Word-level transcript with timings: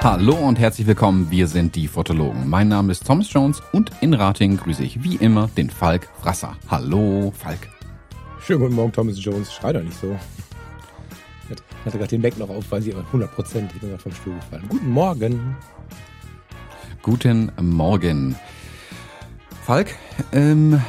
Hallo 0.00 0.34
und 0.36 0.58
herzlich 0.58 0.86
willkommen, 0.86 1.30
wir 1.30 1.46
sind 1.48 1.74
die 1.74 1.88
Fotologen. 1.88 2.48
Mein 2.48 2.68
Name 2.68 2.92
ist 2.92 3.06
Thomas 3.06 3.32
Jones 3.32 3.62
und 3.72 3.90
in 4.00 4.14
Rating 4.14 4.56
grüße 4.56 4.82
ich 4.82 5.02
wie 5.02 5.16
immer 5.16 5.48
den 5.48 5.70
Falk 5.70 6.08
Frasser. 6.20 6.56
Hallo, 6.68 7.32
Falk. 7.36 7.68
Schönen 8.40 8.60
guten 8.60 8.74
Morgen, 8.74 8.92
Thomas 8.92 9.22
Jones. 9.22 9.52
Schrei 9.52 9.72
doch 9.72 9.82
nicht 9.82 9.98
so. 10.00 10.16
Ich 11.50 11.84
hatte 11.84 11.98
gerade 11.98 12.08
den 12.08 12.22
Mac 12.22 12.38
noch 12.38 12.48
auf, 12.48 12.70
weil 12.70 12.82
sie 12.82 12.94
100 12.94 13.34
Prozent, 13.34 13.72
ich 13.74 13.80
bin 13.80 13.90
gerade 13.90 14.02
vom 14.02 14.12
Stuhl 14.12 14.34
gefallen. 14.34 14.64
Guten 14.68 14.90
Morgen. 14.90 15.56
Guten 17.02 17.52
Morgen. 17.60 18.34
Falk, 19.64 19.94
ähm, 20.32 20.82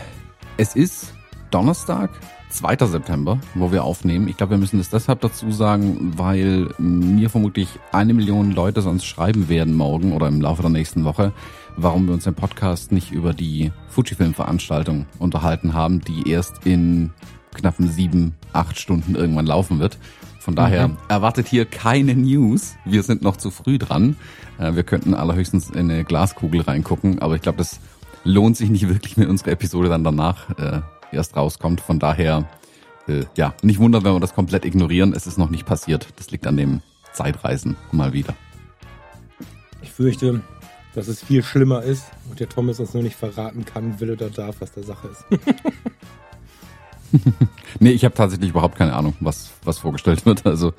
es 0.57 0.75
ist 0.75 1.13
Donnerstag, 1.51 2.09
2. 2.49 2.87
September, 2.87 3.39
wo 3.53 3.71
wir 3.71 3.83
aufnehmen. 3.83 4.27
Ich 4.27 4.35
glaube, 4.35 4.51
wir 4.51 4.57
müssen 4.57 4.79
das 4.79 4.89
deshalb 4.89 5.21
dazu 5.21 5.51
sagen, 5.51 6.13
weil 6.17 6.67
mir 6.79 7.29
vermutlich 7.29 7.69
eine 7.91 8.13
Million 8.13 8.51
Leute 8.51 8.81
sonst 8.81 9.05
schreiben 9.05 9.49
werden 9.49 9.75
morgen 9.75 10.13
oder 10.13 10.27
im 10.27 10.41
Laufe 10.41 10.63
der 10.63 10.71
nächsten 10.71 11.03
Woche, 11.03 11.31
warum 11.77 12.07
wir 12.07 12.13
uns 12.13 12.25
im 12.25 12.33
Podcast 12.33 12.91
nicht 12.91 13.11
über 13.11 13.33
die 13.33 13.71
Fujifilm-Veranstaltung 13.89 15.05
unterhalten 15.19 15.73
haben, 15.73 16.01
die 16.01 16.29
erst 16.29 16.65
in 16.65 17.11
knappen 17.53 17.87
sieben, 17.87 18.35
acht 18.51 18.79
Stunden 18.79 19.15
irgendwann 19.15 19.45
laufen 19.45 19.79
wird. 19.79 19.97
Von 20.39 20.55
daher 20.55 20.87
mhm. 20.87 20.97
erwartet 21.09 21.47
hier 21.47 21.65
keine 21.65 22.15
News. 22.15 22.75
Wir 22.85 23.03
sind 23.03 23.21
noch 23.21 23.37
zu 23.37 23.51
früh 23.51 23.77
dran. 23.77 24.15
Äh, 24.57 24.73
wir 24.75 24.83
könnten 24.83 25.13
allerhöchstens 25.13 25.69
in 25.69 25.91
eine 25.91 26.03
Glaskugel 26.05 26.61
reingucken, 26.61 27.19
aber 27.19 27.35
ich 27.35 27.41
glaube, 27.41 27.57
das 27.57 27.79
lohnt 28.23 28.57
sich 28.57 28.69
nicht 28.69 28.87
wirklich, 28.87 29.17
wenn 29.17 29.29
unsere 29.29 29.51
Episode 29.51 29.89
dann 29.89 30.03
danach 30.03 30.49
äh, 30.57 30.81
erst 31.11 31.35
rauskommt. 31.35 31.81
Von 31.81 31.99
daher, 31.99 32.47
äh, 33.07 33.25
ja, 33.35 33.53
nicht 33.61 33.79
wundern, 33.79 34.03
wenn 34.03 34.13
wir 34.13 34.19
das 34.19 34.33
komplett 34.33 34.65
ignorieren. 34.65 35.13
Es 35.13 35.27
ist 35.27 35.37
noch 35.37 35.49
nicht 35.49 35.65
passiert. 35.65 36.07
Das 36.15 36.31
liegt 36.31 36.47
an 36.47 36.57
dem 36.57 36.81
Zeitreisen 37.13 37.75
mal 37.91 38.13
wieder. 38.13 38.33
Ich 39.81 39.91
fürchte, 39.91 40.41
dass 40.95 41.07
es 41.07 41.23
viel 41.23 41.43
schlimmer 41.43 41.83
ist 41.83 42.05
und 42.29 42.39
der 42.39 42.49
Thomas 42.49 42.79
uns 42.79 42.93
nur 42.93 43.03
nicht 43.03 43.15
verraten 43.15 43.65
kann, 43.65 43.99
will 43.99 44.11
oder 44.11 44.29
darf, 44.29 44.57
was 44.59 44.71
der 44.71 44.83
Sache 44.83 45.09
ist. 45.09 45.25
nee, 47.79 47.91
ich 47.91 48.05
habe 48.05 48.15
tatsächlich 48.15 48.51
überhaupt 48.51 48.77
keine 48.77 48.93
Ahnung, 48.93 49.15
was, 49.19 49.51
was 49.63 49.79
vorgestellt 49.79 50.25
wird. 50.25 50.45
Also, 50.45 50.73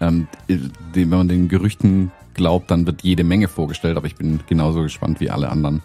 ähm, 0.00 0.28
wenn 0.48 1.08
man 1.08 1.28
den 1.28 1.48
Gerüchten 1.48 2.10
glaubt, 2.34 2.70
dann 2.70 2.86
wird 2.86 3.02
jede 3.02 3.24
Menge 3.24 3.48
vorgestellt, 3.48 3.96
aber 3.96 4.06
ich 4.06 4.16
bin 4.16 4.40
genauso 4.46 4.82
gespannt 4.82 5.20
wie 5.20 5.30
alle 5.30 5.48
anderen, 5.48 5.78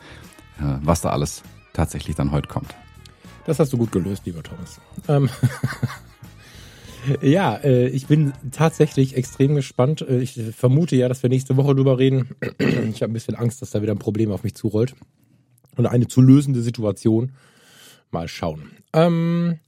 äh, 0.59 0.77
was 0.83 1.01
da 1.01 1.09
alles 1.09 1.43
tatsächlich 1.73 2.15
dann 2.15 2.31
heute 2.31 2.47
kommt. 2.47 2.75
Das 3.45 3.59
hast 3.59 3.73
du 3.73 3.77
gut 3.77 3.91
gelöst, 3.91 4.25
lieber 4.25 4.43
Thomas. 4.43 4.79
Ähm 5.07 5.29
ja, 7.21 7.55
äh, 7.55 7.87
ich 7.87 8.07
bin 8.07 8.33
tatsächlich 8.51 9.15
extrem 9.15 9.55
gespannt. 9.55 10.01
Äh, 10.01 10.19
ich 10.19 10.39
vermute 10.55 10.95
ja, 10.95 11.09
dass 11.09 11.23
wir 11.23 11.29
nächste 11.29 11.57
Woche 11.57 11.73
drüber 11.73 11.97
reden. 11.97 12.35
ich 12.59 13.01
habe 13.01 13.11
ein 13.11 13.13
bisschen 13.13 13.35
Angst, 13.35 13.61
dass 13.61 13.71
da 13.71 13.81
wieder 13.81 13.93
ein 13.93 13.99
Problem 13.99 14.31
auf 14.31 14.43
mich 14.43 14.55
zurollt. 14.55 14.95
Und 15.77 15.87
eine 15.87 16.07
zu 16.07 16.21
lösende 16.21 16.61
Situation. 16.61 17.31
Mal 18.11 18.27
schauen. 18.27 18.71
Ähm, 18.93 19.59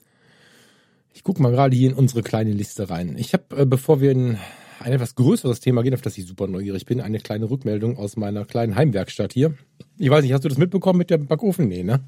ich 1.14 1.24
gucke 1.24 1.42
mal 1.42 1.52
gerade 1.52 1.76
hier 1.76 1.92
in 1.92 1.96
unsere 1.96 2.24
kleine 2.24 2.52
Liste 2.52 2.90
rein. 2.90 3.16
Ich 3.18 3.34
habe, 3.34 3.56
äh, 3.56 3.66
bevor 3.66 4.02
wir 4.02 4.12
in 4.12 4.38
ein 4.80 4.94
etwas 4.94 5.16
größeres 5.16 5.60
Thema 5.60 5.84
gehen, 5.84 5.94
auf 5.94 6.02
das 6.02 6.18
ich 6.18 6.26
super 6.26 6.48
neugierig 6.48 6.86
bin, 6.86 7.00
eine 7.00 7.20
kleine 7.20 7.50
Rückmeldung 7.50 7.98
aus 7.98 8.18
meiner 8.18 8.46
kleinen 8.46 8.76
Heimwerkstatt 8.76 9.32
hier. 9.32 9.54
Ich 9.98 10.10
weiß 10.10 10.24
nicht, 10.24 10.34
hast 10.34 10.44
du 10.44 10.50
das 10.50 10.58
mitbekommen 10.58 10.98
mit 10.98 11.10
dem 11.10 11.28
Backofen? 11.28 11.68
Nee, 11.68 11.84
ne? 11.84 12.02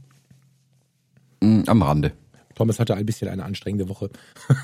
Mm, 1.39 1.64
am 1.67 1.81
Rande. 1.81 2.12
Thomas 2.56 2.80
hatte 2.80 2.95
ein 2.95 3.06
bisschen 3.06 3.30
eine 3.30 3.45
anstrengende 3.45 3.89
Woche. 3.89 4.09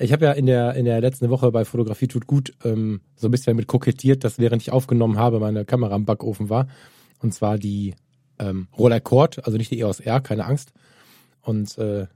Ich 0.00 0.12
habe 0.12 0.24
ja 0.24 0.32
in 0.32 0.46
der, 0.46 0.74
in 0.74 0.84
der 0.84 1.00
letzten 1.00 1.30
Woche 1.30 1.52
bei 1.52 1.64
Fotografie 1.64 2.08
tut 2.08 2.26
gut 2.26 2.52
ähm, 2.64 3.00
so 3.14 3.28
ein 3.28 3.30
bisschen 3.30 3.56
mit 3.56 3.68
kokettiert, 3.68 4.24
dass 4.24 4.38
während 4.38 4.60
ich 4.60 4.72
aufgenommen 4.72 5.16
habe, 5.16 5.38
meine 5.38 5.64
Kamera 5.64 5.94
im 5.94 6.04
Backofen 6.04 6.50
war. 6.50 6.66
Und 7.20 7.32
zwar 7.32 7.56
die 7.56 7.94
ähm, 8.38 8.66
Roller 8.76 9.00
Cord, 9.00 9.44
also 9.46 9.56
nicht 9.56 9.70
die 9.70 9.78
EOS 9.78 10.00
R, 10.00 10.20
keine 10.20 10.44
Angst. 10.44 10.72
Und 11.40 11.78
äh, 11.78 12.08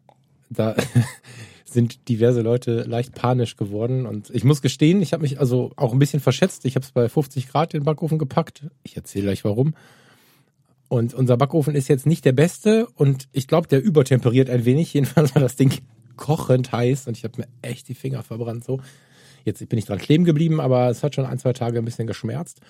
da 0.50 0.76
sind 1.64 2.08
diverse 2.08 2.42
Leute 2.42 2.82
leicht 2.82 3.14
panisch 3.14 3.56
geworden. 3.56 4.06
Und 4.06 4.30
ich 4.30 4.44
muss 4.44 4.60
gestehen, 4.60 5.00
ich 5.00 5.12
habe 5.12 5.22
mich 5.22 5.40
also 5.40 5.72
auch 5.76 5.92
ein 5.92 5.98
bisschen 5.98 6.20
verschätzt. 6.20 6.64
Ich 6.64 6.74
habe 6.74 6.84
es 6.84 6.92
bei 6.92 7.08
50 7.08 7.48
Grad 7.48 7.74
in 7.74 7.80
den 7.80 7.84
Backofen 7.86 8.18
gepackt. 8.18 8.66
Ich 8.82 8.96
erzähle 8.96 9.26
gleich 9.26 9.44
warum. 9.44 9.74
Und 10.88 11.14
unser 11.14 11.36
Backofen 11.36 11.76
ist 11.76 11.88
jetzt 11.88 12.06
nicht 12.06 12.24
der 12.24 12.32
beste 12.32 12.88
und 12.96 13.28
ich 13.30 13.46
glaube, 13.46 13.68
der 13.68 13.80
übertemperiert 13.80 14.50
ein 14.50 14.64
wenig. 14.64 14.92
Jedenfalls 14.94 15.34
war 15.34 15.42
das 15.42 15.56
Ding 15.56 15.72
kochend 16.16 16.72
heiß 16.72 17.06
und 17.06 17.16
ich 17.16 17.24
habe 17.24 17.40
mir 17.40 17.46
echt 17.62 17.88
die 17.88 17.94
Finger 17.94 18.22
verbrannt 18.22 18.64
so. 18.64 18.80
Jetzt 19.44 19.66
bin 19.68 19.78
ich 19.78 19.86
dran 19.86 19.98
kleben 19.98 20.24
geblieben, 20.24 20.60
aber 20.60 20.90
es 20.90 21.02
hat 21.02 21.14
schon 21.14 21.24
ein, 21.24 21.38
zwei 21.38 21.52
Tage 21.52 21.78
ein 21.78 21.84
bisschen 21.84 22.06
geschmerzt. 22.06 22.60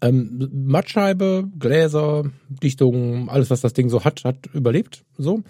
Ähm, 0.00 0.48
Mattscheibe, 0.52 1.48
Gläser, 1.58 2.24
Dichtungen, 2.48 3.28
alles, 3.28 3.50
was 3.50 3.60
das 3.60 3.74
Ding 3.74 3.90
so 3.90 4.04
hat, 4.04 4.24
hat 4.24 4.46
überlebt. 4.54 5.04
So. 5.18 5.42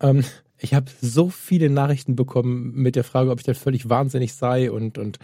Ähm, 0.00 0.24
ich 0.60 0.74
habe 0.74 0.90
so 1.00 1.30
viele 1.30 1.70
Nachrichten 1.70 2.16
bekommen 2.16 2.72
mit 2.74 2.96
der 2.96 3.04
Frage, 3.04 3.30
ob 3.30 3.40
ich 3.40 3.46
da 3.46 3.54
völlig 3.54 3.88
wahnsinnig 3.88 4.34
sei 4.34 4.70
und, 4.70 4.98
und 4.98 5.18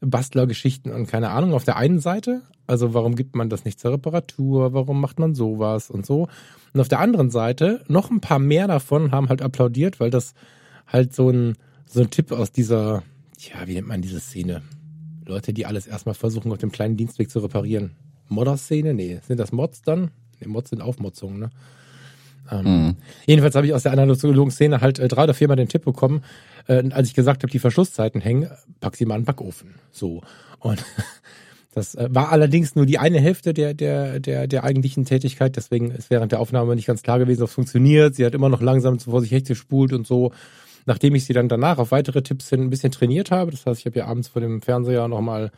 Bastlergeschichten 0.00 0.92
und 0.92 1.06
keine 1.06 1.30
Ahnung 1.30 1.52
auf 1.52 1.64
der 1.64 1.76
einen 1.76 1.98
Seite. 1.98 2.42
Also 2.66 2.94
warum 2.94 3.14
gibt 3.14 3.34
man 3.34 3.50
das 3.50 3.64
nicht 3.64 3.80
zur 3.80 3.92
Reparatur? 3.92 4.72
Warum 4.72 5.00
macht 5.00 5.18
man 5.18 5.34
sowas 5.34 5.90
und 5.90 6.06
so? 6.06 6.28
Und 6.72 6.80
auf 6.80 6.88
der 6.88 7.00
anderen 7.00 7.30
Seite 7.30 7.82
noch 7.88 8.10
ein 8.10 8.20
paar 8.20 8.38
mehr 8.38 8.66
davon 8.66 9.12
haben 9.12 9.28
halt 9.28 9.42
applaudiert, 9.42 10.00
weil 10.00 10.10
das 10.10 10.34
halt 10.86 11.14
so 11.14 11.30
ein, 11.30 11.56
so 11.86 12.00
ein 12.00 12.10
Tipp 12.10 12.32
aus 12.32 12.52
dieser, 12.52 13.02
ja, 13.38 13.66
wie 13.66 13.74
nennt 13.74 13.88
man 13.88 14.02
diese 14.02 14.20
Szene? 14.20 14.62
Leute, 15.26 15.52
die 15.52 15.66
alles 15.66 15.86
erstmal 15.86 16.14
versuchen, 16.14 16.52
auf 16.52 16.58
dem 16.58 16.72
kleinen 16.72 16.96
Dienstweg 16.96 17.30
zu 17.30 17.40
reparieren. 17.40 17.96
Modder-Szene? 18.28 18.94
Nee, 18.94 19.20
sind 19.26 19.38
das 19.38 19.52
Mods 19.52 19.82
dann? 19.82 20.10
Nee, 20.40 20.48
Mods 20.48 20.70
sind 20.70 20.80
Aufmotzungen, 20.80 21.38
ne? 21.38 21.50
Ähm, 22.50 22.64
mhm. 22.64 22.96
Jedenfalls 23.26 23.54
habe 23.54 23.66
ich 23.66 23.74
aus 23.74 23.82
der 23.82 23.92
analogen 23.92 24.50
Szene 24.50 24.80
halt 24.80 24.98
äh, 24.98 25.08
drei 25.08 25.24
oder 25.24 25.34
viermal 25.34 25.56
den 25.56 25.68
Tipp 25.68 25.84
bekommen, 25.84 26.22
äh, 26.66 26.82
als 26.90 27.08
ich 27.08 27.14
gesagt 27.14 27.42
habe, 27.42 27.50
die 27.50 27.58
Verschlusszeiten 27.58 28.20
hängen, 28.20 28.50
pack 28.80 28.96
sie 28.96 29.06
mal 29.06 29.16
in 29.16 29.22
den 29.22 29.26
Backofen. 29.26 29.74
So. 29.90 30.22
Und 30.58 30.84
das 31.74 31.94
äh, 31.94 32.08
war 32.10 32.30
allerdings 32.30 32.74
nur 32.74 32.86
die 32.86 32.98
eine 32.98 33.20
Hälfte 33.20 33.54
der, 33.54 33.74
der, 33.74 34.20
der, 34.20 34.46
der 34.46 34.64
eigentlichen 34.64 35.04
Tätigkeit, 35.04 35.56
deswegen 35.56 35.90
ist 35.90 36.10
während 36.10 36.32
der 36.32 36.40
Aufnahme 36.40 36.74
nicht 36.76 36.86
ganz 36.86 37.02
klar 37.02 37.18
gewesen, 37.18 37.42
ob 37.42 37.48
es 37.48 37.54
funktioniert. 37.54 38.14
Sie 38.14 38.24
hat 38.24 38.34
immer 38.34 38.48
noch 38.48 38.62
langsam 38.62 38.98
vor 38.98 39.20
sich 39.20 39.44
gespult 39.44 39.92
und 39.92 40.06
so. 40.06 40.32
Nachdem 40.86 41.14
ich 41.14 41.26
sie 41.26 41.34
dann 41.34 41.48
danach 41.48 41.78
auf 41.78 41.90
weitere 41.90 42.22
Tipps 42.22 42.48
hin 42.48 42.62
ein 42.62 42.70
bisschen 42.70 42.92
trainiert 42.92 43.30
habe, 43.30 43.50
das 43.50 43.66
heißt, 43.66 43.80
ich 43.80 43.86
habe 43.86 43.98
ja 43.98 44.06
abends 44.06 44.28
vor 44.28 44.40
dem 44.40 44.62
Fernseher 44.62 45.06
nochmal 45.06 45.50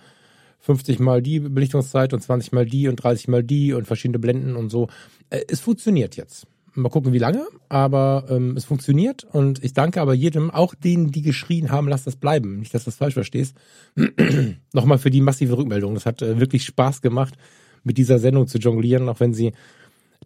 50 0.61 0.99
mal 0.99 1.23
die 1.23 1.41
Belichtungszeit 1.41 2.13
und 2.13 2.21
20 2.21 2.53
mal 2.53 2.67
die 2.67 2.89
und 2.89 2.97
30 2.97 3.29
mal 3.29 3.43
die 3.43 3.73
und 3.73 3.87
verschiedene 3.87 4.19
Blenden 4.19 4.57
und 4.57 4.71
so. 4.71 4.89
Äh, 5.31 5.43
es 5.49 5.61
funktioniert 5.61 6.17
jetzt. 6.17 6.47
Mal 6.75 6.89
gucken, 6.89 7.13
wie 7.13 7.19
lange, 7.19 7.47
aber 7.69 8.27
ähm, 8.29 8.57
es 8.57 8.65
funktioniert 8.65 9.25
und 9.25 9.63
ich 9.65 9.73
danke 9.73 10.01
aber 10.01 10.15
jedem, 10.15 10.51
auch 10.51 10.75
denen, 10.75 11.11
die 11.11 11.23
geschrien 11.23 11.71
haben, 11.71 11.89
lass 11.89 12.05
das 12.05 12.17
bleiben. 12.17 12.61
Nicht, 12.61 12.73
dass 12.75 12.85
du 12.85 12.91
das 12.91 12.97
falsch 12.97 13.15
verstehst. 13.15 13.57
Nochmal 14.73 14.99
für 14.99 15.11
die 15.11 15.21
massive 15.21 15.57
Rückmeldung. 15.57 15.95
Das 15.95 16.07
hat 16.07 16.23
äh, 16.23 16.39
wirklich 16.39 16.65
Spaß 16.65 17.03
gemacht, 17.03 17.35
mit 17.83 17.99
dieser 17.99 18.19
Sendung 18.19 18.47
zu 18.47 18.59
jonglieren, 18.59 19.09
auch 19.09 19.21
wenn 19.21 19.35
sie 19.35 19.53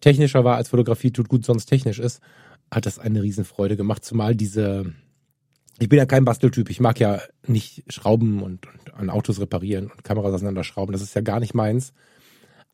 technischer 0.01 0.45
war 0.45 0.57
als 0.57 0.69
Fotografie 0.69 1.13
tut 1.13 1.29
gut 1.29 1.45
sonst 1.45 1.67
technisch 1.67 1.99
ist, 1.99 2.21
hat 2.71 2.85
das 2.85 2.99
eine 2.99 3.23
Riesenfreude 3.23 3.77
gemacht, 3.77 4.05
zumal 4.05 4.35
diese 4.35 4.93
ich 5.79 5.89
bin 5.89 5.99
ja 5.99 6.07
kein 6.07 6.25
Basteltyp. 6.25 6.71
Ich 6.71 6.81
mag 6.81 7.01
ja 7.01 7.21
nicht 7.47 7.83
Schrauben 7.89 8.43
und, 8.43 8.67
und 8.67 8.95
an 8.95 9.11
Autos 9.11 9.41
reparieren 9.41 9.91
und 9.91 10.05
Kameras 10.05 10.33
auseinanderschrauben. 10.35 10.93
Das 10.93 11.03
ist 11.03 11.15
ja 11.15 11.21
gar 11.21 11.41
nicht 11.41 11.55
meins. 11.55 11.93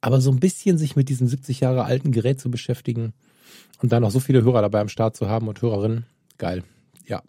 Aber 0.01 0.21
so 0.21 0.31
ein 0.31 0.41
bisschen 0.41 0.79
sich 0.79 0.97
mit 0.97 1.09
diesem 1.09 1.27
70 1.27 1.61
Jahre 1.61 1.85
alten 1.85 2.13
Gerät 2.13 2.41
zu 2.41 2.51
beschäftigen, 2.51 3.13
und 3.83 3.93
dann 3.93 4.03
noch 4.03 4.11
so 4.11 4.21
viele 4.21 4.43
Hörer 4.43 4.63
dabei 4.63 4.81
am 4.81 4.89
Start 4.89 5.17
zu 5.17 5.29
haben 5.29 5.49
und 5.49 5.61
Hörerinnen, 5.63 6.05
geil. 6.39 6.63
Ja. 7.07 7.23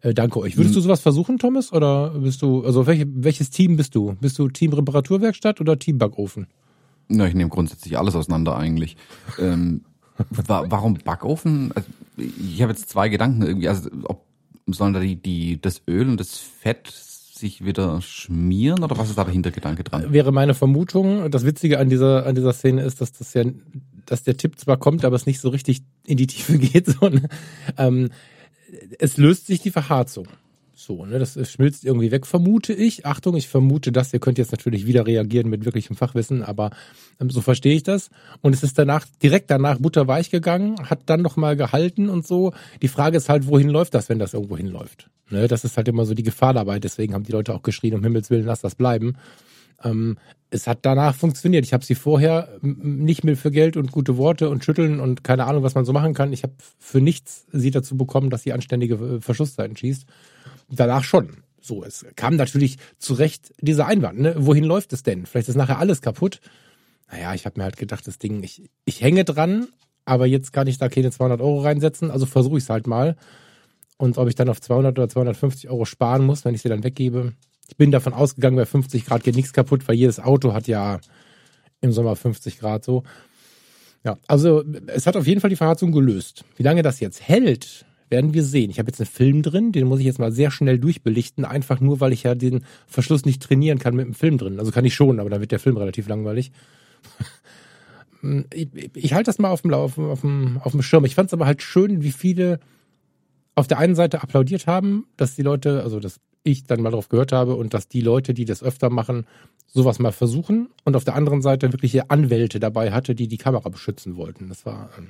Äh, 0.00 0.14
danke 0.14 0.38
euch. 0.40 0.56
Würdest 0.56 0.76
du 0.76 0.80
sowas 0.80 1.00
versuchen, 1.00 1.38
Thomas? 1.38 1.72
Oder 1.72 2.10
bist 2.10 2.42
du, 2.42 2.64
also 2.64 2.86
welche, 2.86 3.06
welches 3.08 3.50
Team 3.50 3.76
bist 3.76 3.94
du? 3.94 4.16
Bist 4.20 4.38
du 4.38 4.48
Team 4.48 4.72
Reparaturwerkstatt 4.72 5.60
oder 5.60 5.78
Team 5.78 5.98
Backofen? 5.98 6.46
Na, 7.08 7.26
ich 7.26 7.34
nehme 7.34 7.50
grundsätzlich 7.50 7.98
alles 7.98 8.14
auseinander 8.14 8.56
eigentlich. 8.56 8.96
ähm, 9.38 9.82
wa 10.30 10.64
warum 10.68 10.94
Backofen? 10.94 11.72
Also, 11.74 11.88
ich 12.16 12.62
habe 12.62 12.72
jetzt 12.72 12.88
zwei 12.88 13.08
Gedanken 13.08 13.42
irgendwie. 13.42 13.68
Also, 13.68 13.90
ob 14.04 14.24
sollen 14.66 14.94
da 14.94 15.00
die, 15.00 15.16
die, 15.16 15.60
das 15.60 15.82
Öl 15.88 16.08
und 16.08 16.18
das 16.20 16.38
Fett 16.38 16.88
sich 16.88 17.64
wieder 17.64 18.00
schmieren 18.00 18.82
oder 18.84 18.96
was 18.96 19.10
ist 19.10 19.18
da 19.18 19.24
der 19.24 19.32
Hintergedanke 19.32 19.84
dran? 19.84 20.12
Wäre 20.12 20.32
meine 20.32 20.54
Vermutung. 20.54 21.30
Das 21.30 21.44
Witzige 21.44 21.78
an 21.78 21.88
dieser, 21.88 22.26
an 22.26 22.34
dieser 22.34 22.52
Szene 22.52 22.82
ist, 22.82 23.00
dass 23.00 23.12
das 23.12 23.34
ja 23.34 23.44
dass 24.06 24.22
der 24.22 24.36
Tipp 24.36 24.58
zwar 24.58 24.76
kommt, 24.76 25.04
aber 25.04 25.16
es 25.16 25.26
nicht 25.26 25.40
so 25.40 25.48
richtig 25.48 25.82
in 26.06 26.16
die 26.16 26.26
Tiefe 26.26 26.58
geht, 26.58 26.86
sondern 26.86 27.28
ähm, 27.78 28.10
es 28.98 29.16
löst 29.16 29.46
sich 29.46 29.60
die 29.60 29.70
Verharzung. 29.70 30.26
So, 30.76 31.06
ne, 31.06 31.18
das 31.20 31.38
schmilzt 31.50 31.84
irgendwie 31.84 32.10
weg, 32.10 32.26
vermute 32.26 32.72
ich. 32.72 33.06
Achtung, 33.06 33.36
ich 33.36 33.48
vermute 33.48 33.92
das. 33.92 34.12
Ihr 34.12 34.18
könnt 34.18 34.38
jetzt 34.38 34.50
natürlich 34.50 34.86
wieder 34.86 35.06
reagieren 35.06 35.48
mit 35.48 35.64
wirklichem 35.64 35.96
Fachwissen, 35.96 36.42
aber 36.42 36.70
ähm, 37.20 37.30
so 37.30 37.40
verstehe 37.40 37.76
ich 37.76 37.84
das. 37.84 38.10
Und 38.42 38.54
es 38.54 38.62
ist 38.62 38.76
danach, 38.76 39.06
direkt 39.22 39.50
danach 39.50 39.78
butterweich 39.78 40.30
gegangen, 40.30 40.90
hat 40.90 41.02
dann 41.06 41.22
nochmal 41.22 41.56
gehalten 41.56 42.08
und 42.08 42.26
so. 42.26 42.52
Die 42.82 42.88
Frage 42.88 43.16
ist 43.16 43.28
halt, 43.28 43.46
wohin 43.46 43.68
läuft 43.70 43.94
das, 43.94 44.08
wenn 44.08 44.18
das 44.18 44.34
irgendwo 44.34 44.56
hinläuft? 44.56 45.08
Ne, 45.30 45.48
das 45.48 45.64
ist 45.64 45.76
halt 45.76 45.88
immer 45.88 46.04
so 46.04 46.14
die 46.14 46.22
Gefahr 46.22 46.52
dabei. 46.52 46.80
Deswegen 46.80 47.14
haben 47.14 47.24
die 47.24 47.32
Leute 47.32 47.54
auch 47.54 47.62
geschrien, 47.62 47.94
um 47.94 48.02
Himmels 48.02 48.30
Willen, 48.30 48.44
lass 48.44 48.60
das 48.60 48.74
bleiben. 48.74 49.16
Ähm, 49.82 50.18
es 50.50 50.66
hat 50.66 50.80
danach 50.82 51.14
funktioniert. 51.14 51.64
Ich 51.64 51.72
habe 51.72 51.84
sie 51.84 51.96
vorher 51.96 52.60
nicht 52.62 53.24
mehr 53.24 53.36
für 53.36 53.50
Geld 53.50 53.76
und 53.76 53.90
gute 53.90 54.16
Worte 54.16 54.50
und 54.50 54.64
Schütteln 54.64 55.00
und 55.00 55.24
keine 55.24 55.46
Ahnung, 55.46 55.64
was 55.64 55.74
man 55.74 55.84
so 55.84 55.92
machen 55.92 56.14
kann. 56.14 56.32
Ich 56.32 56.44
habe 56.44 56.54
für 56.78 57.00
nichts 57.00 57.46
sie 57.52 57.72
dazu 57.72 57.96
bekommen, 57.96 58.30
dass 58.30 58.42
sie 58.42 58.52
anständige 58.52 58.94
äh, 58.94 59.20
Verschusszeiten 59.20 59.76
schießt 59.76 60.06
danach 60.68 61.04
schon. 61.04 61.36
So, 61.60 61.82
es 61.82 62.04
kam 62.16 62.36
natürlich 62.36 62.76
zu 62.98 63.14
Recht 63.14 63.54
dieser 63.60 63.86
Einwand. 63.86 64.20
Ne? 64.20 64.34
Wohin 64.36 64.64
läuft 64.64 64.92
es 64.92 65.02
denn? 65.02 65.26
Vielleicht 65.26 65.48
ist 65.48 65.56
nachher 65.56 65.78
alles 65.78 66.02
kaputt. 66.02 66.40
Naja, 67.10 67.34
ich 67.34 67.46
habe 67.46 67.58
mir 67.58 67.64
halt 67.64 67.76
gedacht, 67.76 68.06
das 68.06 68.18
Ding, 68.18 68.42
ich, 68.42 68.68
ich 68.84 69.00
hänge 69.00 69.24
dran, 69.24 69.68
aber 70.04 70.26
jetzt 70.26 70.52
kann 70.52 70.66
ich 70.66 70.78
da 70.78 70.88
keine 70.88 71.10
200 71.10 71.40
Euro 71.40 71.60
reinsetzen, 71.60 72.10
also 72.10 72.26
versuche 72.26 72.58
ich 72.58 72.64
es 72.64 72.70
halt 72.70 72.86
mal. 72.86 73.16
Und 73.96 74.18
ob 74.18 74.28
ich 74.28 74.34
dann 74.34 74.48
auf 74.48 74.60
200 74.60 74.98
oder 74.98 75.08
250 75.08 75.70
Euro 75.70 75.84
sparen 75.84 76.26
muss, 76.26 76.44
wenn 76.44 76.54
ich 76.54 76.62
sie 76.62 76.68
dann 76.68 76.84
weggebe. 76.84 77.32
Ich 77.68 77.76
bin 77.76 77.90
davon 77.90 78.12
ausgegangen, 78.12 78.56
bei 78.56 78.66
50 78.66 79.06
Grad 79.06 79.24
geht 79.24 79.36
nichts 79.36 79.52
kaputt, 79.52 79.86
weil 79.88 79.96
jedes 79.96 80.20
Auto 80.20 80.52
hat 80.52 80.66
ja 80.68 81.00
im 81.80 81.92
Sommer 81.92 82.16
50 82.16 82.58
Grad 82.58 82.84
so. 82.84 83.02
Ja, 84.04 84.18
also 84.26 84.62
es 84.86 85.06
hat 85.06 85.16
auf 85.16 85.26
jeden 85.26 85.40
Fall 85.40 85.50
die 85.50 85.56
Verheizung 85.56 85.92
gelöst. 85.92 86.44
Wie 86.56 86.62
lange 86.62 86.82
das 86.82 87.00
jetzt 87.00 87.26
hält, 87.26 87.86
werden 88.10 88.34
wir 88.34 88.44
sehen. 88.44 88.70
Ich 88.70 88.78
habe 88.78 88.90
jetzt 88.90 89.00
einen 89.00 89.08
Film 89.08 89.42
drin, 89.42 89.72
den 89.72 89.86
muss 89.86 90.00
ich 90.00 90.06
jetzt 90.06 90.18
mal 90.18 90.30
sehr 90.30 90.50
schnell 90.50 90.78
durchbelichten, 90.78 91.44
einfach 91.44 91.80
nur, 91.80 92.00
weil 92.00 92.12
ich 92.12 92.24
ja 92.24 92.34
den 92.34 92.64
Verschluss 92.86 93.24
nicht 93.24 93.42
trainieren 93.42 93.78
kann 93.78 93.96
mit 93.96 94.06
dem 94.06 94.14
Film 94.14 94.36
drin. 94.36 94.58
Also 94.58 94.72
kann 94.72 94.84
ich 94.84 94.94
schon, 94.94 95.20
aber 95.20 95.30
dann 95.30 95.40
wird 95.40 95.52
der 95.52 95.58
Film 95.58 95.78
relativ 95.78 96.06
langweilig. 96.06 96.52
ich, 98.52 98.68
ich 98.94 99.14
halte 99.14 99.28
das 99.28 99.38
mal 99.38 99.48
auf 99.48 99.62
dem, 99.62 99.72
auf, 99.72 99.98
auf, 99.98 100.20
dem, 100.20 100.60
auf 100.62 100.72
dem 100.72 100.82
Schirm. 100.82 101.06
Ich 101.06 101.14
fand 101.14 101.28
es 101.30 101.34
aber 101.34 101.46
halt 101.46 101.62
schön, 101.62 102.02
wie 102.02 102.12
viele 102.12 102.60
auf 103.54 103.68
der 103.68 103.78
einen 103.78 103.94
Seite 103.94 104.22
applaudiert 104.22 104.66
haben, 104.66 105.06
dass 105.16 105.34
die 105.34 105.42
Leute, 105.42 105.82
also 105.82 105.98
dass 105.98 106.20
ich 106.44 106.64
dann 106.64 106.80
mal 106.80 106.90
drauf 106.90 107.08
gehört 107.08 107.32
habe 107.32 107.56
und 107.56 107.74
dass 107.74 107.88
die 107.88 108.00
Leute, 108.00 108.34
die 108.34 108.44
das 108.44 108.62
öfter 108.62 108.90
machen, 108.90 109.26
sowas 109.66 109.98
mal 109.98 110.12
versuchen 110.12 110.68
und 110.84 110.94
auf 110.94 111.04
der 111.04 111.16
anderen 111.16 111.42
Seite 111.42 111.72
wirkliche 111.72 112.10
Anwälte 112.10 112.60
dabei 112.60 112.92
hatte, 112.92 113.14
die 113.14 113.26
die 113.26 113.38
Kamera 113.38 113.68
beschützen 113.68 114.16
wollten. 114.16 114.48
Das 114.48 114.64
war, 114.64 114.90
ähm, 114.96 115.08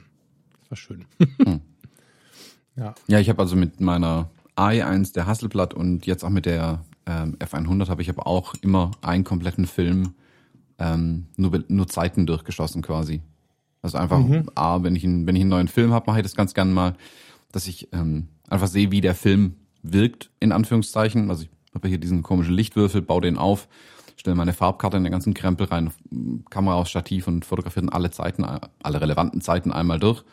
das 0.60 0.70
war 0.70 0.76
schön. 0.76 1.04
Hm. 1.44 1.60
Ja, 2.76 2.92
ja 3.06 3.20
ich 3.20 3.28
habe 3.28 3.40
also 3.40 3.54
mit 3.54 3.80
meiner 3.80 4.30
AI1 4.56 5.14
der 5.14 5.28
Hasselblatt 5.28 5.74
und 5.74 6.06
jetzt 6.06 6.24
auch 6.24 6.30
mit 6.30 6.44
der 6.44 6.84
ähm, 7.06 7.36
F100 7.38 7.88
habe 7.88 8.02
ich 8.02 8.10
aber 8.10 8.26
auch 8.26 8.54
immer 8.62 8.90
einen 9.00 9.22
kompletten 9.22 9.66
Film 9.66 10.14
ähm, 10.78 11.26
nur, 11.36 11.62
nur 11.68 11.86
Zeiten 11.86 12.26
durchgeschossen 12.26 12.82
quasi. 12.82 13.22
Also 13.82 13.98
einfach, 13.98 14.18
mhm. 14.18 14.50
A, 14.54 14.82
wenn 14.82 14.96
ich, 14.96 15.04
einen, 15.04 15.26
wenn 15.26 15.36
ich 15.36 15.42
einen 15.42 15.50
neuen 15.50 15.68
Film 15.68 15.92
habe, 15.92 16.06
mache 16.06 16.18
ich 16.18 16.24
das 16.24 16.34
ganz 16.34 16.54
gerne 16.54 16.72
mal, 16.72 16.96
dass 17.52 17.66
ich 17.66 17.92
ähm, 17.92 18.28
einfach 18.48 18.66
sehe, 18.66 18.90
wie 18.90 19.00
der 19.00 19.14
Film 19.14 19.56
wirkt, 19.84 20.30
in 20.40 20.50
Anführungszeichen. 20.50 21.30
Also 21.30 21.44
ich 21.44 21.50
habe 21.74 21.88
hier 21.88 21.98
diesen 21.98 22.22
komischen 22.22 22.54
Lichtwürfel, 22.54 23.02
baue 23.02 23.20
den 23.20 23.38
auf, 23.38 23.68
stelle 24.16 24.34
meine 24.34 24.52
Farbkarte 24.52 24.96
in 24.96 25.04
den 25.04 25.12
ganzen 25.12 25.34
Krempel 25.34 25.66
rein, 25.66 25.92
Kamera 26.50 26.76
aus 26.76 26.90
Stativ 26.90 27.28
und 27.28 27.44
fotografiere 27.44 27.92
alle 27.92 28.10
Zeiten, 28.10 28.44
alle 28.44 29.00
relevanten 29.00 29.40
Zeiten 29.40 29.70
einmal 29.70 30.00
durch, 30.00 30.24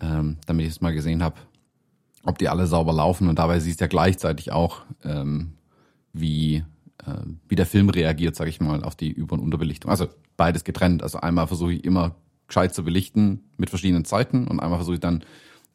ähm, 0.00 0.36
damit 0.46 0.66
ich 0.66 0.72
es 0.72 0.80
mal 0.80 0.92
gesehen 0.92 1.22
habe, 1.22 1.36
ob 2.24 2.38
die 2.38 2.48
alle 2.48 2.66
sauber 2.66 2.92
laufen 2.92 3.28
und 3.28 3.38
dabei 3.38 3.58
siehst 3.58 3.80
du 3.80 3.84
ja 3.84 3.88
gleichzeitig 3.88 4.52
auch, 4.52 4.82
ähm, 5.04 5.54
wie, 6.12 6.64
äh, 7.04 7.12
wie 7.48 7.56
der 7.56 7.66
Film 7.66 7.88
reagiert, 7.88 8.36
sage 8.36 8.50
ich 8.50 8.60
mal, 8.60 8.82
auf 8.82 8.96
die 8.96 9.10
Über- 9.10 9.34
und 9.34 9.40
Unterbelichtung. 9.40 9.90
Also 9.90 10.08
beides 10.36 10.64
getrennt. 10.64 11.02
Also 11.02 11.18
einmal 11.18 11.46
versuche 11.46 11.74
ich 11.74 11.84
immer 11.84 12.16
gescheit 12.48 12.74
zu 12.74 12.84
belichten 12.84 13.44
mit 13.56 13.70
verschiedenen 13.70 14.04
Zeiten 14.04 14.46
und 14.46 14.60
einmal 14.60 14.78
versuche 14.78 14.96
ich 14.96 15.00
dann, 15.00 15.24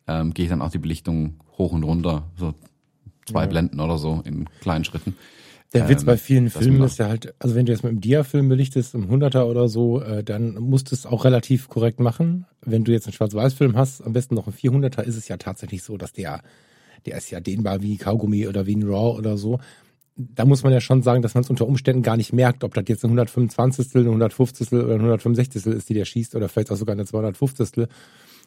ähm, 0.08 0.34
gehe 0.34 0.46
ich 0.46 0.50
dann 0.50 0.62
auch 0.62 0.72
die 0.72 0.78
Belichtung 0.78 1.40
hoch 1.58 1.72
und 1.72 1.84
runter, 1.84 2.30
so 2.36 2.54
zwei 3.26 3.42
ja. 3.42 3.48
Blenden 3.48 3.80
oder 3.80 3.98
so 3.98 4.22
in 4.26 4.50
kleinen 4.62 4.84
Schritten. 4.84 5.16
Der 5.74 5.88
Witz 5.88 6.04
bei 6.04 6.14
ähm, 6.14 6.18
vielen 6.18 6.50
Filmen 6.50 6.84
ist 6.84 7.00
ja 7.00 7.08
halt, 7.08 7.34
also 7.40 7.56
wenn 7.56 7.66
du 7.66 7.72
jetzt 7.72 7.84
mit 7.84 7.92
einem 7.92 8.02
Dia-Film 8.02 8.50
belichtest, 8.50 8.94
im 8.94 9.10
100er 9.10 9.44
oder 9.44 9.70
so, 9.70 10.02
äh, 10.02 10.22
dann 10.22 10.56
musst 10.56 10.92
du 10.92 10.96
es 10.96 11.06
auch 11.06 11.24
relativ 11.24 11.70
korrekt 11.70 12.02
machen. 12.02 12.46
Wenn 12.62 12.84
du 12.84 12.92
jetzt 12.92 13.08
einen 13.08 13.14
Schwarz-Weiß-Film 13.14 13.78
hast, 13.78 14.02
am 14.02 14.12
besten 14.12 14.36
noch 14.36 14.48
ein 14.48 14.54
400er, 14.54 15.02
ist 15.04 15.16
es 15.16 15.30
ja 15.30 15.38
tatsächlich 15.38 15.84
so, 15.84 15.96
dass 15.96 16.12
der, 16.12 16.42
der 17.06 17.18
ist 17.18 17.32
ja 17.32 17.40
dehnbar 17.40 17.82
wie 17.82 17.96
Kaugummi 17.96 18.48
oder 18.48 18.66
wie 18.66 18.76
ein 18.76 18.84
RAW 18.84 19.18
oder 19.18 19.38
so. 19.38 19.60
Da 20.18 20.44
muss 20.44 20.64
man 20.64 20.74
ja 20.74 20.82
schon 20.82 21.04
sagen, 21.04 21.22
dass 21.22 21.36
man 21.36 21.46
es 21.46 21.50
unter 21.50 21.66
Umständen 21.66 22.04
gar 22.04 22.18
nicht 22.18 22.34
merkt, 22.34 22.66
ob 22.66 22.74
das 22.74 22.84
jetzt 22.88 23.06
ein 23.06 23.12
125. 23.12 23.96
ein 23.96 24.08
150. 24.08 24.74
oder 24.74 24.96
ein 24.96 25.00
165. 25.00 25.66
ist, 25.66 25.88
die 25.88 25.94
der 25.94 26.06
schießt 26.06 26.36
oder 26.36 26.50
vielleicht 26.50 26.72
auch 26.72 26.76
sogar 26.76 26.94
eine 26.94 27.06
250. 27.06 27.88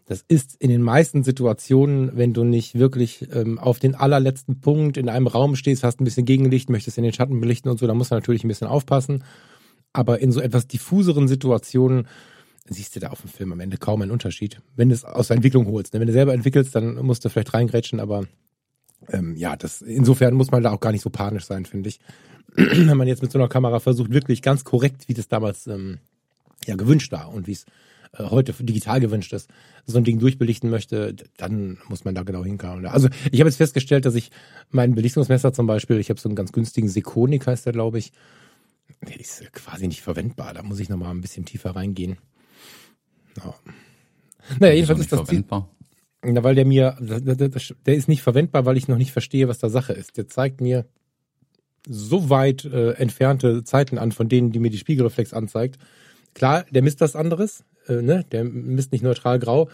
Das 0.07 0.23
ist 0.29 0.57
in 0.57 0.69
den 0.69 0.83
meisten 0.83 1.25
Situationen, 1.25 2.17
wenn 2.17 2.35
du 2.35 2.45
nicht 2.45 2.79
wirklich 2.79 3.27
ähm, 3.33 3.59
auf 3.59 3.79
den 3.79 3.95
allerletzten 3.95 4.61
Punkt 4.61 4.99
in 4.99 5.09
einem 5.09 5.27
Raum 5.27 5.57
stehst, 5.57 5.83
hast 5.83 6.01
ein 6.01 6.05
bisschen 6.05 6.27
Gegenlicht, 6.27 6.69
möchtest 6.69 6.99
in 6.99 7.05
den 7.05 7.13
Schatten 7.13 7.41
belichten 7.41 7.71
und 7.71 7.79
so, 7.79 7.87
da 7.87 7.95
musst 7.95 8.11
du 8.11 8.15
natürlich 8.15 8.45
ein 8.45 8.49
bisschen 8.49 8.67
aufpassen. 8.67 9.25
Aber 9.93 10.21
in 10.21 10.33
so 10.33 10.41
etwas 10.41 10.67
diffuseren 10.67 11.27
Situationen 11.29 12.07
siehst 12.69 12.97
du 12.97 13.01
da 13.01 13.09
auf 13.09 13.21
dem 13.23 13.31
Film 13.31 13.53
am 13.53 13.61
Ende 13.61 13.79
kaum 13.79 14.03
einen 14.03 14.11
Unterschied. 14.11 14.61
Wenn 14.77 14.89
du 14.89 14.95
es 14.95 15.05
aus 15.05 15.29
der 15.29 15.37
Entwicklung 15.37 15.67
holst. 15.67 15.95
Ne? 15.95 16.01
Wenn 16.01 16.07
du 16.07 16.13
selber 16.13 16.35
entwickelst, 16.35 16.75
dann 16.75 16.97
musst 16.97 17.25
du 17.25 17.29
vielleicht 17.29 17.55
reingrätschen, 17.55 18.01
aber 18.01 18.27
ähm, 19.09 19.37
ja, 19.37 19.57
das 19.57 19.83
insofern 19.83 20.35
muss 20.35 20.51
man 20.51 20.63
da 20.63 20.73
auch 20.73 20.81
gar 20.81 20.93
nicht 20.93 21.03
so 21.03 21.11
panisch 21.11 21.45
sein, 21.45 21.65
finde 21.65 21.89
ich. 21.89 22.01
Wenn 22.55 22.97
man 22.97 23.09
jetzt 23.09 23.23
mit 23.23 23.33
so 23.33 23.39
einer 23.39 23.49
Kamera 23.49 23.81
versucht, 23.81 24.13
wirklich 24.13 24.43
ganz 24.43 24.65
korrekt, 24.65 25.09
wie 25.09 25.15
das 25.15 25.29
damals 25.29 25.67
ähm, 25.67 25.99
ja 26.67 26.77
gewünscht 26.77 27.13
war 27.13 27.33
und 27.33 27.47
wie 27.47 27.53
es 27.53 27.67
heute 28.19 28.53
digital 28.53 29.01
gewünscht 29.01 29.33
ist, 29.33 29.51
so 29.87 29.99
ein 29.99 30.05
Ding 30.05 30.19
durchbelichten 30.19 30.71
möchte, 30.71 31.15
dann 31.37 31.79
muss 31.89 32.05
man 32.05 32.15
da 32.15 32.23
genau 32.23 32.45
hinkommen. 32.45 32.87
Also 32.87 33.09
ich 33.31 33.41
habe 33.41 33.49
jetzt 33.49 33.57
festgestellt, 33.57 34.05
dass 34.05 34.15
ich 34.15 34.31
mein 34.71 34.95
Belichtungsmesser 34.95 35.53
zum 35.53 35.67
Beispiel, 35.67 35.99
ich 35.99 36.11
habe 36.11 36.21
so 36.21 36.29
einen 36.29 36.37
ganz 36.37 36.53
günstigen 36.53 36.89
Sekonik, 36.89 37.47
heißt 37.47 37.67
der, 37.67 37.73
glaube 37.73 37.99
ich, 37.99 38.13
der 39.09 39.19
ist 39.19 39.53
quasi 39.53 39.89
nicht 39.89 40.03
verwendbar. 40.03 40.55
Da 40.55 40.63
muss 40.63 40.81
ich 40.81 40.89
nochmal 40.89 41.11
ein 41.11 41.21
bisschen 41.21 41.45
tiefer 41.45 41.71
reingehen. 41.71 42.19
Ja. 43.37 43.55
Naja, 44.61 44.75
jedenfalls 44.75 45.01
ist 45.01 45.13
das 45.13 45.21
verwendbar. 45.21 45.71
Na, 46.23 46.43
weil 46.43 46.55
der 46.55 46.65
mir, 46.65 46.97
der 47.01 47.95
ist 47.95 48.09
nicht 48.09 48.23
verwendbar, 48.23 48.65
weil 48.65 48.77
ich 48.77 48.89
noch 48.89 48.97
nicht 48.97 49.13
verstehe, 49.13 49.49
was 49.49 49.59
da 49.59 49.69
Sache 49.69 49.93
ist. 49.93 50.17
Der 50.17 50.27
zeigt 50.27 50.61
mir 50.61 50.87
so 51.87 52.31
weit 52.31 52.65
äh, 52.65 52.93
entfernte 52.93 53.63
Zeiten 53.65 53.99
an, 53.99 54.13
von 54.13 54.29
denen, 54.29 54.51
die 54.51 54.59
mir 54.59 54.71
die 54.71 54.79
Spiegelreflex 54.79 55.35
anzeigt. 55.35 55.79
Klar, 56.33 56.65
der 56.71 56.83
misst 56.83 57.01
was 57.03 57.15
anderes 57.15 57.65
äh, 57.89 58.03
ne? 58.03 58.25
der 58.33 58.45
misst 58.45 58.93
nicht 58.93 59.03
neutral 59.03 59.39
grau, 59.39 59.69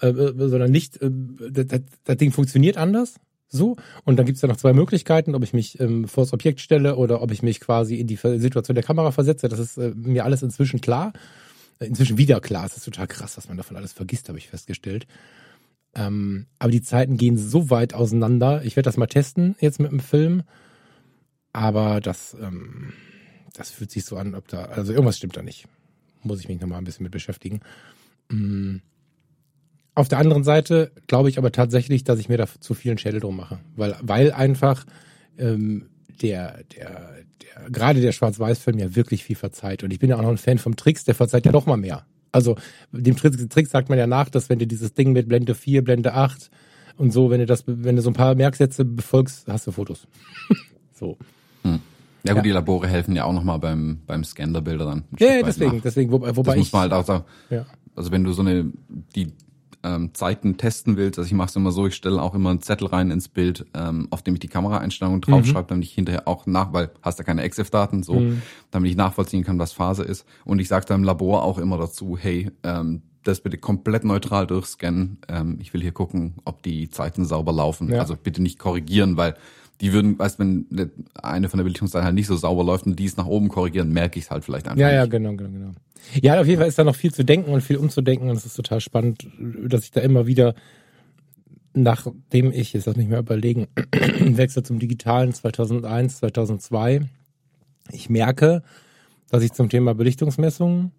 äh, 0.00 0.12
sondern 0.12 0.70
nicht, 0.70 1.00
äh, 1.00 1.10
das, 1.10 1.80
das 2.04 2.16
Ding 2.16 2.32
funktioniert 2.32 2.76
anders. 2.76 3.14
So, 3.50 3.76
und 4.04 4.16
dann 4.16 4.26
gibt's 4.26 4.42
ja 4.42 4.48
noch 4.48 4.58
zwei 4.58 4.74
Möglichkeiten, 4.74 5.34
ob 5.34 5.42
ich 5.42 5.54
mich 5.54 5.80
ähm, 5.80 6.06
vor 6.06 6.24
das 6.24 6.34
Objekt 6.34 6.60
stelle 6.60 6.96
oder 6.96 7.22
ob 7.22 7.30
ich 7.30 7.42
mich 7.42 7.60
quasi 7.60 7.96
in 7.96 8.06
die 8.06 8.16
Situation 8.16 8.74
der 8.74 8.84
Kamera 8.84 9.10
versetze. 9.10 9.48
Das 9.48 9.58
ist 9.58 9.78
äh, 9.78 9.92
mir 9.94 10.24
alles 10.24 10.42
inzwischen 10.42 10.82
klar. 10.82 11.14
Inzwischen 11.78 12.18
wieder 12.18 12.40
klar. 12.40 12.66
Es 12.66 12.76
ist 12.76 12.84
total 12.84 13.06
krass, 13.06 13.36
was 13.36 13.48
man 13.48 13.56
davon 13.56 13.76
alles 13.76 13.94
vergisst, 13.94 14.28
habe 14.28 14.36
ich 14.36 14.48
festgestellt. 14.48 15.06
Ähm, 15.94 16.46
aber 16.58 16.72
die 16.72 16.82
Zeiten 16.82 17.16
gehen 17.16 17.38
so 17.38 17.70
weit 17.70 17.94
auseinander. 17.94 18.62
Ich 18.64 18.76
werde 18.76 18.88
das 18.88 18.98
mal 18.98 19.06
testen 19.06 19.56
jetzt 19.60 19.80
mit 19.80 19.90
dem 19.90 20.00
Film. 20.00 20.42
Aber 21.54 22.00
das, 22.00 22.36
ähm, 22.38 22.92
das 23.54 23.70
fühlt 23.70 23.90
sich 23.90 24.04
so 24.04 24.16
an, 24.18 24.34
ob 24.34 24.48
da, 24.48 24.66
also 24.66 24.92
irgendwas 24.92 25.16
stimmt 25.16 25.38
da 25.38 25.42
nicht 25.42 25.66
muss 26.22 26.40
ich 26.40 26.48
mich 26.48 26.60
nochmal 26.60 26.78
ein 26.78 26.84
bisschen 26.84 27.04
mit 27.04 27.12
beschäftigen. 27.12 27.60
Mm. 28.28 28.76
Auf 29.94 30.08
der 30.08 30.18
anderen 30.18 30.44
Seite 30.44 30.92
glaube 31.08 31.28
ich 31.28 31.38
aber 31.38 31.50
tatsächlich, 31.50 32.04
dass 32.04 32.20
ich 32.20 32.28
mir 32.28 32.38
da 32.38 32.46
zu 32.60 32.74
vielen 32.74 32.98
Schädel 32.98 33.18
drum 33.18 33.36
mache. 33.36 33.58
Weil, 33.74 33.96
weil 34.00 34.30
einfach 34.30 34.84
ähm, 35.38 35.88
der, 36.22 36.62
der, 36.76 37.16
der, 37.42 37.70
gerade 37.70 38.00
der 38.00 38.12
Schwarz-Weiß-Film 38.12 38.78
ja 38.78 38.94
wirklich 38.94 39.24
viel 39.24 39.34
verzeiht. 39.34 39.82
Und 39.82 39.92
ich 39.92 39.98
bin 39.98 40.10
ja 40.10 40.16
auch 40.16 40.22
noch 40.22 40.30
ein 40.30 40.38
Fan 40.38 40.58
vom 40.58 40.76
Tricks, 40.76 41.04
der 41.04 41.16
verzeiht 41.16 41.46
ja 41.46 41.52
noch 41.52 41.66
mal 41.66 41.76
mehr. 41.76 42.06
Also 42.30 42.56
dem 42.92 43.16
Trick, 43.16 43.50
Trick 43.50 43.66
sagt 43.66 43.88
man 43.88 43.98
ja 43.98 44.06
nach, 44.06 44.28
dass 44.28 44.48
wenn 44.48 44.58
du 44.58 44.66
dieses 44.66 44.94
Ding 44.94 45.12
mit 45.12 45.28
Blende 45.28 45.54
4, 45.54 45.82
Blende 45.82 46.14
8 46.14 46.50
und 46.96 47.12
so, 47.12 47.30
wenn 47.30 47.40
du 47.40 47.46
das, 47.46 47.64
wenn 47.66 47.96
du 47.96 48.02
so 48.02 48.10
ein 48.10 48.14
paar 48.14 48.34
Merksätze 48.34 48.84
befolgst, 48.84 49.48
hast 49.48 49.66
du 49.66 49.72
Fotos. 49.72 50.06
so. 50.92 51.16
Ja 52.28 52.34
gut, 52.34 52.38
ja. 52.38 52.42
die 52.42 52.50
Labore 52.50 52.86
helfen 52.86 53.14
ja 53.16 53.24
auch 53.24 53.32
nochmal 53.32 53.58
beim, 53.58 54.00
beim 54.06 54.24
Scan 54.24 54.52
der 54.52 54.60
Bilder 54.60 54.84
dann. 54.84 55.04
Ja, 55.18 55.34
ja 55.34 55.42
deswegen, 55.42 55.76
nach. 55.76 55.82
deswegen, 55.82 56.12
wobei, 56.12 56.36
wobei 56.36 56.52
das 56.52 56.54
ich. 56.54 56.60
muss 56.60 56.72
man 56.72 56.82
halt 56.82 56.92
auch 56.92 57.04
sagen. 57.04 57.24
Ja. 57.50 57.66
Also 57.96 58.12
wenn 58.12 58.24
du 58.24 58.32
so 58.32 58.42
eine, 58.42 58.72
die 59.14 59.32
ähm, 59.82 60.14
Zeiten 60.14 60.56
testen 60.56 60.96
willst, 60.96 61.18
also 61.18 61.26
ich 61.26 61.34
mache 61.34 61.48
es 61.48 61.56
immer 61.56 61.72
so, 61.72 61.86
ich 61.86 61.94
stelle 61.94 62.20
auch 62.20 62.34
immer 62.34 62.50
einen 62.50 62.62
Zettel 62.62 62.88
rein 62.88 63.10
ins 63.10 63.28
Bild, 63.28 63.66
ähm, 63.74 64.08
auf 64.10 64.22
dem 64.22 64.34
ich 64.34 64.40
die 64.40 64.48
Kameraeinstellungen 64.48 65.20
draufschreibe, 65.20 65.62
mhm. 65.62 65.68
damit 65.68 65.84
ich 65.84 65.94
hinterher 65.94 66.28
auch 66.28 66.46
nach, 66.46 66.72
weil 66.72 66.90
hast 67.02 67.18
ja 67.18 67.24
keine 67.24 67.42
EXIF-Daten, 67.42 68.02
so, 68.02 68.14
mhm. 68.14 68.42
damit 68.70 68.90
ich 68.90 68.96
nachvollziehen 68.96 69.44
kann, 69.44 69.58
was 69.58 69.72
Phase 69.72 70.04
ist. 70.04 70.26
Und 70.44 70.60
ich 70.60 70.68
sage 70.68 70.86
da 70.86 70.94
im 70.94 71.04
Labor 71.04 71.42
auch 71.42 71.58
immer 71.58 71.78
dazu, 71.78 72.16
hey, 72.16 72.50
ähm, 72.62 73.02
das 73.24 73.40
bitte 73.40 73.58
komplett 73.58 74.04
neutral 74.04 74.46
durchscannen. 74.46 75.18
Ähm, 75.28 75.58
ich 75.60 75.72
will 75.74 75.82
hier 75.82 75.92
gucken, 75.92 76.34
ob 76.44 76.62
die 76.62 76.88
Zeiten 76.90 77.24
sauber 77.24 77.52
laufen. 77.52 77.90
Ja. 77.90 78.00
Also 78.00 78.16
bitte 78.16 78.42
nicht 78.42 78.58
korrigieren, 78.58 79.16
weil 79.16 79.34
die 79.80 79.92
würden, 79.92 80.18
weißt 80.18 80.38
wenn 80.38 80.66
eine 81.22 81.48
von 81.48 81.58
der 81.58 81.64
Belichtungszeit 81.64 82.04
halt 82.04 82.14
nicht 82.14 82.26
so 82.26 82.36
sauber 82.36 82.64
läuft 82.64 82.86
und 82.86 82.98
die 82.98 83.04
es 83.04 83.16
nach 83.16 83.26
oben 83.26 83.48
korrigieren, 83.48 83.92
merke 83.92 84.18
ich 84.18 84.26
es 84.26 84.30
halt 84.30 84.44
vielleicht 84.44 84.66
einfach. 84.66 84.80
Ja, 84.80 84.90
ja, 84.90 85.02
nicht. 85.02 85.12
genau, 85.12 85.30
genau, 85.34 85.50
genau. 85.50 85.70
Ja, 86.20 86.40
auf 86.40 86.46
jeden 86.46 86.58
Fall 86.58 86.68
ist 86.68 86.78
da 86.78 86.84
noch 86.84 86.96
viel 86.96 87.12
zu 87.12 87.24
denken 87.24 87.52
und 87.52 87.60
viel 87.60 87.76
umzudenken 87.76 88.28
und 88.28 88.36
es 88.36 88.46
ist 88.46 88.54
total 88.54 88.80
spannend, 88.80 89.26
dass 89.38 89.84
ich 89.84 89.90
da 89.90 90.00
immer 90.00 90.26
wieder, 90.26 90.54
nachdem 91.74 92.52
ich, 92.52 92.72
jetzt 92.72 92.86
lass 92.86 92.96
mich 92.96 93.08
mal 93.08 93.20
überlegen, 93.20 93.68
wechsle 93.92 94.62
zum 94.62 94.78
Digitalen 94.78 95.32
2001, 95.32 96.18
2002, 96.18 97.02
ich 97.92 98.10
merke, 98.10 98.62
dass 99.30 99.42
ich 99.42 99.52
zum 99.52 99.68
Thema 99.68 99.94
Belichtungsmessung, 99.94 100.92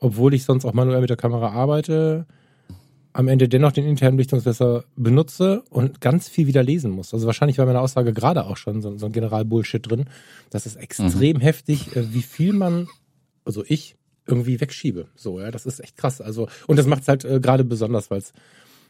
obwohl 0.00 0.34
ich 0.34 0.44
sonst 0.44 0.64
auch 0.64 0.72
manuell 0.72 1.00
mit 1.00 1.10
der 1.10 1.16
Kamera 1.16 1.50
arbeite, 1.50 2.26
am 3.14 3.28
Ende 3.28 3.48
dennoch 3.48 3.70
den 3.70 3.86
internen 3.86 4.16
Belichtungsmesser 4.16 4.84
benutze 4.96 5.62
und 5.70 6.00
ganz 6.00 6.28
viel 6.28 6.48
wieder 6.48 6.64
lesen 6.64 6.90
muss. 6.90 7.14
Also 7.14 7.26
wahrscheinlich 7.26 7.58
war 7.58 7.64
meine 7.64 7.80
Aussage 7.80 8.12
gerade 8.12 8.44
auch 8.44 8.56
schon 8.56 8.82
so, 8.82 8.98
so 8.98 9.06
ein 9.06 9.12
General-Bullshit 9.12 9.88
drin. 9.88 10.06
Das 10.50 10.66
ist 10.66 10.74
extrem 10.74 11.36
mhm. 11.36 11.40
heftig, 11.40 11.94
äh, 11.94 12.12
wie 12.12 12.22
viel 12.22 12.52
man, 12.52 12.88
also 13.44 13.64
ich, 13.68 13.94
irgendwie 14.26 14.60
wegschiebe. 14.60 15.06
So, 15.14 15.40
ja, 15.40 15.52
das 15.52 15.64
ist 15.64 15.78
echt 15.78 15.96
krass. 15.96 16.20
Also, 16.20 16.48
und 16.66 16.76
das 16.76 16.86
macht 16.86 17.02
es 17.02 17.08
halt 17.08 17.24
äh, 17.24 17.38
gerade 17.38 17.62
besonders, 17.62 18.10
weil 18.10 18.18
es 18.18 18.32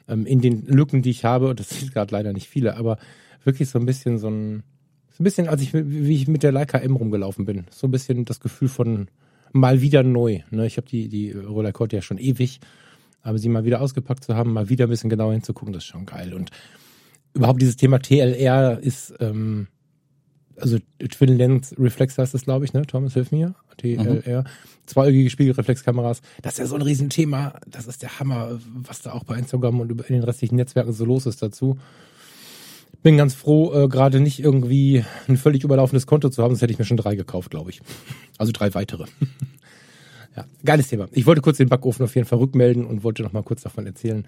ähm, 0.09 0.25
in 0.25 0.41
den 0.41 0.65
Lücken, 0.65 1.03
die 1.03 1.11
ich 1.11 1.27
habe, 1.27 1.49
und 1.49 1.61
das 1.61 1.69
sind 1.79 1.93
gerade 1.93 2.13
leider 2.13 2.33
nicht 2.33 2.49
viele, 2.49 2.79
aber 2.79 2.97
wirklich 3.45 3.69
so 3.69 3.79
ein 3.79 3.85
bisschen 3.85 4.17
so 4.17 4.29
ein, 4.29 4.63
so 5.11 5.23
ein 5.23 5.25
bisschen, 5.25 5.49
als 5.49 5.61
ich, 5.61 5.75
wie 5.75 6.17
ich 6.17 6.29
mit 6.29 6.43
der 6.43 6.53
Leica 6.53 6.79
M 6.79 6.97
rumgelaufen 6.97 7.45
bin, 7.45 7.67
so 7.71 7.87
ein 7.87 7.91
bisschen 7.91 8.25
das 8.25 8.41
Gefühl 8.41 8.69
von 8.69 9.09
mal 9.53 9.83
wieder 9.83 10.03
neu. 10.03 10.41
Ne? 10.51 10.67
Ich 10.67 10.79
habe 10.79 10.89
die, 10.89 11.09
die 11.09 11.31
Rollercourt 11.31 11.93
ja 11.93 12.01
schon 12.01 12.17
ewig 12.17 12.61
aber 13.25 13.39
sie 13.39 13.49
mal 13.49 13.65
wieder 13.65 13.81
ausgepackt 13.81 14.23
zu 14.23 14.37
haben, 14.37 14.53
mal 14.53 14.69
wieder 14.69 14.87
ein 14.87 14.91
bisschen 14.91 15.11
genauer 15.11 15.33
hinzugucken, 15.33 15.73
das 15.73 15.83
ist 15.83 15.89
schon 15.89 16.07
geil. 16.07 16.35
Und 16.35 16.51
überhaupt 17.33 17.61
dieses 17.61 17.77
Thema 17.77 17.99
TLR 17.99 18.79
ist, 18.81 19.15
ähm, 19.19 19.67
also 20.57 20.79
Twin 21.11 21.37
Lens 21.37 21.75
Reflex 21.79 22.17
heißt 22.17 22.35
das, 22.35 22.45
glaube 22.45 22.67
ich, 22.67 22.75
ne? 22.75 22.83
Thomas, 22.83 23.15
hilf 23.15 23.33
mir. 23.33 23.55
TLR. 23.79 24.43
Mhm. 24.43 24.47
Zweiäugige 24.87 25.31
Spiegelreflexkameras. 25.31 26.21
Das 26.43 26.53
ist 26.53 26.59
ja 26.59 26.67
so 26.67 26.77
ein 26.77 26.83
Riesenthema. 26.83 27.55
Das 27.67 27.87
ist 27.87 28.03
der 28.03 28.21
Hammer, 28.21 28.61
was 28.75 29.01
da 29.01 29.13
auch 29.13 29.25
bei 29.25 29.37
Instagram 29.37 29.81
und 29.81 29.91
in 29.91 30.15
den 30.15 30.23
restlichen 30.23 30.57
Netzwerken 30.57 30.93
so 30.93 31.05
los 31.05 31.27
ist 31.27 31.43
dazu. 31.43 31.79
Bin 33.03 33.17
ganz 33.17 33.35
froh, 33.35 33.73
äh, 33.73 33.89
gerade 33.89 34.21
nicht 34.21 34.39
irgendwie 34.39 35.05
ein 35.29 35.39
völlig 35.39 35.65
überlaufendes 35.65 36.07
Konto 36.07 36.29
zu 36.29 36.43
haben, 36.43 36.53
sonst 36.53 36.63
hätte 36.63 36.73
ich 36.73 36.79
mir 36.79 36.85
schon 36.85 36.99
drei 36.99 37.17
gekauft, 37.17 37.51
glaube 37.51 37.71
ich. 37.71 37.81
Also 38.39 38.53
drei 38.53 38.75
weitere. 38.75 39.07
Ja, 40.37 40.45
geiles 40.65 40.89
Thema. 40.89 41.09
Ich 41.13 41.27
wollte 41.27 41.41
kurz 41.41 41.59
den 41.59 41.69
Backofen 41.69 42.05
auf 42.05 42.15
jeden 42.15 42.27
Fall 42.27 42.39
rückmelden 42.39 42.85
und 42.85 43.05
wollte 43.05 43.23
noch 43.23 43.33
mal 43.33 43.43
kurz 43.43 43.63
davon 43.63 43.87
erzählen, 43.87 44.27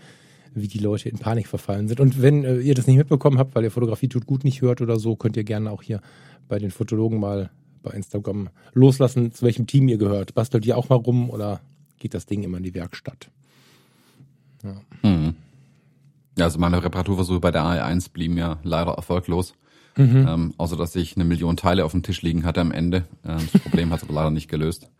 wie 0.54 0.68
die 0.68 0.78
Leute 0.78 1.08
in 1.08 1.18
Panik 1.18 1.48
verfallen 1.48 1.88
sind. 1.88 2.00
Und 2.00 2.22
wenn 2.22 2.44
äh, 2.44 2.58
ihr 2.58 2.74
das 2.74 2.86
nicht 2.86 2.96
mitbekommen 2.96 3.38
habt, 3.38 3.54
weil 3.54 3.64
ihr 3.64 3.70
Fotografie 3.70 4.08
tut 4.08 4.26
gut 4.26 4.44
nicht 4.44 4.62
hört 4.62 4.80
oder 4.80 4.98
so, 4.98 5.16
könnt 5.16 5.36
ihr 5.36 5.44
gerne 5.44 5.70
auch 5.70 5.82
hier 5.82 6.00
bei 6.48 6.58
den 6.58 6.70
Fotologen 6.70 7.20
mal 7.20 7.50
bei 7.82 7.90
Instagram 7.90 8.48
loslassen, 8.72 9.32
zu 9.32 9.44
welchem 9.44 9.66
Team 9.66 9.88
ihr 9.88 9.98
gehört. 9.98 10.34
Bastelt 10.34 10.64
ihr 10.66 10.76
auch 10.76 10.88
mal 10.88 10.96
rum 10.96 11.30
oder 11.30 11.60
geht 11.98 12.14
das 12.14 12.26
Ding 12.26 12.42
immer 12.42 12.58
in 12.58 12.64
die 12.64 12.74
Werkstatt? 12.74 13.30
Ja. 14.62 14.80
Mhm. 15.02 15.34
Ja, 16.38 16.44
also 16.44 16.58
meine 16.58 16.82
Reparaturversuche 16.82 17.40
bei 17.40 17.50
der 17.50 17.62
AE1 17.62 18.12
blieben 18.12 18.36
ja 18.36 18.58
leider 18.62 18.92
erfolglos. 18.92 19.54
Mhm. 19.96 20.26
Ähm, 20.28 20.54
außer 20.58 20.76
dass 20.76 20.94
ich 20.94 21.16
eine 21.16 21.24
Million 21.24 21.56
Teile 21.56 21.84
auf 21.84 21.92
dem 21.92 22.02
Tisch 22.02 22.20
liegen 22.20 22.44
hatte 22.44 22.60
am 22.60 22.70
Ende. 22.70 23.04
Ähm, 23.24 23.48
das 23.52 23.62
Problem 23.62 23.90
hat 23.90 23.98
es 23.98 24.04
aber 24.04 24.14
leider 24.14 24.30
nicht 24.30 24.48
gelöst. 24.48 24.90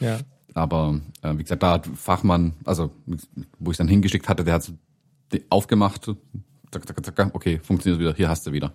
Ja. 0.00 0.18
Aber 0.54 1.00
äh, 1.22 1.36
wie 1.36 1.42
gesagt, 1.42 1.62
da 1.62 1.72
hat 1.72 1.86
Fachmann, 1.86 2.54
also 2.64 2.90
wo 3.58 3.70
ich 3.70 3.76
dann 3.76 3.88
hingeschickt 3.88 4.28
hatte, 4.28 4.44
der 4.44 4.54
hat 4.54 4.72
aufgemacht, 5.48 6.06
zack, 6.70 6.86
zack, 6.86 7.16
zack, 7.16 7.34
okay, 7.34 7.60
funktioniert 7.62 8.00
wieder, 8.00 8.14
hier 8.14 8.28
hast 8.28 8.46
du 8.46 8.52
wieder. 8.52 8.72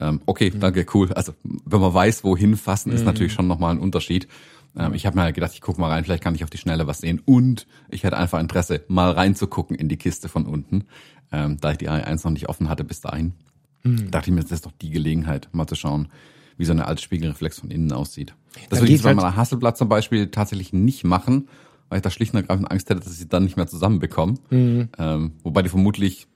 Ähm, 0.00 0.20
okay, 0.26 0.50
mhm. 0.50 0.60
danke, 0.60 0.86
cool. 0.94 1.12
Also 1.12 1.34
wenn 1.42 1.80
man 1.80 1.94
weiß, 1.94 2.24
wohin 2.24 2.56
fassen, 2.56 2.92
ist 2.92 3.00
mhm. 3.00 3.06
natürlich 3.06 3.32
schon 3.32 3.46
nochmal 3.46 3.72
ein 3.72 3.80
Unterschied. 3.80 4.28
Ähm, 4.76 4.94
ich 4.94 5.06
habe 5.06 5.18
mir 5.18 5.32
gedacht, 5.32 5.52
ich 5.54 5.60
gucke 5.60 5.80
mal 5.80 5.90
rein, 5.90 6.04
vielleicht 6.04 6.22
kann 6.22 6.34
ich 6.34 6.44
auf 6.44 6.50
die 6.50 6.58
Schnelle 6.58 6.86
was 6.86 6.98
sehen. 6.98 7.20
Und 7.24 7.66
ich 7.88 8.02
hätte 8.02 8.16
einfach 8.16 8.40
Interesse, 8.40 8.84
mal 8.88 9.12
reinzugucken 9.12 9.76
in 9.76 9.88
die 9.88 9.96
Kiste 9.96 10.28
von 10.28 10.46
unten, 10.46 10.84
ähm, 11.32 11.58
da 11.60 11.72
ich 11.72 11.78
die 11.78 11.88
A1 11.88 12.24
noch 12.24 12.32
nicht 12.32 12.48
offen 12.48 12.68
hatte 12.68 12.84
bis 12.84 13.00
dahin. 13.00 13.34
Mhm. 13.82 14.10
Dachte 14.10 14.30
ich 14.30 14.34
mir, 14.34 14.42
das 14.42 14.50
ist 14.50 14.66
doch 14.66 14.72
die 14.72 14.90
Gelegenheit, 14.90 15.48
mal 15.52 15.66
zu 15.66 15.76
schauen, 15.76 16.08
wie 16.56 16.64
so 16.64 16.72
eine 16.72 16.86
alte 16.86 17.02
Spiegelreflex 17.02 17.60
von 17.60 17.70
innen 17.70 17.92
aussieht. 17.92 18.34
Das 18.70 18.80
würde 18.80 18.92
ich 18.92 19.02
bei 19.02 19.08
halt 19.08 19.16
meiner 19.16 19.36
Hasselblatt 19.36 19.76
zum 19.76 19.88
Beispiel 19.88 20.28
tatsächlich 20.28 20.72
nicht 20.72 21.04
machen, 21.04 21.48
weil 21.88 21.98
ich 21.98 22.02
da 22.02 22.10
schlicht 22.10 22.34
und 22.34 22.40
ergreifend 22.40 22.70
Angst 22.70 22.88
hätte, 22.90 23.00
dass 23.00 23.12
ich 23.12 23.18
sie 23.18 23.28
dann 23.28 23.44
nicht 23.44 23.56
mehr 23.56 23.66
zusammenbekomme. 23.66 24.34
Mhm. 24.50 24.88
Ähm, 24.98 25.32
wobei 25.42 25.62
die 25.62 25.68
vermutlich, 25.68 26.26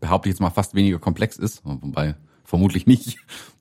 behaupte 0.00 0.28
ich 0.28 0.34
jetzt 0.34 0.40
mal, 0.40 0.50
fast 0.50 0.74
weniger 0.74 0.98
komplex 0.98 1.36
ist, 1.36 1.62
wobei 1.64 2.16
vermutlich 2.44 2.86
nicht. 2.86 3.18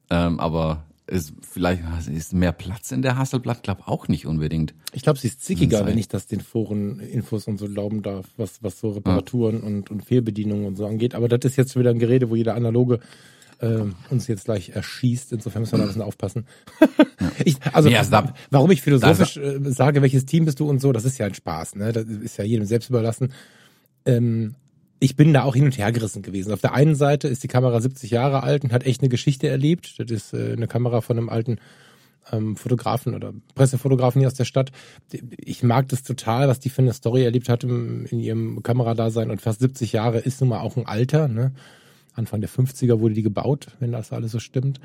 Ähm, 0.10 0.40
aber 0.40 0.86
ist 1.08 1.34
vielleicht 1.42 1.82
ist 2.08 2.34
mehr 2.34 2.52
Platz 2.52 2.92
in 2.92 3.02
der 3.02 3.18
Hasselblatt, 3.18 3.64
glaube 3.64 3.88
auch 3.88 4.08
nicht 4.08 4.26
unbedingt. 4.26 4.74
Ich 4.94 5.04
glaube, 5.04 5.20
sie 5.20 5.28
ist 5.28 5.44
zickiger, 5.44 5.86
wenn 5.86 5.98
ich 5.98 6.08
das 6.08 6.26
den 6.28 6.42
Foren 6.42 7.00
Infos 7.00 7.48
und 7.48 7.58
so 7.58 7.68
glauben 7.68 8.02
darf, 8.02 8.26
was 8.38 8.64
was 8.64 8.80
so 8.80 8.90
Reparaturen 8.92 9.60
ja. 9.60 9.68
und 9.68 9.92
und 9.92 10.04
Fehlbedienungen 10.04 10.66
und 10.66 10.76
so 10.78 10.86
angeht. 10.86 11.14
Aber 11.14 11.28
das 11.28 11.40
ist 11.44 11.58
jetzt 11.58 11.78
wieder 11.78 11.92
ein 11.92 12.00
Gerede, 12.00 12.30
wo 12.30 12.36
jeder 12.36 12.56
analoge 12.56 13.00
äh, 13.60 13.82
uns 14.10 14.28
jetzt 14.28 14.46
gleich 14.46 14.70
erschießt. 14.70 15.32
Insofern 15.34 15.62
müssen 15.62 15.74
wir 15.74 15.78
da 15.80 15.84
ein 15.84 15.88
bisschen 15.88 16.02
aufpassen. 16.02 16.46
ich, 17.46 17.58
also, 17.74 17.90
ja, 17.90 18.04
da, 18.04 18.34
warum 18.52 18.72
ich 18.72 18.82
philosophisch 18.82 19.38
äh, 19.38 19.60
sage, 19.64 20.02
welches 20.02 20.26
Team 20.26 20.46
bist 20.46 20.60
du 20.60 20.70
und 20.70 20.80
so, 20.80 20.92
das 20.92 21.06
ist 21.06 21.18
ja 21.18 21.26
ein 21.26 21.34
Spaß. 21.34 21.76
Ne? 21.76 21.92
Das 21.92 22.06
ist 22.06 22.38
ja 22.38 22.44
jedem 22.44 22.66
selbst 22.66 22.90
überlassen. 22.90 23.34
Ähm, 24.06 24.56
ich 25.00 25.16
bin 25.16 25.34
da 25.34 25.44
auch 25.44 25.56
hin 25.56 25.66
und 25.66 25.78
her 25.78 25.92
gerissen 25.92 26.22
gewesen. 26.22 26.54
Auf 26.54 26.62
der 26.62 26.74
einen 26.74 26.96
Seite 26.96 27.28
ist 27.28 27.44
die 27.44 27.48
Kamera 27.48 27.82
70 27.82 28.12
Jahre 28.12 28.44
alt 28.44 28.64
und 28.64 28.72
hat 28.72 28.86
echt 28.86 29.02
eine 29.02 29.10
Geschichte 29.10 29.48
erlebt. 29.48 30.00
Das 30.00 30.10
ist 30.10 30.34
äh, 30.34 30.54
eine 30.54 30.68
Kamera 30.68 31.02
von 31.02 31.18
einem 31.18 31.30
alten 31.30 31.60
ähm, 32.32 32.56
Fotografen 32.56 33.14
oder 33.14 33.34
Pressefotografen 33.56 34.20
hier 34.20 34.28
aus 34.28 34.34
der 34.36 34.46
Stadt. 34.46 34.72
Ich 35.38 35.64
mag 35.64 35.90
das 35.90 36.04
total, 36.04 36.48
was 36.48 36.60
die 36.60 36.70
für 36.70 36.82
eine 36.82 36.94
Story 36.94 37.24
erlebt 37.24 37.50
hat 37.50 37.64
im, 37.64 38.06
in 38.06 38.20
ihrem 38.20 38.64
Kameradasein 38.64 39.30
und 39.30 39.42
fast 39.42 39.60
70 39.60 39.94
Jahre 39.94 40.20
ist 40.20 40.42
nun 40.42 40.50
mal 40.50 40.62
auch 40.62 40.78
ein 40.78 40.86
Alter. 40.86 41.28
Ne? 41.28 41.52
Anfang 42.16 42.42
der 42.42 42.50
50er 42.50 43.00
wurde 43.00 43.14
die 43.14 43.22
gebaut, 43.22 43.68
wenn 43.80 43.92
das 43.92 44.12
alles 44.12 44.32
so 44.32 44.40
stimmt. 44.40 44.80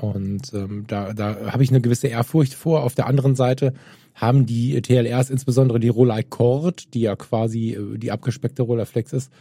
Und 0.00 0.52
ähm, 0.54 0.84
da, 0.86 1.12
da 1.12 1.52
habe 1.52 1.62
ich 1.62 1.70
eine 1.70 1.80
gewisse 1.80 2.08
Ehrfurcht 2.08 2.54
vor. 2.54 2.84
Auf 2.84 2.94
der 2.94 3.06
anderen 3.06 3.34
Seite 3.34 3.74
haben 4.14 4.46
die 4.46 4.80
TLRs, 4.80 5.30
insbesondere 5.30 5.80
die 5.80 5.88
Rolei 5.88 6.22
Cord, 6.22 6.94
die 6.94 7.02
ja 7.02 7.16
quasi 7.16 7.72
äh, 7.72 7.98
die 7.98 8.10
abgespeckte 8.10 8.62
Rollerflex 8.62 9.12
ist, 9.12 9.32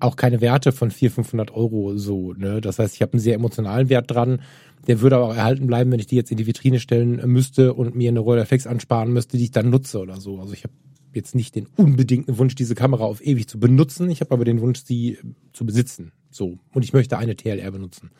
auch 0.00 0.16
keine 0.16 0.40
Werte 0.40 0.72
von 0.72 0.90
400, 0.90 1.14
500 1.14 1.50
Euro 1.52 1.96
so. 1.96 2.32
Ne? 2.34 2.60
Das 2.60 2.78
heißt, 2.78 2.94
ich 2.94 3.02
habe 3.02 3.14
einen 3.14 3.20
sehr 3.20 3.34
emotionalen 3.34 3.88
Wert 3.88 4.10
dran. 4.10 4.42
Der 4.86 5.00
würde 5.00 5.16
aber 5.16 5.28
auch 5.28 5.36
erhalten 5.36 5.66
bleiben, 5.66 5.90
wenn 5.90 6.00
ich 6.00 6.06
die 6.06 6.16
jetzt 6.16 6.30
in 6.30 6.36
die 6.36 6.46
Vitrine 6.46 6.78
stellen 6.78 7.22
müsste 7.26 7.72
und 7.72 7.94
mir 7.94 8.10
eine 8.10 8.20
Rollerflex 8.20 8.66
ansparen 8.66 9.12
müsste, 9.12 9.38
die 9.38 9.44
ich 9.44 9.50
dann 9.50 9.70
nutze 9.70 9.98
oder 9.98 10.20
so. 10.20 10.38
Also 10.40 10.52
ich 10.52 10.64
habe 10.64 10.74
jetzt 11.16 11.34
nicht 11.34 11.54
den 11.54 11.66
unbedingten 11.76 12.38
Wunsch, 12.38 12.54
diese 12.54 12.74
Kamera 12.74 13.04
auf 13.04 13.24
ewig 13.24 13.48
zu 13.48 13.58
benutzen. 13.58 14.10
Ich 14.10 14.20
habe 14.20 14.32
aber 14.32 14.44
den 14.44 14.60
Wunsch, 14.60 14.82
sie 14.84 15.18
zu 15.52 15.64
besitzen. 15.66 16.12
So. 16.30 16.58
Und 16.72 16.84
ich 16.84 16.92
möchte 16.92 17.18
eine 17.18 17.36
TLR 17.36 17.70
benutzen. 17.70 18.10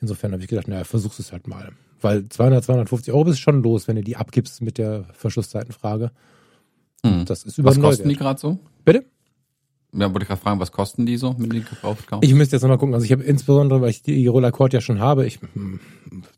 Insofern 0.00 0.32
habe 0.32 0.42
ich 0.42 0.48
gedacht, 0.48 0.68
naja, 0.68 0.84
versuch's 0.84 1.18
es 1.18 1.32
halt 1.32 1.46
mal. 1.46 1.72
Weil 2.00 2.28
200, 2.28 2.64
250 2.64 3.14
Euro 3.14 3.30
ist 3.30 3.38
schon 3.38 3.62
los, 3.62 3.86
wenn 3.86 3.96
du 3.96 4.02
die 4.02 4.16
abgibst 4.16 4.60
mit 4.60 4.78
der 4.78 5.04
Verschlusszeitenfrage. 5.12 6.10
Hm. 7.04 7.24
Das 7.24 7.44
ist 7.44 7.58
über 7.58 7.70
Was 7.70 7.80
kosten 7.80 8.08
die 8.08 8.16
gerade 8.16 8.40
so? 8.40 8.58
Ja, 9.94 10.06
wollte 10.06 10.22
ich 10.22 10.28
gerade 10.28 10.40
fragen, 10.40 10.58
was 10.58 10.72
kosten 10.72 11.04
die 11.04 11.18
so, 11.18 11.34
mit 11.36 11.52
den 11.52 11.66
gebraucht? 11.66 12.06
Ich 12.22 12.32
müsste 12.32 12.56
jetzt 12.56 12.62
nochmal 12.62 12.78
gucken. 12.78 12.94
Also 12.94 13.04
ich 13.04 13.12
habe 13.12 13.22
insbesondere, 13.24 13.82
weil 13.82 13.90
ich 13.90 14.02
die 14.02 14.26
Roller 14.26 14.50
Cord 14.50 14.72
ja 14.72 14.80
schon 14.80 15.00
habe, 15.00 15.26
ich 15.26 15.38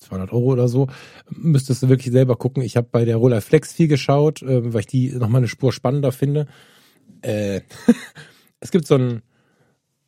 200 0.01 0.33
Euro 0.33 0.47
oder 0.47 0.67
so, 0.67 0.89
müsstest 1.31 1.85
du 1.85 1.89
wirklich 1.89 2.13
selber 2.13 2.35
gucken. 2.35 2.65
Ich 2.65 2.77
habe 2.77 2.89
bei 2.91 3.05
der 3.05 3.17
Roller 3.17 3.41
Flex 3.41 3.73
viel 3.73 3.87
geschaut, 3.87 4.43
äh, 4.43 4.73
weil 4.73 4.81
ich 4.81 4.87
die 4.89 5.13
nochmal 5.13 5.39
eine 5.39 5.49
Spur 5.49 5.73
spannender 5.73 6.11
finde. 6.11 6.49
Äh, 7.23 7.61
es 8.61 8.73
gibt 8.73 8.89
so 8.89 8.97
ein, 8.97 9.23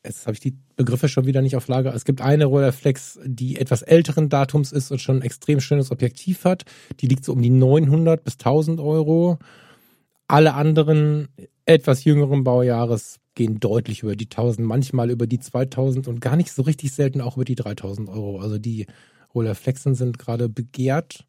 jetzt 0.05 0.27
habe 0.27 0.35
ich 0.35 0.41
die 0.41 0.57
Begriffe 0.75 1.09
schon 1.09 1.27
wieder 1.27 1.41
nicht 1.41 1.55
auf 1.55 1.69
Lager. 1.69 1.95
Es 1.95 2.05
gibt 2.05 2.23
eine 2.23 2.47
Roller 2.47 2.73
Flex, 2.73 3.21
die 3.25 3.61
etwas 3.61 3.83
älteren 3.83 4.29
Datums 4.29 4.73
ist 4.73 4.91
und 4.91 5.01
schon 5.01 5.19
ein 5.19 5.23
extrem 5.23 5.61
schönes 5.61 5.93
Objektiv 5.93 6.45
hat. 6.45 6.65
Die 6.99 7.07
liegt 7.07 7.25
so 7.25 7.33
um 7.33 7.43
die 7.43 7.51
900 7.51 8.25
bis 8.25 8.35
1000 8.35 8.81
Euro. 8.81 9.39
Alle 10.27 10.55
anderen 10.55 11.29
etwas 11.65 12.03
jüngeren 12.03 12.43
Baujahres 12.43 13.21
gehen 13.37 13.61
deutlich 13.61 14.03
über 14.03 14.17
die 14.17 14.25
1000, 14.25 14.67
manchmal 14.67 15.11
über 15.11 15.29
die 15.29 15.39
2000 15.39 16.09
und 16.09 16.21
gar 16.21 16.35
nicht 16.35 16.51
so 16.51 16.63
richtig 16.63 16.93
selten 16.93 17.21
auch 17.21 17.37
über 17.37 17.45
die 17.45 17.55
3000 17.55 18.09
Euro. 18.09 18.41
Also 18.41 18.59
die 18.59 18.87
Rollerflexen 19.35 19.95
sind 19.95 20.19
gerade 20.19 20.49
begehrt. 20.49 21.27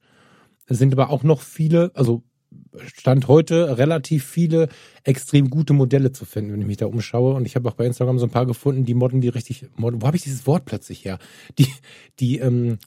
Es 0.66 0.80
sind 0.80 0.94
aber 0.94 1.12
auch 1.12 1.22
noch 1.22 1.42
viele, 1.42 1.92
also 1.94 2.24
Stand 2.82 3.28
heute 3.28 3.78
relativ 3.78 4.26
viele 4.26 4.70
extrem 5.04 5.50
gute 5.50 5.74
Modelle 5.74 6.14
zu 6.14 6.24
finden, 6.26 6.54
wenn 6.54 6.62
ich 6.62 6.68
mich 6.68 6.78
da 6.78 6.86
umschaue. 6.86 7.34
Und 7.34 7.46
ich 7.46 7.56
habe 7.56 7.68
auch 7.70 7.74
bei 7.74 7.86
Instagram 7.86 8.20
so 8.20 8.26
ein 8.26 8.32
paar 8.32 8.46
gefunden, 8.46 8.86
die 8.86 8.94
modden 8.94 9.22
die 9.22 9.28
richtig, 9.28 9.68
modden, 9.76 10.02
wo 10.02 10.08
habe 10.08 10.18
ich 10.18 10.24
dieses 10.24 10.48
Wort 10.48 10.66
plötzlich 10.66 11.04
her? 11.04 11.20
Die, 11.60 11.68
die 12.20 12.40
ähm, 12.40 12.80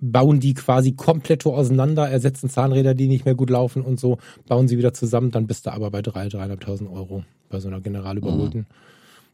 bauen 0.00 0.40
die 0.40 0.54
quasi 0.54 0.92
komplett 0.92 1.44
auseinander, 1.44 2.08
ersetzen 2.08 2.48
Zahnräder, 2.48 2.94
die 2.94 3.08
nicht 3.08 3.26
mehr 3.26 3.34
gut 3.34 3.50
laufen 3.50 3.82
und 3.82 4.00
so, 4.00 4.18
bauen 4.46 4.66
sie 4.66 4.78
wieder 4.78 4.94
zusammen, 4.94 5.30
dann 5.30 5.46
bist 5.46 5.66
du 5.66 5.72
aber 5.72 5.90
bei 5.90 6.00
drei, 6.00 6.28
dreieinhalbtausend 6.28 6.90
Euro 6.90 7.24
bei 7.52 7.60
so 7.60 7.68
einer 7.68 7.80
general 7.80 8.18
überholten. 8.18 8.60
Mhm. 8.60 8.66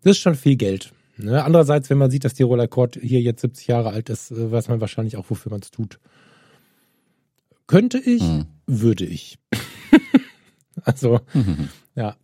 Das 0.02 0.12
ist 0.12 0.18
schon 0.18 0.34
viel 0.34 0.56
Geld. 0.56 0.92
Ne? 1.16 1.42
Andererseits, 1.42 1.88
wenn 1.90 1.98
man 1.98 2.10
sieht, 2.10 2.25
dass 2.25 2.34
die 2.34 2.42
Roller 2.42 2.68
Court 2.68 2.98
hier 3.00 3.20
jetzt 3.20 3.40
70 3.40 3.66
Jahre 3.66 3.90
alt 3.90 4.10
ist, 4.10 4.30
äh, 4.30 4.52
weiß 4.52 4.68
man 4.68 4.80
wahrscheinlich 4.80 5.16
auch, 5.16 5.30
wofür 5.30 5.50
man 5.50 5.60
es 5.60 5.70
tut. 5.70 5.98
Könnte 7.66 7.98
ich, 7.98 8.22
mhm. 8.22 8.46
würde 8.66 9.04
ich. 9.04 9.38
also, 10.82 11.20
mhm. 11.32 11.68
ja. 11.94 12.16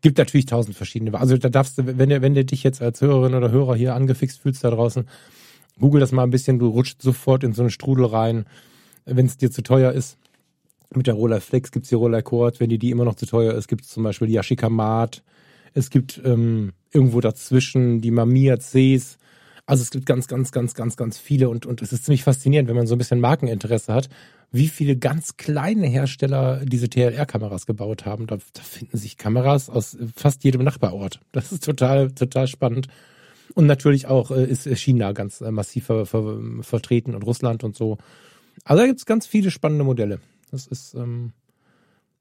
Gibt 0.00 0.18
natürlich 0.18 0.46
tausend 0.46 0.76
verschiedene. 0.76 1.18
Also 1.18 1.36
da 1.36 1.48
darfst 1.48 1.78
du, 1.78 1.98
wenn 1.98 2.08
du, 2.08 2.22
wenn 2.22 2.34
du 2.34 2.44
dich 2.44 2.62
jetzt 2.62 2.80
als 2.80 3.00
Hörerin 3.00 3.34
oder 3.34 3.50
Hörer 3.50 3.74
hier 3.74 3.94
angefixt 3.94 4.40
fühlst 4.40 4.62
da 4.62 4.70
draußen, 4.70 5.06
google 5.78 6.00
das 6.00 6.12
mal 6.12 6.22
ein 6.22 6.30
bisschen, 6.30 6.58
du 6.58 6.68
rutscht 6.68 7.02
sofort 7.02 7.42
in 7.42 7.52
so 7.52 7.62
einen 7.62 7.70
Strudel 7.70 8.06
rein, 8.06 8.46
wenn 9.04 9.26
es 9.26 9.36
dir 9.36 9.50
zu 9.50 9.62
teuer 9.62 9.92
ist. 9.92 10.18
Mit 10.94 11.08
der 11.08 11.14
Roller 11.14 11.40
Flex 11.40 11.72
gibt's 11.72 11.88
die 11.88 11.94
Roller 11.94 12.22
Court, 12.22 12.60
wenn 12.60 12.70
die 12.70 12.78
die 12.78 12.90
immer 12.90 13.04
noch 13.04 13.16
zu 13.16 13.26
teuer 13.26 13.54
ist, 13.54 13.66
gibt's 13.66 13.88
zum 13.88 14.02
Beispiel 14.02 14.28
die 14.28 14.34
Yashica 14.34 14.68
Mat. 14.68 15.22
Es 15.74 15.90
gibt 15.90 16.20
ähm, 16.24 16.72
irgendwo 16.92 17.20
dazwischen 17.20 18.00
die 18.00 18.10
Mamiya 18.10 18.58
Cs. 18.58 19.18
Also 19.66 19.82
es 19.82 19.90
gibt 19.90 20.06
ganz, 20.06 20.26
ganz, 20.26 20.52
ganz, 20.52 20.74
ganz, 20.74 20.96
ganz 20.96 21.18
viele 21.18 21.48
und, 21.48 21.66
und 21.66 21.82
es 21.82 21.92
ist 21.92 22.04
ziemlich 22.04 22.24
faszinierend, 22.24 22.68
wenn 22.68 22.76
man 22.76 22.86
so 22.86 22.94
ein 22.94 22.98
bisschen 22.98 23.20
Markeninteresse 23.20 23.94
hat, 23.94 24.08
wie 24.50 24.68
viele 24.68 24.96
ganz 24.96 25.36
kleine 25.36 25.86
Hersteller 25.86 26.62
diese 26.64 26.90
TLR-Kameras 26.90 27.64
gebaut 27.66 28.04
haben. 28.04 28.26
Da, 28.26 28.36
da 28.36 28.62
finden 28.62 28.98
sich 28.98 29.16
Kameras 29.16 29.70
aus 29.70 29.96
fast 30.16 30.44
jedem 30.44 30.62
Nachbarort. 30.64 31.20
Das 31.32 31.52
ist 31.52 31.64
total, 31.64 32.10
total 32.10 32.48
spannend. 32.48 32.88
Und 33.54 33.66
natürlich 33.66 34.06
auch 34.06 34.30
äh, 34.30 34.44
ist 34.44 34.66
China 34.78 35.12
ganz 35.12 35.40
äh, 35.40 35.50
massiv 35.50 35.86
ver, 35.86 36.06
ver, 36.06 36.38
vertreten 36.60 37.14
und 37.14 37.22
Russland 37.22 37.64
und 37.64 37.76
so. 37.76 37.98
Also 38.64 38.82
da 38.82 38.86
gibt 38.86 38.98
es 38.98 39.06
ganz 39.06 39.26
viele 39.26 39.50
spannende 39.50 39.84
Modelle. 39.84 40.20
Das 40.50 40.66
ist, 40.66 40.94
ähm, 40.94 41.32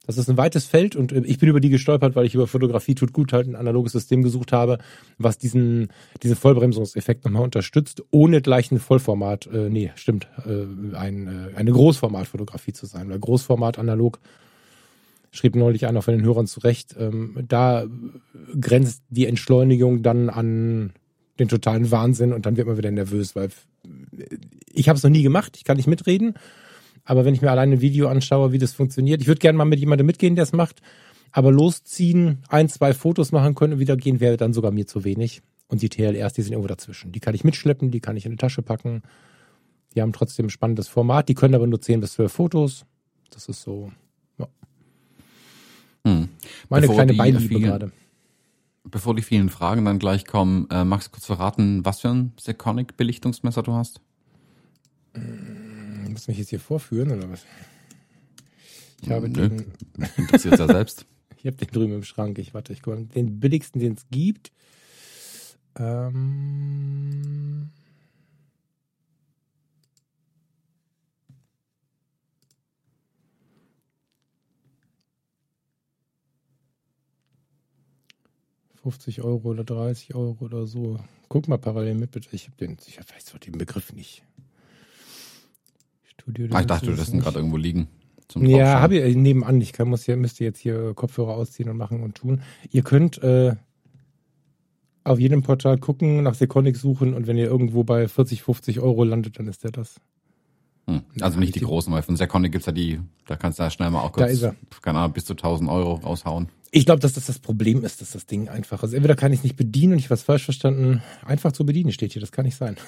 das 0.08 0.18
ist 0.18 0.30
ein 0.30 0.38
weites 0.38 0.66
Feld 0.66 0.96
und 0.96 1.12
äh, 1.12 1.22
ich 1.26 1.38
bin 1.38 1.50
über 1.50 1.60
die 1.60 1.70
gestolpert, 1.70 2.16
weil 2.16 2.26
ich 2.26 2.36
über 2.36 2.48
Fotografie 2.48 2.96
tut 2.96 3.14
gut 3.14 3.34
halt 3.34 3.48
ein 3.48 3.56
analoges 3.56 3.92
System 3.92 4.24
gesucht 4.24 4.52
habe, 4.52 4.80
was 5.18 5.38
diesen, 5.38 5.90
diesen 6.24 6.36
Vollbremsungseffekt 6.36 7.24
nochmal 7.24 7.44
unterstützt, 7.44 8.04
ohne 8.10 8.42
gleich 8.42 8.72
ein 8.72 8.80
Vollformat, 8.80 9.48
äh, 9.48 9.70
nee, 9.70 9.92
stimmt, 9.96 10.28
äh, 10.46 10.96
ein, 10.96 11.28
äh, 11.28 11.58
eine 11.58 11.72
Großformatfotografie 11.72 12.74
zu 12.74 12.86
sein, 12.86 13.10
weil 13.10 13.20
Großformat 13.20 13.78
analog 13.78 14.20
schrieb 15.32 15.56
neulich 15.56 15.88
einer 15.88 16.02
von 16.02 16.16
den 16.16 16.26
Hörern 16.26 16.48
zurecht, 16.48 16.96
ähm, 17.00 17.38
da 17.48 17.86
grenzt 18.60 19.04
die 19.10 19.28
Entschleunigung 19.28 20.04
dann 20.04 20.30
an 20.30 20.92
den 21.40 21.48
totalen 21.48 21.90
Wahnsinn 21.90 22.34
und 22.34 22.46
dann 22.46 22.58
wird 22.58 22.68
man 22.68 22.78
wieder 22.78 22.92
nervös, 22.92 23.36
weil 23.36 23.50
ich 24.74 24.90
habe 24.90 24.98
es 24.98 25.04
noch 25.04 25.10
nie 25.10 25.24
gemacht, 25.24 25.56
ich 25.56 25.64
kann 25.64 25.78
nicht 25.78 25.88
mitreden 25.88 26.36
aber 27.12 27.26
wenn 27.26 27.34
ich 27.34 27.42
mir 27.42 27.52
alleine 27.52 27.76
ein 27.76 27.82
Video 27.82 28.08
anschaue, 28.08 28.54
wie 28.54 28.58
das 28.58 28.72
funktioniert, 28.72 29.20
ich 29.20 29.28
würde 29.28 29.40
gerne 29.40 29.58
mal 29.58 29.66
mit 29.66 29.82
jemandem 29.82 30.08
mitgehen, 30.08 30.36
der 30.36 30.44
es 30.44 30.54
macht. 30.54 30.82
Aber 31.34 31.52
losziehen, 31.52 32.38
ein, 32.48 32.70
zwei 32.70 32.94
Fotos 32.94 33.34
machen 33.34 33.54
können 33.54 33.74
und 33.74 33.80
wieder 33.80 33.98
gehen, 33.98 34.22
wäre 34.22 34.38
dann 34.38 34.54
sogar 34.54 34.72
mir 34.72 34.88
zu 34.88 35.04
wenig. 35.04 35.42
Und 35.68 35.82
die 35.82 35.90
TLRs, 35.90 36.32
die 36.32 36.42
sind 36.42 36.54
irgendwo 36.54 36.70
dazwischen. 36.70 37.12
Die 37.12 37.20
kann 37.20 37.36
ich 37.36 37.44
mitschleppen, 37.44 37.92
die 37.92 38.00
kann 38.00 38.16
ich 38.16 38.26
in 38.26 38.32
die 38.32 38.38
Tasche 38.38 38.62
packen. 38.62 39.02
Die 39.94 40.02
haben 40.02 40.14
trotzdem 40.14 40.46
ein 40.46 40.50
spannendes 40.52 40.88
Format. 40.88 41.28
Die 41.28 41.34
können 41.34 41.54
aber 41.54 41.68
nur 41.68 41.82
10 41.82 42.00
bis 42.00 42.14
12 42.14 42.32
Fotos. 42.32 42.86
Das 43.30 43.50
ist 43.50 43.62
so, 43.62 43.92
ja. 44.40 44.48
Hm. 46.08 46.30
Meine 46.70 46.88
bevor 46.88 46.96
kleine 46.96 47.14
Beiliebe 47.16 47.60
gerade. 47.60 47.92
Bevor 48.86 49.16
die 49.16 49.22
vielen 49.22 49.50
Fragen 49.50 49.84
dann 49.84 50.00
gleich 50.00 50.26
kommen, 50.26 50.66
äh, 50.72 50.86
magst 50.86 51.10
du 51.10 51.12
kurz 51.12 51.26
verraten, 51.26 51.84
was 51.84 52.00
für 52.00 52.08
ein 52.08 52.32
Seconic-Belichtungsmesser 52.40 53.64
du 53.64 53.74
hast? 53.74 54.00
Hm 55.14 55.71
Muss 56.12 56.28
mich 56.28 56.38
jetzt 56.38 56.50
hier 56.50 56.60
vorführen 56.60 57.12
oder 57.12 57.30
was? 57.30 57.46
Ich 59.02 59.10
habe 59.10 59.30
Nö. 59.30 59.50
den. 59.50 59.74
Interessiert 60.18 60.60
ja 60.60 60.68
selbst. 60.68 61.06
ich 61.38 61.46
habe 61.46 61.58
den 61.58 61.70
drüben 61.70 61.94
im 61.94 62.04
Schrank. 62.04 62.38
Ich 62.38 62.54
warte, 62.54 62.74
ich 62.74 62.82
gucke. 62.82 63.04
Den 63.06 63.40
billigsten, 63.40 63.80
den 63.80 63.94
es 63.94 64.06
gibt. 64.10 64.52
Ähm. 65.78 67.72
...50 78.84 79.24
Euro 79.24 79.50
oder 79.50 79.64
30 79.64 80.16
Euro 80.16 80.44
oder 80.44 80.66
so. 80.66 81.00
Guck 81.30 81.48
mal 81.48 81.60
parallel 81.60 81.94
mit, 81.94 82.10
bitte. 82.10 82.30
Ich, 82.32 82.48
hab 82.48 82.58
den, 82.58 82.78
ich 82.88 82.98
weiß 82.98 83.26
doch 83.26 83.38
den 83.38 83.56
Begriff 83.60 83.94
nicht. 83.94 84.24
Studio. 86.22 86.48
Ah, 86.52 86.62
ich 86.62 86.68
dachte, 86.68 86.88
du 86.88 86.94
lässt 86.94 87.14
ihn 87.14 87.20
gerade 87.20 87.40
irgendwo 87.40 87.58
liegen. 87.58 87.88
ja, 88.36 88.80
habe 88.80 88.98
ich 88.98 89.16
nebenan. 89.16 89.60
Ich 89.60 89.74
kann, 89.74 89.90
muss 89.90 90.06
hier, 90.06 90.16
müsste 90.18 90.44
jetzt 90.44 90.60
hier 90.60 90.94
Kopfhörer 90.94 91.36
ausziehen 91.36 91.70
und 91.70 91.78
machen 91.78 92.02
und 92.02 92.16
tun. 92.16 92.42
Ihr 92.72 92.84
könnt 92.84 93.22
äh, 93.24 93.56
auf 95.04 95.20
jedem 95.20 95.42
Portal 95.42 95.78
gucken, 95.78 96.24
nach 96.24 96.36
Seconic 96.36 96.78
suchen 96.78 97.14
und 97.14 97.28
wenn 97.28 97.38
ihr 97.38 97.46
irgendwo 97.46 97.84
bei 97.84 98.08
40, 98.08 98.44
50 98.44 98.80
Euro 98.80 99.04
landet, 99.04 99.40
dann 99.40 99.48
ist 99.48 99.64
der 99.64 99.72
das. 99.72 100.00
Hm. 100.96 101.02
Also 101.22 101.40
nicht 101.40 101.56
die, 101.56 101.60
die 101.60 101.66
großen, 101.66 101.92
weil 101.94 102.02
von 102.02 102.16
Seconic 102.16 102.52
gibt's 102.52 102.68
ja 102.68 102.74
die, 102.74 103.00
da 103.28 103.36
kannst 103.36 103.60
du 103.60 103.64
ja 103.64 103.70
schnell 103.70 103.90
mal 103.90 104.02
auch 104.02 104.12
kurz, 104.12 104.42
keine 104.82 105.00
Ahnung, 105.00 105.14
bis 105.14 105.26
zu 105.26 105.34
1000 105.34 105.70
Euro 105.70 105.96
raushauen. 105.96 106.50
Ich 106.74 106.86
glaube, 106.86 107.02
dass 107.02 107.12
das 107.12 107.26
das 107.26 107.38
Problem 107.38 107.84
ist, 107.84 108.00
dass 108.00 108.12
das 108.12 108.26
Ding 108.26 108.48
einfach 108.48 108.82
ist. 108.82 108.94
Entweder 108.94 109.18
kann 109.18 109.34
ich 109.34 109.40
es 109.40 109.44
nicht 109.44 109.58
bedienen 109.58 109.94
und 109.94 110.00
ich 110.00 110.10
was 110.10 110.24
falsch 110.24 110.46
verstanden. 110.46 111.04
Einfach 111.26 111.52
zu 111.52 111.66
bedienen 111.66 111.92
steht 111.92 112.14
hier, 112.14 112.22
das 112.22 112.32
kann 112.32 112.46
nicht 112.46 112.58
sein. 112.58 112.78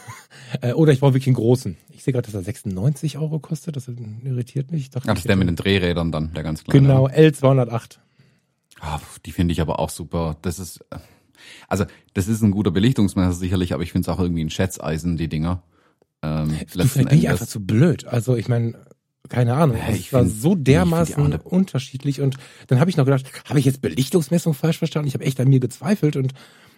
Äh, 0.62 0.74
oder 0.74 0.94
ich 0.94 1.00
brauche 1.00 1.16
wirklich 1.16 1.28
einen 1.28 1.36
großen. 1.36 1.78
Ich 1.90 2.04
sehe 2.04 2.14
gerade, 2.14 2.28
dass 2.28 2.36
er 2.36 2.44
96 2.44 3.18
Euro 3.18 3.40
kostet, 3.40 3.76
das 3.76 3.88
irritiert 3.88 4.72
mich. 4.72 4.82
Ich 4.82 4.90
dachte, 4.92 5.10
Ach, 5.10 5.16
das 5.16 5.24
ist 5.24 5.28
der 5.28 5.36
mit 5.36 5.48
den 5.48 5.56
Drehrädern 5.56 6.12
dann, 6.12 6.32
der 6.36 6.44
ganz 6.44 6.64
kleine. 6.64 6.88
Genau, 6.88 7.08
L208. 7.08 7.98
Ah, 8.80 9.00
die 9.26 9.32
finde 9.32 9.52
ich 9.52 9.62
aber 9.62 9.80
auch 9.80 9.90
super. 9.90 10.38
Das 10.44 10.60
ist, 10.60 10.86
äh, 10.92 10.98
also 11.68 11.86
das 12.14 12.28
ist 12.28 12.44
ein 12.44 12.52
guter 12.52 12.70
Belichtungsmesser 12.70 13.34
sicherlich, 13.34 13.74
aber 13.74 13.82
ich 13.82 13.92
finde 13.92 14.10
es 14.10 14.16
auch 14.16 14.22
irgendwie 14.22 14.44
ein 14.44 14.52
Schätzeisen, 14.52 15.18
die 15.18 15.28
Dinger. 15.28 15.64
Ähm, 16.24 16.50
du, 16.50 16.56
vielleicht 16.68 16.96
bin 16.96 17.08
ich 17.12 17.30
einfach 17.30 17.46
zu 17.46 17.60
blöd. 17.64 18.06
Also 18.08 18.36
ich 18.36 18.48
meine, 18.48 18.76
keine 19.30 19.54
Ahnung. 19.54 19.78
Ja, 19.78 19.94
es 19.94 20.14
war 20.14 20.26
so 20.26 20.56
dermaßen 20.56 21.34
unterschiedlich 21.44 22.22
und 22.22 22.38
dann 22.68 22.80
habe 22.80 22.90
ich 22.90 22.98
noch 22.98 23.06
gedacht, 23.06 23.26
habe 23.46 23.60
ich 23.60 23.66
jetzt 23.66 23.82
Belichtungsmessung 23.82 24.54
falsch 24.54 24.78
verstanden? 24.78 25.08
Ich 25.08 25.14
habe 25.14 25.26
echt 25.26 25.40
an 25.40 25.50
mir 25.50 25.60
gezweifelt 25.60 26.16
und 26.16 26.34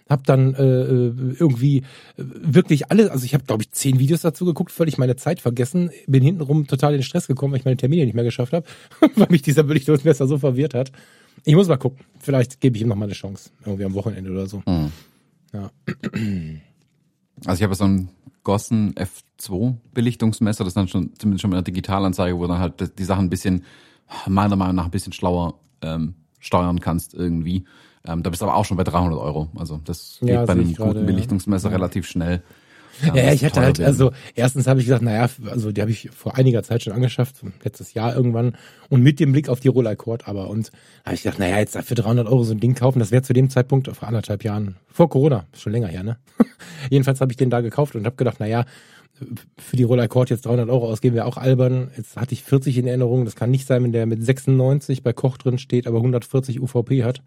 habe 0.08 0.22
dann 0.24 0.54
äh, 0.54 0.62
äh 0.62 1.12
irgendwie 1.38 1.78
äh, 1.78 1.82
wirklich 2.16 2.90
alle, 2.90 3.10
also 3.10 3.24
ich 3.24 3.34
habe 3.34 3.44
glaube 3.44 3.64
ich 3.64 3.72
zehn 3.72 3.98
Videos 3.98 4.20
dazu 4.20 4.44
geguckt, 4.44 4.70
völlig 4.70 4.98
meine 4.98 5.16
Zeit 5.16 5.40
vergessen, 5.40 5.90
bin 6.06 6.22
hintenrum 6.22 6.66
total 6.68 6.94
in 6.94 7.02
Stress 7.02 7.26
gekommen, 7.26 7.52
weil 7.52 7.60
ich 7.60 7.64
meine 7.64 7.76
Termine 7.76 8.04
nicht 8.04 8.14
mehr 8.14 8.24
geschafft 8.24 8.52
habe, 8.52 8.66
weil 9.16 9.26
mich 9.30 9.42
dieser 9.42 9.64
Belichtungsmesser 9.64 10.28
so 10.28 10.38
verwirrt 10.38 10.74
hat. 10.74 10.92
Ich 11.44 11.54
muss 11.54 11.68
mal 11.68 11.76
gucken, 11.76 12.04
vielleicht 12.20 12.60
gebe 12.60 12.76
ich 12.76 12.82
ihm 12.82 12.88
noch 12.88 12.96
mal 12.96 13.06
eine 13.06 13.14
Chance, 13.14 13.50
irgendwie 13.64 13.84
am 13.84 13.94
Wochenende 13.94 14.30
oder 14.30 14.46
so. 14.46 14.62
Mhm. 14.66 14.92
Ja. 15.52 15.70
Also 17.44 17.58
ich 17.58 17.62
habe 17.64 17.74
so 17.74 17.84
ein 17.84 18.08
Gossen 18.46 18.94
F2 18.94 19.74
Belichtungsmesser, 19.92 20.62
das 20.62 20.70
ist 20.70 20.76
dann 20.76 20.86
schon 20.86 21.10
zumindest 21.18 21.42
schon 21.42 21.50
mit 21.50 21.56
einer 21.56 21.64
Digitalanzeige, 21.64 22.38
wo 22.38 22.46
dann 22.46 22.60
halt 22.60 22.96
die 22.96 23.04
Sachen 23.04 23.24
ein 23.24 23.28
bisschen, 23.28 23.64
meiner 24.28 24.54
Meinung 24.54 24.76
nach 24.76 24.84
ein 24.84 24.92
bisschen 24.92 25.12
schlauer 25.12 25.54
ähm, 25.82 26.14
steuern 26.38 26.78
kannst 26.78 27.12
irgendwie. 27.12 27.64
Ähm, 28.06 28.22
da 28.22 28.30
bist 28.30 28.42
du 28.42 28.46
aber 28.46 28.54
auch 28.54 28.64
schon 28.64 28.76
bei 28.76 28.84
300 28.84 29.18
Euro. 29.18 29.48
Also 29.56 29.80
das 29.84 30.18
geht 30.20 30.28
ja, 30.28 30.44
bei 30.44 30.52
einem 30.52 30.66
guten 30.66 30.76
grade, 30.76 31.02
Belichtungsmesser 31.02 31.70
ja. 31.70 31.74
relativ 31.76 32.06
schnell. 32.06 32.44
Ja, 33.04 33.14
ja 33.14 33.32
ich 33.32 33.44
hatte 33.44 33.60
halt, 33.60 33.78
werden. 33.78 33.88
also 33.88 34.12
erstens 34.34 34.66
habe 34.66 34.80
ich 34.80 34.86
gesagt, 34.86 35.02
naja, 35.02 35.28
also 35.50 35.72
die 35.72 35.80
habe 35.80 35.90
ich 35.90 36.10
vor 36.10 36.36
einiger 36.36 36.62
Zeit 36.62 36.82
schon 36.82 36.92
angeschafft, 36.92 37.42
letztes 37.62 37.94
Jahr 37.94 38.14
irgendwann, 38.14 38.56
und 38.88 39.02
mit 39.02 39.20
dem 39.20 39.32
Blick 39.32 39.48
auf 39.48 39.60
die 39.60 39.68
Roller 39.68 39.96
Court 39.96 40.28
aber. 40.28 40.48
Und 40.48 40.70
habe 41.04 41.14
ich 41.14 41.22
gedacht, 41.22 41.38
naja, 41.38 41.58
jetzt 41.58 41.76
für 41.78 41.94
300 41.94 42.26
Euro 42.26 42.44
so 42.44 42.52
ein 42.52 42.60
Ding 42.60 42.74
kaufen, 42.74 42.98
das 42.98 43.10
wäre 43.10 43.22
zu 43.22 43.32
dem 43.32 43.50
Zeitpunkt 43.50 43.88
vor 43.94 44.08
anderthalb 44.08 44.44
Jahren, 44.44 44.76
vor 44.88 45.08
Corona, 45.08 45.46
schon 45.56 45.72
länger 45.72 45.88
her, 45.88 46.02
ne? 46.02 46.16
Jedenfalls 46.90 47.20
habe 47.20 47.32
ich 47.32 47.36
den 47.36 47.50
da 47.50 47.60
gekauft 47.60 47.94
und 47.96 48.06
habe 48.06 48.16
gedacht, 48.16 48.40
naja, 48.40 48.64
für 49.58 49.76
die 49.76 49.82
Roller 49.82 50.08
Court 50.08 50.30
jetzt 50.30 50.46
300 50.46 50.68
Euro 50.68 50.88
ausgeben 50.88 51.16
wäre 51.16 51.26
auch 51.26 51.38
albern. 51.38 51.90
Jetzt 51.96 52.16
hatte 52.16 52.34
ich 52.34 52.42
40 52.42 52.76
in 52.78 52.86
Erinnerung. 52.86 53.24
Das 53.24 53.34
kann 53.34 53.50
nicht 53.50 53.66
sein, 53.66 53.82
wenn 53.82 53.92
der 53.92 54.06
mit 54.06 54.22
96 54.22 55.02
bei 55.02 55.12
Koch 55.12 55.38
drin 55.38 55.58
steht, 55.58 55.86
aber 55.86 55.98
140 55.98 56.60
UVP 56.60 57.02
hat. 57.02 57.22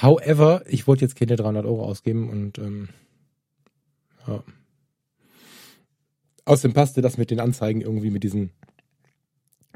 However, 0.00 0.62
ich 0.66 0.86
wollte 0.86 1.04
jetzt 1.04 1.16
keine 1.16 1.36
300 1.36 1.64
Euro 1.64 1.84
ausgeben 1.84 2.28
und 2.28 2.58
ähm, 2.58 2.88
ja. 4.26 4.42
Außerdem 6.46 6.72
passte 6.72 7.02
das 7.02 7.18
mit 7.18 7.30
den 7.30 7.40
Anzeigen 7.40 7.80
irgendwie 7.80 8.10
mit 8.10 8.22
diesen, 8.22 8.50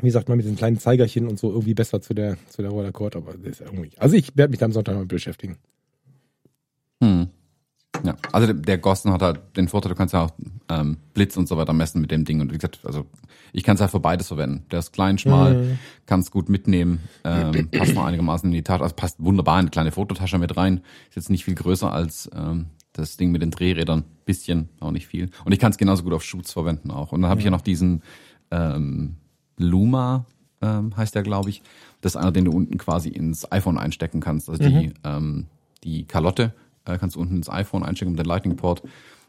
wie 0.00 0.11
sagt 0.11 0.28
man, 0.28 0.38
mit 0.38 0.44
diesen 0.44 0.56
kleinen 0.56 0.78
Zeigerchen 0.78 1.26
und 1.26 1.38
so 1.38 1.50
irgendwie 1.50 1.74
besser 1.74 2.00
zu 2.00 2.14
der, 2.14 2.37
zu 2.48 2.62
der 2.62 2.70
Roller 2.70 2.92
Court, 2.92 3.16
aber 3.16 3.35
das 3.35 3.61
ist 3.61 3.61
irgendwie. 3.61 3.90
Also 3.98 4.16
ich 4.16 4.37
werde 4.37 4.52
mich 4.52 4.61
da 4.61 4.66
am 4.66 4.72
Sonntag 4.72 4.94
mal 4.94 5.04
beschäftigen. 5.04 5.59
Hm. 7.02 7.28
Ja, 8.04 8.16
also 8.33 8.52
der, 8.52 8.78
Gossen 8.78 9.12
hat 9.12 9.20
halt 9.20 9.40
den 9.56 9.68
Vorteil, 9.68 9.90
du 9.90 9.96
kannst 9.96 10.14
ja 10.14 10.24
auch 10.24 10.30
ähm, 10.70 10.96
Blitz 11.12 11.37
und 11.37 11.48
so 11.48 11.56
weiter 11.56 11.72
messen 11.72 12.00
mit 12.00 12.11
dem 12.11 12.24
Ding. 12.24 12.40
Und 12.40 12.52
wie 12.52 12.56
gesagt, 12.56 12.80
also 12.85 13.04
ich 13.52 13.64
kann 13.64 13.74
es 13.74 13.80
halt 13.80 13.90
für 13.90 14.00
beides 14.00 14.28
verwenden. 14.28 14.64
Der 14.70 14.78
ist 14.78 14.92
klein, 14.92 15.18
schmal, 15.18 15.54
mhm. 15.54 15.78
kann 16.06 16.20
es 16.20 16.30
gut 16.30 16.48
mitnehmen, 16.48 17.00
ähm, 17.24 17.68
passt 17.72 17.94
noch 17.94 18.04
einigermaßen 18.04 18.48
in 18.48 18.54
die 18.54 18.62
Tasche, 18.62 18.85
also 18.85 18.94
passt 18.94 19.22
wunderbar 19.22 19.56
in 19.56 19.64
eine 19.64 19.70
kleine 19.70 19.92
Fototasche 19.92 20.38
mit 20.38 20.56
rein. 20.56 20.83
Ist 21.09 21.16
jetzt 21.16 21.30
nicht 21.30 21.44
viel 21.44 21.56
größer 21.56 21.92
als 21.92 22.30
ähm, 22.35 22.66
das 22.92 23.16
Ding 23.16 23.31
mit 23.31 23.42
den 23.42 23.50
Drehrädern, 23.50 24.05
bisschen, 24.24 24.68
auch 24.81 24.90
nicht 24.90 25.07
viel. 25.07 25.31
Und 25.44 25.53
ich 25.53 25.59
kann 25.59 25.70
es 25.70 25.79
genauso 25.79 26.03
gut 26.03 26.12
auf 26.12 26.24
Shoots 26.24 26.53
verwenden 26.53 26.90
auch. 26.90 27.12
Und 27.12 27.22
dann 27.22 27.31
habe 27.31 27.40
ja. 27.40 27.42
ich 27.42 27.44
ja 27.46 27.50
noch 27.50 27.61
diesen 27.61 28.03
ähm, 28.50 29.16
Luma, 29.57 30.26
ähm, 30.61 30.96
heißt 30.96 31.14
der, 31.14 31.22
glaube 31.22 31.50
ich. 31.50 31.62
Das 32.00 32.14
ist 32.14 32.16
einer, 32.16 32.33
den 32.33 32.46
du 32.46 32.53
unten 32.53 32.79
quasi 32.79 33.09
ins 33.09 33.50
iPhone 33.50 33.79
einstecken 33.79 34.20
kannst. 34.20 34.48
Also 34.48 34.62
mhm. 34.62 34.79
die, 34.81 34.94
ähm, 35.05 35.46
die 35.85 36.05
Kalotte 36.05 36.55
Äh, 36.87 36.96
kannst 36.98 37.16
du 37.16 37.20
unten 37.20 37.37
ins 37.37 37.50
iPhone 37.50 37.83
einstecken 37.83 38.12
mit 38.12 38.20
dem 38.20 38.26
Lightning-Port. 38.26 38.83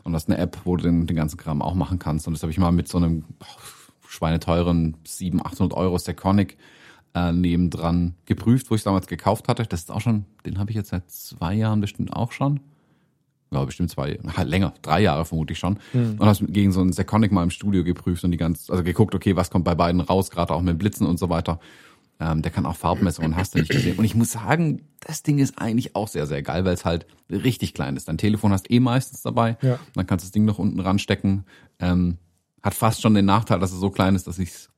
Und 0.04 0.14
das 0.14 0.24
ist 0.24 0.30
eine 0.30 0.40
App, 0.40 0.60
wo 0.64 0.78
du 0.78 0.84
den, 0.84 1.06
den 1.06 1.18
ganzen 1.18 1.38
Kram 1.38 1.62
auch 1.62 1.76
machen 1.76 2.00
kannst. 2.00 2.28
Und 2.28 2.34
das 2.34 2.42
habe 2.44 2.52
ich 2.52 2.58
mal 2.58 2.72
mit 2.72 2.88
so 2.88 2.98
einem 2.98 3.26
schweineteuren 4.08 4.98
700, 5.04 5.46
800 5.54 5.78
Euro 5.78 5.98
Seconic 5.98 6.58
äh, 7.14 7.32
nebendran 7.32 8.16
geprüft, 8.26 8.72
wo 8.72 8.76
ich 8.76 8.84
damals 8.84 9.08
gekauft 9.08 9.48
hatte. 9.48 9.64
Das 9.64 9.82
ist 9.82 9.92
auch 9.92 10.02
schon, 10.02 10.26
den 10.46 10.60
habe 10.60 10.72
ich 10.72 10.76
jetzt 10.76 10.90
seit 10.90 11.10
zwei 11.12 11.54
Jahren 11.54 11.82
bestimmt 11.82 12.14
auch 12.14 12.32
schon. 12.32 12.62
Ja, 13.54 13.66
bestimmt 13.66 13.90
zwei, 13.90 14.18
länger, 14.44 14.74
drei 14.82 15.02
Jahre 15.02 15.26
vermute 15.26 15.52
ich 15.52 15.60
schon. 15.60 15.78
Mhm. 15.92 16.16
Und 16.20 16.26
habe 16.26 16.46
gegen 16.46 16.72
so 16.72 16.80
einen 16.80 16.94
Seconic 16.94 17.34
mal 17.34 17.44
im 17.44 17.50
Studio 17.50 17.84
geprüft 17.84 18.24
und 18.24 18.32
die 18.32 18.38
ganz, 18.38 18.70
also 18.70 18.82
geguckt, 18.82 19.14
okay, 19.14 19.36
was 19.36 19.50
kommt 19.50 19.66
bei 19.66 19.76
beiden 19.76 20.00
raus, 20.00 20.32
gerade 20.32 20.54
auch 20.54 20.62
mit 20.62 20.80
Blitzen 20.80 21.06
und 21.06 21.20
so 21.20 21.30
weiter. 21.30 21.60
Ähm, 22.22 22.44
der 22.44 22.52
kann 22.52 22.66
auch 22.66 22.76
Farbmessungen, 22.76 23.36
hast 23.36 23.56
du 23.56 23.60
nicht 23.60 23.72
gesehen. 23.72 23.98
Und 23.98 24.06
ich 24.06 24.16
muss 24.16 24.32
sagen, 24.32 24.84
das 25.02 25.24
Ding 25.24 25.40
ist 25.40 25.58
eigentlich 25.58 25.96
auch 25.96 26.08
sehr, 26.08 26.28
sehr 26.28 26.44
geil, 26.44 26.64
weil 26.64 26.76
es 26.76 26.86
halt 26.86 27.08
richtig 27.30 27.74
klein 27.74 27.98
ist. 27.98 28.08
Dein 28.08 28.18
Telefon 28.18 28.54
hast 28.54 28.72
eh 28.72 28.80
meistens 28.80 29.22
dabei. 29.22 29.58
Ja. 29.62 29.80
Dann 29.96 30.08
kannst 30.08 30.24
du 30.24 30.28
das 30.28 30.32
Ding 30.32 30.46
noch 30.46 30.60
unten 30.60 30.80
ranstecken. 30.80 31.46
Ähm, 31.80 32.20
hat 32.64 32.76
fast 32.76 33.02
schon 33.02 33.16
den 33.16 33.26
Nachteil, 33.26 33.60
dass 33.60 33.74
es 33.74 33.80
so 33.80 33.90
klein 33.90 34.16
ist, 34.16 34.28
dass 34.28 34.40
ich 34.40 34.50
es 34.50 34.70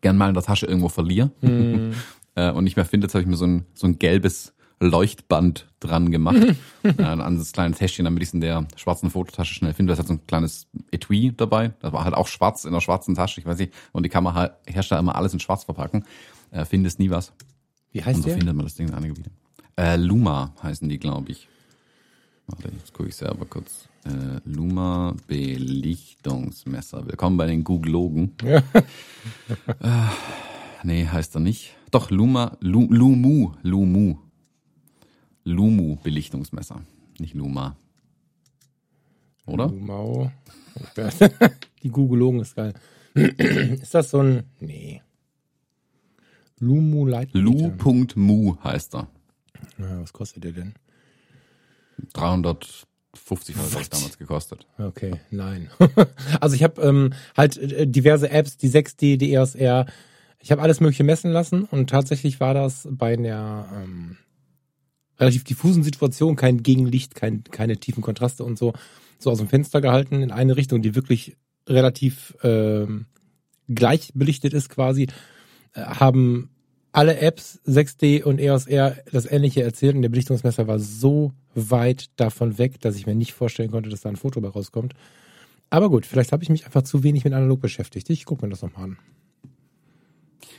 gern 0.00 0.18
mal 0.18 0.28
in 0.28 0.34
der 0.34 0.42
Tasche 0.42 0.66
irgendwo 0.66 0.88
verliere 0.88 1.30
mm. 1.40 1.92
äh, 2.34 2.50
und 2.50 2.64
nicht 2.64 2.76
mehr 2.76 2.84
finde. 2.84 3.06
Jetzt 3.06 3.14
habe 3.14 3.22
ich 3.22 3.28
mir 3.28 3.36
so 3.36 3.46
ein, 3.46 3.64
so 3.74 3.86
ein 3.86 3.98
gelbes 3.98 4.52
Leuchtband 4.82 5.68
dran 5.80 6.10
gemacht 6.10 6.56
äh, 6.82 7.02
an 7.02 7.38
das 7.38 7.52
kleine 7.52 7.74
Täschchen, 7.74 8.04
damit 8.04 8.22
ich 8.22 8.30
es 8.30 8.34
in 8.34 8.40
der 8.40 8.66
schwarzen 8.76 9.10
Fototasche 9.10 9.54
schnell 9.54 9.74
finde. 9.74 9.92
Das 9.92 9.98
hat 9.98 10.08
so 10.08 10.14
ein 10.14 10.26
kleines 10.26 10.66
Etui 10.90 11.32
dabei. 11.36 11.72
Das 11.80 11.92
war 11.92 12.04
halt 12.04 12.14
auch 12.14 12.26
schwarz 12.26 12.64
in 12.64 12.72
der 12.72 12.80
schwarzen 12.80 13.14
Tasche. 13.14 13.40
Ich 13.40 13.46
weiß 13.46 13.58
nicht, 13.58 13.72
und 13.92 14.02
die 14.04 14.08
Kamerahersteller 14.08 14.98
immer 14.98 15.14
alles 15.14 15.32
in 15.32 15.40
schwarz 15.40 15.64
verpacken. 15.64 16.04
Äh, 16.50 16.64
findest 16.64 16.98
nie 16.98 17.10
was. 17.10 17.32
Wie 17.92 18.02
heißt 18.02 18.16
und 18.16 18.22
so 18.22 18.28
der? 18.28 18.38
findet 18.38 18.56
man 18.56 18.66
das 18.66 18.74
Ding 18.74 18.88
in 18.88 18.94
einige 18.94 19.14
Gebiete. 19.14 19.30
Äh, 19.76 19.96
Luma 19.96 20.52
heißen 20.62 20.88
die, 20.88 20.98
glaube 20.98 21.30
ich. 21.30 21.48
Warte, 22.46 22.70
jetzt 22.76 22.92
gucke 22.92 23.08
ich 23.08 23.16
selber 23.16 23.46
kurz. 23.46 23.88
Äh, 24.04 24.40
Luma 24.44 25.14
Belichtungsmesser. 25.28 27.06
Willkommen 27.06 27.36
bei 27.36 27.46
den 27.46 27.64
Googlogen. 27.64 28.32
Ja. 28.44 28.58
äh, 29.80 30.08
nee, 30.82 31.06
heißt 31.06 31.36
er 31.36 31.40
nicht. 31.40 31.76
Doch, 31.92 32.10
Luma, 32.10 32.56
Lu, 32.60 32.88
Lumu, 32.90 33.52
Lumu. 33.62 34.16
Lumu 35.44 35.96
Belichtungsmesser, 35.96 36.82
nicht 37.18 37.34
Luma. 37.34 37.76
Oder? 39.46 39.66
Lumau. 39.68 40.30
Die 41.82 41.88
Googlogen 41.88 42.40
ist 42.40 42.54
geil. 42.54 42.74
ist 43.14 43.94
das 43.94 44.10
so 44.10 44.20
ein. 44.20 44.44
Nee. 44.60 45.02
Lumu 46.58 47.06
Light. 47.06 47.30
Lu.mu 47.32 48.56
heißt 48.62 48.94
er. 48.94 49.08
Ja, 49.78 50.00
was 50.00 50.12
kostet 50.12 50.44
der 50.44 50.52
denn? 50.52 50.74
350 52.14 53.56
hat 53.56 53.74
das 53.74 53.90
damals 53.90 54.18
gekostet. 54.18 54.66
Okay, 54.78 55.20
nein. 55.30 55.70
also 56.40 56.54
ich 56.54 56.62
habe 56.62 56.80
ähm, 56.82 57.12
halt 57.36 57.56
äh, 57.56 57.86
diverse 57.86 58.30
Apps, 58.30 58.56
die 58.56 58.70
6D, 58.70 59.16
die 59.16 59.32
EOS 59.32 59.54
R. 59.56 59.86
Ich 60.38 60.50
habe 60.50 60.62
alles 60.62 60.80
mögliche 60.80 61.04
messen 61.04 61.30
lassen 61.30 61.64
und 61.64 61.90
tatsächlich 61.90 62.40
war 62.40 62.54
das 62.54 62.88
bei 62.90 63.12
einer 63.14 63.68
ähm, 63.74 64.16
relativ 65.18 65.44
diffusen 65.44 65.82
Situation, 65.82 66.36
kein 66.36 66.62
Gegenlicht, 66.62 67.14
kein, 67.14 67.44
keine 67.44 67.78
tiefen 67.78 68.02
Kontraste 68.02 68.44
und 68.44 68.58
so, 68.58 68.72
so 69.18 69.30
aus 69.30 69.38
dem 69.38 69.48
Fenster 69.48 69.80
gehalten 69.80 70.22
in 70.22 70.30
eine 70.30 70.56
Richtung, 70.56 70.82
die 70.82 70.94
wirklich 70.94 71.36
relativ 71.68 72.36
ähm, 72.42 73.06
gleich 73.68 74.10
belichtet 74.14 74.52
ist 74.52 74.68
quasi, 74.68 75.08
äh, 75.74 75.80
haben 75.80 76.50
alle 76.92 77.18
Apps 77.18 77.60
6D 77.66 78.22
und 78.22 78.38
EOS 78.38 78.66
R 78.66 78.96
das 79.10 79.30
ähnliche 79.30 79.62
erzählt 79.62 79.96
und 79.96 80.02
der 80.02 80.10
Belichtungsmesser 80.10 80.66
war 80.66 80.78
so 80.78 81.32
weit 81.54 82.10
davon 82.16 82.58
weg, 82.58 82.80
dass 82.80 82.96
ich 82.96 83.06
mir 83.06 83.14
nicht 83.14 83.32
vorstellen 83.32 83.70
konnte, 83.70 83.88
dass 83.88 84.02
da 84.02 84.10
ein 84.10 84.16
Foto 84.16 84.40
bei 84.40 84.48
rauskommt. 84.48 84.94
Aber 85.70 85.88
gut, 85.88 86.04
vielleicht 86.04 86.32
habe 86.32 86.42
ich 86.42 86.50
mich 86.50 86.66
einfach 86.66 86.82
zu 86.82 87.02
wenig 87.02 87.24
mit 87.24 87.32
analog 87.32 87.60
beschäftigt. 87.60 88.10
Ich 88.10 88.26
gucke 88.26 88.44
mir 88.44 88.50
das 88.50 88.60
nochmal 88.60 88.84
an. 88.84 88.98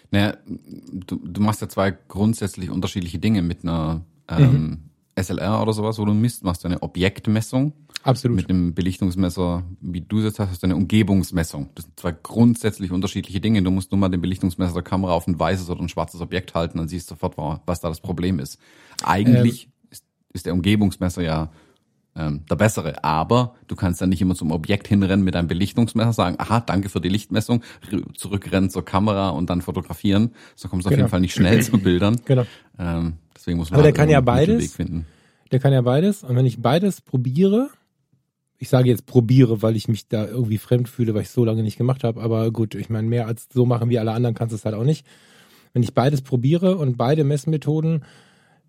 Naja, 0.10 0.38
du, 0.46 1.18
du 1.18 1.42
machst 1.42 1.62
ja 1.62 1.70
zwei 1.70 1.92
grundsätzlich 2.08 2.72
unterschiedliche 2.72 3.20
Dinge 3.20 3.42
mit 3.44 3.64
einer 3.64 4.04
ähm, 4.30 4.52
mhm. 4.52 4.80
SLR 5.22 5.62
oder 5.62 5.74
sowas, 5.74 6.00
wo 6.00 6.06
du 6.06 6.14
misst, 6.14 6.44
machst 6.44 6.64
du 6.64 6.68
eine 6.68 6.82
Objektmessung. 6.82 7.74
Absolut. 8.04 8.36
Mit 8.36 8.50
einem 8.50 8.74
Belichtungsmesser, 8.74 9.64
wie 9.80 10.02
du 10.02 10.20
es 10.20 10.26
jetzt 10.26 10.40
hast, 10.40 10.50
hast 10.50 10.64
du 10.64 10.68
eine 10.68 10.76
Umgebungsmessung. 10.76 11.70
Das 11.76 11.86
sind 11.86 11.98
zwei 11.98 12.12
grundsätzlich 12.12 12.92
unterschiedliche 12.92 13.40
Dinge. 13.40 13.64
Du 13.64 13.72
musst 13.72 13.92
nur 13.92 14.00
mal 14.00 14.10
den 14.10 14.20
Belichtungsmesser 14.20 14.74
der 14.74 14.84
Kamera 14.84 15.14
auf 15.14 15.26
ein 15.26 15.40
weißes 15.40 15.70
oder 15.70 15.82
ein 15.82 15.88
schwarzes 15.88 16.20
Objekt 16.20 16.54
halten, 16.54 16.80
dann 16.80 16.90
siehst 16.90 17.10
du 17.10 17.16
sofort, 17.16 17.62
was 17.66 17.80
da 17.80 17.88
das 17.88 18.02
Problem 18.02 18.40
ist. 18.40 18.60
Eigentlich 19.06 19.66
ähm. 19.66 19.72
ist, 19.92 20.06
ist 20.34 20.46
der 20.46 20.54
Umgebungsmesser 20.54 21.22
ja 21.22 21.50
ähm, 22.16 22.46
der 22.50 22.56
bessere. 22.56 23.04
Aber 23.04 23.56
du 23.68 23.76
kannst 23.76 24.02
dann 24.02 24.10
nicht 24.10 24.22
immer 24.22 24.36
zum 24.36 24.52
Objekt 24.52 24.88
hinrennen 24.88 25.24
mit 25.24 25.36
einem 25.36 25.48
Belichtungsmesser, 25.48 26.14
sagen, 26.14 26.36
aha, 26.40 26.60
danke 26.60 26.90
für 26.90 27.02
die 27.02 27.10
Lichtmessung, 27.10 27.64
zurückrennen 28.16 28.70
zur 28.70 28.86
Kamera 28.86 29.30
und 29.30 29.50
dann 29.50 29.62
fotografieren. 29.62 30.32
So 30.56 30.68
kommst 30.68 30.86
du 30.86 30.90
genau. 30.90 30.96
auf 30.96 31.00
jeden 31.00 31.10
Fall 31.10 31.22
nicht 31.22 31.34
schnell 31.34 31.64
zu 31.64 31.78
Bildern. 31.80 32.22
Genau. 32.26 32.46
Ähm, 32.78 33.14
deswegen 33.44 33.58
muss 33.58 33.70
man 33.70 33.80
Aber 33.80 33.84
der 33.84 33.90
halt 33.90 33.98
kann 33.98 34.10
ja 34.10 34.22
beides. 34.22 34.78
Der 35.52 35.60
kann 35.60 35.74
ja 35.74 35.82
beides. 35.82 36.24
Und 36.24 36.36
wenn 36.38 36.46
ich 36.46 36.62
beides 36.62 37.02
probiere, 37.02 37.70
ich 38.58 38.70
sage 38.70 38.88
jetzt 38.88 39.06
probiere, 39.06 39.62
weil 39.62 39.76
ich 39.76 39.90
mich 39.90 40.08
da 40.08 40.26
irgendwie 40.26 40.58
fremd 40.58 40.88
fühle, 40.88 41.14
weil 41.14 41.24
ich 41.24 41.28
es 41.28 41.34
so 41.34 41.44
lange 41.44 41.64
nicht 41.64 41.78
gemacht 41.78 42.06
habe. 42.06 42.22
Aber 42.22 42.50
gut, 42.52 42.76
ich 42.76 42.90
meine, 42.90 43.08
mehr 43.08 43.28
als 43.28 43.50
so 43.54 43.66
machen 43.66 43.90
wie 43.90 44.00
alle 44.00 44.14
anderen 44.14 44.36
kannst 44.36 44.54
du 44.54 44.56
es 44.56 44.64
halt 44.64 44.76
auch 44.76 44.86
nicht. 44.86 45.06
Wenn 45.74 45.84
ich 45.84 45.94
beides 45.94 46.22
probiere 46.22 46.78
und 46.78 46.96
beide 46.98 47.26
Messmethoden 47.26 48.06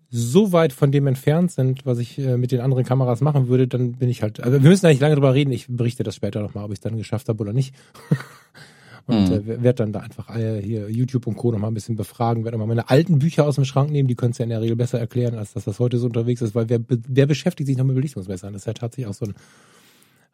so 0.09 0.51
weit 0.51 0.73
von 0.73 0.91
dem 0.91 1.07
entfernt 1.07 1.51
sind, 1.51 1.85
was 1.85 1.99
ich 1.99 2.19
äh, 2.19 2.37
mit 2.37 2.51
den 2.51 2.59
anderen 2.59 2.83
Kameras 2.83 3.21
machen 3.21 3.47
würde, 3.47 3.67
dann 3.67 3.93
bin 3.93 4.09
ich 4.09 4.21
halt. 4.21 4.41
Also 4.41 4.61
wir 4.61 4.69
müssen 4.69 4.85
eigentlich 4.85 4.99
lange 4.99 5.15
drüber 5.15 5.33
reden. 5.33 5.51
Ich 5.51 5.67
berichte 5.67 6.03
das 6.03 6.15
später 6.15 6.41
nochmal, 6.41 6.65
ob 6.65 6.71
ich 6.71 6.77
es 6.77 6.81
dann 6.81 6.97
geschafft 6.97 7.29
habe 7.29 7.41
oder 7.41 7.53
nicht. 7.53 7.73
und 9.07 9.29
mhm. 9.29 9.51
äh, 9.51 9.63
werde 9.63 9.75
dann 9.75 9.93
da 9.93 9.99
einfach 9.99 10.35
äh, 10.35 10.61
hier 10.61 10.89
YouTube 10.89 11.27
und 11.27 11.35
Co. 11.35 11.51
nochmal 11.51 11.71
ein 11.71 11.75
bisschen 11.75 11.95
befragen, 11.95 12.43
werde 12.43 12.57
mal 12.57 12.65
meine 12.65 12.89
alten 12.89 13.19
Bücher 13.19 13.45
aus 13.45 13.55
dem 13.55 13.65
Schrank 13.65 13.91
nehmen, 13.91 14.07
die 14.07 14.15
können 14.15 14.31
es 14.31 14.37
ja 14.39 14.43
in 14.43 14.49
der 14.49 14.61
Regel 14.61 14.75
besser 14.75 14.99
erklären, 14.99 15.35
als 15.35 15.53
dass 15.53 15.65
das 15.65 15.79
heute 15.79 15.97
so 15.97 16.07
unterwegs 16.07 16.41
ist, 16.41 16.55
weil 16.55 16.69
wer, 16.69 16.79
wer 16.87 17.25
beschäftigt 17.25 17.67
sich 17.67 17.77
noch 17.77 17.85
mit 17.85 17.95
Belichtungsmessern? 17.95 18.53
Das 18.53 18.63
ist 18.63 18.67
ja 18.67 18.73
tatsächlich 18.73 19.07
auch 19.07 19.13
so 19.13 19.25
ein 19.25 19.35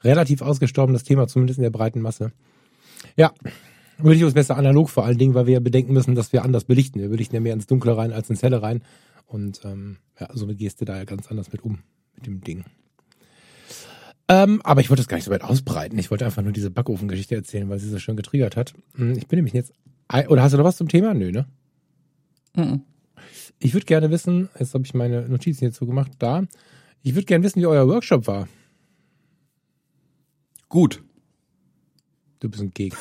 relativ 0.04 0.42
ausgestorbenes 0.42 1.04
Thema, 1.04 1.28
zumindest 1.28 1.60
in 1.60 1.64
der 1.64 1.70
breiten 1.70 2.02
Masse. 2.02 2.32
Ja, 3.18 3.34
Belichtungsmesser 3.98 4.58
analog 4.58 4.90
vor 4.90 5.06
allen 5.06 5.18
Dingen, 5.18 5.34
weil 5.34 5.46
wir 5.48 5.54
ja 5.54 5.60
bedenken 5.60 5.94
müssen, 5.94 6.16
dass 6.16 6.34
wir 6.34 6.44
anders 6.44 6.64
belichten. 6.64 7.00
Wir 7.00 7.10
belichten 7.10 7.36
ja 7.36 7.42
mehr 7.42 7.54
ins 7.54 7.68
Dunkle 7.68 7.96
rein 7.96 8.12
als 8.12 8.30
ins 8.30 8.42
Helle 8.42 8.62
rein. 8.62 8.82
Und 9.28 9.62
ähm, 9.64 9.98
ja, 10.20 10.30
somit 10.34 10.58
gehst 10.58 10.82
du 10.82 10.86
da 10.86 10.98
ja 10.98 11.06
ganz 11.06 11.28
anders 11.28 11.52
mit 11.52 11.64
um, 11.64 11.80
mit 12.16 12.26
dem 12.26 12.42
Ding. 12.42 12.66
Ähm, 14.32 14.62
aber 14.64 14.80
ich 14.80 14.90
wollte 14.90 15.02
das 15.02 15.10
gar 15.10 15.18
nicht 15.18 15.26
so 15.26 15.32
weit 15.32 15.44
ausbreiten. 15.44 16.00
Ich 16.00 16.10
wollte 16.10 16.24
einfach 16.24 16.42
nur 16.42 16.54
diese 16.54 16.72
Backofengeschichte 16.72 17.36
erzählen, 17.36 17.68
weil 17.68 17.80
sie 17.80 17.90
so 17.90 18.00
schön 18.00 18.16
getriggert 18.16 18.56
hat. 18.56 18.74
Hm, 18.96 19.18
ich 19.18 19.28
bin 19.28 19.38
nämlich 19.38 19.54
jetzt. 19.54 19.74
Oder 20.30 20.42
hast 20.42 20.54
du 20.54 20.58
noch 20.58 20.64
was 20.64 20.78
zum 20.78 20.88
Thema? 20.88 21.14
Nö, 21.14 21.34
ne? 21.34 21.48
Mhm. 22.56 22.84
Ich 23.60 23.74
würde 23.74 23.86
gerne 23.86 24.10
wissen, 24.10 24.48
jetzt 24.58 24.74
habe 24.74 24.86
ich 24.86 24.94
meine 24.94 25.28
Notizen 25.28 25.60
hierzu 25.60 25.86
gemacht, 25.86 26.14
da. 26.20 26.44
Ich 27.04 27.14
würde 27.14 27.26
gerne 27.26 27.44
wissen, 27.44 27.62
wie 27.62 27.66
euer 27.66 27.90
Workshop 27.90 28.26
war. 28.26 28.48
Gut. 30.70 31.04
Du 32.40 32.50
bist 32.50 32.64
ein 32.64 32.74
Gegner. 32.74 33.00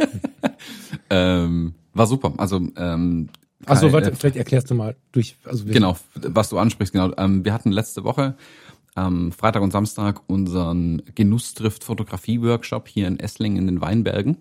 ähm, 1.10 1.74
war 1.92 2.06
super. 2.06 2.32
Also 2.38 2.56
ähm, 2.76 3.28
Achso, 3.66 3.92
warte, 3.92 4.14
vielleicht 4.16 4.36
erklärst 4.36 4.70
du 4.70 4.74
mal 4.74 4.96
durch. 5.12 5.36
Also 5.44 5.66
genau, 5.66 5.98
was 6.14 6.48
du 6.48 6.58
ansprichst, 6.58 6.92
genau. 6.92 7.12
Ähm, 7.18 7.44
wir 7.44 7.52
hatten 7.52 7.70
letzte 7.70 8.02
Woche 8.02 8.34
ähm, 8.96 9.32
Freitag 9.32 9.62
und 9.62 9.70
Samstag 9.70 10.22
unseren 10.26 11.02
Genusstrift 11.14 11.84
Fotografie-Workshop 11.84 12.88
hier 12.88 13.08
in 13.08 13.18
Essling 13.18 13.56
in 13.56 13.66
den 13.66 13.80
Weinbergen. 13.80 14.36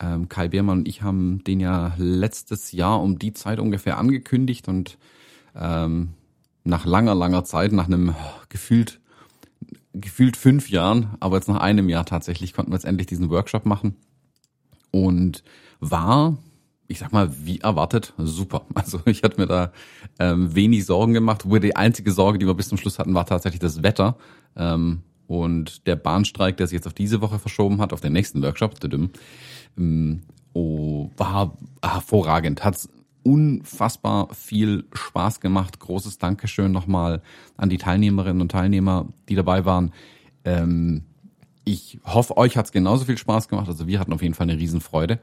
Ähm, 0.00 0.28
Kai 0.28 0.48
Beermann 0.48 0.78
und 0.78 0.88
ich 0.88 1.02
haben 1.02 1.42
den 1.44 1.60
ja 1.60 1.94
letztes 1.96 2.72
Jahr 2.72 3.02
um 3.02 3.18
die 3.18 3.32
Zeit 3.32 3.58
ungefähr 3.58 3.98
angekündigt 3.98 4.68
und 4.68 4.98
ähm, 5.54 6.10
nach 6.64 6.84
langer, 6.84 7.14
langer 7.14 7.44
Zeit, 7.44 7.72
nach 7.72 7.86
einem 7.86 8.14
gefühlt 8.48 9.00
gefühlt 9.94 10.38
fünf 10.38 10.70
Jahren, 10.70 11.16
aber 11.20 11.36
jetzt 11.36 11.48
nach 11.48 11.60
einem 11.60 11.90
Jahr 11.90 12.06
tatsächlich 12.06 12.54
konnten 12.54 12.72
wir 12.72 12.76
jetzt 12.76 12.86
endlich 12.86 13.06
diesen 13.06 13.28
Workshop 13.28 13.66
machen 13.66 13.96
und 14.90 15.44
war 15.80 16.38
ich 16.92 16.98
sag 16.98 17.10
mal, 17.10 17.30
wie 17.44 17.60
erwartet, 17.60 18.12
super. 18.18 18.66
Also 18.74 19.00
ich 19.06 19.22
hatte 19.22 19.40
mir 19.40 19.46
da 19.46 19.72
ähm, 20.18 20.54
wenig 20.54 20.84
Sorgen 20.84 21.14
gemacht. 21.14 21.44
Wo 21.46 21.56
die 21.58 21.74
einzige 21.74 22.12
Sorge, 22.12 22.38
die 22.38 22.46
wir 22.46 22.54
bis 22.54 22.68
zum 22.68 22.78
Schluss 22.78 22.98
hatten, 22.98 23.14
war 23.14 23.26
tatsächlich 23.26 23.60
das 23.60 23.82
Wetter. 23.82 24.16
Ähm, 24.56 25.00
und 25.26 25.86
der 25.86 25.96
Bahnstreik, 25.96 26.58
der 26.58 26.66
sich 26.66 26.74
jetzt 26.74 26.86
auf 26.86 26.92
diese 26.92 27.22
Woche 27.22 27.38
verschoben 27.38 27.80
hat, 27.80 27.94
auf 27.94 28.02
den 28.02 28.12
nächsten 28.12 28.42
Workshop, 28.42 28.74
ähm, 29.78 30.22
oh, 30.52 31.08
war 31.16 31.56
hervorragend. 31.82 32.62
Hat 32.62 32.86
unfassbar 33.22 34.28
viel 34.34 34.84
Spaß 34.92 35.40
gemacht. 35.40 35.80
Großes 35.80 36.18
Dankeschön 36.18 36.72
nochmal 36.72 37.22
an 37.56 37.70
die 37.70 37.78
Teilnehmerinnen 37.78 38.42
und 38.42 38.52
Teilnehmer, 38.52 39.08
die 39.30 39.34
dabei 39.34 39.64
waren. 39.64 39.92
Ähm, 40.44 41.04
ich 41.64 42.00
hoffe, 42.04 42.36
euch 42.36 42.58
hat's 42.58 42.72
genauso 42.72 43.06
viel 43.06 43.16
Spaß 43.16 43.48
gemacht. 43.48 43.68
Also 43.68 43.86
wir 43.86 43.98
hatten 43.98 44.12
auf 44.12 44.20
jeden 44.20 44.34
Fall 44.34 44.50
eine 44.50 44.58
Riesenfreude. 44.58 45.20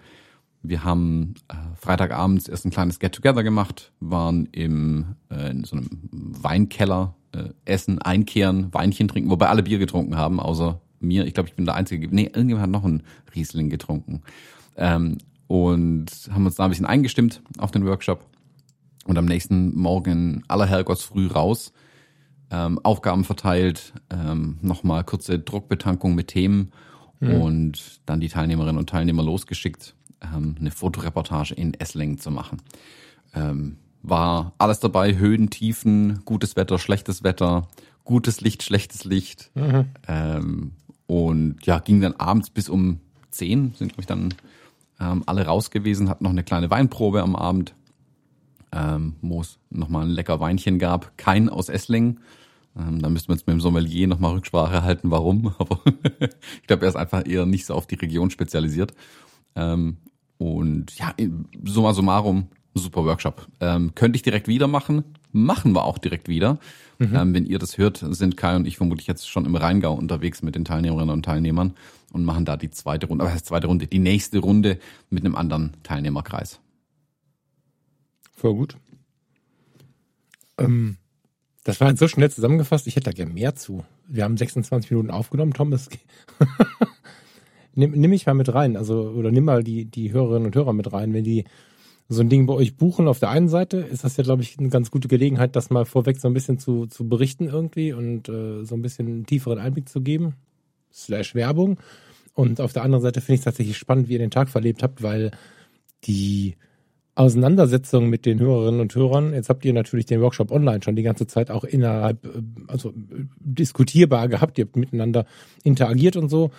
Wir 0.61 0.83
haben 0.83 1.35
äh, 1.47 1.55
Freitagabends 1.75 2.47
erst 2.47 2.65
ein 2.65 2.71
kleines 2.71 2.99
Get-Together 2.99 3.43
gemacht, 3.43 3.93
waren 3.99 4.47
im, 4.51 5.15
äh, 5.29 5.51
in 5.51 5.63
so 5.63 5.77
einem 5.77 5.87
Weinkeller 6.11 7.15
äh, 7.31 7.49
essen, 7.65 8.01
einkehren, 8.01 8.73
Weinchen 8.73 9.07
trinken, 9.07 9.29
wobei 9.29 9.47
alle 9.47 9.63
Bier 9.63 9.79
getrunken 9.79 10.17
haben, 10.17 10.39
außer 10.39 10.81
mir. 10.99 11.25
Ich 11.25 11.33
glaube, 11.33 11.49
ich 11.49 11.55
bin 11.55 11.65
der 11.65 11.75
Einzige. 11.75 12.07
Nee, 12.13 12.25
irgendjemand 12.25 12.63
hat 12.63 12.69
noch 12.69 12.83
einen 12.83 13.03
Riesling 13.33 13.69
getrunken. 13.69 14.21
Ähm, 14.75 15.17
und 15.47 16.11
haben 16.31 16.45
uns 16.45 16.55
da 16.55 16.65
ein 16.65 16.69
bisschen 16.69 16.85
eingestimmt 16.85 17.41
auf 17.57 17.71
den 17.71 17.85
Workshop. 17.85 18.25
Und 19.05 19.17
am 19.17 19.25
nächsten 19.25 19.75
Morgen 19.75 20.43
aller 20.47 20.67
Herrgottsfrüh 20.67 21.27
raus, 21.27 21.73
ähm, 22.51 22.79
Aufgaben 22.83 23.23
verteilt, 23.23 23.93
ähm, 24.11 24.57
nochmal 24.61 25.03
kurze 25.03 25.39
Druckbetankung 25.39 26.15
mit 26.15 26.27
Themen 26.27 26.71
mhm. 27.19 27.41
und 27.41 28.01
dann 28.05 28.19
die 28.19 28.29
Teilnehmerinnen 28.29 28.77
und 28.77 28.89
Teilnehmer 28.89 29.23
losgeschickt, 29.23 29.95
ähm, 30.21 30.55
eine 30.59 30.71
Fotoreportage 30.71 31.53
in 31.53 31.73
Esslingen 31.73 32.19
zu 32.19 32.31
machen. 32.31 32.61
Ähm, 33.33 33.77
war 34.01 34.53
alles 34.57 34.79
dabei, 34.79 35.17
Höhen, 35.17 35.49
Tiefen, 35.49 36.21
gutes 36.25 36.55
Wetter, 36.55 36.79
schlechtes 36.79 37.23
Wetter, 37.23 37.67
gutes 38.05 38.41
Licht, 38.41 38.63
schlechtes 38.63 39.03
Licht. 39.03 39.51
Mhm. 39.55 39.85
Ähm, 40.07 40.71
und 41.07 41.57
ja, 41.65 41.79
ging 41.79 42.01
dann 42.01 42.13
abends 42.13 42.49
bis 42.49 42.69
um 42.69 42.99
zehn, 43.29 43.73
sind 43.75 43.89
glaube 43.89 44.01
ich 44.01 44.07
dann 44.07 44.33
ähm, 44.99 45.23
alle 45.25 45.45
raus 45.45 45.71
gewesen, 45.71 46.09
hatten 46.09 46.23
noch 46.23 46.31
eine 46.31 46.43
kleine 46.43 46.69
Weinprobe 46.69 47.21
am 47.21 47.35
Abend, 47.35 47.73
ähm, 48.71 49.15
wo 49.21 49.41
es 49.41 49.57
nochmal 49.69 50.05
ein 50.05 50.11
lecker 50.11 50.39
Weinchen 50.39 50.79
gab. 50.79 51.17
Kein 51.17 51.49
aus 51.49 51.69
Esslingen. 51.69 52.19
Ähm, 52.77 53.01
da 53.01 53.09
müssten 53.09 53.29
wir 53.29 53.35
jetzt 53.35 53.47
mit 53.47 53.55
dem 53.55 53.61
Sommelier 53.61 54.07
nochmal 54.07 54.33
Rücksprache 54.33 54.83
halten, 54.83 55.11
warum. 55.11 55.53
Aber 55.57 55.79
ich 56.61 56.67
glaube, 56.67 56.85
er 56.85 56.89
ist 56.89 56.95
einfach 56.95 57.25
eher 57.25 57.45
nicht 57.45 57.65
so 57.65 57.73
auf 57.73 57.87
die 57.87 57.95
Region 57.95 58.29
spezialisiert. 58.29 58.93
Ähm, 59.55 59.97
und 60.39 60.97
ja, 60.97 61.13
summa 61.65 61.93
summarum, 61.93 62.47
super 62.73 63.05
Workshop. 63.05 63.47
Ähm, 63.59 63.93
könnte 63.93 64.15
ich 64.15 64.23
direkt 64.23 64.47
wieder 64.47 64.67
machen, 64.67 65.03
machen 65.31 65.73
wir 65.73 65.83
auch 65.83 65.99
direkt 65.99 66.27
wieder. 66.27 66.57
Mhm. 66.97 67.15
Ähm, 67.15 67.33
wenn 67.33 67.45
ihr 67.45 67.59
das 67.59 67.77
hört, 67.77 67.97
sind 67.97 68.37
Kai 68.37 68.55
und 68.55 68.65
ich 68.65 68.77
vermutlich 68.77 69.05
jetzt 69.05 69.29
schon 69.29 69.45
im 69.45 69.55
Rheingau 69.55 69.93
unterwegs 69.93 70.41
mit 70.41 70.55
den 70.55 70.65
Teilnehmerinnen 70.65 71.13
und 71.13 71.23
Teilnehmern 71.23 71.75
und 72.13 72.23
machen 72.23 72.45
da 72.45 72.57
die 72.57 72.71
zweite 72.71 73.07
Runde, 73.07 73.25
aber 73.25 73.33
das 73.33 73.43
zweite 73.43 73.67
Runde, 73.67 73.85
die 73.85 73.99
nächste 73.99 74.39
Runde 74.39 74.79
mit 75.09 75.25
einem 75.25 75.35
anderen 75.35 75.73
Teilnehmerkreis. 75.83 76.59
Voll 78.31 78.55
gut. 78.55 78.77
Ähm, 80.57 80.97
das 81.65 81.81
war 81.81 81.89
jetzt 81.89 81.99
so 81.99 82.07
schnell 82.07 82.31
zusammengefasst, 82.31 82.87
ich 82.87 82.95
hätte 82.95 83.05
da 83.05 83.11
gerne 83.11 83.33
mehr 83.33 83.55
zu. 83.55 83.83
Wir 84.07 84.23
haben 84.23 84.37
26 84.37 84.89
Minuten 84.89 85.11
aufgenommen, 85.11 85.53
Thomas. 85.53 85.89
nimm, 87.75 87.91
nimm 87.91 88.09
mich 88.09 88.25
mal 88.25 88.33
mit 88.33 88.53
rein, 88.53 88.77
also, 88.77 89.09
oder 89.09 89.31
nimm 89.31 89.45
mal 89.45 89.63
die, 89.63 89.85
die 89.85 90.11
Hörerinnen 90.11 90.47
und 90.47 90.55
Hörer 90.55 90.73
mit 90.73 90.91
rein, 90.91 91.13
wenn 91.13 91.23
die 91.23 91.45
so 92.11 92.21
ein 92.21 92.29
Ding 92.29 92.47
bei 92.47 92.53
euch 92.55 92.75
buchen 92.75 93.07
auf 93.07 93.19
der 93.19 93.29
einen 93.29 93.49
Seite, 93.49 93.77
ist 93.77 94.03
das 94.03 94.17
ja, 94.17 94.23
glaube 94.23 94.41
ich, 94.41 94.57
eine 94.57 94.69
ganz 94.69 94.89
gute 94.89 95.07
Gelegenheit, 95.07 95.55
das 95.55 95.69
mal 95.69 95.85
vorweg 95.85 96.19
so 96.19 96.27
ein 96.27 96.33
bisschen 96.33 96.57
zu, 96.57 96.87
zu 96.87 97.07
berichten 97.07 97.47
irgendwie 97.47 97.93
und 97.93 98.27
äh, 98.27 98.65
so 98.65 98.73
ein 98.73 98.81
bisschen 98.81 99.07
einen 99.07 99.25
tieferen 99.27 99.59
Einblick 99.59 99.87
zu 99.87 100.01
geben. 100.01 100.33
Slash 100.91 101.35
Werbung. 101.35 101.79
Und 102.33 102.61
auf 102.61 102.73
der 102.73 102.83
anderen 102.83 103.03
Seite 103.03 103.21
finde 103.21 103.35
ich 103.35 103.39
es 103.41 103.45
tatsächlich 103.45 103.77
spannend, 103.77 104.09
wie 104.09 104.13
ihr 104.13 104.19
den 104.19 104.31
Tag 104.31 104.49
verlebt 104.49 104.81
habt, 104.81 105.03
weil 105.03 105.29
die 106.05 106.55
Auseinandersetzung 107.13 108.09
mit 108.09 108.25
den 108.25 108.39
Hörerinnen 108.39 108.79
und 108.79 108.95
Hörern, 108.95 109.33
jetzt 109.33 109.49
habt 109.49 109.65
ihr 109.65 109.73
natürlich 109.73 110.05
den 110.05 110.21
Workshop 110.21 110.51
online 110.51 110.81
schon 110.81 110.95
die 110.95 111.03
ganze 111.03 111.27
Zeit 111.27 111.51
auch 111.51 111.63
innerhalb, 111.63 112.25
äh, 112.25 112.41
also 112.67 112.89
äh, 112.89 113.25
diskutierbar 113.39 114.29
gehabt, 114.29 114.57
ihr 114.57 114.65
habt 114.65 114.77
miteinander 114.77 115.25
interagiert 115.63 116.15
und 116.15 116.29
so. 116.29 116.49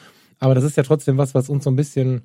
Aber 0.40 0.54
das 0.54 0.64
ist 0.64 0.76
ja 0.76 0.82
trotzdem 0.82 1.16
was, 1.16 1.34
was 1.34 1.48
uns 1.48 1.64
so 1.64 1.70
ein 1.70 1.76
bisschen 1.76 2.22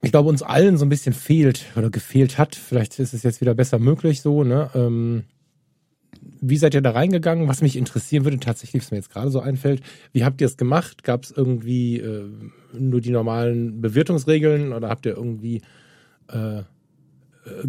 ich 0.00 0.12
glaube, 0.12 0.28
uns 0.28 0.42
allen 0.42 0.76
so 0.76 0.84
ein 0.84 0.88
bisschen 0.88 1.12
fehlt 1.12 1.66
oder 1.76 1.90
gefehlt 1.90 2.38
hat. 2.38 2.54
Vielleicht 2.54 2.98
ist 2.98 3.14
es 3.14 3.22
jetzt 3.22 3.40
wieder 3.40 3.54
besser 3.54 3.78
möglich 3.78 4.20
so, 4.20 4.44
ne? 4.44 4.70
Ähm, 4.74 5.24
wie 6.40 6.56
seid 6.56 6.74
ihr 6.74 6.80
da 6.80 6.92
reingegangen? 6.92 7.48
Was 7.48 7.62
mich 7.62 7.76
interessieren 7.76 8.24
würde, 8.24 8.38
tatsächlich, 8.38 8.82
was 8.82 8.90
mir 8.90 8.98
jetzt 8.98 9.10
gerade 9.10 9.30
so 9.30 9.40
einfällt, 9.40 9.82
wie 10.12 10.24
habt 10.24 10.40
ihr 10.40 10.46
es 10.46 10.56
gemacht? 10.56 11.02
Gab 11.02 11.24
es 11.24 11.32
irgendwie 11.32 11.98
äh, 11.98 12.24
nur 12.72 13.00
die 13.00 13.10
normalen 13.10 13.80
Bewirtungsregeln 13.80 14.72
oder 14.72 14.88
habt 14.88 15.04
ihr 15.06 15.16
irgendwie 15.16 15.62
äh, 16.28 16.62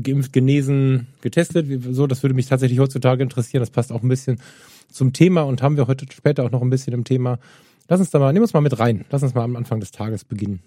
geimpft, 0.01 0.33
genesen, 0.33 1.07
getestet? 1.21 1.67
So, 1.91 2.05
das 2.05 2.21
würde 2.21 2.35
mich 2.35 2.45
tatsächlich 2.45 2.79
heutzutage 2.79 3.23
interessieren. 3.23 3.61
Das 3.61 3.71
passt 3.71 3.91
auch 3.91 4.03
ein 4.03 4.09
bisschen 4.09 4.39
zum 4.91 5.13
Thema 5.13 5.41
und 5.41 5.63
haben 5.63 5.77
wir 5.77 5.87
heute 5.87 6.05
später 6.11 6.43
auch 6.43 6.51
noch 6.51 6.61
ein 6.61 6.69
bisschen 6.69 6.93
im 6.93 7.05
Thema. 7.05 7.39
Lass 7.89 7.99
uns 7.99 8.11
da 8.11 8.19
mal, 8.19 8.31
nehmen 8.31 8.43
uns 8.43 8.53
mal 8.53 8.61
mit 8.61 8.79
rein. 8.79 9.03
Lass 9.09 9.23
uns 9.23 9.33
mal 9.33 9.43
am 9.43 9.55
Anfang 9.55 9.79
des 9.79 9.91
Tages 9.91 10.23
beginnen. 10.23 10.61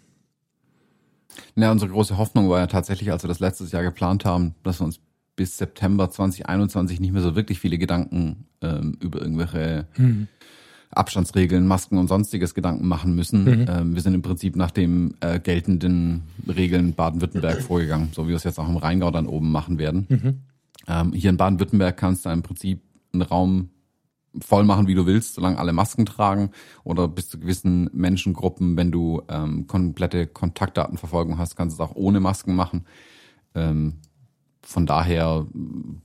Na, 1.54 1.70
unsere 1.70 1.90
große 1.90 2.18
Hoffnung 2.18 2.50
war 2.50 2.58
ja 2.58 2.66
tatsächlich, 2.66 3.10
als 3.10 3.22
wir 3.22 3.28
das 3.28 3.40
letztes 3.40 3.72
Jahr 3.72 3.84
geplant 3.84 4.24
haben, 4.24 4.54
dass 4.64 4.80
wir 4.80 4.84
uns 4.84 5.00
bis 5.36 5.56
September 5.56 6.10
2021 6.10 7.00
nicht 7.00 7.12
mehr 7.12 7.22
so 7.22 7.34
wirklich 7.36 7.60
viele 7.60 7.78
Gedanken 7.78 8.46
ähm, 8.60 8.98
über 9.00 9.22
irgendwelche 9.22 9.86
mhm. 9.96 10.26
Abstandsregeln, 10.90 11.66
Masken 11.66 11.96
und 11.96 12.08
sonstiges 12.08 12.54
Gedanken 12.54 12.86
machen 12.86 13.14
müssen. 13.14 13.44
Mhm. 13.44 13.66
Ähm, 13.68 13.94
wir 13.94 14.02
sind 14.02 14.14
im 14.14 14.22
Prinzip 14.22 14.56
nach 14.56 14.72
den 14.72 15.14
äh, 15.20 15.38
geltenden 15.38 16.24
Regeln 16.46 16.92
Baden-Württemberg 16.92 17.62
vorgegangen, 17.62 18.10
so 18.12 18.24
wie 18.24 18.30
wir 18.30 18.36
es 18.36 18.44
jetzt 18.44 18.58
auch 18.58 18.68
im 18.68 18.76
Rheingau 18.76 19.10
dann 19.10 19.26
oben 19.26 19.50
machen 19.52 19.78
werden. 19.78 20.06
Mhm. 20.08 20.38
Ähm, 20.88 21.12
hier 21.12 21.30
in 21.30 21.36
Baden-Württemberg 21.36 21.96
kannst 21.96 22.26
du 22.26 22.30
im 22.30 22.42
Prinzip 22.42 22.82
einen 23.12 23.22
Raum 23.22 23.70
voll 24.40 24.64
machen, 24.64 24.86
wie 24.86 24.94
du 24.94 25.06
willst, 25.06 25.34
solange 25.34 25.58
alle 25.58 25.72
Masken 25.72 26.06
tragen 26.06 26.50
oder 26.84 27.08
bis 27.08 27.28
zu 27.28 27.38
gewissen 27.38 27.90
Menschengruppen, 27.92 28.76
wenn 28.76 28.90
du 28.90 29.22
ähm, 29.28 29.66
komplette 29.66 30.26
Kontaktdatenverfolgung 30.26 31.38
hast, 31.38 31.56
kannst 31.56 31.78
du 31.78 31.82
es 31.82 31.90
auch 31.90 31.94
ohne 31.94 32.20
Masken 32.20 32.54
machen. 32.54 32.86
Ähm, 33.54 33.98
von 34.64 34.86
daher, 34.86 35.46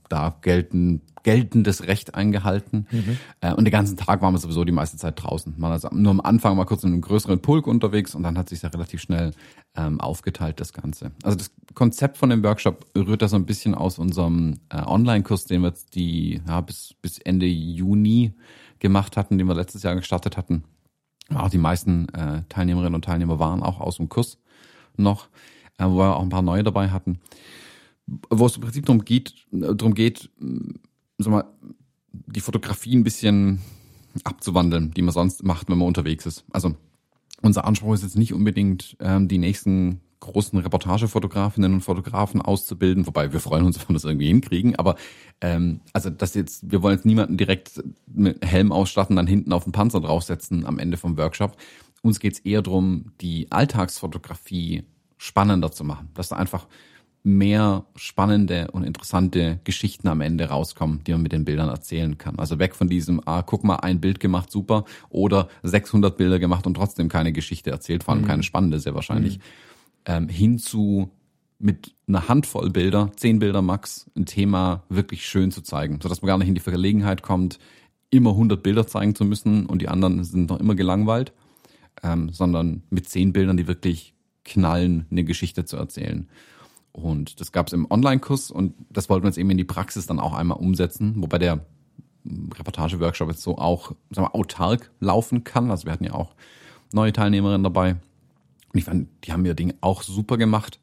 da 0.08 0.36
gelten, 0.40 1.02
geltendes 1.22 1.86
Recht 1.86 2.14
eingehalten. 2.14 2.86
Mhm. 2.90 3.18
Äh, 3.40 3.54
und 3.54 3.64
den 3.64 3.70
ganzen 3.70 3.96
Tag 3.96 4.20
waren 4.20 4.34
wir 4.34 4.38
sowieso 4.38 4.64
die 4.64 4.72
meiste 4.72 4.96
Zeit 4.96 5.22
draußen. 5.22 5.54
Man 5.56 5.70
also 5.70 5.88
nur 5.92 6.10
am 6.10 6.20
Anfang 6.20 6.56
mal 6.56 6.64
kurz 6.64 6.82
in 6.82 6.92
einem 6.92 7.00
größeren 7.00 7.40
Pulk 7.40 7.66
unterwegs 7.66 8.14
und 8.14 8.24
dann 8.24 8.36
hat 8.36 8.48
sich 8.48 8.62
ja 8.62 8.68
relativ 8.68 9.00
schnell 9.00 9.32
ähm, 9.76 10.00
aufgeteilt, 10.00 10.60
das 10.60 10.72
Ganze. 10.72 11.12
Also 11.22 11.38
das 11.38 11.52
Konzept 11.74 12.18
von 12.18 12.30
dem 12.30 12.42
Workshop 12.42 12.84
rührt 12.96 13.22
da 13.22 13.28
so 13.28 13.36
ein 13.36 13.46
bisschen 13.46 13.74
aus 13.74 13.98
unserem 13.98 14.58
äh, 14.70 14.82
Online-Kurs, 14.82 15.44
den 15.44 15.62
wir 15.62 15.68
jetzt 15.68 15.94
die, 15.94 16.42
ja, 16.46 16.60
bis, 16.60 16.94
bis 17.00 17.18
Ende 17.18 17.46
Juni 17.46 18.34
gemacht 18.80 19.16
hatten, 19.16 19.38
den 19.38 19.46
wir 19.46 19.54
letztes 19.54 19.84
Jahr 19.84 19.94
gestartet 19.94 20.36
hatten. 20.36 20.64
Auch 21.32 21.50
die 21.50 21.58
meisten 21.58 22.08
äh, 22.08 22.42
Teilnehmerinnen 22.48 22.94
und 22.94 23.04
Teilnehmer 23.04 23.38
waren 23.38 23.62
auch 23.62 23.80
aus 23.80 23.98
dem 23.98 24.08
Kurs 24.08 24.38
noch, 24.96 25.28
äh, 25.78 25.84
wo 25.84 25.98
wir 25.98 26.16
auch 26.16 26.22
ein 26.22 26.30
paar 26.30 26.42
neue 26.42 26.64
dabei 26.64 26.90
hatten 26.90 27.20
wo 28.30 28.46
es 28.46 28.56
im 28.56 28.62
Prinzip 28.62 28.86
darum 28.86 29.04
geht, 29.04 29.34
darum 29.50 29.94
geht, 29.94 30.30
sag 31.18 31.30
mal, 31.30 31.44
die 32.12 32.40
Fotografie 32.40 32.96
ein 32.96 33.04
bisschen 33.04 33.60
abzuwandeln, 34.24 34.92
die 34.92 35.02
man 35.02 35.12
sonst 35.12 35.44
macht, 35.44 35.68
wenn 35.68 35.78
man 35.78 35.88
unterwegs 35.88 36.26
ist. 36.26 36.44
Also 36.50 36.74
unser 37.42 37.64
Anspruch 37.64 37.94
ist 37.94 38.02
jetzt 38.02 38.16
nicht 38.16 38.32
unbedingt, 38.32 38.96
ähm, 39.00 39.28
die 39.28 39.38
nächsten 39.38 40.00
großen 40.20 40.58
Reportagefotografinnen 40.58 41.74
und 41.74 41.80
Fotografen 41.80 42.42
auszubilden, 42.42 43.06
wobei 43.06 43.32
wir 43.32 43.40
freuen 43.40 43.64
uns, 43.64 43.78
wenn 43.80 43.90
wir 43.90 43.94
das 43.94 44.04
irgendwie 44.04 44.28
hinkriegen, 44.28 44.76
aber 44.76 44.96
ähm, 45.40 45.80
also 45.92 46.10
das 46.10 46.34
jetzt, 46.34 46.70
wir 46.70 46.82
wollen 46.82 46.96
jetzt 46.96 47.06
niemanden 47.06 47.36
direkt 47.36 47.82
mit 48.06 48.44
Helm 48.44 48.72
ausstatten, 48.72 49.16
dann 49.16 49.26
hinten 49.26 49.52
auf 49.52 49.64
den 49.64 49.72
Panzer 49.72 50.00
draufsetzen 50.00 50.66
am 50.66 50.78
Ende 50.78 50.96
vom 50.96 51.16
Workshop. 51.16 51.56
Uns 52.02 52.20
geht's 52.20 52.40
eher 52.40 52.62
drum, 52.62 53.12
die 53.20 53.50
Alltagsfotografie 53.50 54.84
spannender 55.16 55.70
zu 55.70 55.84
machen, 55.84 56.08
dass 56.14 56.28
da 56.28 56.36
einfach 56.36 56.66
mehr 57.22 57.84
spannende 57.96 58.70
und 58.70 58.84
interessante 58.84 59.60
Geschichten 59.64 60.08
am 60.08 60.20
Ende 60.20 60.46
rauskommen, 60.46 61.02
die 61.04 61.12
man 61.12 61.22
mit 61.22 61.32
den 61.32 61.44
Bildern 61.44 61.68
erzählen 61.68 62.16
kann. 62.16 62.38
Also 62.38 62.58
weg 62.58 62.74
von 62.74 62.88
diesem, 62.88 63.20
ah, 63.26 63.42
guck 63.42 63.64
mal, 63.64 63.76
ein 63.76 64.00
Bild 64.00 64.20
gemacht, 64.20 64.50
super, 64.50 64.84
oder 65.10 65.48
600 65.62 66.16
Bilder 66.16 66.38
gemacht 66.38 66.66
und 66.66 66.74
trotzdem 66.74 67.08
keine 67.08 67.32
Geschichte 67.32 67.70
erzählt, 67.70 68.04
vor 68.04 68.14
allem 68.14 68.22
mhm. 68.22 68.28
keine 68.28 68.42
spannende, 68.42 68.80
sehr 68.80 68.94
wahrscheinlich, 68.94 69.38
mhm. 69.38 69.42
ähm, 70.06 70.28
hin 70.28 70.58
zu 70.58 71.10
mit 71.58 71.94
einer 72.06 72.28
Handvoll 72.28 72.70
Bilder, 72.70 73.10
zehn 73.16 73.40
Bilder 73.40 73.62
max, 73.62 74.08
ein 74.16 74.26
Thema 74.26 74.84
wirklich 74.88 75.26
schön 75.26 75.50
zu 75.50 75.60
zeigen, 75.60 75.98
sodass 76.00 76.22
man 76.22 76.28
gar 76.28 76.38
nicht 76.38 76.48
in 76.48 76.54
die 76.54 76.60
Verlegenheit 76.60 77.22
kommt, 77.22 77.58
immer 78.10 78.30
100 78.30 78.62
Bilder 78.62 78.86
zeigen 78.86 79.14
zu 79.14 79.24
müssen 79.24 79.66
und 79.66 79.82
die 79.82 79.88
anderen 79.88 80.22
sind 80.24 80.48
noch 80.50 80.60
immer 80.60 80.76
gelangweilt, 80.76 81.32
ähm, 82.02 82.30
sondern 82.30 82.84
mit 82.90 83.08
zehn 83.08 83.32
Bildern, 83.32 83.56
die 83.56 83.66
wirklich 83.66 84.14
knallen, 84.44 85.06
eine 85.10 85.24
Geschichte 85.24 85.64
zu 85.64 85.76
erzählen. 85.76 86.28
Und 86.92 87.40
das 87.40 87.52
gab 87.52 87.68
es 87.68 87.72
im 87.72 87.90
Online-Kurs 87.90 88.50
und 88.50 88.74
das 88.90 89.08
wollten 89.08 89.24
wir 89.24 89.28
jetzt 89.28 89.38
eben 89.38 89.50
in 89.50 89.58
die 89.58 89.64
Praxis 89.64 90.06
dann 90.06 90.18
auch 90.18 90.34
einmal 90.34 90.58
umsetzen, 90.58 91.14
wobei 91.16 91.38
der 91.38 91.64
Reportage-Workshop 92.24 93.30
jetzt 93.30 93.42
so 93.42 93.58
auch 93.58 93.92
sagen 94.10 94.26
wir, 94.26 94.34
autark 94.34 94.90
laufen 95.00 95.44
kann. 95.44 95.70
Also 95.70 95.84
wir 95.84 95.92
hatten 95.92 96.04
ja 96.04 96.14
auch 96.14 96.34
neue 96.92 97.12
Teilnehmerinnen 97.12 97.62
dabei. 97.62 97.92
Und 98.72 98.78
ich 98.78 98.84
fand, 98.84 99.08
die 99.24 99.32
haben 99.32 99.44
ihr 99.44 99.54
Ding 99.54 99.74
auch 99.80 100.02
super 100.02 100.36
gemacht. 100.36 100.80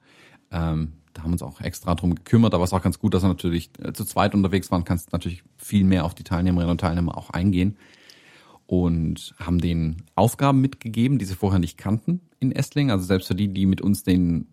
Ähm, 0.51 0.93
da 1.13 1.23
haben 1.23 1.29
wir 1.29 1.33
uns 1.33 1.43
auch 1.43 1.61
extra 1.61 1.95
drum 1.95 2.15
gekümmert, 2.15 2.53
aber 2.53 2.63
es 2.63 2.71
war 2.71 2.81
ganz 2.81 2.99
gut, 2.99 3.13
dass 3.13 3.23
wir 3.23 3.29
natürlich 3.29 3.69
äh, 3.81 3.93
zu 3.93 4.05
zweit 4.05 4.35
unterwegs 4.35 4.69
waren, 4.71 4.83
kannst 4.83 5.13
natürlich 5.13 5.43
viel 5.57 5.85
mehr 5.85 6.05
auf 6.05 6.13
die 6.13 6.23
Teilnehmerinnen 6.23 6.71
und 6.71 6.81
Teilnehmer 6.81 7.17
auch 7.17 7.29
eingehen. 7.29 7.77
Und 8.67 9.35
haben 9.37 9.59
denen 9.59 10.03
Aufgaben 10.15 10.59
mitgegeben, 10.59 11.19
die 11.19 11.25
sie 11.25 11.35
vorher 11.35 11.59
nicht 11.59 11.77
kannten 11.77 12.21
in 12.39 12.51
Essling. 12.51 12.89
Also 12.89 13.05
selbst 13.05 13.27
für 13.27 13.35
die, 13.35 13.47
die 13.47 13.67
mit 13.67 13.79
uns 13.79 14.01
den 14.01 14.47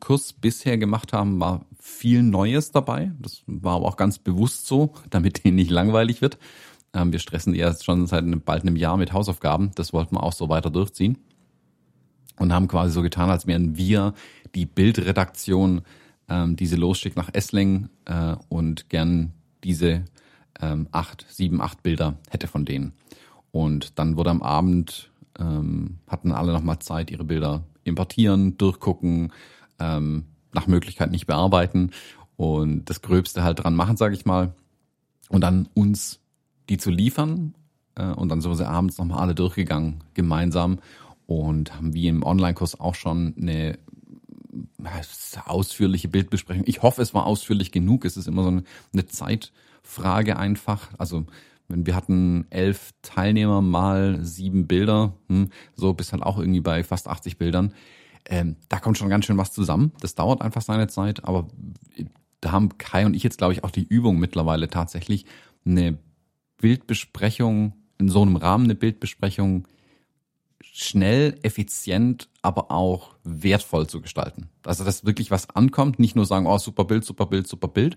Kurs 0.00 0.32
bisher 0.32 0.78
gemacht 0.78 1.12
haben, 1.12 1.40
war 1.40 1.64
viel 1.80 2.22
Neues 2.22 2.70
dabei. 2.70 3.12
Das 3.18 3.42
war 3.46 3.76
aber 3.76 3.86
auch 3.86 3.96
ganz 3.96 4.18
bewusst 4.18 4.66
so, 4.66 4.94
damit 5.10 5.44
denen 5.44 5.56
nicht 5.56 5.70
langweilig 5.70 6.22
wird. 6.22 6.38
Ähm, 6.94 7.12
wir 7.12 7.18
stressen 7.18 7.54
ja 7.54 7.74
schon 7.74 8.06
seit 8.06 8.24
bald 8.44 8.62
einem 8.62 8.76
Jahr 8.76 8.96
mit 8.96 9.12
Hausaufgaben. 9.12 9.72
Das 9.74 9.92
wollten 9.92 10.16
wir 10.16 10.22
auch 10.22 10.32
so 10.32 10.48
weiter 10.48 10.70
durchziehen. 10.70 11.18
Und 12.38 12.52
haben 12.52 12.68
quasi 12.68 12.92
so 12.92 13.02
getan, 13.02 13.30
als 13.30 13.46
wären 13.46 13.76
wir 13.76 14.14
die 14.54 14.66
Bildredaktion, 14.66 15.82
ähm, 16.28 16.56
diese 16.56 16.76
losschickt 16.76 17.16
nach 17.16 17.30
Essling 17.32 17.88
äh, 18.04 18.36
und 18.48 18.88
gern 18.88 19.32
diese 19.64 20.04
ähm, 20.60 20.88
acht, 20.92 21.26
sieben, 21.28 21.60
acht 21.60 21.82
Bilder 21.82 22.18
hätte 22.30 22.46
von 22.46 22.64
denen. 22.64 22.92
Und 23.50 23.98
dann 23.98 24.16
wurde 24.16 24.30
am 24.30 24.42
Abend, 24.42 25.10
hatten 25.34 26.32
alle 26.32 26.52
nochmal 26.52 26.78
Zeit, 26.80 27.10
ihre 27.10 27.24
Bilder 27.24 27.64
importieren, 27.84 28.58
durchgucken, 28.58 29.32
ähm, 29.82 30.24
nach 30.52 30.66
Möglichkeit 30.66 31.10
nicht 31.10 31.26
bearbeiten 31.26 31.90
und 32.36 32.84
das 32.86 33.02
Gröbste 33.02 33.42
halt 33.42 33.62
dran 33.62 33.74
machen, 33.74 33.96
sage 33.96 34.14
ich 34.14 34.24
mal. 34.24 34.54
Und 35.28 35.40
dann 35.40 35.68
uns 35.74 36.20
die 36.68 36.78
zu 36.78 36.90
liefern. 36.90 37.54
Äh, 37.94 38.12
und 38.12 38.28
dann 38.28 38.40
sind 38.40 38.58
wir 38.58 38.68
abends 38.68 38.98
nochmal 38.98 39.18
alle 39.18 39.34
durchgegangen, 39.34 40.04
gemeinsam. 40.14 40.78
Und 41.26 41.74
haben 41.74 41.94
wie 41.94 42.08
im 42.08 42.22
Online-Kurs 42.22 42.78
auch 42.80 42.94
schon 42.94 43.34
eine 43.40 43.78
ausführliche 45.46 46.08
Bildbesprechung. 46.08 46.64
Ich 46.66 46.82
hoffe, 46.82 47.00
es 47.00 47.14
war 47.14 47.26
ausführlich 47.26 47.72
genug. 47.72 48.04
Es 48.04 48.16
ist 48.16 48.28
immer 48.28 48.42
so 48.42 48.48
eine, 48.48 48.64
eine 48.92 49.06
Zeitfrage 49.06 50.36
einfach. 50.36 50.90
Also 50.98 51.26
wenn 51.68 51.86
wir 51.86 51.94
hatten 51.94 52.46
elf 52.50 52.92
Teilnehmer 53.02 53.62
mal 53.62 54.18
sieben 54.22 54.66
Bilder, 54.66 55.14
hm, 55.28 55.50
so 55.74 55.94
bis 55.94 56.12
halt 56.12 56.22
auch 56.22 56.38
irgendwie 56.38 56.60
bei 56.60 56.84
fast 56.84 57.08
80 57.08 57.38
Bildern. 57.38 57.72
Ähm, 58.26 58.56
da 58.68 58.78
kommt 58.78 58.98
schon 58.98 59.08
ganz 59.08 59.24
schön 59.24 59.38
was 59.38 59.52
zusammen. 59.52 59.92
Das 60.00 60.14
dauert 60.14 60.42
einfach 60.42 60.62
seine 60.62 60.88
Zeit, 60.88 61.24
aber 61.24 61.48
da 62.40 62.52
haben 62.52 62.76
Kai 62.78 63.06
und 63.06 63.14
ich 63.14 63.22
jetzt, 63.22 63.38
glaube 63.38 63.52
ich, 63.52 63.64
auch 63.64 63.70
die 63.70 63.86
Übung 63.86 64.18
mittlerweile 64.18 64.68
tatsächlich 64.68 65.26
eine 65.64 65.98
Bildbesprechung, 66.58 67.74
in 67.98 68.08
so 68.08 68.22
einem 68.22 68.36
Rahmen 68.36 68.64
eine 68.64 68.74
Bildbesprechung 68.74 69.66
schnell, 70.62 71.38
effizient, 71.42 72.28
aber 72.40 72.70
auch 72.70 73.14
wertvoll 73.24 73.86
zu 73.86 74.00
gestalten. 74.00 74.48
Also, 74.64 74.84
dass 74.84 75.04
wirklich 75.04 75.30
was 75.30 75.50
ankommt, 75.50 75.98
nicht 75.98 76.16
nur 76.16 76.26
sagen, 76.26 76.46
oh, 76.46 76.58
super 76.58 76.84
Bild, 76.84 77.04
super 77.04 77.26
Bild, 77.26 77.46
super 77.46 77.68
Bild, 77.68 77.96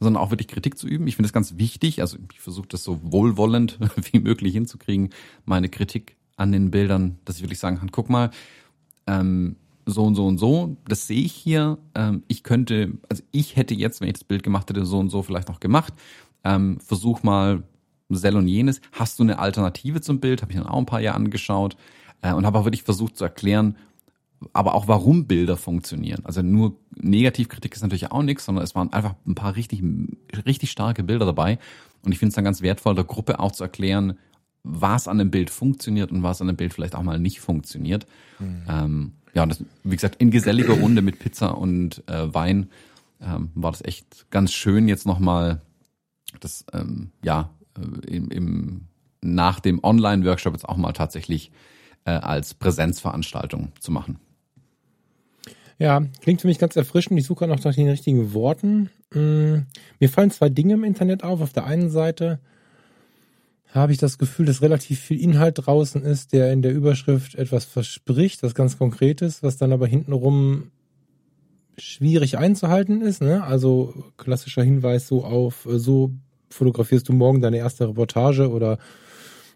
sondern 0.00 0.22
auch 0.22 0.30
wirklich 0.30 0.48
Kritik 0.48 0.78
zu 0.78 0.86
üben. 0.86 1.06
Ich 1.06 1.16
finde 1.16 1.28
das 1.28 1.32
ganz 1.32 1.56
wichtig. 1.58 2.00
Also, 2.00 2.16
ich 2.32 2.40
versuche 2.40 2.68
das 2.68 2.82
so 2.82 3.00
wohlwollend 3.02 3.78
wie 4.12 4.20
möglich 4.20 4.54
hinzukriegen, 4.54 5.10
meine 5.44 5.68
Kritik 5.68 6.16
an 6.36 6.50
den 6.50 6.70
Bildern, 6.70 7.18
dass 7.24 7.36
ich 7.36 7.42
wirklich 7.42 7.60
sagen 7.60 7.78
kann, 7.78 7.92
guck 7.92 8.08
mal, 8.08 8.30
ähm, 9.06 9.56
so 9.86 10.04
und 10.04 10.14
so 10.14 10.26
und 10.26 10.38
so, 10.38 10.76
das 10.86 11.06
sehe 11.06 11.22
ich 11.22 11.32
hier. 11.32 11.78
Ähm, 11.94 12.22
ich 12.28 12.42
könnte, 12.42 12.92
also 13.08 13.22
ich 13.30 13.56
hätte 13.56 13.74
jetzt, 13.74 14.00
wenn 14.00 14.08
ich 14.08 14.14
das 14.14 14.24
Bild 14.24 14.42
gemacht 14.42 14.68
hätte, 14.70 14.84
so 14.84 14.98
und 14.98 15.10
so 15.10 15.22
vielleicht 15.22 15.48
noch 15.48 15.60
gemacht. 15.60 15.92
Ähm, 16.44 16.78
versuch 16.80 17.22
mal 17.22 17.62
Sell 18.10 18.36
und 18.36 18.48
jenes. 18.48 18.80
Hast 18.92 19.18
du 19.18 19.22
eine 19.22 19.38
Alternative 19.38 20.00
zum 20.00 20.20
Bild? 20.20 20.42
Habe 20.42 20.52
ich 20.52 20.58
dann 20.58 20.66
auch 20.66 20.78
ein 20.78 20.86
paar 20.86 21.00
Jahre 21.00 21.16
angeschaut 21.16 21.76
äh, 22.22 22.32
und 22.32 22.46
habe 22.46 22.58
auch 22.58 22.64
wirklich 22.64 22.82
versucht 22.82 23.16
zu 23.16 23.24
erklären, 23.24 23.76
aber 24.52 24.74
auch 24.74 24.88
warum 24.88 25.26
Bilder 25.26 25.56
funktionieren. 25.56 26.24
Also 26.24 26.42
nur 26.42 26.76
Negativkritik 26.96 27.74
ist 27.74 27.82
natürlich 27.82 28.12
auch 28.12 28.22
nichts, 28.22 28.44
sondern 28.44 28.64
es 28.64 28.74
waren 28.74 28.92
einfach 28.92 29.14
ein 29.26 29.34
paar 29.34 29.56
richtig, 29.56 29.82
richtig 30.46 30.70
starke 30.70 31.02
Bilder 31.02 31.26
dabei. 31.26 31.58
Und 32.02 32.12
ich 32.12 32.18
finde 32.18 32.28
es 32.30 32.34
dann 32.34 32.44
ganz 32.44 32.60
wertvoll, 32.60 32.94
der 32.94 33.04
Gruppe 33.04 33.40
auch 33.40 33.52
zu 33.52 33.64
erklären, 33.64 34.18
was 34.62 35.08
an 35.08 35.18
dem 35.18 35.30
Bild 35.30 35.50
funktioniert 35.50 36.10
und 36.10 36.22
was 36.22 36.40
an 36.40 36.46
dem 36.46 36.56
Bild 36.56 36.74
vielleicht 36.74 36.94
auch 36.94 37.02
mal 37.02 37.18
nicht 37.18 37.40
funktioniert. 37.40 38.06
Mhm. 38.38 38.62
Ähm, 38.68 39.12
ja, 39.34 39.46
das, 39.46 39.62
wie 39.82 39.96
gesagt, 39.96 40.16
in 40.16 40.30
geselliger 40.30 40.74
Runde 40.74 41.02
mit 41.02 41.18
Pizza 41.18 41.58
und 41.58 42.02
äh, 42.08 42.32
Wein 42.32 42.70
ähm, 43.20 43.50
war 43.54 43.72
das 43.72 43.84
echt 43.84 44.30
ganz 44.30 44.52
schön, 44.52 44.88
jetzt 44.88 45.06
nochmal 45.06 45.60
das, 46.40 46.64
ähm, 46.72 47.10
ja, 47.22 47.50
äh, 47.76 48.06
im, 48.14 48.30
im, 48.30 48.80
nach 49.20 49.60
dem 49.60 49.82
Online-Workshop 49.82 50.54
jetzt 50.54 50.68
auch 50.68 50.76
mal 50.76 50.92
tatsächlich 50.92 51.50
äh, 52.04 52.10
als 52.10 52.54
Präsenzveranstaltung 52.54 53.72
zu 53.80 53.90
machen. 53.90 54.18
Ja, 55.78 56.04
klingt 56.20 56.40
für 56.40 56.46
mich 56.46 56.58
ganz 56.58 56.76
erfrischend. 56.76 57.18
Ich 57.18 57.26
suche 57.26 57.48
noch 57.48 57.62
nach 57.62 57.74
den 57.74 57.88
richtigen 57.88 58.32
Worten. 58.32 58.90
Mm, 59.12 59.66
mir 59.98 60.08
fallen 60.08 60.30
zwei 60.30 60.48
Dinge 60.48 60.74
im 60.74 60.84
Internet 60.84 61.24
auf. 61.24 61.40
Auf 61.40 61.52
der 61.52 61.64
einen 61.64 61.90
Seite 61.90 62.38
habe 63.80 63.92
ich 63.92 63.98
das 63.98 64.18
Gefühl, 64.18 64.46
dass 64.46 64.62
relativ 64.62 65.00
viel 65.00 65.20
Inhalt 65.20 65.66
draußen 65.66 66.02
ist, 66.02 66.32
der 66.32 66.52
in 66.52 66.62
der 66.62 66.72
Überschrift 66.72 67.34
etwas 67.34 67.64
verspricht, 67.64 68.42
was 68.42 68.54
ganz 68.54 68.78
Konkretes, 68.78 69.42
was 69.42 69.56
dann 69.56 69.72
aber 69.72 69.86
hintenrum 69.86 70.70
schwierig 71.76 72.38
einzuhalten 72.38 73.02
ist. 73.02 73.20
Ne? 73.20 73.42
Also 73.42 74.12
klassischer 74.16 74.62
Hinweis 74.62 75.08
so 75.08 75.24
auf, 75.24 75.66
äh, 75.66 75.78
so 75.78 76.12
fotografierst 76.50 77.08
du 77.08 77.12
morgen 77.12 77.40
deine 77.40 77.58
erste 77.58 77.88
Reportage 77.88 78.48
oder 78.48 78.78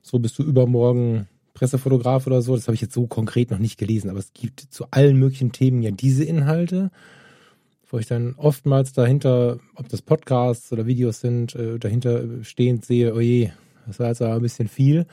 so 0.02 0.18
bist 0.18 0.38
du 0.38 0.42
übermorgen 0.42 1.28
Pressefotograf 1.54 2.26
oder 2.26 2.42
so. 2.42 2.57
Das 2.57 2.66
habe 2.66 2.74
ich 2.74 2.81
jetzt 2.81 2.94
so 2.94 3.07
konkret 3.07 3.50
noch 3.50 3.59
nicht 3.59 3.78
gelesen, 3.78 4.11
aber 4.11 4.18
es 4.18 4.33
gibt 4.33 4.61
zu 4.61 4.87
allen 4.90 5.16
möglichen 5.16 5.52
Themen 5.52 5.83
ja 5.83 5.92
diese 5.92 6.24
Inhalte, 6.24 6.90
wo 7.88 7.98
ich 7.98 8.07
dann 8.07 8.35
oftmals 8.37 8.92
dahinter, 8.92 9.61
ob 9.76 9.88
das 9.88 10.02
Podcasts 10.02 10.72
oder 10.72 10.87
Videos 10.87 11.20
sind, 11.20 11.54
äh, 11.54 11.78
dahinter 11.78 12.42
stehend 12.42 12.85
sehe, 12.85 13.14
oh 13.14 13.20
je, 13.20 13.50
das 13.88 13.98
war 13.98 14.09
jetzt 14.09 14.22
aber 14.22 14.35
ein 14.35 14.42
bisschen 14.42 14.68
viel. 14.68 15.07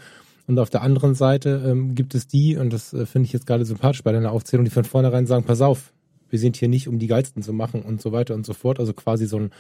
Und 0.48 0.60
auf 0.60 0.70
der 0.70 0.84
anderen 0.84 1.16
Seite 1.16 1.64
ähm, 1.66 1.96
gibt 1.96 2.14
es 2.14 2.28
die, 2.28 2.56
und 2.56 2.72
das 2.72 2.94
äh, 2.94 3.06
finde 3.08 3.26
ich 3.26 3.34
jetzt 3.34 3.48
gerade 3.48 3.66
sympathisch 3.66 4.04
bei 4.04 4.12
deiner 4.12 4.32
Aufzählung, 4.32 4.64
die 4.64 4.72
von 4.72 4.84
vornherein 4.84 5.26
sagen, 5.26 5.44
pass 5.44 5.62
auf, 5.62 5.92
wir 6.30 6.38
sind 6.38 6.56
hier 6.56 6.68
nicht, 6.68 6.88
um 6.88 7.00
die 7.00 7.08
Geilsten 7.08 7.42
zu 7.42 7.54
machen 7.54 7.82
und 7.82 8.02
so 8.02 8.12
weiter 8.12 8.36
und 8.36 8.46
so 8.46 8.54
fort. 8.54 8.80
Also 8.80 8.94
quasi 8.94 9.26
so, 9.26 9.40
ein, 9.40 9.52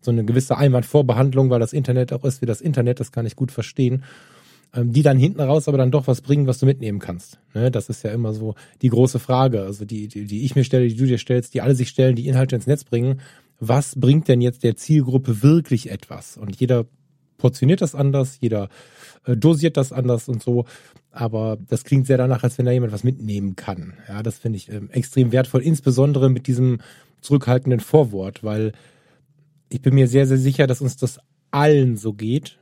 so 0.00 0.10
eine 0.10 0.24
gewisse 0.24 0.56
Einwandvorbehandlung, 0.56 1.50
weil 1.50 1.60
das 1.60 1.72
Internet 1.72 2.12
auch 2.12 2.24
ist 2.24 2.42
wie 2.42 2.46
das 2.46 2.60
Internet, 2.60 2.98
das 2.98 3.12
kann 3.12 3.26
ich 3.26 3.36
gut 3.36 3.52
verstehen. 3.52 4.02
Ähm, 4.74 4.92
die 4.92 5.02
dann 5.02 5.18
hinten 5.18 5.40
raus 5.40 5.68
aber 5.68 5.76
dann 5.76 5.90
doch 5.90 6.06
was 6.06 6.22
bringen, 6.22 6.46
was 6.46 6.58
du 6.58 6.66
mitnehmen 6.66 6.98
kannst. 6.98 7.38
Ne? 7.54 7.70
Das 7.70 7.90
ist 7.90 8.02
ja 8.04 8.10
immer 8.10 8.32
so 8.32 8.54
die 8.80 8.88
große 8.88 9.18
Frage, 9.18 9.62
also 9.62 9.84
die, 9.84 10.08
die, 10.08 10.24
die 10.24 10.44
ich 10.44 10.56
mir 10.56 10.64
stelle, 10.64 10.88
die 10.88 10.96
du 10.96 11.04
dir 11.04 11.18
stellst, 11.18 11.52
die 11.52 11.60
alle 11.60 11.74
sich 11.74 11.90
stellen, 11.90 12.16
die 12.16 12.26
Inhalte 12.26 12.56
ins 12.56 12.66
Netz 12.66 12.82
bringen. 12.82 13.20
Was 13.60 14.00
bringt 14.00 14.28
denn 14.28 14.40
jetzt 14.40 14.64
der 14.64 14.74
Zielgruppe 14.76 15.42
wirklich 15.42 15.90
etwas? 15.90 16.38
Und 16.38 16.58
jeder 16.58 16.86
portioniert 17.42 17.82
das 17.82 17.96
anders, 17.96 18.38
jeder 18.40 18.68
äh, 19.26 19.36
dosiert 19.36 19.76
das 19.76 19.92
anders 19.92 20.28
und 20.28 20.40
so. 20.40 20.64
Aber 21.10 21.58
das 21.68 21.82
klingt 21.82 22.06
sehr 22.06 22.16
danach, 22.16 22.44
als 22.44 22.56
wenn 22.56 22.66
da 22.66 22.72
jemand 22.72 22.92
was 22.92 23.02
mitnehmen 23.02 23.56
kann. 23.56 23.94
Ja, 24.08 24.22
das 24.22 24.38
finde 24.38 24.58
ich 24.58 24.70
ähm, 24.70 24.90
extrem 24.90 25.32
wertvoll, 25.32 25.60
insbesondere 25.60 26.30
mit 26.30 26.46
diesem 26.46 26.78
zurückhaltenden 27.20 27.80
Vorwort, 27.80 28.44
weil 28.44 28.72
ich 29.68 29.82
bin 29.82 29.94
mir 29.94 30.06
sehr, 30.06 30.26
sehr 30.26 30.38
sicher, 30.38 30.68
dass 30.68 30.80
uns 30.80 30.96
das 30.96 31.18
allen 31.50 31.96
so 31.96 32.12
geht, 32.12 32.58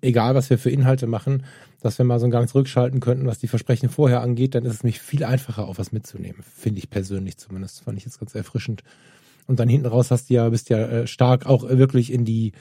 egal 0.00 0.34
was 0.34 0.48
wir 0.48 0.58
für 0.58 0.70
Inhalte 0.70 1.06
machen, 1.06 1.44
dass 1.82 1.98
wir 1.98 2.06
mal 2.06 2.18
so 2.18 2.24
einen 2.24 2.32
Gang 2.32 2.48
zurückschalten 2.48 3.00
könnten, 3.00 3.26
was 3.26 3.38
die 3.38 3.48
Versprechen 3.48 3.90
vorher 3.90 4.22
angeht, 4.22 4.54
dann 4.54 4.64
ist 4.64 4.74
es 4.74 4.82
mich 4.82 4.98
viel 4.98 5.24
einfacher, 5.24 5.68
auch 5.68 5.78
was 5.78 5.92
mitzunehmen. 5.92 6.42
Finde 6.42 6.78
ich 6.78 6.88
persönlich 6.88 7.36
zumindest. 7.36 7.82
Fand 7.82 7.98
ich 7.98 8.06
jetzt 8.06 8.18
ganz 8.18 8.34
erfrischend. 8.34 8.82
Und 9.46 9.60
dann 9.60 9.68
hinten 9.68 9.86
raus 9.86 10.10
hast 10.10 10.30
du 10.30 10.34
ja, 10.34 10.48
bist 10.48 10.70
ja 10.70 10.78
äh, 10.78 11.06
stark 11.06 11.46
auch 11.46 11.68
wirklich 11.68 12.12
in 12.12 12.24
die 12.24 12.52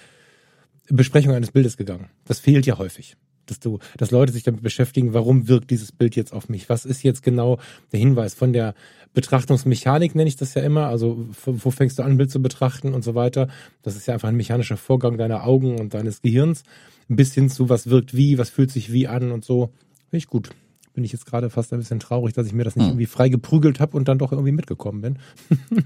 Besprechung 0.90 1.34
eines 1.34 1.52
Bildes 1.52 1.78
gegangen. 1.78 2.10
Das 2.26 2.40
fehlt 2.40 2.66
ja 2.66 2.78
häufig. 2.78 3.16
Dass 3.48 3.60
du, 3.60 3.78
dass 3.98 4.10
Leute 4.10 4.34
sich 4.34 4.42
damit 4.42 4.64
beschäftigen, 4.64 5.14
warum 5.14 5.48
wirkt 5.48 5.70
dieses 5.70 5.92
Bild 5.92 6.16
jetzt 6.16 6.34
auf 6.34 6.50
mich? 6.50 6.68
Was 6.68 6.84
ist 6.84 7.04
jetzt 7.04 7.22
genau 7.22 7.60
der 7.92 8.00
Hinweis 8.00 8.34
von 8.34 8.54
der 8.54 8.74
Betrachtungsmechanik 9.16 10.14
nenne 10.14 10.28
ich 10.28 10.36
das 10.36 10.54
ja 10.54 10.62
immer. 10.62 10.88
Also, 10.88 11.28
wo 11.46 11.72
fängst 11.72 11.98
du 11.98 12.04
an, 12.04 12.12
ein 12.12 12.18
Bild 12.18 12.30
zu 12.30 12.42
betrachten 12.42 12.94
und 12.94 13.04
so 13.04 13.16
weiter? 13.16 13.48
Das 13.82 13.96
ist 13.96 14.06
ja 14.06 14.14
einfach 14.14 14.28
ein 14.28 14.36
mechanischer 14.36 14.78
Vorgang 14.78 15.18
deiner 15.18 15.46
Augen 15.46 15.80
und 15.80 15.96
deines 15.96 16.22
Gehirns. 16.22 16.64
Bis 17.08 17.34
hin 17.34 17.50
zu, 17.50 17.70
was 17.70 17.90
wirkt 17.90 18.16
wie, 18.16 18.38
was 18.38 18.50
fühlt 18.50 18.72
sich 18.72 18.92
wie 18.92 19.08
an 19.08 19.32
und 19.32 19.44
so. 19.44 19.72
Finde 20.10 20.18
ich 20.18 20.28
gut. 20.28 20.50
Bin 20.94 21.04
ich 21.04 21.14
jetzt 21.14 21.26
gerade 21.26 21.50
fast 21.50 21.74
ein 21.74 21.80
bisschen 21.80 22.00
traurig, 22.00 22.34
dass 22.34 22.46
ich 22.46 22.54
mir 22.54 22.64
das 22.64 22.76
nicht 22.76 22.86
hm. 22.86 22.92
irgendwie 22.92 23.06
frei 23.06 23.30
geprügelt 23.30 23.80
habe 23.80 23.96
und 23.98 24.08
dann 24.08 24.18
doch 24.18 24.32
irgendwie 24.32 24.52
mitgekommen 24.52 25.02
bin. 25.02 25.20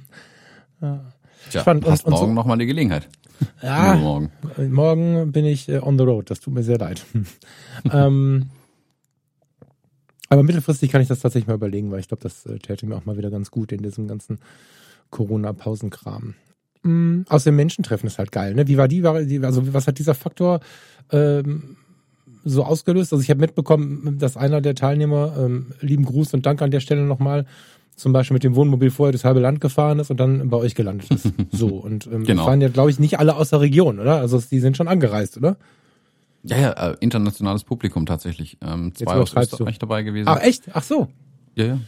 ja. 0.82 1.14
Tja, 1.50 1.62
Spannend. 1.62 1.86
hast 1.86 2.06
und, 2.06 2.12
morgen 2.12 2.28
so, 2.28 2.34
nochmal 2.34 2.56
eine 2.56 2.66
Gelegenheit. 2.66 3.08
Ja, 3.62 3.96
morgen. 3.96 4.32
morgen 4.70 5.32
bin 5.32 5.46
ich 5.46 5.70
äh, 5.70 5.80
on 5.80 5.98
the 5.98 6.04
road. 6.04 6.30
Das 6.30 6.40
tut 6.40 6.54
mir 6.54 6.64
sehr 6.64 6.78
leid. 6.78 7.06
ähm, 7.92 8.50
aber 10.30 10.44
mittelfristig 10.44 10.92
kann 10.92 11.02
ich 11.02 11.08
das 11.08 11.20
tatsächlich 11.20 11.48
mal 11.48 11.56
überlegen, 11.56 11.92
weil 11.92 12.00
ich 12.00 12.08
glaube, 12.08 12.24
das 12.24 12.46
äh, 12.46 12.60
täte 12.60 12.86
mir 12.86 12.96
auch 12.96 13.06
mal 13.06 13.18
wieder 13.18 13.32
ganz 13.32 13.50
gut 13.50 13.72
in 13.72 13.82
diesem 13.82 14.08
ganzen 14.08 14.40
Corona-Pausenkram. 15.10 16.36
Mhm. 16.84 17.26
Außerdem 17.28 17.56
Menschentreffen 17.56 18.08
ist 18.08 18.20
halt 18.20 18.32
geil. 18.32 18.54
Ne? 18.54 18.68
Wie 18.68 18.78
war 18.78 18.88
die, 18.88 19.04
also 19.04 19.74
was 19.74 19.88
hat 19.88 20.00
dieser 20.00 20.14
Faktor 20.14 20.60
ähm, 21.12 21.78
so 22.44 22.64
ausgelöst? 22.64 23.12
Also 23.12 23.24
ich 23.24 23.30
habe 23.30 23.42
mitbekommen, 23.42 24.18
dass 24.20 24.38
einer 24.38 24.62
der 24.62 24.76
Teilnehmer, 24.76 25.36
ähm, 25.38 25.74
lieben 25.82 26.06
Gruß 26.06 26.34
und 26.34 26.46
Dank 26.46 26.62
an 26.62 26.72
der 26.72 26.80
Stelle 26.80 27.04
nochmal, 27.04 27.46
zum 28.00 28.14
Beispiel 28.14 28.34
mit 28.34 28.44
dem 28.44 28.56
Wohnmobil 28.56 28.92
vorher 28.92 29.12
das 29.12 29.26
halbe 29.26 29.40
Land 29.40 29.62
gefahren 29.62 30.00
ist 30.00 30.10
und 30.10 30.20
dann 30.20 30.50
bei 30.50 30.58
euch 30.58 30.76
gelandet 30.76 31.12
ist. 31.12 31.32
So, 31.52 31.68
und 31.68 32.08
ähm, 32.08 32.24
genau. 32.24 32.46
fahren 32.46 32.62
ja, 32.62 32.70
glaube 32.70 32.90
ich, 32.90 33.00
nicht 33.00 33.20
alle 33.20 33.36
aus 33.36 33.50
der 33.50 33.60
Region, 33.60 34.00
oder? 34.00 34.16
Also 34.16 34.40
die 34.40 34.60
sind 34.60 34.78
schon 34.78 34.88
angereist, 34.88 35.38
oder? 35.38 35.58
Ja, 36.44 36.58
ja, 36.58 36.72
äh, 36.72 36.98
internationales 37.00 37.64
Publikum 37.64 38.06
tatsächlich. 38.06 38.58
Ähm, 38.62 38.94
zwei 38.96 39.16
aus 39.16 39.36
Österreich 39.36 39.78
du. 39.78 39.86
dabei 39.86 40.04
gewesen. 40.04 40.30
Ach, 40.30 40.42
echt? 40.42 40.70
Ach 40.74 40.84
so. 40.84 41.10
Ja, 41.56 41.66
ja. 41.66 41.80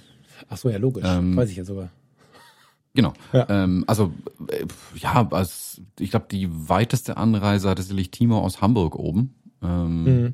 Ach 0.50 0.58
so, 0.58 0.70
ja, 0.70 0.78
logisch. 0.78 1.06
Ähm, 1.08 1.36
Weiß 1.36 1.50
ich 1.50 1.58
ja 1.58 1.64
sogar. 1.64 1.90
Genau. 2.94 3.14
Ja. 3.32 3.48
Ähm, 3.50 3.86
also, 3.88 4.12
äh, 4.48 4.66
ja, 4.96 5.28
als, 5.32 5.82
ich 6.00 6.12
glaube, 6.12 6.26
die 6.30 6.50
weiteste 6.52 7.16
Anreise 7.16 7.70
hatte 7.70 7.82
sicherlich 7.82 8.12
Timo 8.12 8.40
aus 8.40 8.62
Hamburg 8.62 8.96
oben. 8.96 9.36
Ähm, 9.64 10.04
mhm. 10.04 10.34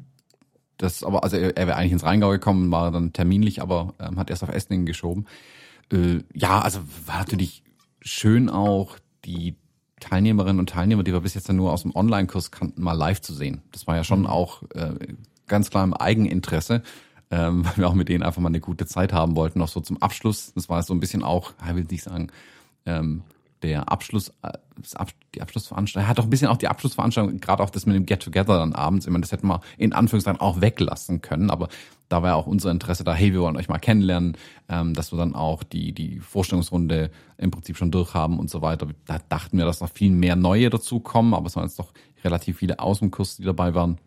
Das 0.78 1.04
aber, 1.04 1.24
also 1.24 1.38
er, 1.38 1.56
er 1.58 1.68
wäre 1.68 1.78
eigentlich 1.78 1.92
ins 1.92 2.04
Rheingau 2.04 2.30
gekommen, 2.30 2.72
war 2.72 2.92
dann 2.92 3.14
terminlich, 3.14 3.62
aber 3.62 3.94
ähm, 4.00 4.18
hat 4.18 4.30
erst 4.30 4.44
auf 4.44 4.50
Esslingen 4.50 4.86
geschoben. 4.86 5.26
Äh, 5.92 6.20
ja, 6.34 6.60
also 6.60 6.80
war 7.06 7.20
natürlich 7.20 7.64
schön 8.02 8.50
auch 8.50 8.98
die 9.26 9.56
Teilnehmerinnen 10.00 10.60
und 10.60 10.70
Teilnehmer, 10.70 11.04
die 11.04 11.14
wir 11.14 11.22
bis 11.22 11.34
jetzt 11.34 11.52
nur 11.52 11.72
aus 11.72 11.82
dem 11.82 11.96
Online-Kurs 11.96 12.52
kannten, 12.52 12.82
mal 12.82 12.94
live 12.94 13.22
zu 13.22 13.34
sehen. 13.34 13.62
Das 13.72 13.88
war 13.88 13.96
ja 13.96 14.04
schon 14.04 14.22
mhm. 14.22 14.28
auch 14.28 14.64
äh, 14.74 14.94
ganz 15.48 15.70
klar 15.70 15.84
im 15.84 15.94
Eigeninteresse, 15.94 16.84
ähm, 17.32 17.66
weil 17.66 17.78
wir 17.78 17.88
auch 17.88 17.94
mit 17.94 18.10
denen 18.10 18.24
einfach 18.24 18.42
mal 18.42 18.50
eine 18.50 18.60
gute 18.60 18.86
Zeit 18.86 19.14
haben 19.14 19.36
wollten, 19.36 19.62
auch 19.62 19.68
so 19.68 19.82
zum 19.82 20.02
Abschluss. 20.02 20.54
Das 20.54 20.70
war 20.70 20.82
so 20.84 20.94
ein 20.94 21.00
bisschen 21.00 21.24
auch, 21.24 21.54
ich 21.68 21.76
will 21.76 21.86
nicht 21.90 22.04
sagen, 22.04 22.28
ähm, 22.86 23.24
der 23.62 23.92
Abschluss, 23.92 24.32
äh, 24.44 24.54
die 25.34 25.42
Abschlussveranstaltung, 25.42 26.06
er 26.06 26.10
hat 26.10 26.18
doch 26.20 26.26
ein 26.26 26.30
bisschen 26.30 26.48
auch 26.48 26.58
die 26.58 26.68
Abschlussveranstaltung, 26.68 27.40
gerade 27.40 27.64
auch 27.64 27.70
das 27.70 27.86
mit 27.86 27.96
dem 27.96 28.06
Get-Together 28.06 28.60
dann 28.60 28.74
abends, 28.74 29.06
ich 29.06 29.12
meine, 29.12 29.22
das 29.22 29.32
hätten 29.32 29.48
wir 29.48 29.62
in 29.78 29.94
Anführungszeichen 29.94 30.40
auch 30.40 30.62
weglassen 30.62 31.22
können, 31.22 31.50
aber 31.50 31.68
da 32.10 32.22
war 32.22 32.30
ja 32.30 32.36
auch 32.36 32.48
unser 32.48 32.72
Interesse 32.72 33.04
da, 33.04 33.14
hey, 33.14 33.34
wir 33.34 33.42
wollen 33.42 33.58
euch 33.58 33.68
mal 33.68 33.80
kennenlernen, 33.80 34.38
ähm, 34.70 34.94
dass 34.94 35.12
wir 35.12 35.18
dann 35.18 35.36
auch 35.36 35.64
die, 35.64 35.94
die 35.94 36.20
Vorstellungsrunde 36.20 37.12
im 37.38 37.52
Prinzip 37.52 37.78
schon 37.78 37.92
durchhaben 37.92 38.40
und 38.40 38.50
so 38.50 38.62
weiter. 38.62 38.88
Da 39.06 39.20
dachten 39.30 39.58
wir, 39.58 39.66
dass 39.66 39.82
noch 39.82 39.92
viel 39.92 40.12
mehr 40.12 40.36
Neue 40.36 40.70
dazukommen, 40.70 41.34
aber 41.34 41.48
es 41.48 41.56
waren 41.56 41.66
jetzt 41.66 41.80
doch 41.80 41.94
relativ 42.24 42.58
viele 42.58 42.78
Kurs, 43.12 43.38
die 43.38 43.44
dabei 43.44 43.74
waren. 43.74 43.98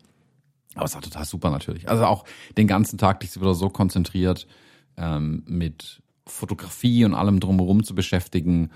Aber 0.75 0.85
es 0.85 0.95
war 0.95 1.01
total 1.01 1.25
super 1.25 1.49
natürlich. 1.49 1.89
Also 1.89 2.05
auch 2.05 2.23
den 2.57 2.67
ganzen 2.67 2.97
Tag 2.97 3.19
dich 3.19 3.35
wieder 3.39 3.53
so 3.53 3.69
konzentriert 3.69 4.47
ähm, 4.97 5.43
mit 5.45 6.01
Fotografie 6.25 7.03
und 7.05 7.13
allem 7.13 7.39
drumherum 7.39 7.83
zu 7.83 7.93
beschäftigen 7.93 8.71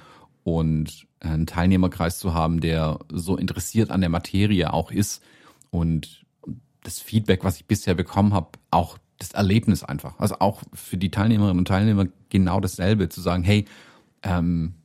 und 0.45 1.07
einen 1.21 1.47
Teilnehmerkreis 1.47 2.19
zu 2.19 2.35
haben, 2.35 2.61
der 2.61 2.99
so 3.11 3.35
interessiert 3.35 3.89
an 3.89 4.01
der 4.01 4.11
Materie 4.11 4.71
auch 4.71 4.91
ist 4.91 5.23
und 5.71 6.23
das 6.83 6.99
Feedback, 6.99 7.43
was 7.43 7.57
ich 7.57 7.65
bisher 7.65 7.95
bekommen 7.95 8.31
habe, 8.31 8.49
auch 8.69 8.99
das 9.17 9.31
Erlebnis 9.31 9.83
einfach. 9.83 10.19
Also 10.19 10.35
auch 10.37 10.61
für 10.71 10.97
die 10.97 11.09
Teilnehmerinnen 11.09 11.57
und 11.57 11.67
Teilnehmer 11.67 12.05
genau 12.29 12.59
dasselbe, 12.59 13.09
zu 13.09 13.21
sagen, 13.21 13.43
hey, 13.43 13.65
ähm, 14.21 14.75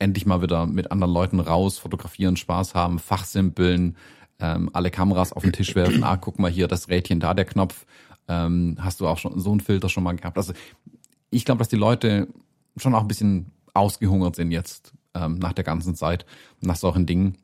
endlich 0.00 0.26
mal 0.26 0.42
wieder 0.42 0.66
mit 0.66 0.90
anderen 0.90 1.14
Leuten 1.14 1.38
raus, 1.38 1.78
fotografieren, 1.78 2.36
Spaß 2.36 2.74
haben, 2.74 2.98
fachsimpeln, 2.98 3.96
ähm, 4.40 4.68
alle 4.72 4.90
Kameras 4.90 5.32
auf 5.32 5.44
den 5.44 5.52
Tisch 5.52 5.76
werfen, 5.76 6.02
ah, 6.02 6.16
guck 6.16 6.40
mal 6.40 6.50
hier, 6.50 6.66
das 6.66 6.88
Rädchen 6.88 7.20
da, 7.20 7.34
der 7.34 7.44
Knopf, 7.44 7.86
ähm, 8.26 8.78
hast 8.80 9.00
du 9.00 9.06
auch 9.06 9.18
schon 9.18 9.38
so 9.38 9.52
einen 9.52 9.60
Filter 9.60 9.88
schon 9.88 10.02
mal 10.02 10.16
gehabt. 10.16 10.38
Also 10.38 10.54
ich 11.30 11.44
glaube, 11.44 11.60
dass 11.60 11.68
die 11.68 11.76
Leute 11.76 12.26
schon 12.76 12.96
auch 12.96 13.02
ein 13.02 13.08
bisschen 13.08 13.52
ausgehungert 13.74 14.34
sind 14.34 14.50
jetzt 14.50 14.92
ähm, 15.14 15.38
nach 15.38 15.52
der 15.52 15.64
ganzen 15.64 15.94
Zeit, 15.94 16.26
nach 16.60 16.76
solchen 16.76 17.06
Dingen. 17.06 17.36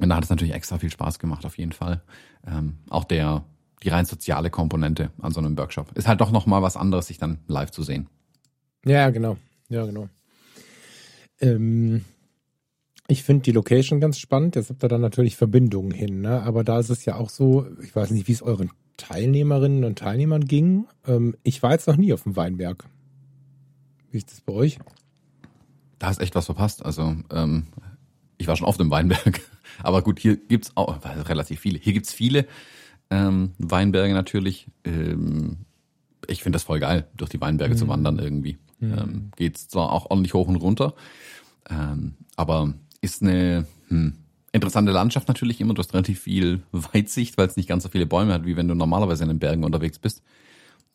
Und 0.00 0.08
da 0.08 0.16
hat 0.16 0.24
es 0.24 0.30
natürlich 0.30 0.54
extra 0.54 0.78
viel 0.78 0.90
Spaß 0.90 1.18
gemacht, 1.18 1.44
auf 1.44 1.58
jeden 1.58 1.72
Fall. 1.72 2.02
Ähm, 2.46 2.78
auch 2.88 3.04
der, 3.04 3.44
die 3.82 3.88
rein 3.88 4.04
soziale 4.04 4.50
Komponente 4.50 5.10
an 5.20 5.32
so 5.32 5.40
einem 5.40 5.56
Workshop. 5.58 5.96
Ist 5.96 6.08
halt 6.08 6.20
doch 6.20 6.30
nochmal 6.30 6.62
was 6.62 6.76
anderes, 6.76 7.06
sich 7.06 7.18
dann 7.18 7.38
live 7.48 7.70
zu 7.70 7.82
sehen. 7.82 8.08
Ja, 8.84 9.10
genau. 9.10 9.36
Ja, 9.68 9.84
genau. 9.84 10.08
Ähm, 11.40 12.04
ich 13.08 13.24
finde 13.24 13.42
die 13.42 13.52
Location 13.52 14.00
ganz 14.00 14.18
spannend. 14.18 14.56
Jetzt 14.56 14.70
habt 14.70 14.84
ihr 14.84 14.88
da 14.88 14.98
natürlich 14.98 15.36
Verbindungen 15.36 15.90
hin, 15.90 16.20
ne? 16.20 16.42
Aber 16.42 16.64
da 16.64 16.78
ist 16.78 16.90
es 16.90 17.04
ja 17.04 17.16
auch 17.16 17.28
so, 17.28 17.66
ich 17.82 17.94
weiß 17.94 18.10
nicht, 18.12 18.28
wie 18.28 18.32
es 18.32 18.42
euren 18.42 18.70
Teilnehmerinnen 18.96 19.84
und 19.84 19.98
Teilnehmern 19.98 20.44
ging. 20.44 20.86
Ähm, 21.06 21.34
ich 21.42 21.62
war 21.62 21.72
jetzt 21.72 21.88
noch 21.88 21.96
nie 21.96 22.12
auf 22.12 22.22
dem 22.22 22.36
Weinberg. 22.36 22.84
Wie 24.10 24.18
ist 24.18 24.30
das 24.30 24.40
bei 24.40 24.52
euch? 24.52 24.78
Da 26.00 26.08
hast 26.08 26.20
echt 26.20 26.34
was 26.34 26.46
verpasst. 26.46 26.84
Also 26.84 27.14
ähm, 27.30 27.66
ich 28.38 28.48
war 28.48 28.56
schon 28.56 28.66
oft 28.66 28.80
im 28.80 28.90
Weinberg. 28.90 29.40
Aber 29.82 30.02
gut, 30.02 30.18
hier 30.18 30.36
gibt's 30.36 30.72
auch 30.74 30.98
relativ 31.28 31.60
viele. 31.60 31.78
Hier 31.78 31.92
gibt's 31.92 32.12
viele 32.12 32.46
ähm, 33.10 33.52
Weinberge 33.58 34.14
natürlich. 34.14 34.66
Ähm, 34.84 35.58
ich 36.26 36.42
finde 36.42 36.56
das 36.56 36.64
voll 36.64 36.80
geil, 36.80 37.06
durch 37.16 37.30
die 37.30 37.40
Weinberge 37.40 37.74
mhm. 37.74 37.78
zu 37.78 37.88
wandern 37.88 38.18
irgendwie. 38.18 38.58
Mhm. 38.80 38.98
Ähm, 38.98 39.30
geht's 39.36 39.68
zwar 39.68 39.92
auch 39.92 40.10
ordentlich 40.10 40.34
hoch 40.34 40.48
und 40.48 40.56
runter, 40.56 40.94
ähm, 41.68 42.14
aber 42.36 42.72
ist 43.02 43.22
eine 43.22 43.66
hm, 43.88 44.14
interessante 44.52 44.92
Landschaft 44.92 45.28
natürlich 45.28 45.60
immer. 45.60 45.74
Du 45.74 45.80
hast 45.80 45.92
relativ 45.92 46.20
viel 46.20 46.62
Weitsicht, 46.72 47.36
weil 47.36 47.46
es 47.46 47.56
nicht 47.56 47.68
ganz 47.68 47.82
so 47.82 47.88
viele 47.88 48.06
Bäume 48.06 48.32
hat, 48.32 48.46
wie 48.46 48.56
wenn 48.56 48.68
du 48.68 48.74
normalerweise 48.74 49.24
in 49.24 49.28
den 49.28 49.38
Bergen 49.38 49.64
unterwegs 49.64 49.98
bist. 49.98 50.22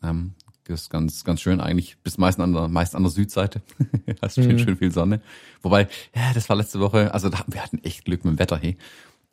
Ähm, 0.02 0.34
das 0.68 0.84
ist 0.84 0.90
ganz, 0.90 1.24
ganz 1.24 1.42
schön 1.42 1.62
eigentlich. 1.62 1.98
Bis 2.04 2.18
meist 2.18 2.40
an 2.40 2.54
der, 2.54 2.68
meist 2.68 2.96
an 2.96 3.04
der 3.04 3.12
Südseite. 3.12 3.62
Hast 4.22 4.36
schön, 4.36 4.54
mhm. 4.54 4.60
schön 4.60 4.78
viel 4.78 4.92
Sonne. 4.92 5.22
Wobei, 5.62 5.88
ja, 6.16 6.34
das 6.34 6.50
war 6.50 6.56
letzte 6.56 6.80
Woche, 6.80 7.14
also 7.14 7.30
da, 7.30 7.44
wir 7.48 7.64
hatten 7.64 7.80
echt 7.84 8.06
Glück 8.06 8.26
mit 8.26 8.34
dem 8.34 8.40
Wetter, 8.40 8.58
hey. 8.58 8.78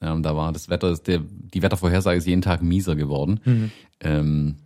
Ähm, 0.00 0.22
da 0.22 0.36
war 0.36 0.52
das 0.52 0.68
Wetter, 0.68 0.96
der, 0.96 1.20
die 1.20 1.62
Wettervorhersage 1.62 2.18
ist 2.18 2.26
jeden 2.26 2.42
Tag 2.42 2.62
mieser 2.62 2.96
geworden. 2.96 3.40
Mhm. 3.44 3.70
Ähm, 4.00 4.56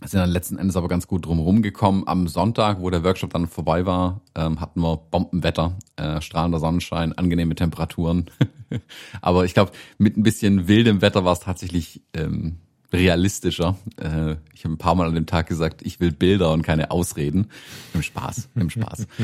sind 0.00 0.20
dann 0.20 0.30
letzten 0.30 0.58
Endes 0.58 0.76
aber 0.76 0.88
ganz 0.88 1.06
gut 1.06 1.26
drumherum 1.26 1.62
gekommen. 1.62 2.04
Am 2.06 2.28
Sonntag, 2.28 2.80
wo 2.80 2.90
der 2.90 3.04
Workshop 3.04 3.32
dann 3.32 3.46
vorbei 3.46 3.86
war, 3.86 4.20
ähm, 4.34 4.60
hatten 4.60 4.80
wir 4.80 4.96
Bombenwetter, 4.96 5.78
äh, 5.96 6.20
strahlender 6.20 6.58
Sonnenschein, 6.58 7.12
angenehme 7.12 7.54
Temperaturen. 7.54 8.26
aber 9.22 9.44
ich 9.44 9.54
glaube, 9.54 9.72
mit 9.98 10.16
ein 10.16 10.22
bisschen 10.22 10.68
wildem 10.68 11.00
Wetter 11.00 11.24
war 11.24 11.32
es 11.32 11.40
tatsächlich 11.40 12.02
ähm, 12.12 12.58
realistischer. 12.94 13.76
Äh, 13.96 14.36
ich 14.54 14.64
habe 14.64 14.74
ein 14.74 14.78
paar 14.78 14.94
Mal 14.94 15.08
an 15.08 15.14
dem 15.14 15.26
Tag 15.26 15.46
gesagt, 15.46 15.82
ich 15.82 16.00
will 16.00 16.12
Bilder 16.12 16.52
und 16.52 16.62
keine 16.62 16.90
Ausreden. 16.90 17.48
Im 17.92 18.02
Spaß, 18.02 18.48
im 18.54 18.70
Spaß. 18.70 19.06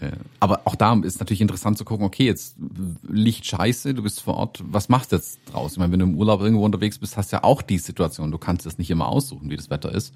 Äh, 0.00 0.12
aber 0.38 0.62
auch 0.66 0.76
da 0.76 0.94
ist 1.02 1.18
natürlich 1.18 1.40
interessant 1.40 1.76
zu 1.76 1.84
gucken, 1.84 2.06
okay, 2.06 2.24
jetzt 2.24 2.54
Licht 3.02 3.44
scheiße, 3.44 3.92
du 3.92 4.04
bist 4.04 4.22
vor 4.22 4.34
Ort, 4.34 4.62
was 4.64 4.88
machst 4.88 5.10
du 5.10 5.16
jetzt 5.16 5.40
draus? 5.46 5.72
Ich 5.72 5.78
meine, 5.78 5.90
wenn 5.90 5.98
du 5.98 6.06
im 6.06 6.14
Urlaub 6.16 6.40
irgendwo 6.40 6.64
unterwegs 6.64 6.98
bist, 6.98 7.16
hast 7.16 7.32
du 7.32 7.36
ja 7.36 7.42
auch 7.42 7.60
die 7.60 7.78
Situation, 7.78 8.30
du 8.30 8.38
kannst 8.38 8.66
es 8.66 8.78
nicht 8.78 8.90
immer 8.90 9.08
aussuchen, 9.08 9.50
wie 9.50 9.56
das 9.56 9.68
Wetter 9.68 9.92
ist. 9.92 10.14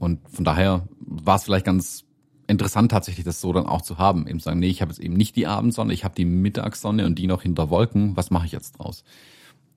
Und 0.00 0.28
von 0.28 0.44
daher 0.44 0.88
war 0.98 1.36
es 1.36 1.44
vielleicht 1.44 1.66
ganz 1.66 2.04
interessant 2.46 2.90
tatsächlich, 2.90 3.24
das 3.24 3.40
so 3.40 3.52
dann 3.52 3.66
auch 3.66 3.82
zu 3.82 3.98
haben. 3.98 4.26
Eben 4.26 4.40
sagen, 4.40 4.60
nee, 4.60 4.68
ich 4.68 4.82
habe 4.82 4.90
jetzt 4.90 5.00
eben 5.00 5.14
nicht 5.14 5.36
die 5.36 5.46
Abendsonne, 5.46 5.92
ich 5.92 6.04
habe 6.04 6.14
die 6.14 6.24
Mittagssonne 6.24 7.06
und 7.06 7.16
die 7.16 7.26
noch 7.26 7.42
hinter 7.42 7.70
Wolken, 7.70 8.16
was 8.16 8.30
mache 8.30 8.46
ich 8.46 8.52
jetzt 8.52 8.78
draus? 8.78 9.04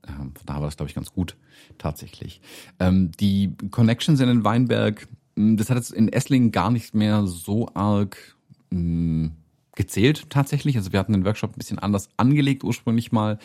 Ähm, 0.10 0.34
von 0.36 0.46
daher 0.46 0.62
war 0.62 0.68
das, 0.68 0.78
glaube 0.78 0.90
ich, 0.90 0.96
ganz 0.96 1.12
gut 1.12 1.36
tatsächlich. 1.78 2.42
Ähm, 2.80 3.12
die 3.20 3.54
Connections 3.72 4.20
in 4.20 4.28
den 4.28 4.44
Weinberg, 4.44 5.08
hm, 5.36 5.58
das 5.58 5.70
hat 5.70 5.78
jetzt 5.78 5.92
in 5.92 6.12
Esslingen 6.12 6.52
gar 6.52 6.72
nicht 6.72 6.94
mehr 6.94 7.26
so 7.28 7.70
arg 7.74 8.36
mh, 8.72 8.78
hm, 8.78 9.32
gezählt 9.76 10.30
tatsächlich. 10.30 10.76
Also 10.76 10.92
wir 10.92 11.00
hatten 11.00 11.14
den 11.14 11.26
Workshop 11.26 11.52
ein 11.52 11.58
bisschen 11.58 11.80
anders 11.80 12.10
angelegt 12.18 12.64
ursprünglich 12.64 13.12
mal. 13.12 13.40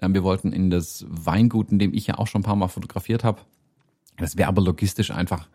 Ähm, 0.00 0.14
wir 0.14 0.22
wollten 0.22 0.52
in 0.52 0.70
das 0.70 1.04
Weingut, 1.08 1.70
in 1.70 1.78
dem 1.78 1.94
ich 1.94 2.06
ja 2.06 2.18
auch 2.18 2.26
schon 2.26 2.40
ein 2.40 2.44
paar 2.44 2.56
Mal 2.56 2.68
fotografiert 2.68 3.24
habe. 3.24 3.40
Das 4.16 4.36
wäre 4.36 4.48
aber 4.48 4.62
logistisch 4.62 5.10
einfach 5.10 5.48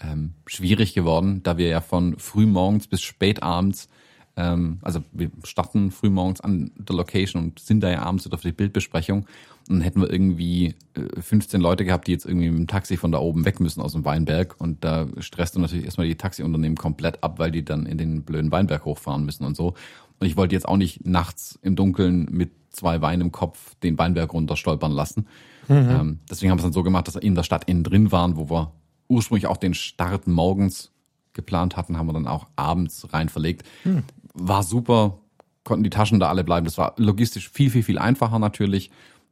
ähm, 0.00 0.34
schwierig 0.46 0.94
geworden, 0.94 1.42
da 1.42 1.58
wir 1.58 1.68
ja 1.68 1.80
von 1.80 2.18
frühmorgens 2.18 2.86
bis 2.86 3.02
spätabends 3.02 3.88
ähm, 4.36 4.78
also 4.82 5.02
wir 5.12 5.30
starten 5.44 5.90
frühmorgens 5.90 6.40
an 6.40 6.72
der 6.76 6.96
Location 6.96 7.42
und 7.42 7.58
sind 7.60 7.80
da 7.80 7.90
ja 7.90 8.02
abends 8.02 8.24
wieder 8.24 8.38
für 8.38 8.48
die 8.48 8.54
Bildbesprechung. 8.54 9.26
Und 9.68 9.76
dann 9.76 9.80
hätten 9.80 10.00
wir 10.00 10.10
irgendwie 10.10 10.74
15 11.18 11.60
äh, 11.60 11.62
Leute 11.62 11.84
gehabt, 11.84 12.06
die 12.06 12.12
jetzt 12.12 12.26
irgendwie 12.26 12.50
mit 12.50 12.58
dem 12.58 12.66
Taxi 12.66 12.96
von 12.96 13.12
da 13.12 13.18
oben 13.18 13.44
weg 13.44 13.60
müssen 13.60 13.80
aus 13.80 13.92
dem 13.92 14.04
Weinberg. 14.04 14.56
Und 14.58 14.84
da 14.84 15.06
stresst 15.18 15.54
du 15.54 15.60
natürlich 15.60 15.84
erstmal 15.84 16.06
die 16.06 16.16
Taxiunternehmen 16.16 16.76
komplett 16.76 17.22
ab, 17.22 17.38
weil 17.38 17.50
die 17.50 17.64
dann 17.64 17.86
in 17.86 17.96
den 17.96 18.22
blöden 18.24 18.50
Weinberg 18.50 18.84
hochfahren 18.84 19.24
müssen 19.24 19.44
und 19.44 19.56
so. 19.56 19.74
Und 20.20 20.26
ich 20.26 20.36
wollte 20.36 20.54
jetzt 20.54 20.66
auch 20.66 20.76
nicht 20.76 21.06
nachts 21.06 21.58
im 21.62 21.76
Dunkeln 21.76 22.28
mit 22.30 22.50
zwei 22.70 23.00
Weinen 23.00 23.22
im 23.22 23.32
Kopf 23.32 23.74
den 23.76 23.96
Weinberg 23.98 24.32
runter 24.32 24.56
stolpern 24.56 24.92
lassen. 24.92 25.28
Mhm. 25.68 25.74
Ähm, 25.74 26.18
deswegen 26.28 26.50
haben 26.50 26.58
wir 26.58 26.62
es 26.62 26.66
dann 26.66 26.72
so 26.72 26.82
gemacht, 26.82 27.06
dass 27.06 27.14
wir 27.14 27.22
in 27.22 27.34
der 27.34 27.44
Stadt 27.44 27.64
innen 27.64 27.84
drin 27.84 28.10
waren, 28.10 28.36
wo 28.36 28.50
wir 28.50 28.72
ursprünglich 29.08 29.46
auch 29.46 29.56
den 29.56 29.74
Start 29.74 30.26
morgens 30.26 30.90
geplant 31.32 31.76
hatten, 31.76 31.96
haben 31.96 32.06
wir 32.06 32.12
dann 32.12 32.26
auch 32.26 32.46
abends 32.56 33.12
rein 33.12 33.28
verlegt. 33.28 33.64
Mhm 33.84 34.02
war 34.34 34.62
super, 34.62 35.18
konnten 35.62 35.84
die 35.84 35.90
Taschen 35.90 36.20
da 36.20 36.28
alle 36.28 36.44
bleiben. 36.44 36.66
Das 36.66 36.78
war 36.78 36.94
logistisch 36.98 37.48
viel, 37.48 37.70
viel, 37.70 37.82
viel 37.82 37.98
einfacher 37.98 38.38
natürlich. 38.38 38.90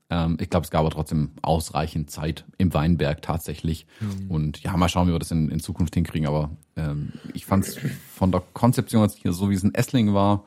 Ähm, 0.09 0.39
ich 0.41 0.49
glaube, 0.49 0.65
es 0.65 0.71
gab 0.71 0.81
aber 0.81 0.91
trotzdem 0.91 1.33
ausreichend 1.43 2.11
Zeit 2.11 2.45
im 2.59 2.73
Weinberg 2.73 3.21
tatsächlich. 3.23 3.87
Mhm. 4.01 4.31
Und 4.31 4.63
ja, 4.63 4.77
mal 4.77 4.89
schauen, 4.89 5.09
wie 5.09 5.13
wir 5.13 5.19
das 5.19 5.31
in, 5.31 5.51
in 5.51 5.61
Zukunft 5.61 5.95
hinkriegen. 5.95 6.27
Aber 6.27 6.51
ähm, 6.77 7.13
ich 7.35 7.45
fand 7.45 7.67
es 7.67 7.79
von 8.15 8.33
der 8.33 8.43
Konzeption 8.53 9.03
jetzt 9.03 9.19
hier 9.19 9.33
so, 9.33 9.51
wie 9.51 9.55
es 9.55 9.65
in 9.65 9.75
Essling 9.75 10.15
war, 10.15 10.45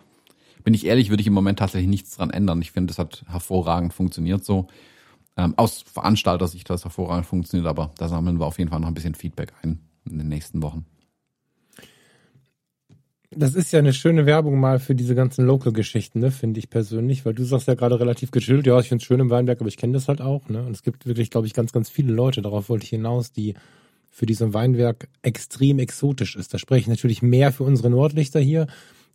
bin 0.63 0.73
ich 0.73 0.85
ehrlich, 0.85 1.11
würde 1.11 1.21
ich 1.21 1.27
im 1.27 1.33
Moment 1.33 1.59
tatsächlich 1.59 1.89
nichts 1.89 2.15
dran 2.15 2.31
ändern. 2.31 2.61
Ich 2.61 2.71
finde, 2.71 2.91
das 2.91 2.97
hat 2.97 3.23
hervorragend 3.27 3.93
funktioniert 3.93 4.43
so. 4.43 4.67
Ähm, 5.37 5.53
aus 5.57 5.83
Veranstalter-Sicht 5.83 6.69
hat 6.69 6.77
es 6.77 6.85
hervorragend 6.85 7.27
funktioniert, 7.27 7.67
aber 7.67 7.91
da 7.97 8.07
sammeln 8.07 8.39
wir 8.39 8.45
auf 8.47 8.57
jeden 8.57 8.71
Fall 8.71 8.79
noch 8.79 8.87
ein 8.87 8.93
bisschen 8.93 9.15
Feedback 9.15 9.53
ein 9.61 9.79
in 10.09 10.17
den 10.17 10.27
nächsten 10.27 10.61
Wochen 10.61 10.85
das 13.31 13.55
ist 13.55 13.71
ja 13.71 13.79
eine 13.79 13.93
schöne 13.93 14.25
Werbung 14.25 14.59
mal 14.59 14.79
für 14.79 14.95
diese 14.95 15.15
ganzen 15.15 15.45
Local-Geschichten, 15.45 16.19
ne, 16.19 16.31
finde 16.31 16.59
ich 16.59 16.69
persönlich, 16.69 17.25
weil 17.25 17.33
du 17.33 17.43
sagst 17.43 17.67
ja 17.67 17.73
gerade 17.73 17.99
relativ 17.99 18.31
gechillt, 18.31 18.67
ja, 18.67 18.79
ich 18.79 18.89
finde 18.89 19.01
es 19.01 19.05
schön 19.05 19.19
im 19.19 19.29
Weinberg, 19.29 19.59
aber 19.61 19.67
ich 19.67 19.77
kenne 19.77 19.93
das 19.93 20.07
halt 20.07 20.21
auch, 20.21 20.47
ne? 20.49 20.63
Und 20.63 20.71
es 20.71 20.83
gibt 20.83 21.05
wirklich, 21.05 21.29
glaube 21.29 21.47
ich, 21.47 21.53
ganz, 21.53 21.71
ganz 21.71 21.89
viele 21.89 22.13
Leute, 22.13 22.41
darauf 22.41 22.69
wollte 22.69 22.83
ich 22.83 22.89
hinaus, 22.89 23.31
die 23.31 23.55
für 24.09 24.25
diesen 24.25 24.53
Weinberg 24.53 25.09
extrem 25.23 25.79
exotisch 25.79 26.35
ist. 26.35 26.53
Da 26.53 26.57
spreche 26.57 26.81
ich 26.81 26.87
natürlich 26.87 27.21
mehr 27.21 27.51
für 27.51 27.63
unsere 27.63 27.89
Nordlichter 27.89 28.39
hier. 28.39 28.67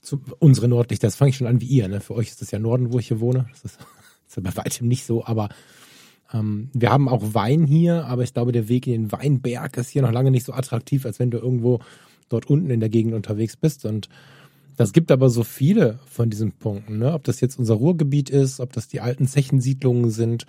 Zu, 0.03 0.21
unsere 0.39 0.69
Nordlichter, 0.69 1.07
das 1.07 1.17
fange 1.17 1.31
ich 1.31 1.37
schon 1.37 1.47
an 1.47 1.61
wie 1.61 1.67
ihr, 1.67 1.89
ne? 1.89 2.01
Für 2.01 2.15
euch 2.15 2.29
ist 2.29 2.43
das 2.43 2.51
ja 2.51 2.59
Norden, 2.59 2.93
wo 2.93 2.99
ich 2.99 3.09
hier 3.09 3.21
wohne. 3.21 3.47
Das 3.51 3.65
ist, 3.65 3.79
das 4.27 4.37
ist 4.37 4.43
bei 4.43 4.57
weitem 4.57 4.89
nicht 4.89 5.07
so, 5.07 5.25
aber 5.25 5.49
Ähm, 6.33 6.71
wir 6.73 6.91
haben 6.91 7.09
auch 7.09 7.35
Wein 7.35 7.67
hier, 7.67 8.05
aber 8.07 8.23
ich 8.23 8.33
glaube, 8.33 8.53
der 8.53 8.69
Weg 8.69 8.87
in 8.87 8.93
den 8.93 9.13
Weinberg 9.13 9.77
ist 9.77 9.91
hier 9.91 10.03
noch 10.03 10.13
lange 10.13 10.31
nicht 10.31 10.47
so 10.47 10.53
attraktiv, 10.53 11.05
als 11.05 11.19
wenn 11.19 11.31
du 11.31 11.39
irgendwo 11.39 11.81
dort 12.31 12.49
unten 12.49 12.71
in 12.71 12.81
der 12.81 12.89
Gegend 12.89 13.13
unterwegs 13.13 13.57
bist. 13.57 13.85
Und 13.85 14.09
das 14.77 14.95
gibt 14.95 15.13
aber 15.13 15.29
so 15.29 15.45
viele 15.45 15.99
von 16.07 16.31
diesen 16.31 16.53
Punkten. 16.53 16.99
Ne? 16.99 17.13
Ob 17.13 17.25
das 17.25 17.41
jetzt 17.43 17.59
unser 17.59 17.75
Ruhrgebiet 17.75 18.31
ist, 18.31 18.61
ob 18.61 18.73
das 18.73 18.89
die 18.89 19.01
alten 19.01 19.27
Zechensiedlungen 19.27 20.11
sind, 20.11 20.47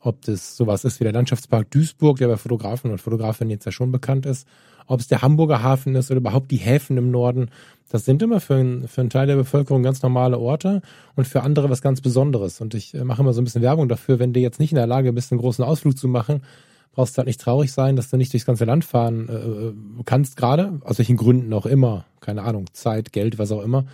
ob 0.00 0.20
das 0.22 0.56
sowas 0.56 0.84
ist 0.84 1.00
wie 1.00 1.04
der 1.04 1.12
Landschaftspark 1.12 1.70
Duisburg, 1.70 2.18
der 2.18 2.28
bei 2.28 2.36
Fotografen 2.36 2.90
und 2.90 3.00
Fotografinnen 3.00 3.50
jetzt 3.50 3.64
ja 3.64 3.72
schon 3.72 3.92
bekannt 3.92 4.26
ist, 4.26 4.46
ob 4.86 5.00
es 5.00 5.08
der 5.08 5.22
Hamburger 5.22 5.62
Hafen 5.62 5.94
ist 5.94 6.10
oder 6.10 6.18
überhaupt 6.18 6.50
die 6.50 6.56
Häfen 6.56 6.96
im 6.96 7.10
Norden. 7.10 7.50
Das 7.88 8.04
sind 8.04 8.22
immer 8.22 8.40
für, 8.40 8.54
ein, 8.54 8.88
für 8.88 9.00
einen 9.00 9.10
Teil 9.10 9.26
der 9.26 9.36
Bevölkerung 9.36 9.82
ganz 9.82 10.02
normale 10.02 10.38
Orte 10.38 10.82
und 11.14 11.26
für 11.26 11.42
andere 11.42 11.70
was 11.70 11.82
ganz 11.82 12.00
Besonderes. 12.00 12.60
Und 12.60 12.74
ich 12.74 12.94
äh, 12.94 13.04
mache 13.04 13.22
immer 13.22 13.32
so 13.32 13.40
ein 13.40 13.44
bisschen 13.44 13.62
Werbung 13.62 13.88
dafür, 13.88 14.18
wenn 14.18 14.32
du 14.32 14.40
jetzt 14.40 14.60
nicht 14.60 14.72
in 14.72 14.76
der 14.76 14.86
Lage 14.86 15.12
bist, 15.12 15.30
einen 15.30 15.40
großen 15.40 15.64
Ausflug 15.64 15.96
zu 15.96 16.08
machen, 16.08 16.42
brauchst 16.92 17.16
du 17.16 17.18
halt 17.18 17.26
nicht 17.26 17.40
traurig 17.40 17.72
sein, 17.72 17.96
dass 17.96 18.10
du 18.10 18.16
nicht 18.16 18.32
durchs 18.32 18.46
ganze 18.46 18.64
Land 18.64 18.84
fahren 18.84 19.28
äh, 19.28 20.02
kannst, 20.04 20.36
gerade, 20.36 20.80
aus 20.84 20.98
welchen 20.98 21.16
Gründen 21.16 21.52
auch 21.52 21.66
immer, 21.66 22.04
keine 22.20 22.42
Ahnung, 22.42 22.66
Zeit, 22.72 23.12
Geld, 23.12 23.38
was 23.38 23.50
auch 23.50 23.62
immer. 23.62 23.86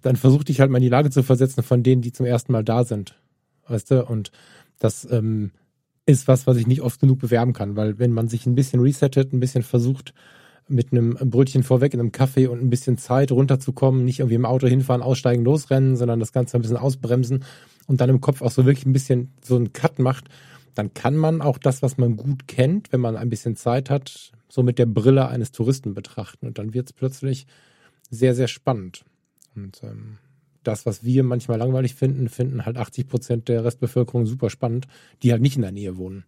Dann 0.00 0.16
versuch 0.16 0.44
dich 0.44 0.60
halt 0.60 0.70
mal 0.70 0.78
in 0.78 0.84
die 0.84 0.88
Lage 0.88 1.10
zu 1.10 1.22
versetzen 1.22 1.62
von 1.62 1.82
denen, 1.82 2.02
die 2.02 2.12
zum 2.12 2.26
ersten 2.26 2.52
Mal 2.52 2.64
da 2.64 2.84
sind. 2.84 3.16
Weißt 3.66 3.90
du? 3.90 4.04
Und 4.04 4.30
das 4.78 5.08
ähm, 5.10 5.50
ist 6.06 6.28
was, 6.28 6.46
was 6.46 6.56
ich 6.56 6.66
nicht 6.66 6.82
oft 6.82 7.00
genug 7.00 7.18
bewerben 7.18 7.52
kann, 7.52 7.76
weil 7.76 7.98
wenn 7.98 8.12
man 8.12 8.28
sich 8.28 8.46
ein 8.46 8.54
bisschen 8.54 8.80
resettet, 8.80 9.32
ein 9.32 9.40
bisschen 9.40 9.62
versucht, 9.62 10.14
mit 10.68 10.92
einem 10.92 11.14
Brötchen 11.14 11.62
vorweg 11.62 11.92
in 11.92 12.00
einem 12.00 12.12
Kaffee 12.12 12.46
und 12.46 12.60
ein 12.62 12.70
bisschen 12.70 12.96
Zeit 12.96 13.32
runterzukommen, 13.32 14.04
nicht 14.04 14.20
irgendwie 14.20 14.36
im 14.36 14.46
Auto 14.46 14.66
hinfahren, 14.66 15.02
aussteigen, 15.02 15.44
losrennen, 15.44 15.96
sondern 15.96 16.20
das 16.20 16.32
Ganze 16.32 16.56
ein 16.56 16.62
bisschen 16.62 16.76
ausbremsen 16.76 17.44
und 17.86 18.00
dann 18.00 18.08
im 18.08 18.20
Kopf 18.20 18.40
auch 18.40 18.50
so 18.50 18.64
wirklich 18.64 18.86
ein 18.86 18.92
bisschen 18.92 19.32
so 19.42 19.56
einen 19.56 19.72
Cut 19.72 19.98
macht, 19.98 20.28
dann 20.74 20.94
kann 20.94 21.16
man 21.16 21.40
auch 21.40 21.58
das, 21.58 21.82
was 21.82 21.98
man 21.98 22.16
gut 22.16 22.48
kennt, 22.48 22.92
wenn 22.92 23.00
man 23.00 23.16
ein 23.16 23.30
bisschen 23.30 23.56
Zeit 23.56 23.90
hat, 23.90 24.32
so 24.48 24.62
mit 24.62 24.78
der 24.78 24.86
Brille 24.86 25.28
eines 25.28 25.52
Touristen 25.52 25.94
betrachten. 25.94 26.46
Und 26.46 26.58
dann 26.58 26.74
wird 26.74 26.88
es 26.88 26.92
plötzlich 26.92 27.46
sehr, 28.10 28.34
sehr 28.34 28.48
spannend. 28.48 29.04
Und 29.54 29.82
ähm, 29.82 30.18
das, 30.62 30.86
was 30.86 31.04
wir 31.04 31.22
manchmal 31.22 31.58
langweilig 31.58 31.94
finden, 31.94 32.28
finden 32.28 32.66
halt 32.66 32.76
80 32.76 33.08
Prozent 33.08 33.48
der 33.48 33.64
Restbevölkerung 33.64 34.26
super 34.26 34.50
spannend, 34.50 34.86
die 35.22 35.32
halt 35.32 35.42
nicht 35.42 35.56
in 35.56 35.62
der 35.62 35.72
Nähe 35.72 35.96
wohnen. 35.96 36.24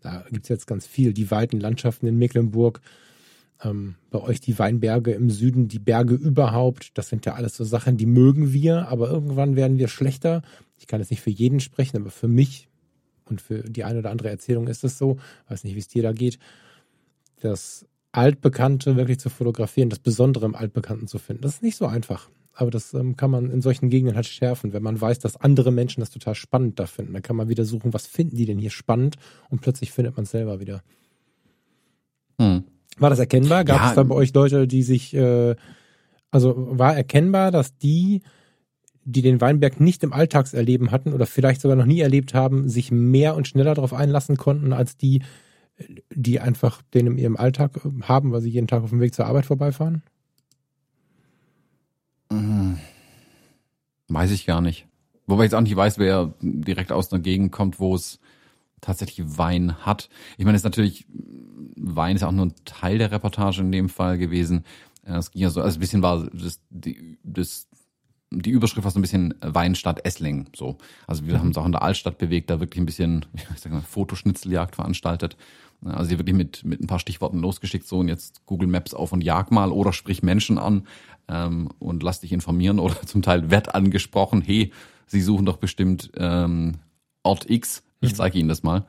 Da 0.00 0.24
gibt's 0.30 0.48
jetzt 0.48 0.66
ganz 0.66 0.86
viel. 0.86 1.12
Die 1.12 1.30
weiten 1.30 1.60
Landschaften 1.60 2.06
in 2.06 2.18
Mecklenburg, 2.18 2.80
ähm, 3.62 3.96
bei 4.10 4.20
euch 4.20 4.40
die 4.40 4.58
Weinberge 4.58 5.12
im 5.12 5.30
Süden, 5.30 5.68
die 5.68 5.78
Berge 5.78 6.14
überhaupt. 6.14 6.96
Das 6.96 7.08
sind 7.08 7.26
ja 7.26 7.34
alles 7.34 7.56
so 7.56 7.64
Sachen, 7.64 7.96
die 7.96 8.06
mögen 8.06 8.52
wir, 8.52 8.88
aber 8.88 9.10
irgendwann 9.10 9.56
werden 9.56 9.78
wir 9.78 9.88
schlechter. 9.88 10.42
Ich 10.78 10.86
kann 10.86 11.00
jetzt 11.00 11.10
nicht 11.10 11.22
für 11.22 11.30
jeden 11.30 11.60
sprechen, 11.60 11.96
aber 11.96 12.10
für 12.10 12.28
mich 12.28 12.67
und 13.30 13.40
für 13.40 13.62
die 13.62 13.84
eine 13.84 14.00
oder 14.00 14.10
andere 14.10 14.30
Erzählung 14.30 14.68
ist 14.68 14.84
es 14.84 14.98
so. 14.98 15.18
Weiß 15.48 15.64
nicht, 15.64 15.74
wie 15.74 15.80
es 15.80 15.88
dir 15.88 16.02
da 16.02 16.12
geht. 16.12 16.38
Das 17.40 17.86
Altbekannte 18.12 18.96
wirklich 18.96 19.20
zu 19.20 19.30
fotografieren, 19.30 19.90
das 19.90 19.98
Besondere 19.98 20.46
im 20.46 20.54
Altbekannten 20.54 21.06
zu 21.06 21.18
finden, 21.18 21.42
das 21.42 21.54
ist 21.54 21.62
nicht 21.62 21.76
so 21.76 21.86
einfach. 21.86 22.28
Aber 22.58 22.72
das 22.72 22.92
ähm, 22.92 23.16
kann 23.16 23.30
man 23.30 23.50
in 23.52 23.62
solchen 23.62 23.88
Gegenden 23.88 24.16
halt 24.16 24.26
schärfen, 24.26 24.72
wenn 24.72 24.82
man 24.82 25.00
weiß, 25.00 25.20
dass 25.20 25.36
andere 25.36 25.70
Menschen 25.70 26.00
das 26.00 26.10
total 26.10 26.34
spannend 26.34 26.80
da 26.80 26.86
finden. 26.86 27.12
Dann 27.12 27.22
kann 27.22 27.36
man 27.36 27.48
wieder 27.48 27.64
suchen, 27.64 27.94
was 27.94 28.08
finden 28.08 28.34
die 28.34 28.46
denn 28.46 28.58
hier 28.58 28.70
spannend 28.70 29.14
und 29.48 29.60
plötzlich 29.60 29.92
findet 29.92 30.16
man 30.16 30.24
es 30.24 30.32
selber 30.32 30.58
wieder. 30.58 30.82
Hm. 32.40 32.64
War 32.98 33.10
das 33.10 33.20
erkennbar? 33.20 33.64
Gab 33.64 33.80
ja, 33.80 33.88
es 33.90 33.94
da 33.94 34.02
bei 34.02 34.14
euch 34.14 34.34
Leute, 34.34 34.66
die 34.66 34.82
sich, 34.82 35.14
äh, 35.14 35.54
also 36.32 36.54
war 36.56 36.96
erkennbar, 36.96 37.52
dass 37.52 37.76
die, 37.78 38.22
die 39.10 39.22
den 39.22 39.40
Weinberg 39.40 39.80
nicht 39.80 40.04
im 40.04 40.12
Alltagserleben 40.12 40.90
hatten 40.90 41.14
oder 41.14 41.24
vielleicht 41.24 41.62
sogar 41.62 41.76
noch 41.76 41.86
nie 41.86 42.00
erlebt 42.00 42.34
haben, 42.34 42.68
sich 42.68 42.90
mehr 42.90 43.36
und 43.36 43.48
schneller 43.48 43.74
darauf 43.74 43.94
einlassen 43.94 44.36
konnten, 44.36 44.74
als 44.74 44.98
die, 44.98 45.22
die 46.14 46.40
einfach 46.40 46.82
den 46.92 47.06
in 47.06 47.18
ihrem 47.18 47.36
Alltag 47.36 47.80
haben, 48.02 48.32
weil 48.32 48.42
sie 48.42 48.50
jeden 48.50 48.66
Tag 48.66 48.82
auf 48.82 48.90
dem 48.90 49.00
Weg 49.00 49.14
zur 49.14 49.24
Arbeit 49.24 49.46
vorbeifahren? 49.46 50.02
Hm. 52.30 52.78
Weiß 54.08 54.30
ich 54.30 54.44
gar 54.44 54.60
nicht. 54.60 54.86
Wobei 55.26 55.44
ich 55.44 55.52
jetzt 55.52 55.54
auch 55.54 55.62
nicht 55.62 55.76
weiß, 55.76 55.98
wer 55.98 56.34
direkt 56.42 56.92
aus 56.92 57.10
einer 57.10 57.22
Gegend 57.22 57.50
kommt, 57.50 57.80
wo 57.80 57.94
es 57.94 58.20
tatsächlich 58.82 59.38
Wein 59.38 59.86
hat. 59.86 60.10
Ich 60.36 60.44
meine, 60.44 60.56
es 60.56 60.60
ist 60.60 60.64
natürlich, 60.64 61.06
Wein 61.76 62.16
ist 62.16 62.24
auch 62.24 62.32
nur 62.32 62.46
ein 62.46 62.54
Teil 62.66 62.98
der 62.98 63.10
Reportage 63.10 63.62
in 63.62 63.72
dem 63.72 63.88
Fall 63.88 64.18
gewesen. 64.18 64.64
Es 65.02 65.30
ging 65.30 65.42
ja 65.42 65.48
so, 65.48 65.62
also 65.62 65.78
ein 65.78 65.80
bisschen 65.80 66.02
war 66.02 66.28
das, 66.30 66.60
die, 66.68 67.18
das, 67.22 67.68
die 68.30 68.50
Überschrift 68.50 68.84
war 68.84 68.90
so 68.90 68.98
ein 68.98 69.02
bisschen 69.02 69.34
Weinstadt 69.40 70.04
Essling, 70.04 70.48
so. 70.54 70.76
Also 71.06 71.26
wir 71.26 71.34
mhm. 71.34 71.38
haben 71.38 71.46
uns 71.48 71.58
auch 71.58 71.66
in 71.66 71.72
der 71.72 71.82
Altstadt 71.82 72.18
bewegt, 72.18 72.50
da 72.50 72.60
wirklich 72.60 72.80
ein 72.80 72.86
bisschen, 72.86 73.26
ich 73.54 73.60
sag 73.60 73.72
mal, 73.72 73.80
Fotoschnitzeljagd 73.80 74.76
veranstaltet. 74.76 75.36
Also 75.84 76.10
die 76.10 76.18
wirklich 76.18 76.36
mit, 76.36 76.64
mit 76.64 76.80
ein 76.80 76.88
paar 76.88 76.98
Stichworten 76.98 77.38
losgeschickt, 77.38 77.86
so 77.86 77.98
und 77.98 78.08
jetzt 78.08 78.44
Google 78.46 78.68
Maps 78.68 78.94
auf 78.94 79.12
und 79.12 79.22
jag 79.22 79.52
mal 79.52 79.70
oder 79.70 79.92
sprich 79.92 80.24
Menschen 80.24 80.58
an 80.58 80.86
ähm, 81.28 81.68
und 81.78 82.02
lass 82.02 82.20
dich 82.20 82.32
informieren 82.32 82.80
oder 82.80 83.00
zum 83.06 83.22
Teil 83.22 83.50
wird 83.50 83.74
angesprochen, 83.74 84.42
hey, 84.42 84.72
sie 85.06 85.20
suchen 85.20 85.46
doch 85.46 85.58
bestimmt 85.58 86.10
ähm, 86.16 86.78
Ort 87.22 87.48
X, 87.48 87.84
ich 88.00 88.12
mhm. 88.12 88.16
zeige 88.16 88.38
Ihnen 88.38 88.48
das 88.48 88.62
mal. 88.62 88.86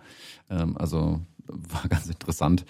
Ähm, 0.49 0.77
also 0.77 1.21
war 1.47 1.87
ganz 1.87 2.07
interessant. 2.07 2.65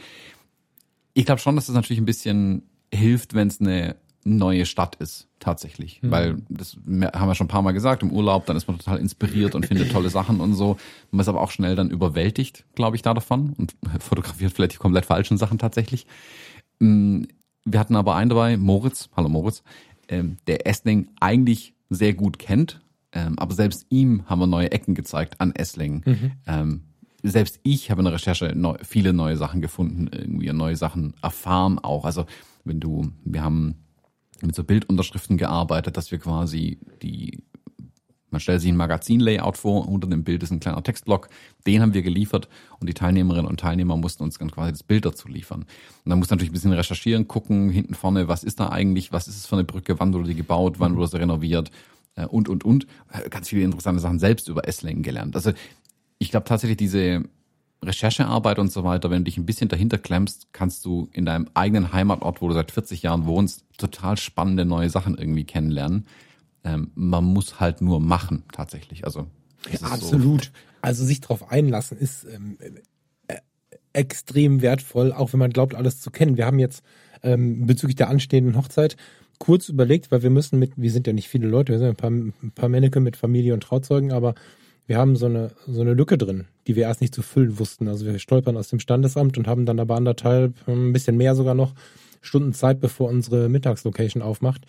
Ich 1.13 1.25
glaube 1.25 1.39
schon, 1.41 1.55
dass 1.55 1.67
das 1.67 1.75
natürlich 1.75 2.01
ein 2.01 2.05
bisschen 2.05 2.63
hilft, 2.93 3.33
wenn 3.33 3.47
es 3.47 3.61
eine 3.61 3.95
neue 4.23 4.65
Stadt 4.65 4.95
ist, 4.95 5.27
tatsächlich. 5.39 6.01
Mhm. 6.01 6.11
Weil, 6.11 6.37
das 6.49 6.77
haben 7.13 7.27
wir 7.27 7.35
schon 7.35 7.45
ein 7.45 7.49
paar 7.49 7.61
Mal 7.61 7.71
gesagt, 7.71 8.03
im 8.03 8.11
Urlaub, 8.11 8.45
dann 8.45 8.57
ist 8.57 8.67
man 8.67 8.77
total 8.77 8.99
inspiriert 8.99 9.55
und 9.55 9.65
findet 9.65 9.91
tolle 9.91 10.09
Sachen 10.09 10.41
und 10.41 10.53
so. 10.53 10.77
Man 11.11 11.21
ist 11.21 11.29
aber 11.29 11.41
auch 11.41 11.51
schnell 11.51 11.75
dann 11.75 11.89
überwältigt, 11.89 12.65
glaube 12.75 12.95
ich, 12.95 13.01
da 13.01 13.13
davon 13.13 13.53
und 13.57 13.75
fotografiert 13.99 14.53
vielleicht 14.53 14.73
die 14.73 14.77
komplett 14.77 15.05
falschen 15.05 15.37
Sachen 15.37 15.57
tatsächlich. 15.57 16.05
Mm, 16.79 17.23
wir 17.65 17.79
hatten 17.79 17.95
aber 17.95 18.15
einen 18.15 18.29
dabei, 18.29 18.57
Moritz, 18.57 19.09
hallo 19.15 19.29
Moritz, 19.29 19.63
ähm, 20.07 20.37
der 20.47 20.67
Essling 20.67 21.09
eigentlich 21.19 21.73
sehr 21.89 22.13
gut 22.13 22.39
kennt, 22.39 22.81
ähm, 23.11 23.37
aber 23.39 23.53
selbst 23.53 23.85
ihm 23.89 24.23
haben 24.27 24.39
wir 24.39 24.47
neue 24.47 24.71
Ecken 24.71 24.95
gezeigt 24.95 25.39
an 25.39 25.53
Essling. 25.55 26.03
Mhm. 26.05 26.31
Ähm, 26.45 26.81
selbst 27.23 27.59
ich 27.63 27.91
habe 27.91 28.01
in 28.01 28.05
der 28.05 28.13
Recherche 28.13 28.53
neu, 28.55 28.77
viele 28.83 29.13
neue 29.13 29.35
Sachen 29.37 29.61
gefunden, 29.61 30.09
irgendwie 30.11 30.51
neue 30.53 30.75
Sachen 30.75 31.13
erfahren 31.21 31.79
auch. 31.79 32.05
Also 32.05 32.25
wenn 32.63 32.79
du, 32.79 33.11
wir 33.23 33.43
haben 33.43 33.75
mit 34.45 34.55
so 34.55 34.63
Bildunterschriften 34.63 35.37
gearbeitet, 35.37 35.97
dass 35.97 36.11
wir 36.11 36.19
quasi 36.19 36.79
die 37.01 37.43
man 38.31 38.39
stellt 38.39 38.61
sich 38.61 38.71
ein 38.71 38.77
Magazin-Layout 38.77 39.57
vor, 39.57 39.87
unter 39.87 40.07
dem 40.07 40.23
Bild 40.23 40.43
ist 40.43 40.51
ein 40.51 40.59
kleiner 40.59 40.83
Textblock, 40.83 41.29
den 41.65 41.81
haben 41.81 41.93
wir 41.93 42.01
geliefert 42.01 42.47
und 42.79 42.87
die 42.87 42.93
Teilnehmerinnen 42.93 43.47
und 43.47 43.59
Teilnehmer 43.59 43.97
mussten 43.97 44.23
uns 44.23 44.37
dann 44.37 44.51
quasi 44.51 44.71
das 44.71 44.83
Bild 44.83 45.05
dazu 45.05 45.27
liefern. 45.27 45.61
Und 46.05 46.09
dann 46.09 46.19
muss 46.19 46.29
natürlich 46.29 46.51
ein 46.51 46.53
bisschen 46.53 46.73
recherchieren, 46.73 47.27
gucken, 47.27 47.69
hinten 47.69 47.95
vorne, 47.95 48.27
was 48.27 48.43
ist 48.43 48.59
da 48.59 48.69
eigentlich, 48.69 49.11
was 49.11 49.27
ist 49.27 49.37
es 49.37 49.45
für 49.45 49.55
eine 49.55 49.63
Brücke, 49.63 49.99
wann 49.99 50.13
wurde 50.13 50.27
die 50.27 50.35
gebaut, 50.35 50.79
wann 50.79 50.95
wurde 50.95 51.07
sie 51.07 51.19
renoviert 51.19 51.71
äh, 52.15 52.25
und, 52.25 52.49
und, 52.49 52.63
und. 52.63 52.85
Äh, 53.11 53.29
ganz 53.29 53.49
viele 53.49 53.63
interessante 53.63 53.99
Sachen 53.99 54.19
selbst 54.19 54.47
über 54.47 54.67
Esslingen 54.67 55.03
gelernt. 55.03 55.35
Also 55.35 55.51
ich 56.19 56.31
glaube 56.31 56.45
tatsächlich 56.45 56.77
diese 56.77 57.23
Recherchearbeit 57.83 58.59
und 58.59 58.71
so 58.71 58.83
weiter, 58.83 59.09
wenn 59.09 59.19
du 59.19 59.25
dich 59.25 59.37
ein 59.37 59.45
bisschen 59.45 59.69
dahinter 59.69 59.97
klemmst, 59.97 60.47
kannst 60.51 60.83
du 60.85 61.09
in 61.13 61.25
deinem 61.25 61.47
eigenen 61.53 61.93
Heimatort, 61.93 62.41
wo 62.41 62.47
du 62.47 62.53
seit 62.53 62.71
40 62.71 63.03
Jahren 63.03 63.25
wohnst, 63.25 63.63
total 63.77 64.17
spannende 64.17 64.65
neue 64.65 64.89
Sachen 64.89 65.17
irgendwie 65.17 65.45
kennenlernen 65.45 66.05
ähm, 66.63 66.91
man 66.95 67.23
muss 67.23 67.59
halt 67.59 67.81
nur 67.81 67.99
machen, 67.99 68.43
tatsächlich. 68.51 69.05
Also 69.05 69.27
ja, 69.71 69.87
absolut. 69.87 70.45
So. 70.45 70.51
Also 70.81 71.05
sich 71.05 71.21
darauf 71.21 71.51
einlassen 71.51 71.97
ist 71.97 72.25
ähm, 72.25 72.57
äh, 73.27 73.35
extrem 73.93 74.61
wertvoll, 74.61 75.11
auch 75.11 75.33
wenn 75.33 75.39
man 75.39 75.51
glaubt, 75.51 75.75
alles 75.75 75.99
zu 75.99 76.11
kennen. 76.11 76.37
Wir 76.37 76.45
haben 76.45 76.59
jetzt 76.59 76.83
ähm, 77.23 77.65
bezüglich 77.65 77.95
der 77.95 78.09
anstehenden 78.09 78.55
Hochzeit 78.55 78.95
kurz 79.39 79.69
überlegt, 79.69 80.11
weil 80.11 80.21
wir 80.21 80.29
müssen 80.29 80.59
mit, 80.59 80.73
wir 80.75 80.91
sind 80.91 81.07
ja 81.07 81.13
nicht 81.13 81.29
viele 81.29 81.47
Leute, 81.47 81.71
wir 81.71 81.79
sind 81.79 81.89
ein 81.89 81.95
paar, 81.95 82.11
ein 82.11 82.51
paar 82.53 82.69
Männchen 82.69 83.03
mit 83.03 83.15
Familie 83.15 83.53
und 83.53 83.63
Trauzeugen, 83.63 84.11
aber 84.11 84.35
wir 84.89 84.97
haben 84.97 85.15
so 85.15 85.27
eine, 85.27 85.51
so 85.67 85.81
eine 85.81 85.93
Lücke 85.93 86.17
drin, 86.17 86.45
die 86.65 86.75
wir 86.75 86.83
erst 86.83 86.99
nicht 86.99 87.13
zu 87.13 87.21
füllen 87.21 87.59
wussten. 87.59 87.87
Also 87.87 88.07
wir 88.07 88.17
stolpern 88.17 88.57
aus 88.57 88.69
dem 88.69 88.79
Standesamt 88.79 89.37
und 89.37 89.47
haben 89.47 89.67
dann 89.67 89.79
aber 89.79 89.95
anderthalb, 89.95 90.55
ein 90.67 90.93
bisschen 90.93 91.15
mehr 91.15 91.35
sogar 91.35 91.53
noch, 91.53 91.75
Stunden 92.21 92.53
Zeit, 92.53 92.79
bevor 92.79 93.07
unsere 93.07 93.49
Mittagslocation 93.49 94.23
aufmacht 94.23 94.65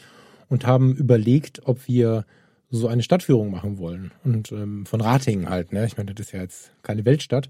und 0.50 0.66
haben 0.66 0.94
überlegt, 0.94 1.62
ob 1.64 1.88
wir 1.88 2.26
so 2.68 2.86
eine 2.86 3.02
Stadtführung 3.02 3.50
machen 3.50 3.78
wollen. 3.78 4.12
Und 4.22 4.52
ähm, 4.52 4.84
von 4.84 5.00
Ratingen 5.00 5.48
halt, 5.48 5.72
ne? 5.72 5.86
Ich 5.86 5.96
meine, 5.96 6.12
das 6.12 6.26
ist 6.26 6.32
ja 6.32 6.42
jetzt 6.42 6.70
keine 6.82 7.06
Weltstadt. 7.06 7.48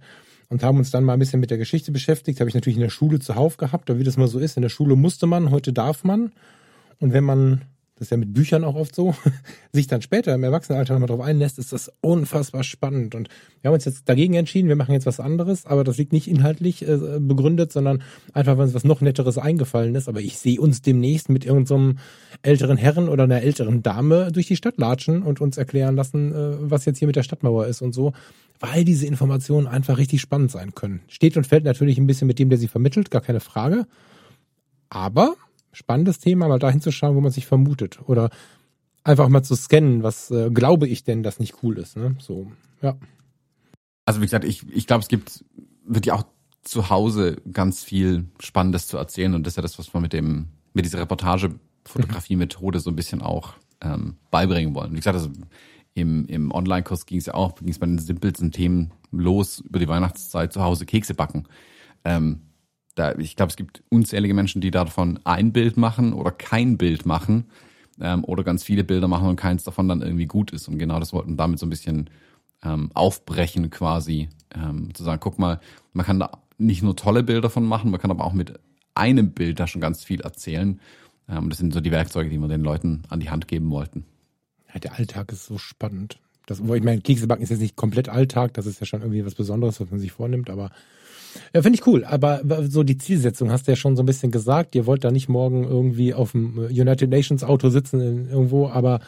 Und 0.48 0.62
haben 0.62 0.78
uns 0.78 0.92
dann 0.92 1.02
mal 1.02 1.14
ein 1.14 1.18
bisschen 1.18 1.40
mit 1.40 1.50
der 1.50 1.58
Geschichte 1.58 1.90
beschäftigt. 1.90 2.38
Habe 2.38 2.48
ich 2.48 2.54
natürlich 2.54 2.76
in 2.76 2.82
der 2.82 2.90
Schule 2.90 3.18
zuhauf 3.18 3.56
gehabt, 3.56 3.90
aber 3.90 3.98
wie 3.98 4.04
das 4.04 4.16
mal 4.16 4.28
so 4.28 4.38
ist, 4.38 4.56
in 4.56 4.62
der 4.62 4.68
Schule 4.68 4.94
musste 4.94 5.26
man, 5.26 5.50
heute 5.50 5.72
darf 5.72 6.04
man. 6.04 6.30
Und 7.00 7.12
wenn 7.12 7.24
man 7.24 7.62
das 8.00 8.06
ist 8.06 8.12
ja 8.12 8.16
mit 8.16 8.32
Büchern 8.32 8.64
auch 8.64 8.76
oft 8.76 8.94
so, 8.94 9.14
sich 9.72 9.86
dann 9.86 10.00
später 10.00 10.34
im 10.34 10.42
Erwachsenenalter 10.42 10.94
nochmal 10.94 11.08
drauf 11.08 11.20
einlässt, 11.20 11.58
ist 11.58 11.74
das 11.74 11.92
unfassbar 12.00 12.64
spannend. 12.64 13.14
Und 13.14 13.28
wir 13.60 13.68
haben 13.68 13.74
uns 13.74 13.84
jetzt 13.84 14.08
dagegen 14.08 14.32
entschieden, 14.32 14.68
wir 14.68 14.76
machen 14.76 14.94
jetzt 14.94 15.04
was 15.04 15.20
anderes, 15.20 15.66
aber 15.66 15.84
das 15.84 15.98
liegt 15.98 16.14
nicht 16.14 16.26
inhaltlich 16.26 16.88
äh, 16.88 17.18
begründet, 17.20 17.72
sondern 17.72 18.02
einfach, 18.32 18.56
weil 18.56 18.64
uns 18.64 18.74
was 18.74 18.84
noch 18.84 19.02
Netteres 19.02 19.36
eingefallen 19.36 19.94
ist. 19.94 20.08
Aber 20.08 20.22
ich 20.22 20.38
sehe 20.38 20.58
uns 20.58 20.80
demnächst 20.80 21.28
mit 21.28 21.44
irgendeinem 21.44 21.98
so 21.98 22.40
älteren 22.40 22.78
Herren 22.78 23.10
oder 23.10 23.24
einer 23.24 23.42
älteren 23.42 23.82
Dame 23.82 24.32
durch 24.32 24.46
die 24.46 24.56
Stadt 24.56 24.78
latschen 24.78 25.22
und 25.22 25.42
uns 25.42 25.58
erklären 25.58 25.94
lassen, 25.94 26.32
äh, 26.32 26.56
was 26.70 26.86
jetzt 26.86 27.00
hier 27.00 27.06
mit 27.06 27.16
der 27.16 27.22
Stadtmauer 27.22 27.66
ist 27.66 27.82
und 27.82 27.92
so, 27.92 28.14
weil 28.60 28.86
diese 28.86 29.06
Informationen 29.06 29.66
einfach 29.66 29.98
richtig 29.98 30.22
spannend 30.22 30.50
sein 30.50 30.74
können. 30.74 31.02
Steht 31.08 31.36
und 31.36 31.46
fällt 31.46 31.64
natürlich 31.64 31.98
ein 31.98 32.06
bisschen 32.06 32.28
mit 32.28 32.38
dem, 32.38 32.48
der 32.48 32.56
sie 32.58 32.68
vermittelt, 32.68 33.10
gar 33.10 33.20
keine 33.20 33.40
Frage. 33.40 33.86
Aber 34.88 35.36
spannendes 35.72 36.18
Thema, 36.18 36.48
mal 36.48 36.58
dahin 36.58 36.80
zu 36.80 36.90
schauen, 36.90 37.16
wo 37.16 37.20
man 37.20 37.32
sich 37.32 37.46
vermutet. 37.46 38.00
Oder 38.06 38.30
einfach 39.04 39.28
mal 39.28 39.42
zu 39.42 39.54
scannen, 39.54 40.02
was 40.02 40.30
äh, 40.30 40.50
glaube 40.50 40.88
ich 40.88 41.04
denn, 41.04 41.22
dass 41.22 41.38
nicht 41.38 41.62
cool 41.62 41.78
ist. 41.78 41.96
Ne? 41.96 42.16
So, 42.18 42.50
ja. 42.82 42.96
Also 44.04 44.20
wie 44.20 44.26
gesagt, 44.26 44.44
ich, 44.44 44.68
ich 44.70 44.86
glaube, 44.86 45.02
es 45.02 45.08
gibt, 45.08 45.44
wird 45.84 46.06
ja 46.06 46.14
auch 46.14 46.24
zu 46.62 46.90
Hause 46.90 47.36
ganz 47.52 47.82
viel 47.82 48.26
Spannendes 48.38 48.86
zu 48.86 48.96
erzählen 48.96 49.34
und 49.34 49.46
das 49.46 49.52
ist 49.52 49.56
ja 49.56 49.62
das, 49.62 49.78
was 49.78 49.94
wir 49.94 50.00
mit 50.00 50.12
dem, 50.12 50.48
mit 50.74 50.84
dieser 50.84 51.00
Reportage-Fotografie-Methode 51.00 52.80
so 52.80 52.90
ein 52.90 52.96
bisschen 52.96 53.22
auch 53.22 53.54
ähm, 53.80 54.16
beibringen 54.30 54.74
wollen. 54.74 54.92
Wie 54.92 54.96
gesagt, 54.96 55.16
also 55.16 55.30
im, 55.94 56.26
im 56.26 56.52
Online-Kurs 56.52 57.06
ging 57.06 57.18
es 57.18 57.26
ja 57.26 57.34
auch, 57.34 57.56
ging 57.56 57.70
es 57.70 57.78
bei 57.78 57.86
den 57.86 57.98
simpelsten 57.98 58.52
Themen 58.52 58.92
los 59.10 59.60
über 59.60 59.78
die 59.78 59.88
Weihnachtszeit 59.88 60.52
zu 60.52 60.62
Hause 60.62 60.86
Kekse 60.86 61.14
backen. 61.14 61.46
Ähm, 62.04 62.42
da, 62.94 63.16
ich 63.16 63.36
glaube, 63.36 63.50
es 63.50 63.56
gibt 63.56 63.82
unzählige 63.88 64.34
Menschen, 64.34 64.60
die 64.60 64.70
davon 64.70 65.20
ein 65.24 65.52
Bild 65.52 65.76
machen 65.76 66.12
oder 66.12 66.30
kein 66.30 66.76
Bild 66.76 67.06
machen 67.06 67.46
ähm, 68.00 68.24
oder 68.24 68.44
ganz 68.44 68.64
viele 68.64 68.84
Bilder 68.84 69.08
machen 69.08 69.28
und 69.28 69.36
keins 69.36 69.64
davon 69.64 69.88
dann 69.88 70.02
irgendwie 70.02 70.26
gut 70.26 70.52
ist. 70.52 70.68
Und 70.68 70.78
genau 70.78 70.98
das 70.98 71.12
wollten 71.12 71.36
damit 71.36 71.58
so 71.58 71.66
ein 71.66 71.70
bisschen 71.70 72.10
ähm, 72.62 72.90
aufbrechen 72.94 73.70
quasi, 73.70 74.28
ähm, 74.54 74.94
zu 74.94 75.04
sagen, 75.04 75.20
guck 75.20 75.38
mal, 75.38 75.60
man 75.92 76.04
kann 76.04 76.20
da 76.20 76.30
nicht 76.58 76.82
nur 76.82 76.96
tolle 76.96 77.22
Bilder 77.22 77.48
von 77.48 77.64
machen, 77.64 77.90
man 77.90 78.00
kann 78.00 78.10
aber 78.10 78.24
auch 78.24 78.34
mit 78.34 78.58
einem 78.94 79.32
Bild 79.32 79.60
da 79.60 79.66
schon 79.66 79.80
ganz 79.80 80.04
viel 80.04 80.20
erzählen. 80.20 80.80
Ähm, 81.28 81.48
das 81.48 81.58
sind 81.58 81.72
so 81.72 81.80
die 81.80 81.92
Werkzeuge, 81.92 82.28
die 82.28 82.38
wir 82.38 82.48
den 82.48 82.62
Leuten 82.62 83.02
an 83.08 83.20
die 83.20 83.30
Hand 83.30 83.48
geben 83.48 83.70
wollten. 83.70 84.04
Ja, 84.72 84.80
der 84.80 84.94
Alltag 84.98 85.32
ist 85.32 85.46
so 85.46 85.58
spannend. 85.58 86.18
Das, 86.46 86.58
ich 86.58 86.82
meine, 86.82 87.00
Keksebacken 87.00 87.42
ist 87.42 87.50
jetzt 87.50 87.60
nicht 87.60 87.76
komplett 87.76 88.08
Alltag, 88.08 88.54
das 88.54 88.66
ist 88.66 88.80
ja 88.80 88.86
schon 88.86 89.02
irgendwie 89.02 89.24
was 89.24 89.36
Besonderes, 89.36 89.80
was 89.80 89.90
man 89.90 90.00
sich 90.00 90.12
vornimmt, 90.12 90.50
aber 90.50 90.70
ja, 91.54 91.62
finde 91.62 91.78
ich 91.78 91.86
cool. 91.86 92.04
Aber 92.04 92.42
so 92.68 92.82
die 92.82 92.98
Zielsetzung 92.98 93.50
hast 93.50 93.66
du 93.66 93.72
ja 93.72 93.76
schon 93.76 93.96
so 93.96 94.02
ein 94.02 94.06
bisschen 94.06 94.30
gesagt. 94.30 94.74
Ihr 94.74 94.86
wollt 94.86 95.04
da 95.04 95.10
nicht 95.10 95.28
morgen 95.28 95.64
irgendwie 95.64 96.14
auf 96.14 96.32
dem 96.32 96.58
United 96.58 97.10
Nations 97.10 97.44
Auto 97.44 97.68
sitzen 97.70 98.28
irgendwo, 98.30 98.68
aber 98.68 99.00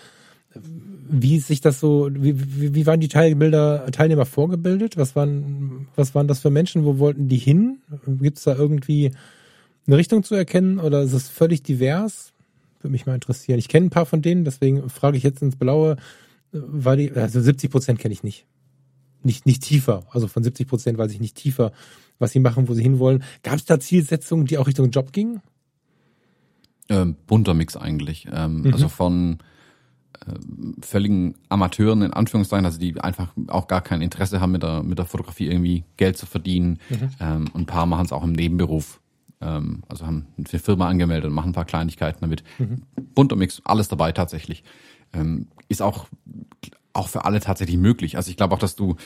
wie 0.55 1.39
sich 1.39 1.61
das 1.61 1.81
so, 1.81 2.09
wie, 2.13 2.61
wie, 2.61 2.75
wie 2.75 2.87
waren 2.87 3.01
die 3.01 3.09
Teilbilder, 3.09 3.87
Teilnehmer 3.93 4.27
vorgebildet? 4.27 4.97
Was 4.97 5.17
waren, 5.17 5.87
was 5.95 6.15
waren 6.15 6.29
das 6.29 6.41
für 6.41 6.51
Menschen? 6.51 6.85
Wo 6.85 6.99
wollten 6.99 7.29
die 7.29 7.37
hin? 7.37 7.79
Gibt 8.07 8.39
es 8.39 8.45
da 8.45 8.55
irgendwie 8.55 9.13
eine 9.87 9.97
Richtung 9.97 10.23
zu 10.23 10.35
erkennen 10.35 10.79
oder 10.79 11.03
ist 11.03 11.13
es 11.13 11.29
völlig 11.29 11.63
divers? 11.63 12.33
Würde 12.81 12.93
mich 12.93 13.07
mal 13.07 13.15
interessieren. 13.15 13.59
Ich 13.59 13.69
kenne 13.69 13.87
ein 13.87 13.91
paar 13.91 14.07
von 14.07 14.23
denen, 14.23 14.45
deswegen 14.45 14.89
frage 14.89 15.17
ich 15.17 15.23
jetzt 15.23 15.43
ins 15.43 15.57
Blaue, 15.57 15.97
war 16.53 16.97
die, 16.97 17.13
also 17.13 17.41
70 17.41 17.71
Prozent 17.71 17.99
kenne 17.99 18.13
ich 18.13 18.23
nicht. 18.23 18.47
Nicht, 19.23 19.47
nicht 19.47 19.63
tiefer. 19.63 20.05
Also 20.11 20.29
von 20.29 20.43
70 20.43 20.67
Prozent 20.67 20.99
weiß 20.99 21.13
ich 21.13 21.21
nicht 21.21 21.37
tiefer, 21.37 21.73
was 22.19 22.33
sie 22.33 22.41
machen, 22.41 22.69
wo 22.69 22.75
sie 22.75 22.83
hinwollen. 22.83 23.23
Gab 23.43 23.57
es 23.57 23.65
da 23.65 23.81
Zielsetzungen, 23.81 24.47
die 24.47 24.59
auch 24.59 24.67
Richtung 24.67 24.91
Job 24.91 25.13
gingen? 25.13 25.41
Ähm, 26.89 27.17
bunter 27.27 27.55
Mix 27.55 27.77
eigentlich. 27.77 28.27
Ähm, 28.33 28.63
mhm. 28.63 28.73
Also 28.73 28.89
von 28.89 29.39
äh, 30.27 30.35
völligen 30.81 31.35
Amateuren 31.49 32.03
in 32.03 32.13
Anführungszeichen, 32.13 32.67
also 32.67 32.79
die 32.79 33.01
einfach 33.01 33.33
auch 33.49 33.67
gar 33.69 33.81
kein 33.81 34.03
Interesse 34.03 34.41
haben, 34.41 34.53
mit 34.53 34.63
der, 34.63 34.83
mit 34.83 34.99
der 34.99 35.07
Fotografie 35.07 35.47
irgendwie 35.47 35.85
Geld 35.97 36.17
zu 36.17 36.27
verdienen. 36.27 36.79
Mhm. 36.91 37.11
Ähm, 37.21 37.45
und 37.53 37.63
ein 37.63 37.67
paar 37.67 37.87
machen 37.87 38.05
es 38.05 38.13
auch 38.13 38.25
im 38.25 38.33
Nebenberuf. 38.33 39.01
Ähm, 39.41 39.83
also 39.89 40.07
haben 40.07 40.27
eine 40.37 40.61
Firma 40.61 40.89
angemeldet 40.89 41.29
und 41.29 41.35
machen 41.35 41.51
ein 41.51 41.55
paar 41.55 41.65
Kleinigkeiten 41.65 42.21
damit. 42.21 42.45
Mhm. 42.59 42.83
Bunter 43.15 43.37
Mix, 43.37 43.63
alles 43.65 43.89
dabei 43.89 44.13
tatsächlich. 44.13 44.65
Ähm, 45.13 45.49
ist 45.69 45.83
auch, 45.83 46.07
auch 46.93 47.09
für 47.09 47.25
alle 47.25 47.41
tatsächlich 47.41 47.77
möglich. 47.77 48.17
Also 48.17 48.31
ich 48.31 48.37
glaube 48.37 48.55
auch, 48.55 48.59
dass 48.59 48.77
du 48.77 48.97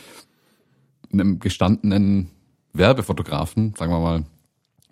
einem 1.13 1.39
gestandenen 1.39 2.31
Werbefotografen, 2.79 3.74
sagen 3.77 3.93
wir 3.93 4.01
mal, 4.01 4.24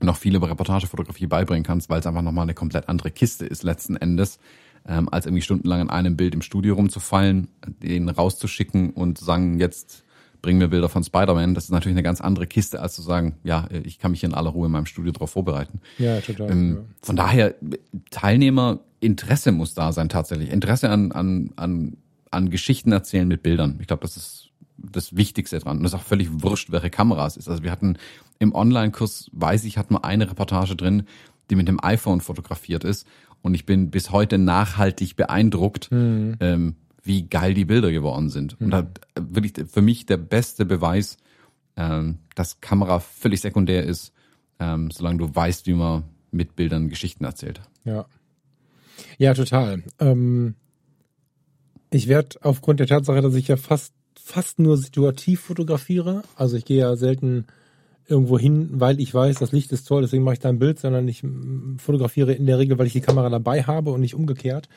noch 0.01 0.17
viel 0.17 0.35
über 0.35 0.51
Reportagefotografie 0.51 1.27
beibringen 1.27 1.65
kannst, 1.65 1.89
weil 1.89 2.01
es 2.01 2.07
einfach 2.07 2.23
nochmal 2.23 2.45
eine 2.45 2.55
komplett 2.55 2.89
andere 2.89 3.11
Kiste 3.11 3.47
ist 3.47 3.63
letzten 3.63 3.97
Endes, 3.97 4.39
ähm, 4.87 5.09
als 5.09 5.27
irgendwie 5.27 5.43
stundenlang 5.43 5.81
in 5.81 5.91
einem 5.91 6.17
Bild 6.17 6.35
im 6.35 6.43
Studio 6.43 6.75
rumzufallen, 6.75 7.49
den 7.83 8.09
rauszuschicken 8.09 8.91
und 8.91 9.19
zu 9.19 9.25
sagen, 9.25 9.59
jetzt 9.59 10.05
bring 10.43 10.59
mir 10.59 10.69
Bilder 10.69 10.91
von 10.91 11.03
Spider-Man. 11.03 11.55
Das 11.55 11.65
ist 11.65 11.71
natürlich 11.71 11.95
eine 11.95 12.03
ganz 12.03 12.21
andere 12.21 12.47
Kiste, 12.47 12.83
als 12.83 12.95
zu 12.95 13.03
sagen, 13.03 13.37
ja, 13.45 13.67
ich 13.83 13.99
kann 13.99 14.11
mich 14.11 14.23
in 14.25 14.35
aller 14.35 14.51
Ruhe 14.51 14.67
in 14.67 14.73
meinem 14.73 14.85
Studio 14.85 15.11
darauf 15.11 15.31
vorbereiten. 15.31 15.81
Ja, 15.99 16.21
total. 16.21 16.51
Ähm, 16.51 16.75
ja. 16.75 16.83
Von 17.01 17.17
daher, 17.17 17.55
Teilnehmer, 18.11 18.81
Interesse 19.01 19.53
muss 19.53 19.73
da 19.73 19.93
sein 19.93 20.11
tatsächlich. 20.11 20.51
Interesse 20.51 20.91
an, 20.91 21.13
an, 21.13 21.53
an, 21.57 21.97
an 22.31 22.51
Geschichten 22.51 22.93
erzählen 22.93 23.27
mit 23.27 23.43
Bildern. 23.43 23.79
Ich 23.81 23.87
glaube, 23.87 24.03
das 24.03 24.19
ist 24.19 24.51
das 24.97 25.17
Wichtigste 25.17 25.59
dran. 25.59 25.79
Und 25.79 25.83
das 25.83 25.93
ist 25.93 25.99
auch 25.99 26.05
völlig 26.05 26.29
wurscht, 26.43 26.71
welche 26.73 26.91
Kamera 26.91 27.27
es 27.27 27.37
ist. 27.37 27.49
Also 27.49 27.63
wir 27.63 27.71
hatten 27.71 27.97
im 28.39 28.55
Online-Kurs, 28.55 29.31
weiß 29.33 29.65
ich, 29.65 29.79
hatten 29.79 29.95
wir 29.95 30.05
eine 30.05 30.31
Reportage 30.31 30.77
drin, 30.77 31.05
die 31.51 31.57
mit 31.57 31.69
dem 31.69 31.83
iPhone 31.83 32.21
fotografiert 32.21 32.85
ist. 32.85 33.07
Und 33.43 33.55
ich 33.55 33.67
bin 33.67 33.91
bis 33.91 34.11
heute 34.11 34.39
nachhaltig 34.39 35.17
beeindruckt, 35.17 35.91
mhm. 35.93 36.37
ähm, 36.41 36.77
wie 37.03 37.29
geil 37.29 37.55
die 37.55 37.67
Bilder 37.67 37.93
geworden 37.93 38.31
sind. 38.31 38.59
Mhm. 38.59 38.65
Und 38.65 38.71
da 38.71 38.87
wirklich 39.21 39.69
für 39.69 39.83
mich 39.83 40.07
der 40.07 40.17
beste 40.17 40.65
Beweis, 40.65 41.19
ähm, 41.77 42.19
dass 42.35 42.61
Kamera 42.61 43.01
völlig 43.01 43.41
sekundär 43.41 43.85
ist, 43.85 44.13
ähm, 44.59 44.91
solange 44.91 45.19
du 45.19 45.35
weißt, 45.35 45.67
wie 45.67 45.75
man 45.75 46.05
mit 46.31 46.57
Bildern 46.57 46.89
Geschichten 46.89 47.25
erzählt. 47.25 47.61
Ja. 47.85 48.07
Ja, 49.19 49.35
total. 49.35 49.83
Ähm, 49.99 50.55
ich 51.91 52.09
werde 52.09 52.39
aufgrund 52.43 52.81
der 52.81 52.87
Tatsache, 52.87 53.21
dass 53.21 53.35
ich 53.35 53.49
ja 53.49 53.57
fast 53.57 53.93
fast 54.23 54.59
nur 54.59 54.77
situativ 54.77 55.41
fotografiere. 55.41 56.23
Also 56.37 56.57
ich 56.57 56.65
gehe 56.65 56.79
ja 56.79 56.97
selten 56.97 57.47
irgendwo 58.07 58.39
hin, 58.39 58.69
weil 58.73 59.01
ich 59.01 59.15
weiß, 59.15 59.39
das 59.39 59.53
Licht 59.53 59.73
ist 59.73 59.89
toll, 59.89 60.03
deswegen 60.03 60.25
mache 60.25 60.35
ich 60.35 60.41
da 60.41 60.49
ein 60.49 60.59
Bild, 60.59 60.79
sondern 60.79 61.09
ich 61.09 61.23
mm, 61.23 61.77
fotografiere 61.79 62.33
in 62.33 62.47
der 62.47 62.59
Regel, 62.59 62.79
weil 62.79 62.87
ich 62.87 62.93
die 62.93 63.01
Kamera 63.01 63.31
dabei 63.31 63.63
habe 63.63 63.93
und 63.93 64.01
nicht 64.01 64.15
umgekehrt. 64.15 64.69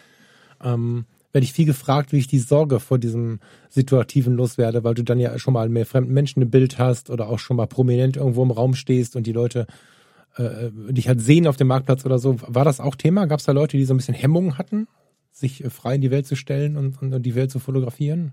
Ähm, 0.64 1.06
werde 1.34 1.44
ich 1.44 1.54
viel 1.54 1.66
gefragt, 1.66 2.14
wie 2.14 2.18
ich 2.18 2.28
die 2.28 2.40
Sorge 2.40 2.80
vor 2.80 2.98
diesem 2.98 3.40
Situativen 3.70 4.36
loswerde, 4.36 4.84
weil 4.84 4.94
du 4.94 5.04
dann 5.04 5.20
ja 5.20 5.38
schon 5.38 5.54
mal 5.54 5.70
mehr 5.70 5.86
fremden 5.86 6.14
Menschen 6.14 6.42
im 6.42 6.50
Bild 6.50 6.80
hast 6.80 7.10
oder 7.10 7.28
auch 7.28 7.40
schon 7.40 7.58
mal 7.58 7.68
prominent 7.68 8.18
irgendwo 8.18 8.44
im 8.44 8.52
Raum 8.52 8.76
stehst 8.76 9.16
und 9.16 9.28
die 9.28 9.34
Leute 9.34 9.68
äh, 10.38 10.72
dich 10.90 11.08
halt 11.08 11.22
sehen 11.22 11.48
auf 11.48 11.58
dem 11.58 11.68
Marktplatz 11.68 12.06
oder 12.06 12.18
so. 12.18 12.38
War 12.48 12.66
das 12.66 12.80
auch 12.80 12.96
Thema? 12.96 13.26
Gab 13.26 13.40
es 13.40 13.46
da 13.46 13.52
Leute, 13.52 13.78
die 13.78 13.86
so 13.86 13.94
ein 13.94 13.98
bisschen 13.98 14.14
Hemmungen 14.14 14.58
hatten, 14.58 14.88
sich 15.32 15.64
äh, 15.64 15.70
frei 15.70 15.96
in 15.96 16.02
die 16.02 16.12
Welt 16.12 16.28
zu 16.28 16.36
stellen 16.36 16.78
und, 16.78 17.02
und 17.02 17.22
die 17.22 17.36
Welt 17.36 17.52
zu 17.52 17.60
fotografieren? 17.60 18.32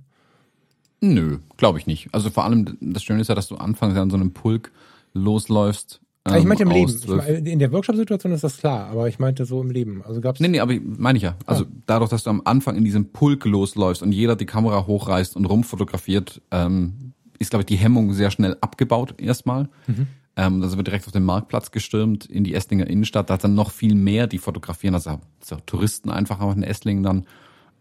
Nö, 1.04 1.38
glaube 1.58 1.78
ich 1.78 1.86
nicht. 1.86 2.08
Also 2.12 2.30
vor 2.30 2.44
allem, 2.44 2.78
das 2.80 3.02
Schöne 3.02 3.20
ist 3.20 3.28
ja, 3.28 3.34
dass 3.34 3.48
du 3.48 3.56
anfangs 3.56 3.96
an 3.96 4.08
so 4.08 4.16
einem 4.16 4.32
Pulk 4.32 4.72
losläufst. 5.12 6.00
Ähm, 6.26 6.36
ich 6.36 6.44
meinte 6.44 6.62
im 6.62 6.70
Leben. 6.70 6.90
Ich 6.90 7.06
meine, 7.06 7.50
in 7.50 7.58
der 7.58 7.70
Workshop-Situation 7.72 8.32
ist 8.32 8.42
das 8.42 8.56
klar, 8.56 8.88
aber 8.88 9.06
ich 9.08 9.18
meinte 9.18 9.44
so 9.44 9.60
im 9.60 9.70
Leben. 9.70 10.02
Also 10.06 10.22
gab's 10.22 10.40
nee, 10.40 10.48
nee, 10.48 10.60
aber 10.60 10.72
meine 10.82 11.18
ich 11.18 11.22
ja. 11.22 11.36
Also 11.44 11.64
ah. 11.64 11.68
dadurch, 11.84 12.08
dass 12.08 12.24
du 12.24 12.30
am 12.30 12.40
Anfang 12.46 12.76
in 12.76 12.84
diesem 12.84 13.12
Pulk 13.12 13.44
losläufst 13.44 14.02
und 14.02 14.12
jeder 14.12 14.34
die 14.34 14.46
Kamera 14.46 14.86
hochreißt 14.86 15.36
und 15.36 15.44
rumfotografiert, 15.44 16.40
ähm, 16.50 17.12
ist, 17.38 17.50
glaube 17.50 17.62
ich, 17.62 17.66
die 17.66 17.76
Hemmung 17.76 18.14
sehr 18.14 18.30
schnell 18.30 18.56
abgebaut 18.62 19.14
erstmal. 19.18 19.68
Mhm. 19.86 20.06
Ähm, 20.36 20.62
also 20.62 20.78
wird 20.78 20.86
direkt 20.86 21.06
auf 21.06 21.12
den 21.12 21.24
Marktplatz 21.24 21.70
gestürmt, 21.70 22.24
in 22.24 22.44
die 22.44 22.54
Esslinger 22.54 22.86
Innenstadt. 22.86 23.28
Da 23.28 23.34
hat 23.34 23.44
dann 23.44 23.54
noch 23.54 23.70
viel 23.70 23.94
mehr, 23.94 24.26
die 24.26 24.38
fotografieren, 24.38 24.94
also 24.94 25.20
so 25.40 25.56
Touristen 25.66 26.08
einfach 26.08 26.40
auch 26.40 26.56
in 26.56 26.62
Esslingen 26.62 27.02
dann. 27.02 27.26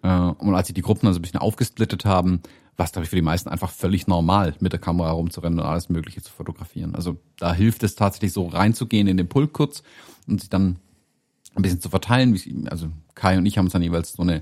Äh, 0.04 0.34
und 0.44 0.54
als 0.54 0.68
sich 0.68 0.74
die 0.74 0.82
Gruppen 0.82 1.06
dann 1.06 1.14
so 1.14 1.20
ein 1.20 1.22
bisschen 1.22 1.40
aufgesplittet 1.40 2.04
haben, 2.04 2.42
was 2.78 2.92
glaube 2.92 3.04
ich 3.04 3.10
für 3.10 3.16
die 3.16 3.22
meisten 3.22 3.50
einfach 3.50 3.72
völlig 3.72 4.08
normal, 4.08 4.56
mit 4.60 4.74
der 4.74 4.80
Kamera 4.80 5.12
rumzurennen 5.12 5.60
und 5.60 5.66
alles 5.66 5.90
Mögliche 5.90 6.22
zu 6.22 6.32
fotografieren. 6.32 6.96
Also 6.96 7.18
da 7.38 7.54
hilft 7.54 7.84
es 7.84 7.96
tatsächlich 7.96 8.34
so 8.34 8.48
reinzugehen 8.48 9.08
in 9.08 9.18
den 9.18 9.30
Pulk 9.30 9.54
kurz 9.54 9.84
und 10.28 10.40
sich 10.42 10.50
dann 10.50 10.78
ein 11.56 11.62
bisschen 11.62 11.82
zu 11.82 11.90
verteilen. 11.90 12.38
Also 12.70 12.88
Kai 13.16 13.38
und 13.38 13.46
ich 13.46 13.58
haben 13.58 13.66
uns 13.66 13.74
dann 13.74 13.84
jeweils 13.84 14.14
so 14.14 14.24
eine 14.24 14.42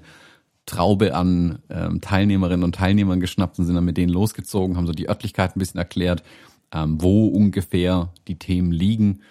Traube 0.65 1.15
an 1.15 1.59
ähm, 1.69 2.01
Teilnehmerinnen 2.01 2.63
und 2.63 2.75
Teilnehmern 2.75 3.19
geschnappt 3.19 3.59
und 3.59 3.65
sind 3.65 3.75
dann 3.75 3.85
mit 3.85 3.97
denen 3.97 4.13
losgezogen, 4.13 4.77
haben 4.77 4.87
so 4.87 4.93
die 4.93 5.09
Örtlichkeit 5.09 5.55
ein 5.55 5.59
bisschen 5.59 5.79
erklärt, 5.79 6.23
ähm, 6.71 7.01
wo 7.01 7.27
ungefähr 7.27 8.13
die 8.27 8.37
Themen 8.37 8.71
liegen. 8.71 9.21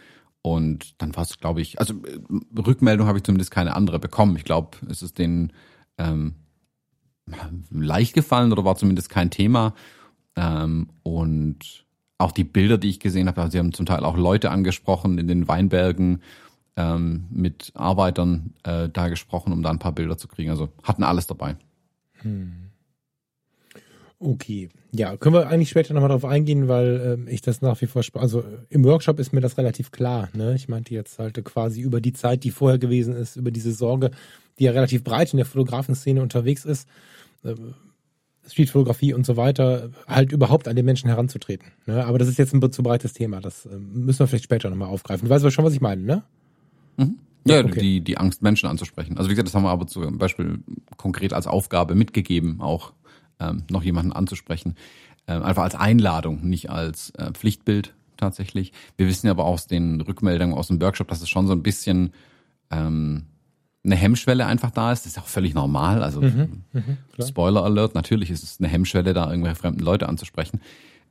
Und 0.42 1.00
dann 1.00 1.14
war 1.16 1.22
es, 1.22 1.38
glaube 1.38 1.60
ich, 1.60 1.78
also 1.78 1.94
äh, 1.94 2.58
Rückmeldung 2.58 3.06
habe 3.06 3.18
ich 3.18 3.24
zumindest 3.24 3.50
keine 3.50 3.76
andere 3.76 3.98
bekommen. 3.98 4.36
Ich 4.36 4.44
glaube, 4.44 4.78
es 4.88 5.02
ist 5.02 5.18
den 5.18 5.52
ähm, 5.98 6.34
leicht 7.70 8.14
gefallen 8.14 8.52
oder 8.52 8.64
war 8.64 8.76
zumindest 8.76 9.10
kein 9.10 9.30
Thema. 9.30 9.74
Ähm, 10.36 10.88
und 11.02 11.84
auch 12.18 12.32
die 12.32 12.44
Bilder, 12.44 12.78
die 12.78 12.90
ich 12.90 13.00
gesehen 13.00 13.28
habe, 13.28 13.40
also 13.40 13.52
sie 13.52 13.58
haben 13.58 13.72
zum 13.72 13.86
Teil 13.86 14.04
auch 14.04 14.16
Leute 14.16 14.50
angesprochen 14.50 15.18
in 15.18 15.26
den 15.26 15.48
Weinbergen, 15.48 16.22
ähm, 16.76 17.26
mit 17.30 17.72
Arbeitern 17.74 18.54
äh, 18.62 18.88
da 18.88 19.08
gesprochen, 19.08 19.52
um 19.52 19.62
da 19.62 19.70
ein 19.70 19.78
paar 19.78 19.92
Bilder 19.92 20.16
zu 20.16 20.28
kriegen. 20.28 20.50
Also 20.50 20.70
hatten 20.82 21.02
alles 21.02 21.26
dabei. 21.26 21.56
Hm. 22.22 22.69
Okay, 24.22 24.68
ja, 24.92 25.16
können 25.16 25.34
wir 25.34 25.48
eigentlich 25.48 25.70
später 25.70 25.94
nochmal 25.94 26.10
drauf 26.10 26.26
eingehen, 26.26 26.68
weil 26.68 27.26
äh, 27.26 27.30
ich 27.32 27.40
das 27.40 27.62
nach 27.62 27.80
wie 27.80 27.86
vor, 27.86 28.02
also 28.14 28.44
im 28.68 28.84
Workshop 28.84 29.18
ist 29.18 29.32
mir 29.32 29.40
das 29.40 29.56
relativ 29.56 29.92
klar. 29.92 30.28
Ne? 30.34 30.54
Ich 30.54 30.68
meinte 30.68 30.92
jetzt 30.92 31.18
halt 31.18 31.42
quasi 31.42 31.80
über 31.80 32.02
die 32.02 32.12
Zeit, 32.12 32.44
die 32.44 32.50
vorher 32.50 32.78
gewesen 32.78 33.16
ist, 33.16 33.36
über 33.36 33.50
diese 33.50 33.72
Sorge, 33.72 34.10
die 34.58 34.64
ja 34.64 34.72
relativ 34.72 35.04
breit 35.04 35.32
in 35.32 35.38
der 35.38 35.46
Fotografenszene 35.46 36.20
unterwegs 36.20 36.66
ist, 36.66 36.86
äh, 37.44 37.54
Streetfotografie 38.46 39.14
und 39.14 39.24
so 39.24 39.38
weiter, 39.38 39.88
halt 40.06 40.32
überhaupt 40.32 40.68
an 40.68 40.76
den 40.76 40.84
Menschen 40.84 41.08
heranzutreten. 41.08 41.68
Ne? 41.86 42.04
Aber 42.04 42.18
das 42.18 42.28
ist 42.28 42.38
jetzt 42.38 42.52
ein 42.52 42.72
zu 42.72 42.82
breites 42.82 43.14
Thema, 43.14 43.40
das 43.40 43.64
äh, 43.64 43.78
müssen 43.78 44.18
wir 44.18 44.26
vielleicht 44.26 44.44
später 44.44 44.68
nochmal 44.68 44.88
aufgreifen. 44.88 45.28
Du 45.28 45.34
weißt 45.34 45.44
aber 45.44 45.50
schon, 45.50 45.64
was 45.64 45.72
ich 45.72 45.80
meine, 45.80 46.02
ne? 46.02 46.22
Mhm. 46.98 47.16
Ja, 47.46 47.60
okay. 47.60 47.80
die, 47.80 48.00
die 48.02 48.18
Angst, 48.18 48.42
Menschen 48.42 48.68
anzusprechen. 48.68 49.16
Also 49.16 49.30
wie 49.30 49.34
gesagt, 49.34 49.48
das 49.48 49.54
haben 49.54 49.62
wir 49.62 49.70
aber 49.70 49.86
zum 49.86 50.18
Beispiel 50.18 50.58
konkret 50.98 51.32
als 51.32 51.46
Aufgabe 51.46 51.94
mitgegeben, 51.94 52.60
auch 52.60 52.92
ähm, 53.40 53.64
noch 53.70 53.82
jemanden 53.82 54.12
anzusprechen. 54.12 54.76
Ähm, 55.26 55.42
einfach 55.42 55.62
als 55.62 55.74
Einladung, 55.74 56.48
nicht 56.48 56.70
als 56.70 57.10
äh, 57.10 57.32
Pflichtbild 57.32 57.94
tatsächlich. 58.16 58.72
Wir 58.96 59.06
wissen 59.06 59.28
aber 59.28 59.44
aus 59.44 59.66
den 59.66 60.00
Rückmeldungen 60.00 60.56
aus 60.56 60.68
dem 60.68 60.80
Workshop, 60.80 61.08
dass 61.08 61.22
es 61.22 61.28
schon 61.28 61.46
so 61.46 61.52
ein 61.52 61.62
bisschen 61.62 62.12
ähm, 62.70 63.24
eine 63.84 63.96
Hemmschwelle 63.96 64.46
einfach 64.46 64.70
da 64.70 64.92
ist. 64.92 65.06
Das 65.06 65.12
ist 65.12 65.18
auch 65.18 65.26
völlig 65.26 65.54
normal. 65.54 66.02
Also 66.02 66.20
mhm, 66.20 66.64
mhm 66.72 66.96
Spoiler 67.26 67.64
Alert, 67.64 67.94
natürlich 67.94 68.30
ist 68.30 68.42
es 68.42 68.58
eine 68.60 68.68
Hemmschwelle, 68.68 69.14
da 69.14 69.30
irgendwelche 69.30 69.56
fremden 69.56 69.80
Leute 69.80 70.08
anzusprechen. 70.08 70.60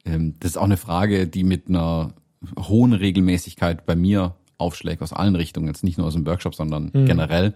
Ähm, 0.06 0.36
das 0.40 0.52
ist 0.52 0.58
auch 0.58 0.64
eine 0.64 0.78
Frage, 0.78 1.28
die 1.28 1.44
mit 1.44 1.68
einer 1.68 2.14
hohen 2.58 2.94
Regelmäßigkeit 2.94 3.86
bei 3.86 3.96
mir 3.96 4.36
aufschlägt 4.58 5.02
aus 5.02 5.14
allen 5.14 5.36
Richtungen, 5.36 5.68
jetzt 5.68 5.84
nicht 5.84 5.98
nur 5.98 6.08
aus 6.08 6.14
dem 6.14 6.26
Workshop, 6.26 6.56
sondern 6.56 6.92
mhm. 6.94 7.06
generell, 7.06 7.54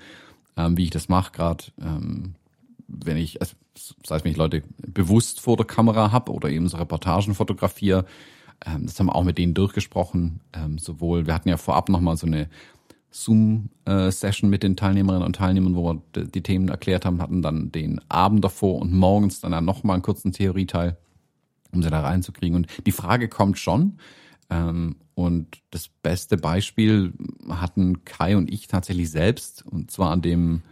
ähm, 0.57 0.77
wie 0.77 0.83
ich 0.83 0.89
das 0.89 1.09
mache, 1.09 1.31
gerade 1.31 1.65
ähm, 1.81 2.35
wenn 2.87 3.17
ich, 3.17 3.41
also, 3.41 3.55
sei 3.75 4.17
es 4.17 4.23
wenn 4.23 4.31
ich 4.31 4.37
Leute 4.37 4.63
bewusst 4.77 5.41
vor 5.41 5.57
der 5.57 5.65
Kamera 5.65 6.11
habe 6.11 6.31
oder 6.31 6.49
eben 6.49 6.67
so 6.67 6.77
Reportagen 6.77 7.35
fotografiere, 7.35 8.05
ähm, 8.65 8.85
das 8.85 8.99
haben 8.99 9.07
wir 9.07 9.15
auch 9.15 9.23
mit 9.23 9.37
denen 9.37 9.53
durchgesprochen. 9.53 10.39
Ähm, 10.53 10.77
sowohl, 10.77 11.25
wir 11.27 11.33
hatten 11.33 11.49
ja 11.49 11.57
vorab 11.57 11.89
nochmal 11.89 12.17
so 12.17 12.27
eine 12.27 12.49
Zoom-Session 13.11 14.49
mit 14.49 14.63
den 14.63 14.75
Teilnehmerinnen 14.75 15.25
und 15.25 15.35
Teilnehmern, 15.35 15.75
wo 15.75 15.93
wir 15.93 16.01
die 16.25 16.41
Themen 16.41 16.69
erklärt 16.69 17.05
haben, 17.05 17.21
hatten 17.21 17.41
dann 17.41 17.71
den 17.71 18.01
Abend 18.09 18.43
davor 18.43 18.79
und 18.79 18.91
morgens 18.91 19.39
dann, 19.39 19.51
dann 19.51 19.65
nochmal 19.65 19.95
einen 19.95 20.03
kurzen 20.03 20.31
Theorieteil, 20.31 20.97
um 21.71 21.83
sie 21.83 21.89
da 21.89 22.01
reinzukriegen. 22.01 22.55
Und 22.55 22.67
die 22.85 22.91
Frage 22.91 23.29
kommt 23.29 23.59
schon. 23.59 23.99
Ähm, 24.49 24.95
und 25.15 25.61
das 25.69 25.89
beste 25.89 26.37
Beispiel 26.37 27.13
hatten 27.49 28.03
Kai 28.03 28.35
und 28.35 28.51
ich 28.51 28.67
tatsächlich 28.67 29.11
selbst, 29.11 29.63
und 29.63 29.91
zwar 29.91 30.09
an 30.09 30.23
dem, 30.23 30.63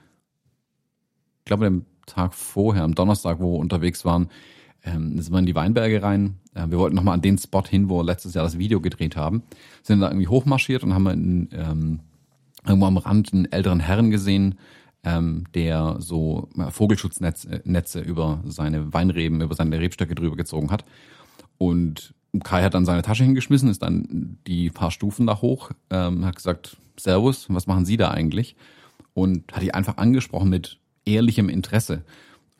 ich 1.39 1.45
glaube, 1.45 1.66
dem 1.66 1.86
Tag 2.06 2.34
vorher, 2.34 2.84
am 2.84 2.95
Donnerstag, 2.95 3.39
wo 3.39 3.54
wir 3.54 3.60
unterwegs 3.60 4.06
waren, 4.06 4.30
ähm, 4.84 5.20
sind 5.20 5.34
wir 5.34 5.39
in 5.39 5.45
die 5.45 5.56
Weinberge 5.56 6.02
rein. 6.02 6.38
Äh, 6.54 6.70
wir 6.70 6.80
wollten 6.80 6.95
nochmal 6.95 7.14
an 7.14 7.22
den 7.22 7.38
Spot 7.38 7.64
hin, 7.64 7.89
wo 7.89 7.99
wir 7.99 8.04
letztes 8.04 8.34
Jahr 8.34 8.43
das 8.43 8.58
Video 8.58 8.82
gedreht 8.82 9.16
haben. 9.16 9.43
Sind 9.84 9.99
da 10.02 10.08
irgendwie 10.08 10.28
hochmarschiert 10.28 10.84
und 10.84 10.93
haben 10.93 11.08
in, 11.08 11.49
ähm, 11.54 11.99
irgendwo 12.66 12.88
am 12.88 12.97
Rand 12.97 13.34
einen 13.34 13.52
älteren 13.52 13.80
Herrn 13.80 14.12
gesehen, 14.12 14.56
ähm, 15.04 15.45
der 15.56 15.97
so 15.99 16.49
Vogelschutznetze 16.70 17.62
Netze 17.66 18.02
über 18.02 18.41
seine 18.45 18.93
Weinreben, 18.93 19.41
über 19.41 19.56
seine 19.56 19.80
Rebstöcke 19.80 20.16
drüber 20.16 20.36
gezogen 20.36 20.72
hat. 20.72 20.86
Und 21.58 22.14
Kai 22.43 22.64
hat 22.64 22.74
dann 22.74 22.86
seine 22.86 23.02
Tasche 23.02 23.24
hingeschmissen, 23.24 23.70
ist 23.70 23.82
dann 23.82 24.38
die 24.47 24.70
paar 24.70 24.91
Stufen 24.91 25.28
da 25.28 25.41
hoch, 25.41 25.72
ähm, 25.89 26.26
hat 26.26 26.36
gesagt, 26.36 26.78
Servus, 26.97 27.47
was 27.49 27.68
machen 27.68 27.86
Sie 27.86 27.97
da 27.97 28.12
eigentlich? 28.12 28.56
Und 29.14 29.52
hat 29.52 29.64
die 29.64 29.74
einfach 29.74 29.97
angesprochen 29.97 30.49
mit 30.49 30.80
ehrlichem 31.06 31.49
Interesse. 31.49 32.04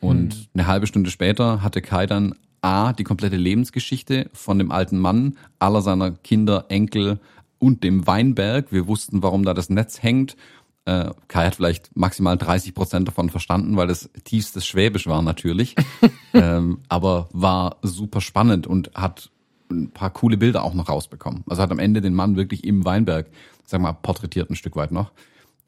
Und 0.00 0.36
mhm. 0.36 0.46
eine 0.54 0.66
halbe 0.66 0.86
Stunde 0.86 1.10
später 1.10 1.62
hatte 1.62 1.80
Kai 1.80 2.06
dann 2.06 2.34
A, 2.60 2.92
die 2.92 3.04
komplette 3.04 3.36
Lebensgeschichte 3.36 4.30
von 4.32 4.58
dem 4.58 4.70
alten 4.70 4.98
Mann, 4.98 5.36
aller 5.58 5.82
seiner 5.82 6.12
Kinder, 6.12 6.66
Enkel 6.68 7.18
und 7.58 7.84
dem 7.84 8.06
Weinberg. 8.06 8.72
Wir 8.72 8.86
wussten, 8.86 9.22
warum 9.22 9.44
da 9.44 9.54
das 9.54 9.68
Netz 9.68 10.02
hängt. 10.02 10.36
Äh, 10.84 11.10
Kai 11.28 11.46
hat 11.46 11.54
vielleicht 11.54 11.96
maximal 11.96 12.36
30 12.36 12.74
Prozent 12.74 13.06
davon 13.06 13.30
verstanden, 13.30 13.76
weil 13.76 13.90
es 13.90 14.10
tiefstes 14.24 14.66
Schwäbisch 14.66 15.06
war 15.06 15.22
natürlich. 15.22 15.76
ähm, 16.34 16.78
aber 16.88 17.28
war 17.32 17.76
super 17.82 18.20
spannend 18.20 18.66
und 18.66 18.92
hat 18.94 19.30
ein 19.70 19.90
paar 19.90 20.10
coole 20.10 20.36
Bilder 20.36 20.64
auch 20.64 20.74
noch 20.74 20.88
rausbekommen. 20.88 21.44
Also 21.48 21.62
hat 21.62 21.70
am 21.70 21.78
Ende 21.78 22.00
den 22.00 22.14
Mann 22.14 22.36
wirklich 22.36 22.64
im 22.64 22.84
Weinberg, 22.84 23.28
sag 23.64 23.80
mal, 23.80 23.92
porträtiert 23.92 24.50
ein 24.50 24.56
Stück 24.56 24.76
weit 24.76 24.92
noch. 24.92 25.12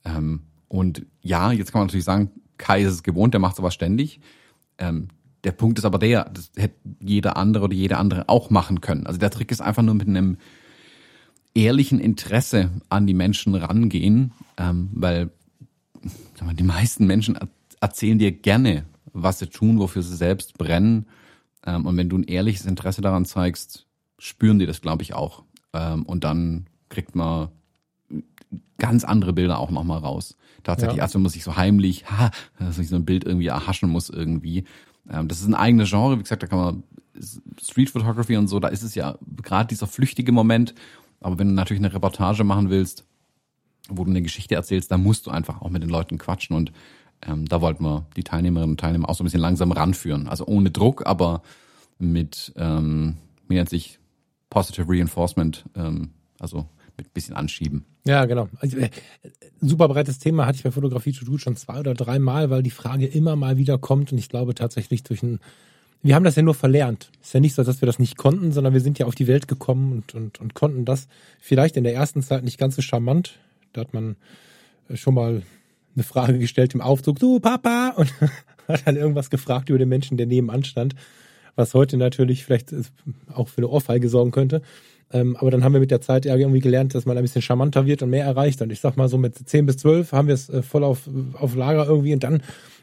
Ähm, 0.05 0.43
und 0.75 1.07
ja, 1.23 1.53
jetzt 1.53 1.71
kann 1.71 1.83
man 1.83 1.87
natürlich 1.87 2.05
sagen, 2.05 2.33
Kai 2.59 2.83
ist 2.83 2.93
es 2.93 3.03
gewohnt, 3.05 3.33
der 3.33 3.41
macht 3.41 3.55
sowas 3.55 3.75
ständig. 3.75 4.19
Ähm, 4.79 5.07
der 5.45 5.53
Punkt 5.53 5.79
ist 5.79 5.85
aber 5.85 6.01
der, 6.01 6.25
das 6.25 6.51
hätte 6.57 6.75
jeder 6.99 7.37
andere 7.37 7.67
oder 7.67 7.75
jede 7.75 7.97
andere 7.97 8.29
auch 8.29 8.51
machen 8.51 8.81
können. 8.81 9.07
Also 9.07 9.21
der 9.21 9.31
Trick 9.31 9.53
ist 9.53 9.61
einfach 9.61 9.85
nur 9.85 9.95
mit 9.95 10.09
einem 10.09 10.37
ehrlichen 11.55 12.01
Interesse 12.01 12.71
an 12.89 13.07
die 13.07 13.15
Menschen 13.15 13.55
rangehen, 13.55 14.33
ähm, 14.57 14.91
weil 14.93 15.31
mal, 16.45 16.55
die 16.55 16.65
meisten 16.65 17.07
Menschen 17.07 17.39
erzählen 17.81 18.19
dir 18.19 18.33
gerne, 18.33 18.85
was 19.13 19.39
sie 19.39 19.47
tun, 19.47 19.79
wofür 19.79 20.03
sie 20.03 20.17
selbst 20.17 20.59
brennen. 20.59 21.07
Ähm, 21.65 21.87
und 21.87 21.97
wenn 21.97 22.09
du 22.09 22.19
ein 22.19 22.25
ehrliches 22.25 22.67
Interesse 22.67 23.01
daran 23.01 23.27
zeigst, 23.27 23.87
spüren 24.19 24.59
die 24.59 24.67
das, 24.67 24.81
glaube 24.81 25.05
ich, 25.05 25.15
auch. 25.15 25.45
Ähm, 25.73 26.03
und 26.03 26.25
dann 26.25 26.67
kriegt 26.89 27.15
man 27.15 27.51
ganz 28.79 29.05
andere 29.05 29.33
Bilder 29.33 29.61
auch 29.61 29.71
nochmal 29.71 30.01
raus. 30.01 30.37
Tatsächlich, 30.65 30.99
ja. 30.99 31.03
als 31.05 31.15
wenn 31.15 31.23
man 31.23 31.31
sich 31.31 31.45
so 31.45 31.57
heimlich, 31.57 32.07
ha, 32.11 32.31
dass 32.59 32.79
ich 32.79 32.89
so 32.89 32.97
ein 32.97 33.05
Bild 33.05 33.25
irgendwie 33.25 33.47
erhaschen 33.47 33.89
muss 33.89 34.11
irgendwie. 34.11 34.65
Ähm, 35.09 35.29
das 35.29 35.41
ist 35.41 35.47
ein 35.47 35.55
eigenes 35.55 35.91
Genre, 35.91 36.19
wie 36.19 36.23
gesagt, 36.23 36.43
da 36.43 36.47
kann 36.47 36.59
man 36.59 36.83
Street 37.63 37.91
Photography 37.91 38.37
und 38.37 38.49
so, 38.49 38.59
da 38.59 38.69
ist 38.69 38.83
es 38.83 38.97
ja 38.97 39.17
gerade 39.43 39.69
dieser 39.69 39.87
flüchtige 39.87 40.33
Moment. 40.33 40.75
Aber 41.21 41.39
wenn 41.39 41.49
du 41.49 41.55
natürlich 41.55 41.83
eine 41.83 41.95
Reportage 41.95 42.45
machen 42.45 42.71
willst, 42.71 43.05
wo 43.89 44.05
du 44.05 44.11
eine 44.11 44.23
Geschichte 44.23 44.55
erzählst, 44.55 44.91
dann 44.91 45.03
musst 45.03 45.27
du 45.27 45.31
einfach 45.31 45.63
auch 45.63 45.71
mit 45.71 45.83
den 45.83 45.91
Leuten 45.91 46.19
quatschen 46.19 46.57
und 46.57 46.73
ähm, 47.23 47.47
da 47.47 47.61
wollten 47.61 47.85
wir 47.85 48.07
die 48.17 48.25
Teilnehmerinnen 48.25 48.73
und 48.73 48.81
Teilnehmer 48.81 49.09
auch 49.09 49.15
so 49.15 49.23
ein 49.23 49.27
bisschen 49.27 49.41
langsam 49.41 49.73
ranführen. 49.73 50.29
Also 50.29 50.47
ohne 50.47 50.71
Druck, 50.71 51.07
aber 51.07 51.43
mit, 51.99 52.53
ähm, 52.57 53.17
wie 53.49 53.55
nennt 53.55 53.69
sich 53.69 53.99
Positive 54.51 54.87
Reinforcement, 54.89 55.65
ähm, 55.77 56.11
also 56.39 56.67
mit 56.97 57.07
ein 57.07 57.13
bisschen 57.13 57.35
anschieben. 57.35 57.85
Ja, 58.07 58.25
genau. 58.27 58.49
Also, 58.59 58.77
äh, 58.77 58.91
super 59.61 59.89
breites 59.89 60.19
Thema 60.19 60.47
hatte 60.47 60.57
ich 60.57 60.65
bei 60.65 60.71
Fotografie 60.71 61.13
to 61.13 61.25
do 61.25 61.39
schon 61.39 61.57
zwei 61.57 61.81
oder 61.81 61.95
drei 61.95 62.19
Mal, 62.19 62.51
weil 62.51 62.63
die 62.63 62.71
Frage 62.71 63.07
immer 63.07 63.37
mal 63.37 63.57
wieder 63.57 63.79
kommt 63.79 64.13
und 64.13 64.19
ich 64.19 64.29
glaube 64.29 64.55
tatsächlich 64.55 65.03
durch 65.03 65.23
ein 65.23 65.41
wir 66.05 66.15
haben 66.15 66.25
das 66.25 66.37
ja 66.37 66.43
nur 66.43 66.55
verlernt. 66.55 67.11
Ist 67.23 67.33
ja 67.33 67.41
nicht 67.41 67.55
so, 67.55 67.65
dass 67.65 67.81
wir 67.81 67.87
das 67.87 67.99
nicht 67.99 68.19
konnten, 68.19 68.53
sondern 68.53 68.75
wir 68.75 68.83
sind 68.83 68.99
ja 68.99 69.07
auf 69.07 69.15
die 69.15 69.27
Welt 69.27 69.49
gekommen 69.49 69.91
und, 69.91 70.15
und, 70.15 70.39
und 70.39 70.53
konnten 70.53 70.85
das 70.85 71.09
vielleicht 71.41 71.79
in 71.79 71.83
der 71.83 71.95
ersten 71.95 72.23
Zeit 72.23 72.45
nicht 72.45 72.59
ganz 72.59 72.77
so 72.77 72.83
charmant. 72.83 73.39
Da 73.73 73.81
hat 73.81 73.95
man 73.95 74.17
äh, 74.91 74.97
schon 74.97 75.15
mal 75.15 75.43
eine 75.95 76.05
Frage 76.05 76.39
gestellt 76.39 76.75
im 76.75 76.83
Aufzug, 76.83 77.19
du 77.21 77.41
Papa, 77.41 77.95
und 77.97 78.13
hat 78.69 78.87
dann 78.87 78.97
irgendwas 78.97 79.31
gefragt 79.31 79.71
über 79.71 79.79
den 79.79 79.89
Menschen, 79.89 80.19
der 80.19 80.27
nebenan 80.27 80.65
stand, 80.65 80.95
was 81.57 81.73
heute 81.73 81.97
natürlich 81.97 82.45
vielleicht 82.45 82.73
äh, 82.73 82.83
auch 83.33 83.49
für 83.49 83.59
eine 83.59 83.69
Ohrfeige 83.69 84.11
sorgen 84.11 84.31
könnte. 84.31 84.61
Ähm, 85.15 85.37
aber 85.37 85.53
dann 85.53 85.63
haben 85.63 85.73
wir 85.73 85.81
mit 85.81 85.93
der 85.93 86.01
Zeit 86.01 86.25
ja 86.25 86.35
irgendwie 86.35 86.59
gelernt, 86.59 86.95
dass 86.95 87.07
man 87.07 87.17
ein 87.17 87.23
bisschen 87.23 87.41
charmanter 87.41 87.87
wird 87.87 88.03
und 88.03 88.11
mehr 88.11 88.25
erreicht. 88.25 88.61
Und 88.61 88.71
ich 88.71 88.81
sag 88.81 88.97
mal 88.97 89.09
so 89.09 89.17
mit 89.17 89.37
10 89.37 89.65
bis 89.65 89.77
12 89.79 90.11
haben 90.11 90.27
wir 90.27 90.35
es 90.35 90.51
äh, 90.51 90.61
voll 90.61 90.83
auf, 90.83 91.09
auf 91.35 91.55
Lager 91.55 91.87
irgendwie 91.87 92.13
und 92.13 92.25
dann 92.25 92.43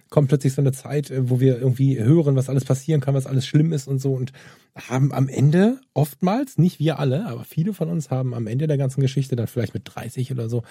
kommt 0.09 0.29
plötzlich 0.29 0.53
so 0.53 0.61
eine 0.61 0.71
Zeit, 0.71 1.11
äh, 1.11 1.29
wo 1.29 1.41
wir 1.41 1.59
irgendwie 1.59 1.99
hören, 1.99 2.37
was 2.37 2.47
alles 2.47 2.63
passieren 2.63 3.01
kann, 3.01 3.15
was 3.15 3.27
alles 3.27 3.45
schlimm 3.45 3.73
ist 3.73 3.87
und 3.87 3.99
so 3.99 4.13
und 4.13 4.31
haben 4.75 5.11
am 5.11 5.27
Ende 5.27 5.81
oftmals, 5.93 6.57
nicht 6.57 6.79
wir 6.79 6.99
alle, 6.99 7.25
aber 7.27 7.43
viele 7.43 7.73
von 7.73 7.89
uns 7.89 8.09
haben 8.09 8.33
am 8.33 8.47
Ende 8.47 8.65
der 8.67 8.77
ganzen 8.77 9.01
Geschichte 9.01 9.35
dann 9.35 9.47
vielleicht 9.47 9.73
mit 9.73 9.83
30 9.85 10.31
oder 10.31 10.47
so 10.47 10.63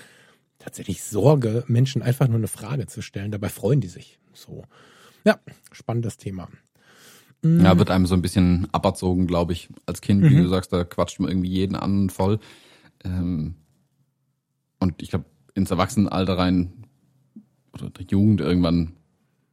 tatsächlich 0.58 1.02
Sorge, 1.02 1.64
Menschen 1.66 2.00
einfach 2.00 2.26
nur 2.26 2.38
eine 2.38 2.48
Frage 2.48 2.86
zu 2.86 3.02
stellen. 3.02 3.32
Dabei 3.32 3.50
freuen 3.50 3.82
die 3.82 3.88
sich. 3.88 4.18
So. 4.32 4.64
Ja, 5.24 5.38
spannendes 5.72 6.16
Thema. 6.16 6.48
Ja, 7.42 7.78
wird 7.78 7.90
einem 7.90 8.06
so 8.06 8.14
ein 8.14 8.22
bisschen 8.22 8.68
aberzogen, 8.72 9.26
glaube 9.26 9.54
ich, 9.54 9.70
als 9.86 10.02
Kind, 10.02 10.22
wie 10.24 10.34
mhm. 10.34 10.42
du 10.42 10.48
sagst, 10.48 10.72
da 10.72 10.84
quatscht 10.84 11.20
man 11.20 11.30
irgendwie 11.30 11.48
jeden 11.48 11.74
anderen 11.74 12.10
voll. 12.10 12.38
Ähm, 13.02 13.54
und 14.78 15.00
ich 15.00 15.08
glaube, 15.08 15.24
ins 15.54 15.70
Erwachsenenalter 15.70 16.36
rein 16.36 16.72
oder 17.72 17.88
der 17.90 18.04
Jugend 18.06 18.40
irgendwann 18.40 18.92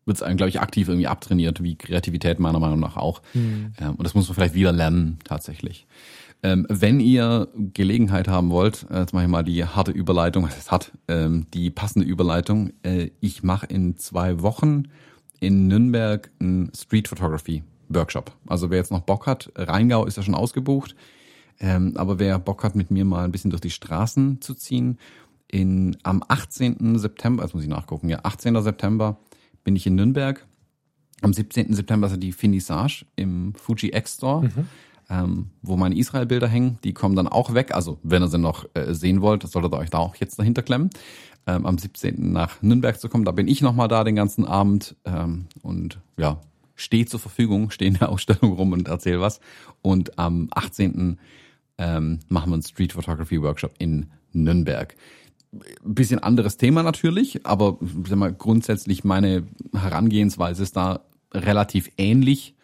wird 0.06 0.18
es 0.18 0.24
einem, 0.24 0.38
glaube 0.38 0.50
ich, 0.50 0.60
aktiv 0.60 0.88
irgendwie 0.88 1.08
abtrainiert, 1.08 1.64
wie 1.64 1.76
Kreativität 1.76 2.40
meiner 2.40 2.60
Meinung 2.60 2.80
nach 2.80 2.98
auch. 2.98 3.22
Mhm. 3.34 3.74
Ähm, 3.80 3.96
und 3.96 4.04
das 4.04 4.16
muss 4.16 4.28
man 4.28 4.36
vielleicht 4.36 4.54
wieder 4.54 4.72
lernen, 4.72 5.20
tatsächlich. 5.24 5.88
Ähm, 6.44 6.66
wenn 6.70 7.00
ihr 7.00 7.48
Gelegenheit 7.74 8.28
haben 8.28 8.50
wollt, 8.50 8.86
äh, 8.90 9.00
jetzt 9.00 9.14
mache 9.14 9.24
ich 9.24 9.30
mal 9.30 9.44
die 9.44 9.66
harte 9.66 9.92
Überleitung, 9.92 10.44
was 10.44 10.58
es 10.58 10.72
hat, 10.72 10.92
ähm, 11.08 11.48
die 11.54 11.70
passende 11.70 12.08
Überleitung. 12.08 12.74
Äh, 12.84 13.12
ich 13.22 13.44
mache 13.44 13.66
in 13.66 13.98
zwei 13.98 14.42
Wochen 14.42 14.84
in 15.40 15.68
Nürnberg 15.68 16.32
ein 16.40 16.72
Street 16.76 17.08
Photography 17.08 17.64
Workshop. 17.90 18.32
Also 18.48 18.70
wer 18.70 18.78
jetzt 18.78 18.92
noch 18.92 19.02
Bock 19.02 19.28
hat, 19.28 19.52
Rheingau 19.56 20.06
ist 20.06 20.18
ja 20.18 20.24
schon 20.24 20.36
ausgebucht, 20.36 20.96
ähm, 21.60 21.94
aber 21.96 22.20
wer 22.20 22.40
Bock 22.40 22.64
hat, 22.64 22.76
mit 22.76 22.92
mir 22.92 23.06
mal 23.06 23.26
ein 23.26 23.32
bisschen 23.32 23.52
durch 23.52 23.62
die 23.62 23.70
Straßen 23.70 24.42
zu 24.42 24.54
ziehen, 24.54 24.98
In, 25.50 25.98
am 26.04 26.24
18. 26.28 27.00
September, 27.00 27.44
jetzt 27.44 27.54
muss 27.54 27.64
ich 27.64 27.70
nachgucken, 27.70 28.10
ja, 28.10 28.20
18. 28.24 28.62
September 28.62 29.18
bin 29.64 29.76
ich 29.76 29.88
in 29.88 29.96
Nürnberg. 29.96 30.46
Am 31.22 31.34
17. 31.34 31.74
September 31.74 32.08
ist 32.08 32.22
die 32.22 32.32
Finissage 32.32 33.06
im 33.16 33.54
Fuji 33.56 33.92
X 33.94 34.16
Store, 34.16 34.44
mhm. 34.44 34.68
ähm, 35.10 35.50
wo 35.64 35.76
meine 35.78 35.98
Israel-Bilder 35.98 36.48
hängen. 36.48 36.78
Die 36.84 36.94
kommen 36.94 37.16
dann 37.16 37.28
auch 37.28 37.54
weg. 37.54 37.74
Also, 37.74 37.98
wenn 38.04 38.22
ihr 38.22 38.28
sie 38.28 38.38
noch 38.38 38.66
äh, 38.76 38.94
sehen 38.94 39.22
wollt, 39.22 39.44
solltet 39.44 39.74
ihr 39.74 39.80
euch 39.80 39.90
da 39.90 39.98
auch 39.98 40.16
jetzt 40.16 40.38
dahinter 40.38 40.62
klemmen. 40.62 40.92
Ähm, 41.48 41.66
am 41.66 41.78
17. 41.78 42.32
nach 42.32 42.62
Nürnberg 42.62 43.00
zu 43.00 43.10
kommen. 43.10 43.26
Da 43.26 43.32
bin 43.32 43.48
ich 43.48 43.62
nochmal 43.62 43.88
da 43.88 44.04
den 44.04 44.16
ganzen 44.16 44.46
Abend. 44.46 44.96
Ähm, 45.06 45.48
und 45.64 46.00
ja, 46.18 46.40
stehe 46.78 47.06
zur 47.06 47.20
Verfügung, 47.20 47.72
stehe 47.72 47.90
in 47.90 47.98
der 47.98 48.10
Ausstellung 48.10 48.54
rum 48.54 48.72
und 48.72 48.88
erzähle 48.88 49.20
was. 49.20 49.42
Und 49.82 50.18
am 50.18 50.48
18. 50.52 51.20
Ähm, 51.80 52.20
machen 52.30 52.50
wir 52.50 52.54
einen 52.54 52.64
Street 52.64 52.94
Photography 52.94 53.42
Workshop 53.42 53.74
in 53.78 54.08
Nürnberg. 54.32 54.96
Bisschen 55.84 56.20
anderes 56.20 56.58
Thema 56.58 56.84
natürlich, 56.84 57.46
aber 57.46 57.78
sag 58.08 58.18
mal, 58.18 58.34
grundsätzlich 58.34 59.04
meine 59.04 59.44
Herangehensweise 59.74 60.64
ist 60.64 60.76
da 60.76 61.02
relativ 61.34 61.92
ähnlich. 61.98 62.56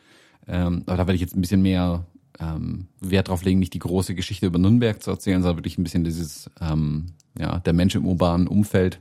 Ähm, 0.47 0.84
aber 0.86 0.97
da 0.97 1.07
werde 1.07 1.16
ich 1.16 1.22
jetzt 1.22 1.36
ein 1.36 1.41
bisschen 1.41 1.61
mehr 1.61 2.05
ähm, 2.39 2.88
Wert 2.99 3.30
drauf 3.30 3.43
legen, 3.43 3.59
nicht 3.59 3.74
die 3.74 3.80
große 3.80 4.16
Geschichte 4.16 4.47
über 4.47 4.59
Nürnberg 4.59 5.01
zu 5.01 5.11
erzählen, 5.11 5.41
sondern 5.41 5.57
wirklich 5.57 5.78
ein 5.78 5.84
bisschen 5.84 6.03
dieses, 6.03 6.49
ähm, 6.59 7.07
ja, 7.38 7.59
der 7.59 7.74
Mensch 7.74 7.95
im 7.95 8.05
urbanen 8.05 8.47
Umfeld. 8.47 8.99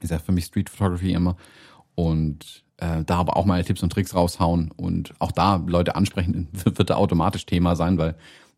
Ist 0.00 0.10
ja 0.10 0.18
für 0.18 0.32
mich 0.32 0.46
Street 0.46 0.68
Photography 0.68 1.12
immer. 1.12 1.36
Und 1.96 2.62
äh, 2.76 3.02
da 3.04 3.16
aber 3.16 3.36
auch 3.36 3.46
meine 3.46 3.64
Tipps 3.64 3.82
und 3.82 3.90
Tricks 3.90 4.14
raushauen 4.14 4.70
und 4.76 5.14
auch 5.18 5.32
da 5.32 5.56
Leute 5.66 5.96
ansprechen, 5.96 6.48
wird 6.64 6.90
da 6.90 6.94
automatisch 6.94 7.46
Thema 7.46 7.74
sein, 7.74 7.98
weil 7.98 8.10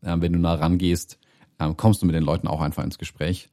äh, 0.02 0.16
wenn 0.18 0.34
du 0.34 0.38
nah 0.38 0.54
rangehst, 0.54 1.18
äh, 1.58 1.72
kommst 1.74 2.02
du 2.02 2.06
mit 2.06 2.14
den 2.14 2.24
Leuten 2.24 2.48
auch 2.48 2.60
einfach 2.60 2.84
ins 2.84 2.98
Gespräch. 2.98 3.48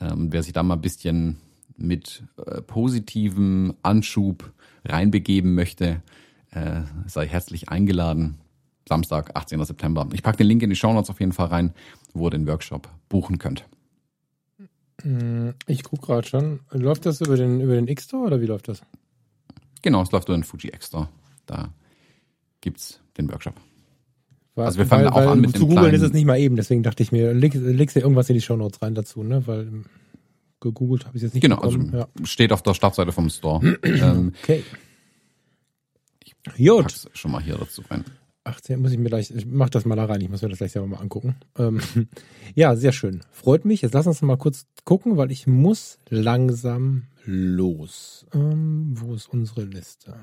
Ähm, 0.00 0.32
wer 0.32 0.42
sich 0.42 0.52
da 0.52 0.62
mal 0.62 0.74
ein 0.74 0.80
bisschen 0.80 1.38
mit 1.76 2.22
äh, 2.46 2.62
positivem 2.62 3.74
Anschub 3.82 4.52
reinbegeben 4.84 5.54
möchte, 5.54 6.02
äh, 6.52 6.82
sei 7.06 7.26
herzlich 7.26 7.68
eingeladen. 7.68 8.38
Samstag, 8.88 9.30
18. 9.34 9.64
September. 9.64 10.06
Ich 10.12 10.22
packe 10.22 10.38
den 10.38 10.46
Link 10.46 10.62
in 10.62 10.70
die 10.70 10.76
Show 10.76 10.92
Notes 10.92 11.10
auf 11.10 11.18
jeden 11.18 11.32
Fall 11.32 11.46
rein, 11.46 11.72
wo 12.12 12.26
ihr 12.26 12.30
den 12.30 12.46
Workshop 12.46 12.88
buchen 13.08 13.38
könnt. 13.38 13.64
Mm, 15.02 15.50
ich 15.66 15.82
gucke 15.84 16.06
gerade 16.06 16.28
schon. 16.28 16.60
Läuft 16.70 17.06
das 17.06 17.20
über 17.20 17.36
den, 17.36 17.60
über 17.60 17.74
den 17.74 17.88
X-Store 17.88 18.26
oder 18.26 18.40
wie 18.40 18.46
läuft 18.46 18.68
das? 18.68 18.82
Genau, 19.84 20.00
es 20.00 20.10
läuft 20.12 20.28
über 20.28 20.38
den 20.38 20.44
Fuji 20.44 20.68
X-Store. 20.68 21.08
Da 21.44 21.68
gibt's 22.62 23.00
den 23.18 23.30
Workshop. 23.30 23.52
War, 24.54 24.64
also 24.64 24.78
wir 24.78 24.86
fangen 24.86 25.04
weil, 25.04 25.10
auch 25.12 25.16
weil 25.16 25.28
an 25.28 25.40
mit 25.42 25.54
Zu 25.54 25.66
googeln 25.66 25.94
ist 25.94 26.00
es 26.00 26.14
nicht 26.14 26.24
mal 26.24 26.38
eben, 26.38 26.56
deswegen 26.56 26.82
dachte 26.82 27.02
ich 27.02 27.12
mir, 27.12 27.34
legst, 27.34 27.60
legst 27.60 27.94
du 27.94 28.00
irgendwas 28.00 28.30
in 28.30 28.34
die 28.34 28.40
Show 28.40 28.56
Notes 28.56 28.80
rein 28.80 28.94
dazu, 28.94 29.22
ne? 29.22 29.46
Weil 29.46 29.84
gegoogelt 30.60 31.04
habe 31.04 31.18
ich 31.18 31.22
jetzt 31.22 31.34
nicht 31.34 31.42
Genau, 31.42 31.56
bekommen. 31.56 31.94
also 31.94 32.08
ja. 32.22 32.26
steht 32.26 32.50
auf 32.54 32.62
der 32.62 32.72
Startseite 32.72 33.12
vom 33.12 33.28
Store. 33.28 33.76
ähm, 33.82 34.32
okay. 34.42 34.64
Ich 36.24 36.34
Gut. 36.66 37.10
schon 37.12 37.30
mal 37.30 37.42
hier 37.42 37.56
dazu 37.58 37.82
rein. 37.90 38.04
18 38.44 38.80
muss 38.80 38.92
ich 38.92 38.98
mir 38.98 39.08
gleich, 39.08 39.30
ich 39.30 39.46
mach 39.46 39.70
das 39.70 39.84
mal 39.84 39.96
da 39.96 40.04
rein, 40.04 40.20
ich 40.20 40.28
muss 40.28 40.42
mir 40.42 40.48
das 40.48 40.58
gleich 40.58 40.72
selber 40.72 40.86
mal 40.86 40.98
angucken. 40.98 41.36
Ähm, 41.58 41.80
ja, 42.54 42.76
sehr 42.76 42.92
schön. 42.92 43.22
Freut 43.30 43.64
mich. 43.64 43.82
Jetzt 43.82 43.94
lass 43.94 44.06
uns 44.06 44.22
mal 44.22 44.36
kurz 44.36 44.66
gucken, 44.84 45.16
weil 45.16 45.32
ich 45.32 45.46
muss 45.46 45.98
langsam 46.08 47.04
los. 47.24 48.26
Ähm, 48.34 48.94
wo 48.94 49.14
ist 49.14 49.28
unsere 49.28 49.64
Liste? 49.64 50.14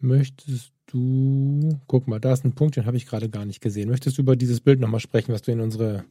Möchtest 0.00 0.72
du, 0.86 1.80
guck 1.86 2.06
mal, 2.06 2.20
da 2.20 2.32
ist 2.32 2.44
ein 2.44 2.54
Punkt, 2.54 2.76
den 2.76 2.86
habe 2.86 2.96
ich 2.96 3.06
gerade 3.06 3.28
gar 3.28 3.44
nicht 3.44 3.60
gesehen. 3.60 3.88
Möchtest 3.88 4.16
du 4.16 4.22
über 4.22 4.36
dieses 4.36 4.60
Bild 4.60 4.78
nochmal 4.78 5.00
sprechen, 5.00 5.32
was 5.32 5.42
du 5.42 5.50
in 5.50 5.60
unsere, 5.60 6.04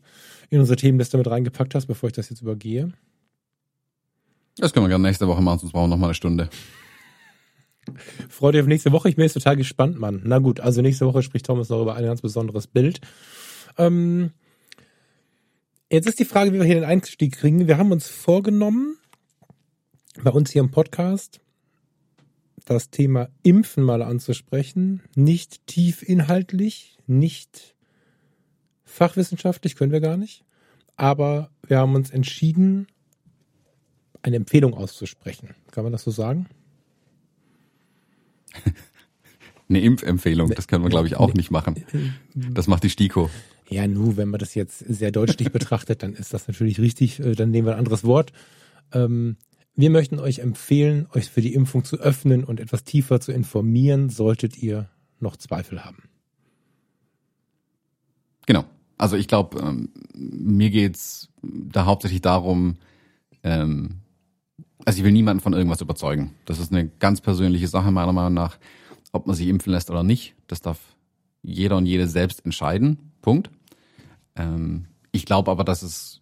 in 0.50 0.60
unsere 0.60 0.76
Themenliste 0.76 1.18
mit 1.18 1.28
reingepackt 1.28 1.74
hast, 1.74 1.86
bevor 1.86 2.08
ich 2.08 2.16
das 2.16 2.30
jetzt 2.30 2.42
übergehe? 2.42 2.92
Das 4.58 4.74
können 4.74 4.86
wir 4.86 4.90
gerne 4.90 5.08
nächste 5.08 5.28
Woche 5.28 5.42
machen, 5.42 5.60
sonst 5.60 5.72
brauchen 5.72 5.90
wir 5.90 5.96
noch 5.96 5.98
mal 5.98 6.08
eine 6.08 6.14
Stunde. 6.14 6.50
Freut 8.30 8.56
ihr 8.56 8.62
auf 8.62 8.68
nächste 8.68 8.92
Woche? 8.92 9.10
Ich 9.10 9.16
bin 9.16 9.24
jetzt 9.24 9.34
total 9.34 9.56
gespannt, 9.56 10.00
Mann. 10.00 10.22
Na 10.26 10.40
gut, 10.40 10.60
also 10.60 10.82
nächste 10.82 11.06
Woche 11.06 11.22
spricht 11.22 11.46
Thomas 11.46 11.70
noch 11.70 11.82
über 11.82 11.96
ein 11.96 12.04
ganz 12.04 12.22
besonderes 12.22 12.68
Bild. 12.68 13.00
Ähm, 13.78 14.32
jetzt 15.90 16.08
ist 16.08 16.20
die 16.20 16.26
Frage, 16.26 16.54
wie 16.54 16.58
wir 16.58 16.66
hier 16.66 16.76
den 16.76 16.84
Einstieg 16.84 17.38
kriegen. 17.38 17.68
Wir 17.68 17.78
haben 17.78 17.92
uns 17.92 18.08
vorgenommen, 18.08 18.98
bei 20.24 20.32
uns 20.32 20.52
hier 20.52 20.62
im 20.62 20.72
Podcast 20.72 21.40
das 22.66 22.90
Thema 22.90 23.30
Impfen 23.44 23.84
mal 23.84 24.02
anzusprechen. 24.02 25.02
Nicht 25.16 25.66
tief 25.68 26.04
inhaltlich, 26.04 26.98
nicht 27.08 27.76
fachwissenschaftlich, 28.84 29.76
können 29.76 29.92
wir 29.94 30.02
gar 30.02 30.18
nicht. 30.18 30.44
Aber 30.96 31.52
wir 31.66 31.78
haben 31.78 31.96
uns 31.96 32.10
entschieden, 32.10 32.88
eine 34.28 34.36
Empfehlung 34.36 34.74
auszusprechen. 34.74 35.56
Kann 35.72 35.84
man 35.84 35.94
das 35.94 36.04
so 36.04 36.12
sagen? 36.12 36.48
eine 39.70 39.82
Impfempfehlung, 39.82 40.50
das 40.52 40.68
können 40.68 40.84
wir, 40.84 40.90
glaube 40.90 41.08
ich, 41.08 41.16
auch 41.16 41.34
nicht 41.34 41.50
machen. 41.50 41.84
Das 42.36 42.68
macht 42.68 42.84
die 42.84 42.90
STIKO. 42.90 43.30
Ja, 43.70 43.88
nur, 43.88 44.18
wenn 44.18 44.30
man 44.30 44.40
das 44.40 44.54
jetzt 44.56 44.80
sehr 44.80 45.12
deutlich 45.12 45.52
betrachtet, 45.52 46.04
dann 46.04 46.14
ist 46.14 46.34
das 46.34 46.48
natürlich 46.48 46.80
richtig, 46.80 47.20
äh, 47.20 47.36
dann 47.36 47.52
nehmen 47.52 47.68
wir 47.68 47.74
ein 47.74 47.80
anderes 47.80 48.04
Wort. 48.04 48.32
Ähm, 48.94 49.38
wir 49.76 49.90
möchten 49.90 50.20
euch 50.20 50.40
empfehlen, 50.40 51.08
euch 51.14 51.30
für 51.30 51.42
die 51.42 51.54
Impfung 51.54 51.84
zu 51.84 51.98
öffnen 51.98 52.44
und 52.44 52.60
etwas 52.60 52.84
tiefer 52.84 53.20
zu 53.20 53.32
informieren, 53.32 54.10
solltet 54.10 54.58
ihr 54.58 54.90
noch 55.20 55.36
Zweifel 55.38 55.84
haben. 55.84 56.04
Genau. 58.46 58.66
Also 58.98 59.16
ich 59.16 59.28
glaube, 59.28 59.60
ähm, 59.60 59.90
mir 60.16 60.70
geht's 60.70 61.30
da 61.44 61.86
hauptsächlich 61.86 62.22
darum, 62.22 62.78
ähm, 63.44 64.02
also 64.86 65.00
ich 65.00 65.04
will 65.04 65.12
niemanden 65.12 65.42
von 65.42 65.54
irgendwas 65.54 65.82
überzeugen. 65.82 66.34
Das 66.46 66.60
ist 66.60 66.72
eine 66.72 66.88
ganz 67.00 67.22
persönliche 67.22 67.68
Sache 67.68 67.92
meiner 67.92 68.14
Meinung 68.14 68.34
nach, 68.34 68.58
ob 69.12 69.28
man 69.28 69.36
sich 69.36 69.48
impfen 69.48 69.74
lässt 69.74 69.90
oder 69.90 70.04
nicht. 70.04 70.36
Das 70.48 70.62
darf 70.62 70.80
jeder 71.42 71.78
und 71.78 71.86
jede 71.86 72.08
selbst 72.08 72.46
entscheiden. 72.46 73.12
Punkt. 73.22 73.50
Ähm, 74.36 74.86
ich 75.12 75.26
glaube 75.26 75.52
aber, 75.52 75.64
dass 75.64 75.82
es 75.82 76.22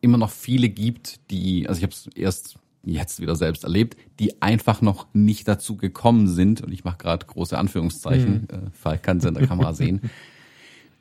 immer 0.00 0.18
noch 0.18 0.30
viele 0.30 0.68
gibt, 0.68 1.30
die, 1.30 1.68
also 1.68 1.78
ich 1.78 1.82
habe 1.82 1.92
es 1.92 2.08
erst 2.14 2.58
jetzt 2.84 3.20
wieder 3.20 3.36
selbst 3.36 3.64
erlebt, 3.64 3.96
die 4.18 4.40
einfach 4.40 4.80
noch 4.80 5.06
nicht 5.12 5.46
dazu 5.46 5.76
gekommen 5.76 6.28
sind, 6.28 6.62
und 6.62 6.72
ich 6.72 6.84
mache 6.84 6.98
gerade 6.98 7.26
große 7.26 7.58
Anführungszeichen, 7.58 8.46
mhm. 8.50 8.66
äh, 8.66 8.70
Falk 8.72 9.02
kann 9.02 9.18
es 9.18 9.24
in 9.24 9.34
der 9.34 9.46
Kamera 9.46 9.74
sehen, 9.74 10.00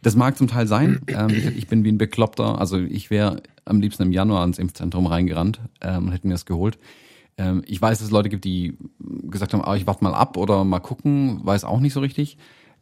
das 0.01 0.15
mag 0.15 0.37
zum 0.37 0.47
Teil 0.47 0.67
sein. 0.67 1.01
Ähm, 1.07 1.53
ich 1.55 1.67
bin 1.67 1.83
wie 1.83 1.91
ein 1.91 1.97
Bekloppter. 1.97 2.59
Also 2.59 2.77
ich 2.77 3.09
wäre 3.09 3.41
am 3.67 3.81
liebsten 3.81 4.03
im 4.03 4.11
Januar 4.11 4.43
ins 4.43 4.59
Impfzentrum 4.59 5.05
reingerannt 5.05 5.61
ähm, 5.81 6.07
und 6.07 6.11
hätte 6.11 6.27
mir 6.27 6.33
das 6.33 6.45
geholt. 6.45 6.77
Ähm, 7.37 7.63
ich 7.65 7.81
weiß, 7.81 7.99
dass 7.99 8.07
es 8.07 8.11
Leute 8.11 8.29
gibt, 8.29 8.45
die 8.45 8.77
gesagt 8.99 9.53
haben, 9.53 9.63
ah, 9.63 9.75
ich 9.75 9.87
warte 9.87 10.03
mal 10.03 10.13
ab 10.13 10.37
oder 10.37 10.63
mal 10.63 10.79
gucken, 10.79 11.45
weiß 11.45 11.63
auch 11.63 11.79
nicht 11.79 11.93
so 11.93 11.99
richtig. 11.99 12.37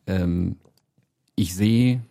Ähm, 0.08 0.58
ich 1.36 1.54
sehe, 1.54 2.02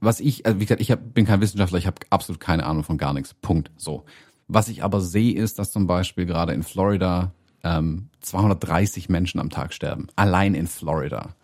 was 0.00 0.20
ich, 0.20 0.46
also 0.46 0.60
wie 0.60 0.64
gesagt, 0.64 0.80
ich 0.80 0.90
hab, 0.90 1.14
bin 1.14 1.26
kein 1.26 1.40
Wissenschaftler, 1.40 1.78
ich 1.78 1.86
habe 1.86 2.00
absolut 2.10 2.40
keine 2.40 2.64
Ahnung 2.66 2.84
von 2.84 2.98
gar 2.98 3.12
nichts. 3.12 3.34
Punkt. 3.34 3.70
So. 3.76 4.04
Was 4.46 4.68
ich 4.68 4.84
aber 4.84 5.00
sehe, 5.00 5.34
ist, 5.34 5.58
dass 5.58 5.72
zum 5.72 5.86
Beispiel 5.86 6.26
gerade 6.26 6.52
in 6.52 6.62
Florida 6.62 7.32
ähm, 7.64 8.10
230 8.20 9.08
Menschen 9.08 9.40
am 9.40 9.50
Tag 9.50 9.72
sterben. 9.72 10.08
Allein 10.16 10.54
in 10.54 10.66
Florida. 10.66 11.34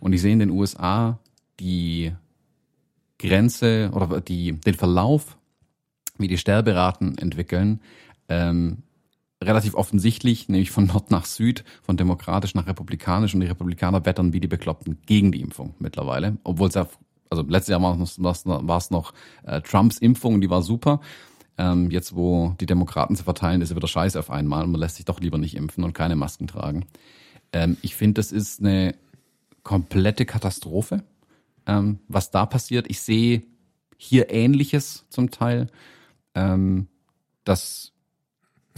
Und 0.00 0.12
ich 0.12 0.22
sehe 0.22 0.32
in 0.32 0.38
den 0.38 0.50
USA 0.50 1.18
die 1.60 2.12
Grenze 3.26 3.90
oder 3.92 4.20
die, 4.20 4.52
den 4.52 4.74
Verlauf, 4.74 5.36
wie 6.18 6.28
die 6.28 6.38
Sterberaten 6.38 7.18
entwickeln, 7.18 7.80
ähm, 8.28 8.82
relativ 9.42 9.74
offensichtlich, 9.74 10.48
nämlich 10.48 10.70
von 10.70 10.86
Nord 10.86 11.10
nach 11.10 11.24
Süd, 11.24 11.64
von 11.82 11.96
demokratisch 11.96 12.54
nach 12.54 12.66
republikanisch 12.66 13.34
und 13.34 13.40
die 13.40 13.46
Republikaner 13.46 14.06
wettern 14.06 14.32
wie 14.32 14.40
die 14.40 14.48
Bekloppten 14.48 14.98
gegen 15.06 15.32
die 15.32 15.40
Impfung 15.40 15.74
mittlerweile, 15.78 16.38
obwohl 16.44 16.68
es 16.68 16.74
ja, 16.74 16.88
also 17.30 17.44
letztes 17.46 17.72
Jahr 17.72 17.82
war 17.82 18.00
es 18.00 18.18
noch, 18.18 18.44
war 18.44 18.78
es 18.78 18.90
noch 18.90 19.12
äh, 19.44 19.60
Trumps 19.60 19.98
Impfung, 19.98 20.40
die 20.40 20.50
war 20.50 20.62
super. 20.62 21.00
Ähm, 21.56 21.90
jetzt, 21.90 22.16
wo 22.16 22.54
die 22.60 22.66
Demokraten 22.66 23.14
zu 23.14 23.22
verteilen, 23.22 23.60
ist 23.60 23.70
es 23.70 23.76
wieder 23.76 23.86
scheiße 23.86 24.18
auf 24.18 24.30
einmal 24.30 24.64
und 24.64 24.72
man 24.72 24.80
lässt 24.80 24.96
sich 24.96 25.04
doch 25.04 25.20
lieber 25.20 25.38
nicht 25.38 25.54
impfen 25.54 25.84
und 25.84 25.92
keine 25.92 26.16
Masken 26.16 26.48
tragen. 26.48 26.86
Ähm, 27.52 27.76
ich 27.80 27.94
finde, 27.94 28.14
das 28.14 28.32
ist 28.32 28.60
eine 28.60 28.96
komplette 29.62 30.26
Katastrophe 30.26 31.04
ähm, 31.66 31.98
was 32.08 32.30
da 32.30 32.46
passiert. 32.46 32.86
Ich 32.88 33.00
sehe 33.00 33.42
hier 33.96 34.30
Ähnliches 34.30 35.06
zum 35.08 35.30
Teil. 35.30 35.68
Ähm, 36.34 36.88
dass 37.44 37.92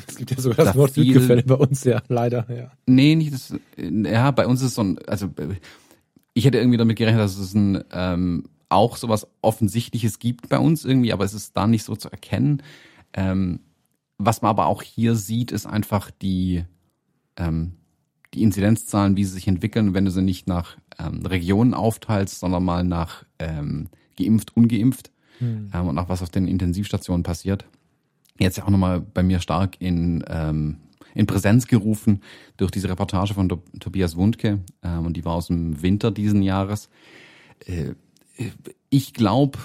es 0.06 0.16
gibt 0.16 0.30
ja 0.30 0.38
sogar 0.38 0.64
das 0.66 0.74
da 0.74 0.78
Wort 0.78 0.92
Südgefälle 0.92 1.42
bei 1.42 1.54
uns, 1.54 1.84
ja, 1.84 2.02
leider, 2.08 2.46
ja. 2.54 2.72
Nee, 2.84 3.14
nicht 3.14 3.32
das, 3.32 3.54
ja, 3.78 4.30
bei 4.30 4.46
uns 4.46 4.60
ist 4.60 4.74
so 4.74 4.82
ein, 4.82 4.98
also 5.06 5.30
ich 6.34 6.44
hätte 6.44 6.58
irgendwie 6.58 6.76
damit 6.76 6.98
gerechnet, 6.98 7.22
dass 7.22 7.38
es 7.38 7.54
ein, 7.54 7.82
ähm, 7.92 8.44
auch 8.68 8.96
sowas 8.96 9.26
Offensichtliches 9.40 10.18
gibt 10.18 10.48
bei 10.48 10.58
uns 10.58 10.84
irgendwie, 10.84 11.12
aber 11.12 11.24
es 11.24 11.32
ist 11.32 11.56
da 11.56 11.66
nicht 11.66 11.84
so 11.84 11.96
zu 11.96 12.10
erkennen. 12.10 12.62
Ähm, 13.14 13.60
was 14.18 14.42
man 14.42 14.50
aber 14.50 14.66
auch 14.66 14.82
hier 14.82 15.14
sieht, 15.14 15.50
ist 15.50 15.66
einfach 15.66 16.10
die, 16.10 16.64
ähm, 17.36 17.76
die 18.36 18.42
Inzidenzzahlen, 18.42 19.16
wie 19.16 19.24
sie 19.24 19.32
sich 19.32 19.48
entwickeln, 19.48 19.94
wenn 19.94 20.04
du 20.04 20.10
sie 20.10 20.22
nicht 20.22 20.46
nach 20.46 20.76
ähm, 20.98 21.24
Regionen 21.24 21.74
aufteilst, 21.74 22.38
sondern 22.38 22.64
mal 22.64 22.84
nach 22.84 23.24
ähm, 23.38 23.88
geimpft, 24.16 24.56
ungeimpft 24.56 25.10
mhm. 25.40 25.70
ähm, 25.72 25.88
und 25.88 25.94
nach 25.94 26.08
was 26.08 26.22
auf 26.22 26.30
den 26.30 26.46
Intensivstationen 26.46 27.22
passiert. 27.22 27.64
Jetzt 28.38 28.58
ja 28.58 28.64
auch 28.64 28.70
nochmal 28.70 29.00
bei 29.00 29.22
mir 29.22 29.40
stark 29.40 29.80
in, 29.80 30.22
ähm, 30.28 30.76
in 31.14 31.26
Präsenz 31.26 31.66
gerufen 31.66 32.20
durch 32.58 32.70
diese 32.70 32.88
Reportage 32.88 33.34
von 33.34 33.48
Tobias 33.80 34.16
Wundke 34.16 34.60
ähm, 34.82 35.06
und 35.06 35.16
die 35.16 35.24
war 35.24 35.34
aus 35.34 35.46
dem 35.48 35.80
Winter 35.82 36.10
diesen 36.10 36.42
Jahres. 36.42 36.90
Äh, 37.64 37.94
ich 38.90 39.14
glaube, 39.14 39.58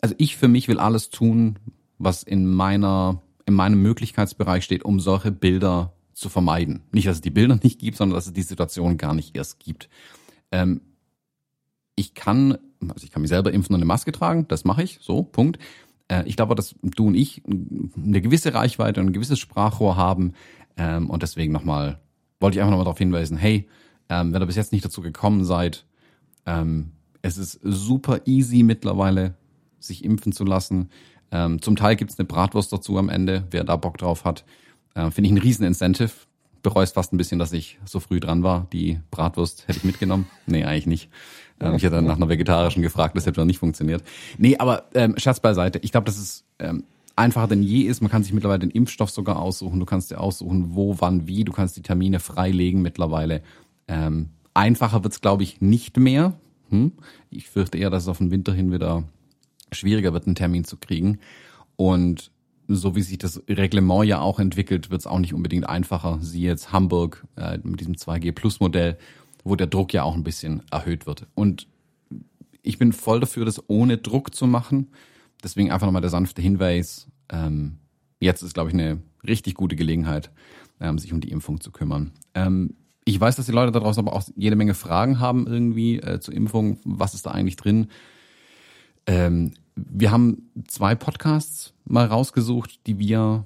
also 0.00 0.14
ich 0.18 0.36
für 0.36 0.48
mich 0.48 0.68
will 0.68 0.78
alles 0.78 1.10
tun, 1.10 1.58
was 1.98 2.22
in 2.22 2.46
meiner 2.46 3.20
in 3.44 3.54
meinem 3.54 3.82
Möglichkeitsbereich 3.82 4.62
steht, 4.62 4.84
um 4.84 5.00
solche 5.00 5.32
Bilder 5.32 5.92
zu 6.22 6.30
vermeiden. 6.30 6.82
Nicht, 6.92 7.06
dass 7.06 7.16
es 7.16 7.20
die 7.20 7.30
Bilder 7.30 7.56
nicht 7.62 7.80
gibt, 7.80 7.98
sondern 7.98 8.16
dass 8.16 8.26
es 8.26 8.32
die 8.32 8.42
Situation 8.42 8.96
gar 8.96 9.14
nicht 9.14 9.36
erst 9.36 9.58
gibt. 9.60 9.90
Ähm, 10.50 10.80
ich 11.96 12.14
kann, 12.14 12.56
also 12.88 13.04
ich 13.04 13.10
kann 13.10 13.22
mich 13.22 13.28
selber 13.28 13.52
impfen 13.52 13.74
und 13.74 13.80
eine 13.80 13.86
Maske 13.86 14.12
tragen, 14.12 14.48
das 14.48 14.64
mache 14.64 14.82
ich, 14.82 14.98
so, 15.02 15.22
Punkt. 15.22 15.58
Äh, 16.08 16.24
ich 16.26 16.36
glaube, 16.36 16.54
dass 16.54 16.74
du 16.82 17.08
und 17.08 17.14
ich 17.14 17.42
eine 17.46 18.20
gewisse 18.22 18.54
Reichweite 18.54 19.00
und 19.00 19.08
ein 19.08 19.12
gewisses 19.12 19.38
Sprachrohr 19.38 19.96
haben 19.96 20.32
ähm, 20.76 21.10
und 21.10 21.22
deswegen 21.22 21.52
nochmal, 21.52 22.00
wollte 22.40 22.56
ich 22.56 22.60
einfach 22.60 22.70
nochmal 22.70 22.84
darauf 22.84 22.98
hinweisen, 22.98 23.36
hey, 23.36 23.68
ähm, 24.08 24.32
wenn 24.32 24.42
ihr 24.42 24.46
bis 24.46 24.56
jetzt 24.56 24.72
nicht 24.72 24.84
dazu 24.84 25.02
gekommen 25.02 25.44
seid, 25.44 25.84
ähm, 26.46 26.92
es 27.22 27.38
ist 27.38 27.60
super 27.62 28.22
easy 28.26 28.62
mittlerweile, 28.62 29.36
sich 29.78 30.04
impfen 30.04 30.32
zu 30.32 30.44
lassen. 30.44 30.90
Ähm, 31.30 31.62
zum 31.62 31.76
Teil 31.76 31.96
gibt's 31.96 32.18
eine 32.18 32.26
Bratwurst 32.26 32.72
dazu 32.72 32.98
am 32.98 33.08
Ende, 33.08 33.46
wer 33.50 33.64
da 33.64 33.76
Bock 33.76 33.96
drauf 33.98 34.24
hat. 34.24 34.44
Äh, 34.94 35.10
Finde 35.10 35.28
ich 35.28 35.34
ein 35.34 35.38
riesen 35.38 35.64
Incentive. 35.64 36.10
Bereust 36.62 36.94
fast 36.94 37.12
ein 37.12 37.16
bisschen, 37.16 37.38
dass 37.38 37.52
ich 37.52 37.78
so 37.84 37.98
früh 37.98 38.20
dran 38.20 38.42
war. 38.42 38.68
Die 38.72 39.00
Bratwurst 39.10 39.66
hätte 39.66 39.78
ich 39.78 39.84
mitgenommen. 39.84 40.26
Nee, 40.46 40.64
eigentlich 40.64 40.86
nicht. 40.86 41.10
Ähm, 41.60 41.74
ich 41.74 41.82
hätte 41.82 41.96
dann 41.96 42.06
nach 42.06 42.16
einer 42.16 42.28
vegetarischen 42.28 42.82
gefragt, 42.82 43.16
das 43.16 43.26
hätte 43.26 43.40
dann 43.40 43.46
nicht 43.46 43.58
funktioniert. 43.58 44.02
Nee, 44.38 44.56
aber 44.58 44.84
ähm, 44.94 45.14
Scherz 45.18 45.40
beiseite. 45.40 45.78
Ich 45.82 45.92
glaube, 45.92 46.06
dass 46.06 46.18
es 46.18 46.44
ähm, 46.58 46.84
einfacher 47.16 47.48
denn 47.48 47.62
je 47.62 47.82
ist. 47.82 48.00
Man 48.00 48.10
kann 48.10 48.22
sich 48.22 48.32
mittlerweile 48.32 48.60
den 48.60 48.70
Impfstoff 48.70 49.10
sogar 49.10 49.38
aussuchen. 49.38 49.80
Du 49.80 49.86
kannst 49.86 50.10
dir 50.10 50.20
aussuchen, 50.20 50.74
wo, 50.74 50.96
wann, 50.98 51.26
wie. 51.26 51.44
Du 51.44 51.52
kannst 51.52 51.76
die 51.76 51.82
Termine 51.82 52.20
freilegen 52.20 52.82
mittlerweile. 52.82 53.42
Ähm, 53.88 54.30
einfacher 54.54 55.04
wird's, 55.04 55.20
glaube 55.20 55.42
ich, 55.42 55.60
nicht 55.60 55.96
mehr. 55.96 56.34
Hm? 56.70 56.92
Ich 57.30 57.48
fürchte 57.48 57.78
eher, 57.78 57.90
dass 57.90 58.04
es 58.04 58.08
auf 58.08 58.18
den 58.18 58.30
Winter 58.30 58.52
hin 58.52 58.72
wieder 58.72 59.04
schwieriger 59.70 60.12
wird, 60.12 60.26
einen 60.26 60.34
Termin 60.34 60.64
zu 60.64 60.76
kriegen. 60.76 61.18
Und 61.76 62.30
so 62.74 62.94
wie 62.96 63.02
sich 63.02 63.18
das 63.18 63.42
Reglement 63.48 64.04
ja 64.04 64.20
auch 64.20 64.38
entwickelt, 64.38 64.90
wird 64.90 65.00
es 65.00 65.06
auch 65.06 65.18
nicht 65.18 65.34
unbedingt 65.34 65.68
einfacher. 65.68 66.18
Sie 66.20 66.42
jetzt 66.42 66.72
Hamburg 66.72 67.26
äh, 67.36 67.58
mit 67.62 67.80
diesem 67.80 67.94
2G 67.94 68.32
Plus 68.32 68.60
Modell, 68.60 68.98
wo 69.44 69.56
der 69.56 69.66
Druck 69.66 69.92
ja 69.92 70.02
auch 70.02 70.14
ein 70.14 70.24
bisschen 70.24 70.62
erhöht 70.70 71.06
wird. 71.06 71.26
Und 71.34 71.66
ich 72.62 72.78
bin 72.78 72.92
voll 72.92 73.20
dafür, 73.20 73.44
das 73.44 73.62
ohne 73.68 73.98
Druck 73.98 74.34
zu 74.34 74.46
machen. 74.46 74.88
Deswegen 75.42 75.70
einfach 75.70 75.86
nochmal 75.86 76.02
der 76.02 76.10
sanfte 76.10 76.40
Hinweis. 76.40 77.08
Ähm, 77.28 77.78
jetzt 78.20 78.42
ist, 78.42 78.54
glaube 78.54 78.70
ich, 78.70 78.74
eine 78.74 79.02
richtig 79.26 79.54
gute 79.54 79.76
Gelegenheit, 79.76 80.30
ähm, 80.80 80.98
sich 80.98 81.12
um 81.12 81.20
die 81.20 81.30
Impfung 81.30 81.60
zu 81.60 81.72
kümmern. 81.72 82.12
Ähm, 82.34 82.74
ich 83.04 83.20
weiß, 83.20 83.36
dass 83.36 83.46
die 83.46 83.52
Leute 83.52 83.72
da 83.72 83.80
draußen 83.80 84.06
aber 84.06 84.16
auch 84.16 84.22
jede 84.36 84.54
Menge 84.54 84.74
Fragen 84.74 85.18
haben 85.18 85.46
irgendwie 85.46 85.98
äh, 85.98 86.20
zur 86.20 86.34
Impfung. 86.34 86.78
Was 86.84 87.14
ist 87.14 87.26
da 87.26 87.32
eigentlich 87.32 87.56
drin? 87.56 87.88
Ähm, 89.06 89.54
wir 89.74 90.10
haben 90.10 90.50
zwei 90.66 90.94
Podcasts 90.94 91.74
mal 91.84 92.06
rausgesucht, 92.06 92.86
die 92.86 92.98
wir 92.98 93.44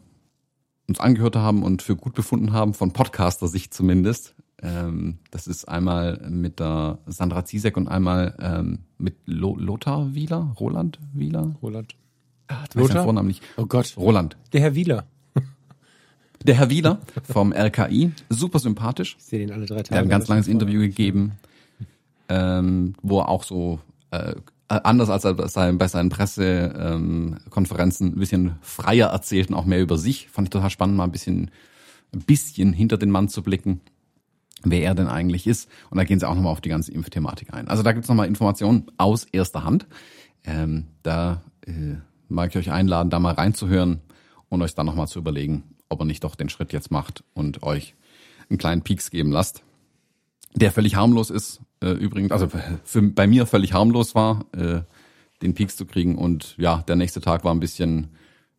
uns 0.89 1.01
angehört 1.01 1.37
haben 1.37 1.63
und 1.63 1.83
für 1.83 1.97
gut 1.97 2.15
befunden 2.15 2.53
haben, 2.53 2.75
von 2.75 2.93
Podcaster-Sicht 2.93 3.75
zumindest. 3.75 4.35
Ähm, 4.63 5.19
das 5.31 5.47
ist 5.47 5.69
einmal 5.69 6.19
mit 6.31 6.61
der 6.61 6.99
Sandra 7.07 7.45
Ziesek 7.45 7.77
und 7.77 7.89
einmal 7.89 8.37
ähm, 8.41 8.79
mit 8.99 9.17
Lo 9.27 9.57
Lothar 9.57 10.15
Wieler, 10.15 10.55
Roland 10.59 10.99
Wieler. 11.13 11.57
Roland. 11.63 11.95
Ah, 12.49 12.65
Lothar? 12.75 13.05
Vornamen 13.05 13.29
nicht. 13.29 13.43
Oh 13.57 13.67
Gott. 13.67 13.95
Roland. 13.97 14.37
Der 14.53 14.61
Herr 14.61 14.75
Wieler. 14.75 15.07
Der 16.45 16.55
Herr 16.55 16.71
Wieler 16.71 17.01
vom 17.25 17.53
RKI, 17.53 18.13
super 18.29 18.59
sympathisch. 18.59 19.17
Ich 19.19 19.25
sehe 19.25 19.41
den 19.41 19.51
alle 19.53 19.67
drei 19.67 19.77
Tage. 19.77 19.89
Der 19.89 19.99
hat 19.99 20.05
ein 20.05 20.11
ganz 20.11 20.29
langes 20.29 20.47
Interview 20.47 20.81
gegeben, 20.81 21.33
ähm, 22.29 22.95
wo 23.03 23.21
er 23.21 23.29
auch 23.29 23.43
so 23.43 23.81
äh, 24.11 24.31
äh, 24.31 24.35
anders 24.69 25.11
als 25.11 25.25
er 25.25 25.35
bei 25.35 25.89
seinen 25.89 26.09
Pressekonferenzen 26.09 28.09
ein 28.09 28.19
bisschen 28.19 28.57
freier 28.61 29.09
erzählt 29.09 29.51
und 29.51 29.55
auch 29.55 29.65
mehr 29.65 29.81
über 29.81 29.99
sich. 29.99 30.29
Fand 30.29 30.49
ich 30.49 30.51
total 30.51 30.71
spannend, 30.71 30.97
mal 30.97 31.05
ein 31.05 31.13
bisschen, 31.13 31.51
ein 32.13 32.23
bisschen 32.23 32.73
hinter 32.73 32.99
den 32.99 33.11
Mann 33.11 33.29
zu 33.29 33.43
blicken, 33.43 33.81
wer 34.65 34.83
er 34.83 34.95
denn 34.95 35.09
eigentlich 35.09 35.47
ist. 35.47 35.69
Und 35.91 35.99
da 35.99 36.05
gehen 36.05 36.19
sie 36.19 36.29
auch 36.29 36.35
nochmal 36.35 36.53
auf 36.53 36.61
die 36.61 36.69
ganze 36.69 36.93
Impfthematik 36.93 37.55
ein. 37.55 37.69
Also 37.69 37.83
da 37.83 37.93
gibt's 37.93 38.09
nochmal 38.09 38.27
Informationen 38.27 38.87
aus 38.99 39.25
erster 39.25 39.65
Hand. 39.65 39.87
Ähm, 40.45 40.87
da 41.03 41.43
äh, 41.67 41.97
mag 42.29 42.51
ich 42.51 42.57
euch 42.57 42.73
einladen, 42.73 43.11
da 43.11 43.21
mal 43.21 43.35
reinzuhören 43.35 44.01
und 44.49 44.63
euch 44.63 44.75
dann 44.75 44.87
nochmal 44.87 45.09
zu 45.09 45.19
überlegen, 45.19 45.65
ob 45.89 46.01
er 46.01 46.07
nicht 46.07 46.25
doch 46.25 46.35
den 46.35 46.49
Schritt 46.49 46.73
jetzt 46.73 46.91
macht 46.91 47.23
und 47.35 47.63
euch 47.63 47.95
einen 48.49 48.59
kleinen 48.59 48.83
Peaks 48.83 49.11
geben 49.11 49.33
lasst 49.33 49.63
der 50.57 50.73
völlig 50.73 50.97
harmlos 50.97 51.31
ist, 51.31 51.61
äh, 51.87 51.93
übrigens, 51.93 52.33
also 52.33 52.49
für, 52.85 53.03
bei 53.03 53.27
mir 53.27 53.47
völlig 53.47 53.73
harmlos 53.73 54.15
war, 54.15 54.45
äh, 54.57 54.81
den 55.43 55.55
Peaks 55.55 55.77
zu 55.77 55.87
kriegen. 55.87 56.17
Und 56.17 56.57
ja, 56.59 56.83
der 56.89 56.97
nächste 56.97 57.21
Tag 57.21 57.45
war 57.45 57.55
ein 57.55 57.61
bisschen 57.61 58.09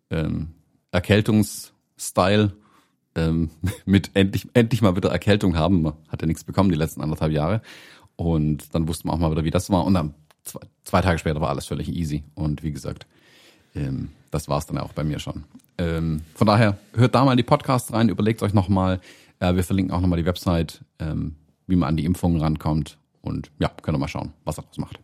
ähm, 0.10 0.50
Erkältungsstyle, 0.92 2.54
ähm, 3.16 3.50
mit 3.86 4.12
endlich, 4.14 4.48
endlich 4.54 4.82
mal 4.82 4.96
wieder 4.96 5.10
Erkältung 5.10 5.58
haben. 5.58 5.82
Man 5.82 5.94
hat 6.08 6.22
ja 6.22 6.28
nichts 6.28 6.44
bekommen 6.44 6.70
die 6.70 6.78
letzten 6.78 7.02
anderthalb 7.02 7.32
Jahre. 7.32 7.62
Und 8.16 8.74
dann 8.74 8.88
wusste 8.88 9.08
man 9.08 9.16
auch 9.16 9.20
mal 9.20 9.32
wieder, 9.32 9.44
wie 9.44 9.52
das 9.52 9.70
war. 9.70 9.86
Und 9.86 9.94
dann 9.94 10.14
zwei, 10.44 10.62
zwei 10.84 11.02
Tage 11.02 11.20
später 11.20 11.42
war 11.42 11.50
alles 11.50 11.66
völlig 11.66 11.90
easy. 11.90 12.24
Und 12.36 12.64
wie 12.64 12.72
gesagt, 12.72 13.06
ähm, 13.76 14.10
das 14.32 14.48
war 14.48 14.58
es 14.58 14.66
dann 14.66 14.78
auch 14.78 14.94
bei 14.94 15.04
mir 15.04 15.20
schon. 15.20 15.44
Ähm, 15.78 16.22
von 16.34 16.48
daher, 16.48 16.78
hört 16.94 17.14
da 17.14 17.24
mal 17.26 17.36
die 17.36 17.44
Podcasts 17.44 17.94
rein, 17.94 18.10
überlegt 18.10 18.42
euch 18.42 18.54
nochmal. 18.54 19.00
Äh, 19.40 19.56
wir 19.56 19.64
verlinken 19.64 19.94
auch 19.94 20.02
nochmal 20.02 20.20
die 20.20 20.26
Website. 20.26 20.84
Ähm, 21.00 21.36
wie 21.68 21.76
man 21.76 21.90
an 21.90 21.98
die 21.98 22.06
Impfungen 22.06 22.42
rankommt. 22.42 22.98
Und 23.28 23.52
ja, 23.60 23.70
können 23.82 23.96
wir 23.96 24.00
mal 24.00 24.08
schauen, 24.08 24.34
was 24.46 24.58
er 24.58 24.64
daraus 24.64 24.78
macht. 24.78 25.00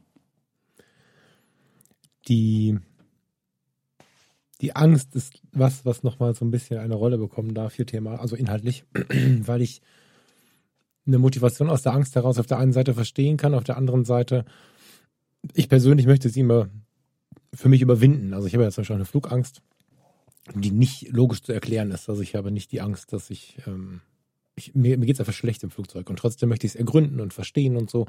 Die, 2.27 2.79
die 4.61 4.75
Angst 4.75 5.15
ist 5.15 5.41
was, 5.51 5.85
was 5.85 6.03
nochmal 6.03 6.33
so 6.33 6.45
ein 6.45 6.51
bisschen 6.51 6.79
eine 6.79 6.95
Rolle 6.95 7.17
bekommen 7.17 7.53
darf 7.53 7.75
hier 7.75 7.85
Thema, 7.85 8.19
also 8.19 8.35
inhaltlich, 8.35 8.85
weil 8.93 9.61
ich 9.61 9.81
eine 11.05 11.19
Motivation 11.19 11.69
aus 11.69 11.81
der 11.81 11.93
Angst 11.93 12.15
heraus 12.15 12.39
auf 12.39 12.47
der 12.47 12.59
einen 12.59 12.71
Seite 12.71 12.93
verstehen 12.93 13.35
kann, 13.35 13.53
auf 13.53 13.65
der 13.65 13.75
anderen 13.75 14.05
Seite, 14.05 14.45
ich 15.53 15.67
persönlich 15.67 16.07
möchte 16.07 16.29
sie 16.29 16.39
immer 16.39 16.69
für 17.53 17.67
mich 17.67 17.81
überwinden. 17.81 18.33
Also 18.33 18.47
ich 18.47 18.53
habe 18.53 18.63
ja 18.63 18.71
zum 18.71 18.83
Beispiel 18.83 18.95
eine 18.95 19.05
Flugangst, 19.05 19.61
die 20.55 20.71
nicht 20.71 21.09
logisch 21.09 21.43
zu 21.43 21.51
erklären 21.51 21.91
ist. 21.91 22.09
Also 22.09 22.21
ich 22.21 22.35
habe 22.35 22.51
nicht 22.51 22.71
die 22.71 22.79
Angst, 22.79 23.11
dass 23.11 23.29
ich 23.29 23.57
ähm, 23.67 23.99
ich, 24.55 24.75
mir, 24.75 24.97
mir 24.97 25.05
geht 25.05 25.15
es 25.15 25.19
einfach 25.19 25.33
schlecht 25.33 25.63
im 25.63 25.71
Flugzeug 25.71 26.09
und 26.09 26.17
trotzdem 26.17 26.49
möchte 26.49 26.67
ich 26.67 26.73
es 26.73 26.75
ergründen 26.75 27.19
und 27.19 27.33
verstehen 27.33 27.75
und 27.75 27.89
so. 27.89 28.05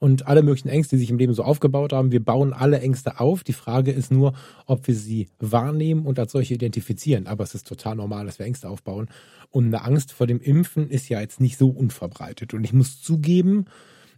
Und 0.00 0.28
alle 0.28 0.42
möglichen 0.42 0.68
Ängste, 0.68 0.96
die 0.96 1.00
sich 1.00 1.10
im 1.10 1.18
Leben 1.18 1.34
so 1.34 1.42
aufgebaut 1.42 1.92
haben, 1.92 2.12
wir 2.12 2.24
bauen 2.24 2.52
alle 2.52 2.80
Ängste 2.80 3.18
auf. 3.18 3.42
Die 3.42 3.52
Frage 3.52 3.90
ist 3.90 4.12
nur, 4.12 4.32
ob 4.66 4.86
wir 4.86 4.94
sie 4.94 5.28
wahrnehmen 5.40 6.06
und 6.06 6.20
als 6.20 6.32
solche 6.32 6.54
identifizieren. 6.54 7.26
Aber 7.26 7.42
es 7.42 7.54
ist 7.54 7.66
total 7.66 7.96
normal, 7.96 8.26
dass 8.26 8.38
wir 8.38 8.46
Ängste 8.46 8.68
aufbauen. 8.68 9.08
Und 9.50 9.66
eine 9.66 9.84
Angst 9.84 10.12
vor 10.12 10.28
dem 10.28 10.40
Impfen 10.40 10.88
ist 10.88 11.08
ja 11.08 11.20
jetzt 11.20 11.40
nicht 11.40 11.58
so 11.58 11.68
unverbreitet. 11.68 12.54
Und 12.54 12.62
ich 12.62 12.72
muss 12.72 13.02
zugeben, 13.02 13.64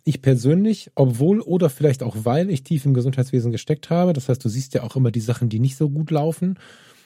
ich 0.04 0.20
persönlich, 0.20 0.90
obwohl 0.96 1.40
oder 1.40 1.70
vielleicht 1.70 2.02
auch 2.02 2.16
weil 2.24 2.50
ich 2.50 2.62
tief 2.62 2.84
im 2.84 2.94
Gesundheitswesen 2.94 3.50
gesteckt 3.50 3.88
habe, 3.88 4.12
das 4.12 4.28
heißt, 4.28 4.44
du 4.44 4.50
siehst 4.50 4.74
ja 4.74 4.82
auch 4.82 4.96
immer 4.96 5.10
die 5.10 5.20
Sachen, 5.20 5.48
die 5.48 5.60
nicht 5.60 5.76
so 5.76 5.88
gut 5.88 6.10
laufen, 6.10 6.58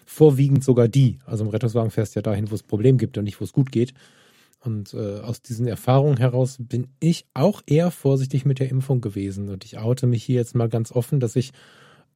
vorwiegend 0.04 0.64
sogar 0.64 0.88
die. 0.88 1.18
Also 1.26 1.44
im 1.44 1.50
Rettungswagen 1.50 1.90
fährst 1.90 2.14
du 2.14 2.18
ja 2.18 2.22
dahin, 2.22 2.50
wo 2.50 2.56
es 2.56 2.62
Problem 2.64 2.98
gibt 2.98 3.18
und 3.18 3.24
nicht, 3.24 3.40
wo 3.40 3.44
es 3.44 3.52
gut 3.52 3.70
geht. 3.70 3.94
Und 4.64 4.94
äh, 4.94 5.20
aus 5.20 5.42
diesen 5.42 5.66
Erfahrungen 5.66 6.16
heraus 6.16 6.56
bin 6.58 6.88
ich 6.98 7.26
auch 7.34 7.62
eher 7.66 7.90
vorsichtig 7.90 8.46
mit 8.46 8.58
der 8.58 8.70
Impfung 8.70 9.02
gewesen. 9.02 9.50
Und 9.50 9.64
ich 9.64 9.78
oute 9.78 10.06
mich 10.06 10.24
hier 10.24 10.36
jetzt 10.36 10.54
mal 10.54 10.68
ganz 10.68 10.90
offen, 10.90 11.20
dass 11.20 11.36
ich 11.36 11.52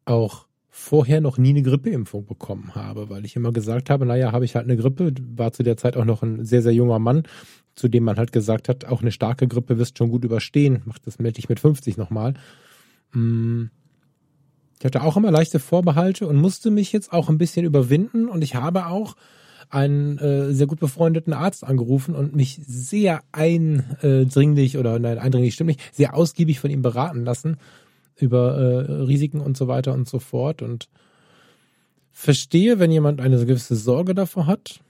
auch 0.06 0.46
vorher 0.70 1.20
noch 1.20 1.38
nie 1.38 1.50
eine 1.50 1.62
Grippeimpfung 1.62 2.24
bekommen 2.24 2.74
habe, 2.74 3.10
weil 3.10 3.24
ich 3.24 3.36
immer 3.36 3.52
gesagt 3.52 3.90
habe, 3.90 4.06
naja, 4.06 4.32
habe 4.32 4.44
ich 4.44 4.54
halt 4.54 4.64
eine 4.64 4.76
Grippe, 4.76 5.12
war 5.36 5.52
zu 5.52 5.62
der 5.62 5.76
Zeit 5.76 5.96
auch 5.96 6.04
noch 6.04 6.22
ein 6.22 6.44
sehr, 6.44 6.62
sehr 6.62 6.72
junger 6.72 6.98
Mann, 6.98 7.24
zu 7.74 7.88
dem 7.88 8.04
man 8.04 8.16
halt 8.16 8.32
gesagt 8.32 8.68
hat, 8.68 8.84
auch 8.84 9.02
eine 9.02 9.12
starke 9.12 9.48
Grippe 9.48 9.78
wirst 9.78 9.98
schon 9.98 10.10
gut 10.10 10.24
überstehen, 10.24 10.82
macht 10.84 11.06
das 11.06 11.18
melde 11.18 11.38
ich 11.38 11.48
mit 11.48 11.60
50 11.60 11.96
nochmal. 11.96 12.34
Mm. 13.12 13.66
Ich 14.78 14.84
hatte 14.84 15.02
auch 15.02 15.16
immer 15.16 15.32
leichte 15.32 15.58
Vorbehalte 15.58 16.28
und 16.28 16.36
musste 16.36 16.70
mich 16.70 16.92
jetzt 16.92 17.12
auch 17.12 17.28
ein 17.28 17.38
bisschen 17.38 17.66
überwinden 17.66 18.28
und 18.28 18.42
ich 18.42 18.54
habe 18.54 18.86
auch 18.86 19.16
einen 19.70 20.18
äh, 20.18 20.52
sehr 20.52 20.66
gut 20.66 20.80
befreundeten 20.80 21.32
Arzt 21.32 21.64
angerufen 21.64 22.14
und 22.14 22.34
mich 22.34 22.60
sehr 22.66 23.20
eindringlich 23.32 24.78
oder 24.78 24.98
nein, 24.98 25.18
eindringlich 25.18 25.54
stimmt 25.54 25.68
nicht, 25.68 25.94
sehr 25.94 26.14
ausgiebig 26.14 26.60
von 26.60 26.70
ihm 26.70 26.82
beraten 26.82 27.24
lassen 27.24 27.56
über 28.16 28.56
äh, 28.56 28.92
Risiken 29.02 29.40
und 29.40 29.56
so 29.56 29.68
weiter 29.68 29.94
und 29.94 30.08
so 30.08 30.18
fort 30.18 30.62
und 30.62 30.88
verstehe, 32.10 32.78
wenn 32.78 32.90
jemand 32.90 33.20
eine 33.20 33.44
gewisse 33.46 33.76
Sorge 33.76 34.14
davor 34.14 34.46
hat. 34.46 34.80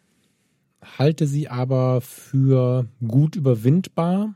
halte 0.82 1.26
sie 1.26 1.48
aber 1.48 2.00
für 2.00 2.86
gut 3.06 3.36
überwindbar, 3.36 4.34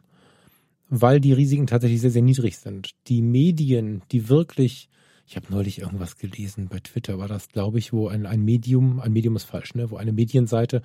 weil 0.88 1.20
die 1.20 1.32
Risiken 1.32 1.66
tatsächlich 1.66 2.01
sehr, 2.01 2.11
sehr 2.11 2.22
niedrig 2.22 2.59
sind. 2.59 2.90
Die 3.07 3.22
Medien, 3.22 4.03
die 4.11 4.28
wirklich, 4.28 4.90
ich 5.26 5.36
habe 5.36 5.46
neulich 5.50 5.80
irgendwas 5.80 6.16
gelesen, 6.16 6.68
bei 6.68 6.80
Twitter 6.80 7.18
war 7.18 7.28
das, 7.28 7.48
glaube 7.48 7.78
ich, 7.78 7.92
wo 7.92 8.08
ein, 8.08 8.26
ein 8.26 8.44
Medium, 8.44 9.00
ein 9.00 9.12
Medium 9.12 9.36
ist 9.36 9.44
falsch, 9.44 9.74
ne, 9.74 9.90
wo 9.90 9.96
eine 9.96 10.12
Medienseite 10.12 10.82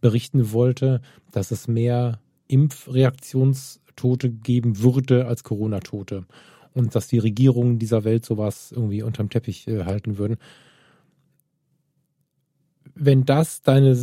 berichten 0.00 0.52
wollte, 0.52 1.00
dass 1.32 1.50
es 1.50 1.68
mehr 1.68 2.20
Impfreaktionstote 2.48 4.30
geben 4.30 4.80
würde 4.80 5.26
als 5.26 5.44
Corona-Tote 5.44 6.26
und 6.72 6.94
dass 6.94 7.08
die 7.08 7.18
Regierungen 7.18 7.78
dieser 7.78 8.04
Welt 8.04 8.24
sowas 8.24 8.72
irgendwie 8.72 9.02
unterm 9.02 9.30
Teppich 9.30 9.66
äh, 9.68 9.84
halten 9.84 10.18
würden. 10.18 10.36
Wenn 12.94 13.24
das 13.24 13.62
deine, 13.62 13.96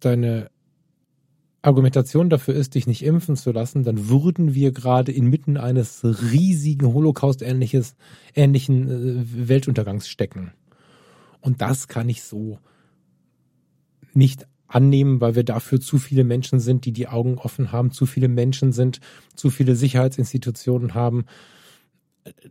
deine 0.00 0.50
Argumentation 1.64 2.28
dafür 2.28 2.54
ist, 2.54 2.74
dich 2.74 2.86
nicht 2.86 3.04
impfen 3.04 3.36
zu 3.36 3.50
lassen, 3.50 3.84
dann 3.84 4.08
würden 4.08 4.54
wir 4.54 4.72
gerade 4.72 5.12
inmitten 5.12 5.56
eines 5.56 6.04
riesigen 6.04 6.92
Holocaust-ähnlichen 6.92 7.94
äh, 8.36 9.48
Weltuntergangs 9.48 10.08
stecken. 10.08 10.52
Und 11.40 11.62
das 11.62 11.88
kann 11.88 12.08
ich 12.08 12.22
so 12.22 12.58
nicht 14.12 14.46
annehmen, 14.66 15.20
weil 15.20 15.34
wir 15.34 15.44
dafür 15.44 15.80
zu 15.80 15.98
viele 15.98 16.24
Menschen 16.24 16.60
sind, 16.60 16.84
die 16.84 16.92
die 16.92 17.08
Augen 17.08 17.38
offen 17.38 17.72
haben, 17.72 17.92
zu 17.92 18.06
viele 18.06 18.28
Menschen 18.28 18.72
sind, 18.72 19.00
zu 19.34 19.50
viele 19.50 19.76
Sicherheitsinstitutionen 19.76 20.94
haben. 20.94 21.24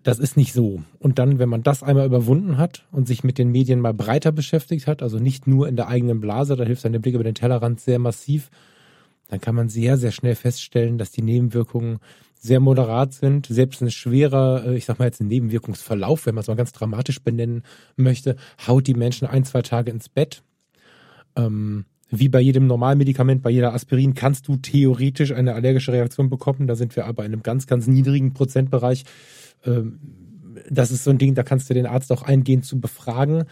Das 0.04 0.20
ist 0.20 0.38
nicht 0.38 0.54
so. 0.54 0.84
Und 1.00 1.20
dann, 1.20 1.40
wenn 1.40 1.50
man 1.50 1.64
das 1.64 1.84
einmal 1.84 2.06
überwunden 2.06 2.58
hat 2.58 2.86
und 2.92 3.08
sich 3.08 3.24
mit 3.24 3.38
den 3.38 3.52
Medien 3.52 3.80
mal 3.80 3.94
breiter 3.94 4.32
beschäftigt 4.32 4.88
hat, 4.88 5.02
also 5.02 5.18
nicht 5.18 5.48
nur 5.48 5.68
in 5.68 5.76
der 5.76 5.88
eigenen 5.88 6.22
Blase, 6.22 6.56
da 6.56 6.64
hilft 6.64 6.86
ein 6.86 7.02
Blick 7.02 7.16
über 7.16 7.24
den 7.24 7.36
Tellerrand 7.36 7.80
sehr 7.80 8.00
massiv, 8.00 8.50
dann 9.34 9.42
kann 9.42 9.56
man 9.56 9.68
sehr, 9.68 9.98
sehr 9.98 10.12
schnell 10.12 10.36
feststellen, 10.36 11.00
dass 11.00 11.10
die 11.10 11.24
Nebenwirkungen 11.24 11.98
sehr 12.40 12.60
moderat 12.60 13.16
sind. 13.16 13.48
Selbst 13.48 13.82
ein 13.82 13.90
schwerer, 13.90 14.64
äh, 14.64 14.78
ich 14.78 14.86
sag 14.86 15.00
mal 15.00 15.06
jetzt 15.06 15.22
ein 15.22 15.28
Nebenwirkungsverlauf, 15.28 16.28
wenn 16.28 16.36
man 16.36 16.44
es 16.44 16.48
mal 16.48 16.56
ganz 16.56 16.72
dramatisch 16.72 17.20
benennen 17.20 17.64
möchte, 17.96 18.36
haut 18.68 18.86
die 18.86 18.94
Menschen 18.94 19.28
ein, 19.28 19.44
zwei 19.44 19.64
Tage 19.64 19.90
ins 19.90 20.08
Bett. 20.08 20.44
Ähm, 21.36 21.86
wie 22.12 22.30
bei 22.30 22.42
jedem 22.42 22.68
Normalmedikament, 22.68 23.42
bei 23.42 23.50
jeder 23.50 23.74
Aspirin 23.74 24.14
kannst 24.14 24.48
du 24.48 24.58
theoretisch 24.58 25.32
eine 25.32 25.56
allergische 25.56 25.94
Reaktion 25.94 26.30
bekommen. 26.30 26.68
Da 26.68 26.76
sind 26.76 26.96
wir 26.96 27.08
aber 27.08 27.26
in 27.26 27.34
einem 27.34 27.42
ganz, 27.42 27.66
ganz 27.66 27.88
niedrigen 27.88 28.34
Prozentbereich. 28.34 29.04
Ähm, 29.66 30.00
das 30.70 30.92
ist 30.92 31.06
so 31.06 31.10
ein 31.10 31.18
Ding, 31.18 31.34
da 31.34 31.42
kannst 31.42 31.72
du 31.72 31.74
den 31.74 31.88
Arzt 31.88 32.12
auch 32.12 32.22
eingehend 32.22 32.66
zu 32.66 32.80
befragen. 32.80 33.46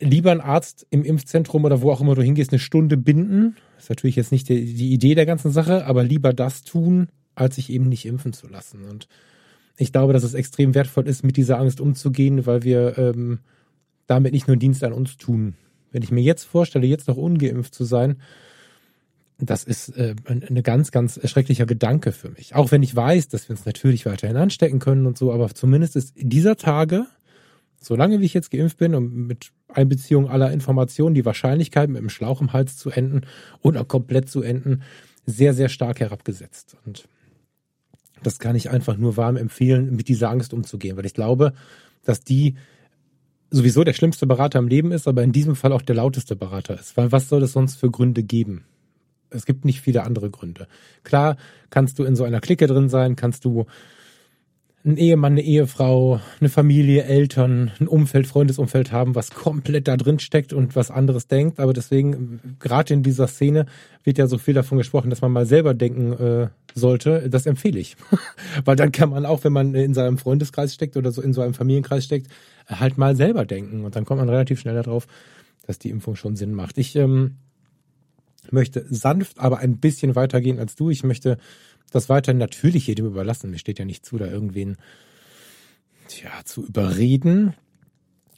Lieber 0.00 0.32
ein 0.32 0.40
Arzt 0.40 0.86
im 0.90 1.04
Impfzentrum 1.04 1.64
oder 1.64 1.82
wo 1.82 1.92
auch 1.92 2.00
immer 2.00 2.14
du 2.14 2.22
hingehst, 2.22 2.52
eine 2.52 2.58
Stunde 2.58 2.96
binden. 2.96 3.56
Das 3.74 3.84
ist 3.84 3.90
natürlich 3.90 4.16
jetzt 4.16 4.32
nicht 4.32 4.48
die, 4.48 4.74
die 4.74 4.92
Idee 4.92 5.14
der 5.14 5.26
ganzen 5.26 5.50
Sache, 5.50 5.86
aber 5.86 6.02
lieber 6.02 6.32
das 6.32 6.62
tun, 6.62 7.08
als 7.34 7.56
sich 7.56 7.70
eben 7.70 7.88
nicht 7.88 8.06
impfen 8.06 8.32
zu 8.32 8.48
lassen. 8.48 8.84
Und 8.84 9.08
ich 9.76 9.92
glaube, 9.92 10.12
dass 10.12 10.24
es 10.24 10.34
extrem 10.34 10.74
wertvoll 10.74 11.06
ist, 11.06 11.22
mit 11.22 11.36
dieser 11.36 11.58
Angst 11.58 11.80
umzugehen, 11.80 12.46
weil 12.46 12.62
wir 12.62 12.98
ähm, 12.98 13.40
damit 14.06 14.32
nicht 14.32 14.48
nur 14.48 14.56
Dienst 14.56 14.82
an 14.84 14.92
uns 14.92 15.16
tun, 15.16 15.54
wenn 15.92 16.02
ich 16.02 16.10
mir 16.10 16.22
jetzt 16.22 16.44
vorstelle, 16.44 16.86
jetzt 16.86 17.08
noch 17.08 17.16
ungeimpft 17.16 17.74
zu 17.74 17.84
sein, 17.84 18.16
das 19.38 19.64
ist 19.64 19.96
äh, 19.96 20.14
ein 20.26 20.62
ganz, 20.62 20.90
ganz 20.90 21.18
schrecklicher 21.28 21.66
Gedanke 21.66 22.12
für 22.12 22.30
mich. 22.30 22.54
Auch 22.54 22.70
wenn 22.70 22.82
ich 22.82 22.94
weiß, 22.94 23.28
dass 23.28 23.48
wir 23.48 23.56
uns 23.56 23.64
natürlich 23.64 24.04
weiterhin 24.06 24.36
anstecken 24.36 24.78
können 24.78 25.06
und 25.06 25.16
so, 25.16 25.32
aber 25.32 25.54
zumindest 25.54 25.96
ist 25.96 26.12
dieser 26.16 26.56
Tage, 26.56 27.06
solange 27.80 28.20
wie 28.20 28.26
ich 28.26 28.34
jetzt 28.34 28.50
geimpft 28.50 28.76
bin 28.76 28.94
und 28.94 29.14
mit 29.14 29.50
Einbeziehung 29.74 30.28
aller 30.28 30.52
Informationen, 30.52 31.14
die 31.14 31.24
Wahrscheinlichkeit 31.24 31.88
mit 31.88 31.98
einem 31.98 32.10
Schlauch 32.10 32.40
im 32.40 32.52
Hals 32.52 32.76
zu 32.76 32.90
enden 32.90 33.22
oder 33.62 33.84
komplett 33.84 34.28
zu 34.28 34.42
enden, 34.42 34.82
sehr, 35.26 35.54
sehr 35.54 35.68
stark 35.68 36.00
herabgesetzt. 36.00 36.76
Und 36.84 37.08
das 38.22 38.38
kann 38.38 38.56
ich 38.56 38.70
einfach 38.70 38.96
nur 38.96 39.16
warm 39.16 39.36
empfehlen, 39.36 39.96
mit 39.96 40.08
dieser 40.08 40.30
Angst 40.30 40.52
umzugehen, 40.52 40.96
weil 40.96 41.06
ich 41.06 41.14
glaube, 41.14 41.52
dass 42.04 42.22
die 42.22 42.56
sowieso 43.50 43.84
der 43.84 43.92
schlimmste 43.92 44.26
Berater 44.26 44.58
im 44.58 44.68
Leben 44.68 44.92
ist, 44.92 45.08
aber 45.08 45.22
in 45.22 45.32
diesem 45.32 45.56
Fall 45.56 45.72
auch 45.72 45.82
der 45.82 45.96
lauteste 45.96 46.36
Berater 46.36 46.78
ist. 46.78 46.96
Weil 46.96 47.12
was 47.12 47.28
soll 47.28 47.42
es 47.42 47.52
sonst 47.52 47.76
für 47.76 47.90
Gründe 47.90 48.22
geben? 48.22 48.64
Es 49.30 49.46
gibt 49.46 49.64
nicht 49.64 49.80
viele 49.80 50.02
andere 50.04 50.30
Gründe. 50.30 50.66
Klar, 51.04 51.36
kannst 51.70 51.98
du 51.98 52.04
in 52.04 52.16
so 52.16 52.24
einer 52.24 52.40
Clique 52.40 52.66
drin 52.66 52.88
sein, 52.88 53.16
kannst 53.16 53.44
du 53.44 53.66
ein 54.82 54.96
Ehemann, 54.96 55.32
eine 55.32 55.42
Ehefrau, 55.42 56.20
eine 56.40 56.48
Familie, 56.48 57.04
Eltern, 57.04 57.70
ein 57.80 57.86
Umfeld, 57.86 58.26
Freundesumfeld 58.26 58.92
haben, 58.92 59.14
was 59.14 59.30
komplett 59.30 59.86
da 59.86 59.96
drin 59.98 60.18
steckt 60.18 60.54
und 60.54 60.74
was 60.74 60.90
anderes 60.90 61.26
denkt. 61.26 61.60
Aber 61.60 61.74
deswegen, 61.74 62.56
gerade 62.58 62.94
in 62.94 63.02
dieser 63.02 63.26
Szene, 63.26 63.66
wird 64.04 64.16
ja 64.16 64.26
so 64.26 64.38
viel 64.38 64.54
davon 64.54 64.78
gesprochen, 64.78 65.10
dass 65.10 65.20
man 65.20 65.32
mal 65.32 65.44
selber 65.44 65.74
denken 65.74 66.12
äh, 66.14 66.48
sollte. 66.74 67.28
Das 67.28 67.44
empfehle 67.44 67.78
ich. 67.78 67.96
Weil 68.64 68.76
dann 68.76 68.90
kann 68.90 69.10
man 69.10 69.26
auch, 69.26 69.44
wenn 69.44 69.52
man 69.52 69.74
in 69.74 69.92
seinem 69.92 70.16
Freundeskreis 70.16 70.72
steckt 70.72 70.96
oder 70.96 71.12
so 71.12 71.20
in 71.20 71.34
so 71.34 71.42
einem 71.42 71.52
Familienkreis 71.52 72.06
steckt, 72.06 72.28
halt 72.66 72.96
mal 72.96 73.14
selber 73.16 73.44
denken. 73.44 73.84
Und 73.84 73.96
dann 73.96 74.06
kommt 74.06 74.20
man 74.20 74.30
relativ 74.30 74.60
schnell 74.60 74.76
darauf, 74.76 75.06
dass 75.66 75.78
die 75.78 75.90
Impfung 75.90 76.16
schon 76.16 76.36
Sinn 76.36 76.54
macht. 76.54 76.78
Ich 76.78 76.96
ähm, 76.96 77.36
möchte 78.50 78.86
sanft, 78.88 79.38
aber 79.40 79.58
ein 79.58 79.76
bisschen 79.76 80.14
weitergehen 80.14 80.58
als 80.58 80.74
du. 80.74 80.88
Ich 80.88 81.04
möchte 81.04 81.36
das 81.90 82.08
weiter 82.08 82.32
natürlich 82.32 82.86
jedem 82.86 83.06
überlassen. 83.06 83.50
Mir 83.50 83.58
steht 83.58 83.78
ja 83.78 83.84
nicht 83.84 84.04
zu, 84.06 84.18
da 84.18 84.26
irgendwen 84.26 84.76
tja, 86.08 86.30
zu 86.44 86.64
überreden. 86.64 87.54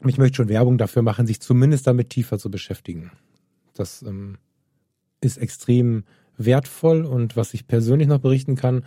Ich 0.06 0.18
möchte 0.18 0.36
schon 0.36 0.48
Werbung 0.48 0.78
dafür 0.78 1.02
machen, 1.02 1.26
sich 1.26 1.40
zumindest 1.40 1.86
damit 1.86 2.10
tiefer 2.10 2.38
zu 2.38 2.50
beschäftigen. 2.50 3.12
Das 3.74 4.02
ähm, 4.02 4.38
ist 5.20 5.38
extrem 5.38 6.04
wertvoll 6.36 7.04
und 7.04 7.36
was 7.36 7.54
ich 7.54 7.66
persönlich 7.66 8.08
noch 8.08 8.18
berichten 8.18 8.56
kann, 8.56 8.84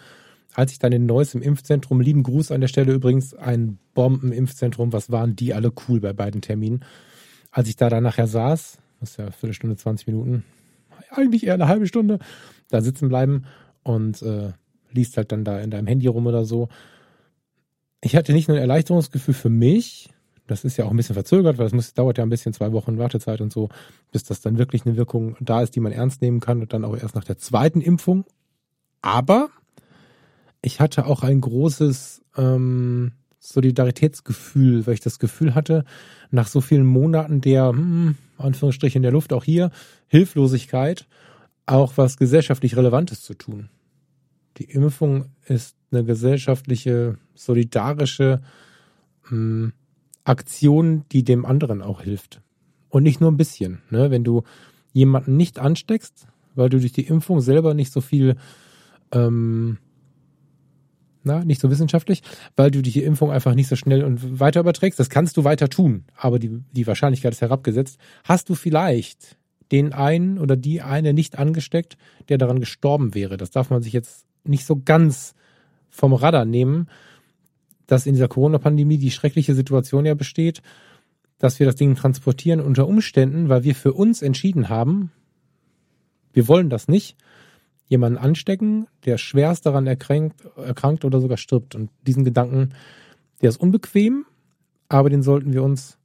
als 0.54 0.72
ich 0.72 0.80
dann 0.80 0.92
in 0.92 1.06
Neuss 1.06 1.36
im 1.36 1.42
Impfzentrum, 1.42 2.00
lieben 2.00 2.24
Gruß 2.24 2.52
an 2.52 2.62
der 2.62 2.68
Stelle 2.68 2.94
übrigens, 2.94 3.34
ein 3.34 3.78
Bombenimpfzentrum, 3.94 4.94
was 4.94 5.12
waren 5.12 5.36
die 5.36 5.54
alle 5.54 5.72
cool 5.88 6.00
bei 6.00 6.14
beiden 6.14 6.42
Terminen. 6.42 6.84
Als 7.52 7.68
ich 7.68 7.76
da 7.76 7.90
dann 7.90 8.04
nachher 8.04 8.28
saß, 8.28 8.78
das 9.00 9.12
ist 9.12 9.18
ja 9.18 9.26
eine 9.26 9.34
Viertelstunde, 9.34 9.76
20 9.76 10.08
Minuten, 10.08 10.44
eigentlich 11.10 11.46
eher 11.46 11.56
eine 11.56 11.68
halbe 11.68 11.88
Stunde, 11.88 12.20
da 12.70 12.82
sitzen 12.82 13.10
bleiben 13.10 13.46
und 13.86 14.22
äh, 14.22 14.52
liest 14.92 15.16
halt 15.16 15.32
dann 15.32 15.46
da 15.46 15.60
in 15.60 15.72
deinem 15.72 15.88
Handy 15.88 16.08
rum 16.08 16.28
oder 16.28 16.44
so. 16.44 16.68
Ich 18.02 18.16
hatte 18.16 18.34
nicht 18.34 18.48
nur 18.50 18.58
ein 18.58 18.62
Erleichterungsgefühl 18.62 19.34
für 19.34 19.50
mich, 19.50 20.10
das 20.48 20.64
ist 20.64 20.78
ja 20.78 20.86
auch 20.86 20.92
ein 20.92 20.98
bisschen 20.98 21.16
verzögert, 21.16 21.58
weil 21.58 21.68
es 21.68 21.74
muss, 21.74 21.94
dauert 21.94 22.18
ja 22.18 22.24
ein 22.24 22.30
bisschen, 22.30 22.54
zwei 22.54 22.72
Wochen 22.72 22.98
Wartezeit 22.98 23.42
und 23.42 23.52
so, 23.52 23.70
bis 24.12 24.24
das 24.24 24.42
dann 24.42 24.58
wirklich 24.58 24.86
eine 24.86 24.96
Wirkung 24.96 25.38
da 25.40 25.62
ist, 25.62 25.76
die 25.76 25.80
man 25.80 25.92
ernst 25.92 26.22
nehmen 26.22 26.40
kann 26.40 26.62
und 26.62 26.74
dann 26.74 26.86
auch 26.86 26.96
erst 26.96 27.16
nach 27.16 27.24
der 27.24 27.38
zweiten 27.38 27.82
Impfung. 27.82 28.26
Aber 29.02 29.50
ich 30.62 30.80
hatte 30.80 31.06
auch 31.06 31.24
ein 31.24 31.42
großes 31.42 32.22
ähm, 32.38 33.14
Solidaritätsgefühl, 33.40 34.86
weil 34.86 34.96
ich 34.96 35.00
das 35.00 35.20
Gefühl 35.20 35.56
hatte, 35.56 35.84
nach 36.32 36.48
so 36.48 36.62
vielen 36.62 36.86
Monaten 36.86 37.42
der, 37.42 37.70
hm, 37.70 38.16
Anführungsstrichen 38.38 39.00
in 39.00 39.04
der 39.04 39.12
Luft 39.12 39.34
auch 39.34 39.44
hier, 39.44 39.72
Hilflosigkeit, 40.08 41.08
auch 41.66 41.94
was 41.98 42.18
gesellschaftlich 42.18 42.76
Relevantes 42.76 43.22
zu 43.22 43.34
tun. 43.34 43.70
Die 44.58 44.66
Impfung 44.66 45.26
ist 45.46 45.76
eine 45.92 46.04
gesellschaftliche, 46.04 47.18
solidarische 47.34 48.42
ähm, 49.32 49.74
Aktion, 50.24 51.06
die 51.12 51.24
dem 51.24 51.46
anderen 51.46 51.82
auch 51.82 52.02
hilft. 52.02 52.42
Und 52.90 53.04
nicht 53.04 53.22
nur 53.22 53.32
ein 53.32 53.38
bisschen. 53.38 53.82
Ne? 53.90 54.12
Wenn 54.12 54.24
du 54.24 54.44
jemanden 54.94 55.36
nicht 55.36 55.60
ansteckst, 55.60 56.28
weil 56.56 56.70
du 56.70 56.80
durch 56.80 56.94
die 56.94 57.06
Impfung 57.08 57.42
selber 57.42 57.74
nicht 57.74 57.92
so 57.92 58.00
viel, 58.00 58.38
ähm, 59.12 59.78
na, 61.24 61.44
nicht 61.44 61.60
so 61.60 61.70
wissenschaftlich, 61.70 62.24
weil 62.56 62.72
du 62.72 62.82
die 62.82 63.04
Impfung 63.04 63.32
einfach 63.32 63.56
nicht 63.56 63.68
so 63.68 63.76
schnell 63.76 64.04
und 64.04 64.40
weiter 64.40 64.62
überträgst, 64.62 65.00
das 65.00 65.10
kannst 65.10 65.36
du 65.38 65.44
weiter 65.44 65.70
tun, 65.70 66.06
aber 66.16 66.40
die, 66.40 66.62
die 66.72 66.88
Wahrscheinlichkeit 66.88 67.34
ist 67.34 67.42
herabgesetzt, 67.42 68.00
hast 68.24 68.48
du 68.48 68.56
vielleicht 68.56 69.38
den 69.72 69.94
einen 69.94 70.38
oder 70.38 70.56
die 70.56 70.82
eine 70.82 71.14
nicht 71.14 71.38
angesteckt, 71.38 71.98
der 72.30 72.38
daran 72.38 72.60
gestorben 72.60 73.16
wäre. 73.16 73.38
Das 73.38 73.52
darf 73.52 73.70
man 73.70 73.82
sich 73.82 73.94
jetzt 73.94 74.26
nicht 74.44 74.66
so 74.66 74.80
ganz 74.84 75.34
vom 75.90 76.14
Radar 76.14 76.46
nehmen, 76.46 76.88
dass 77.88 78.06
in 78.06 78.14
dieser 78.14 78.28
Corona-Pandemie 78.28 78.98
die 78.98 79.12
schreckliche 79.12 79.56
Situation 79.56 80.06
ja 80.06 80.14
besteht, 80.14 80.62
dass 81.38 81.60
wir 81.60 81.66
das 81.66 81.76
Ding 81.76 81.96
transportieren 81.96 82.60
unter 82.60 82.88
Umständen, 82.88 83.50
weil 83.50 83.64
wir 83.64 83.76
für 83.76 83.94
uns 83.94 84.22
entschieden 84.22 84.70
haben, 84.70 85.12
wir 86.34 86.48
wollen 86.48 86.70
das 86.70 86.88
nicht, 86.88 87.18
jemanden 87.88 88.18
anstecken, 88.18 88.88
der 89.06 89.18
schwerst 89.18 89.66
daran 89.66 89.88
erkrankt, 89.88 90.44
erkrankt 90.58 91.06
oder 91.06 91.22
sogar 91.22 91.38
stirbt. 91.38 91.76
Und 91.76 91.92
diesen 92.06 92.24
Gedanken, 92.24 92.74
der 93.42 93.50
ist 93.50 93.58
unbequem, 93.58 94.26
aber 94.90 95.10
den 95.10 95.24
sollten 95.24 95.54
wir 95.54 95.64
uns 95.64 95.98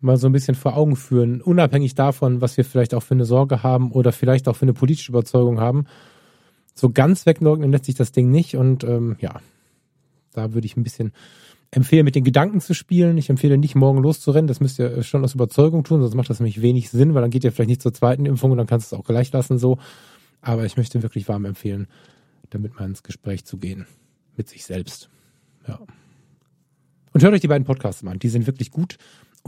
mal 0.00 0.16
so 0.16 0.28
ein 0.28 0.32
bisschen 0.32 0.54
vor 0.54 0.76
Augen 0.76 0.96
führen, 0.96 1.40
unabhängig 1.40 1.94
davon, 1.94 2.40
was 2.40 2.56
wir 2.56 2.64
vielleicht 2.64 2.94
auch 2.94 3.02
für 3.02 3.14
eine 3.14 3.24
Sorge 3.24 3.62
haben 3.62 3.90
oder 3.92 4.12
vielleicht 4.12 4.48
auch 4.48 4.56
für 4.56 4.64
eine 4.64 4.74
politische 4.74 5.10
Überzeugung 5.10 5.60
haben. 5.60 5.86
So 6.74 6.90
ganz 6.90 7.26
wegleugnen 7.26 7.72
lässt 7.72 7.86
sich 7.86 7.96
das 7.96 8.12
Ding 8.12 8.30
nicht 8.30 8.56
und 8.56 8.84
ähm, 8.84 9.16
ja, 9.20 9.40
da 10.32 10.54
würde 10.54 10.66
ich 10.66 10.76
ein 10.76 10.84
bisschen 10.84 11.12
empfehle, 11.70 12.04
mit 12.04 12.14
den 12.14 12.24
Gedanken 12.24 12.60
zu 12.60 12.74
spielen. 12.74 13.18
Ich 13.18 13.28
empfehle 13.28 13.58
nicht, 13.58 13.74
morgen 13.74 14.00
loszurennen. 14.02 14.46
Das 14.46 14.60
müsst 14.60 14.78
ihr 14.78 15.02
schon 15.02 15.24
aus 15.24 15.34
Überzeugung 15.34 15.84
tun, 15.84 16.00
sonst 16.00 16.14
macht 16.14 16.30
das 16.30 16.40
nämlich 16.40 16.62
wenig 16.62 16.90
Sinn, 16.90 17.14
weil 17.14 17.22
dann 17.22 17.30
geht 17.30 17.44
ihr 17.44 17.52
vielleicht 17.52 17.68
nicht 17.68 17.82
zur 17.82 17.92
zweiten 17.92 18.26
Impfung 18.26 18.52
und 18.52 18.58
dann 18.58 18.66
kannst 18.66 18.90
du 18.90 18.96
es 18.96 19.00
auch 19.00 19.04
gleich 19.04 19.32
lassen 19.32 19.58
so. 19.58 19.78
Aber 20.40 20.64
ich 20.64 20.76
möchte 20.76 21.02
wirklich 21.02 21.28
warm 21.28 21.44
empfehlen, 21.44 21.88
damit 22.50 22.78
mal 22.78 22.86
ins 22.86 23.02
Gespräch 23.02 23.44
zu 23.44 23.58
gehen 23.58 23.86
mit 24.36 24.48
sich 24.48 24.64
selbst. 24.64 25.10
Ja. 25.66 25.80
Und 27.12 27.22
hört 27.22 27.34
euch 27.34 27.40
die 27.40 27.48
beiden 27.48 27.66
Podcasts 27.66 28.04
an. 28.04 28.18
Die 28.18 28.28
sind 28.28 28.46
wirklich 28.46 28.70
gut. 28.70 28.96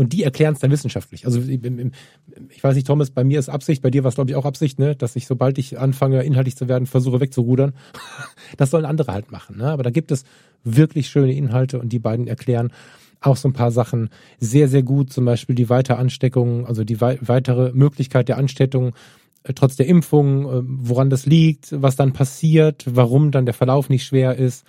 Und 0.01 0.15
die 0.15 0.23
erklären 0.23 0.55
es 0.55 0.61
dann 0.61 0.71
wissenschaftlich. 0.71 1.27
Also 1.27 1.43
ich 1.43 2.65
weiß 2.65 2.75
nicht, 2.75 2.87
Thomas, 2.87 3.11
bei 3.11 3.23
mir 3.23 3.39
ist 3.39 3.51
Absicht, 3.51 3.83
bei 3.83 3.91
dir 3.91 4.03
war 4.03 4.09
es, 4.09 4.15
glaube 4.15 4.31
ich, 4.31 4.37
auch 4.37 4.47
Absicht, 4.47 4.79
ne? 4.79 4.97
dass 4.97 5.15
ich, 5.15 5.27
sobald 5.27 5.59
ich 5.59 5.79
anfange, 5.79 6.23
inhaltlich 6.23 6.57
zu 6.57 6.69
werden, 6.69 6.87
versuche 6.87 7.21
wegzurudern. 7.21 7.75
Das 8.57 8.71
sollen 8.71 8.87
andere 8.87 9.13
halt 9.13 9.31
machen. 9.31 9.59
Ne? 9.59 9.67
Aber 9.67 9.83
da 9.83 9.91
gibt 9.91 10.11
es 10.11 10.25
wirklich 10.65 11.09
schöne 11.09 11.35
Inhalte 11.35 11.79
und 11.79 11.91
die 11.91 11.99
beiden 11.99 12.29
erklären 12.29 12.73
auch 13.21 13.37
so 13.37 13.47
ein 13.47 13.53
paar 13.53 13.73
Sachen 13.73 14.09
sehr, 14.39 14.69
sehr 14.69 14.83
gut. 14.83 15.13
Zum 15.13 15.27
Beispiel 15.27 15.55
die 15.55 15.69
Weiteransteckung, 15.69 16.67
also 16.67 16.83
die 16.83 16.99
wei 17.03 17.19
weitere 17.21 17.71
Möglichkeit 17.75 18.31
der 18.31 18.39
Ansteckung 18.39 18.95
äh, 19.43 19.53
trotz 19.53 19.77
der 19.77 19.87
Impfung, 19.87 20.47
äh, 20.47 20.63
woran 20.65 21.11
das 21.11 21.27
liegt, 21.27 21.75
was 21.83 21.97
dann 21.97 22.15
passiert, 22.15 22.87
warum 22.87 23.33
dann 23.33 23.45
der 23.45 23.55
Verlauf 23.55 23.91
nicht 23.91 24.05
schwer 24.05 24.37
ist, 24.37 24.65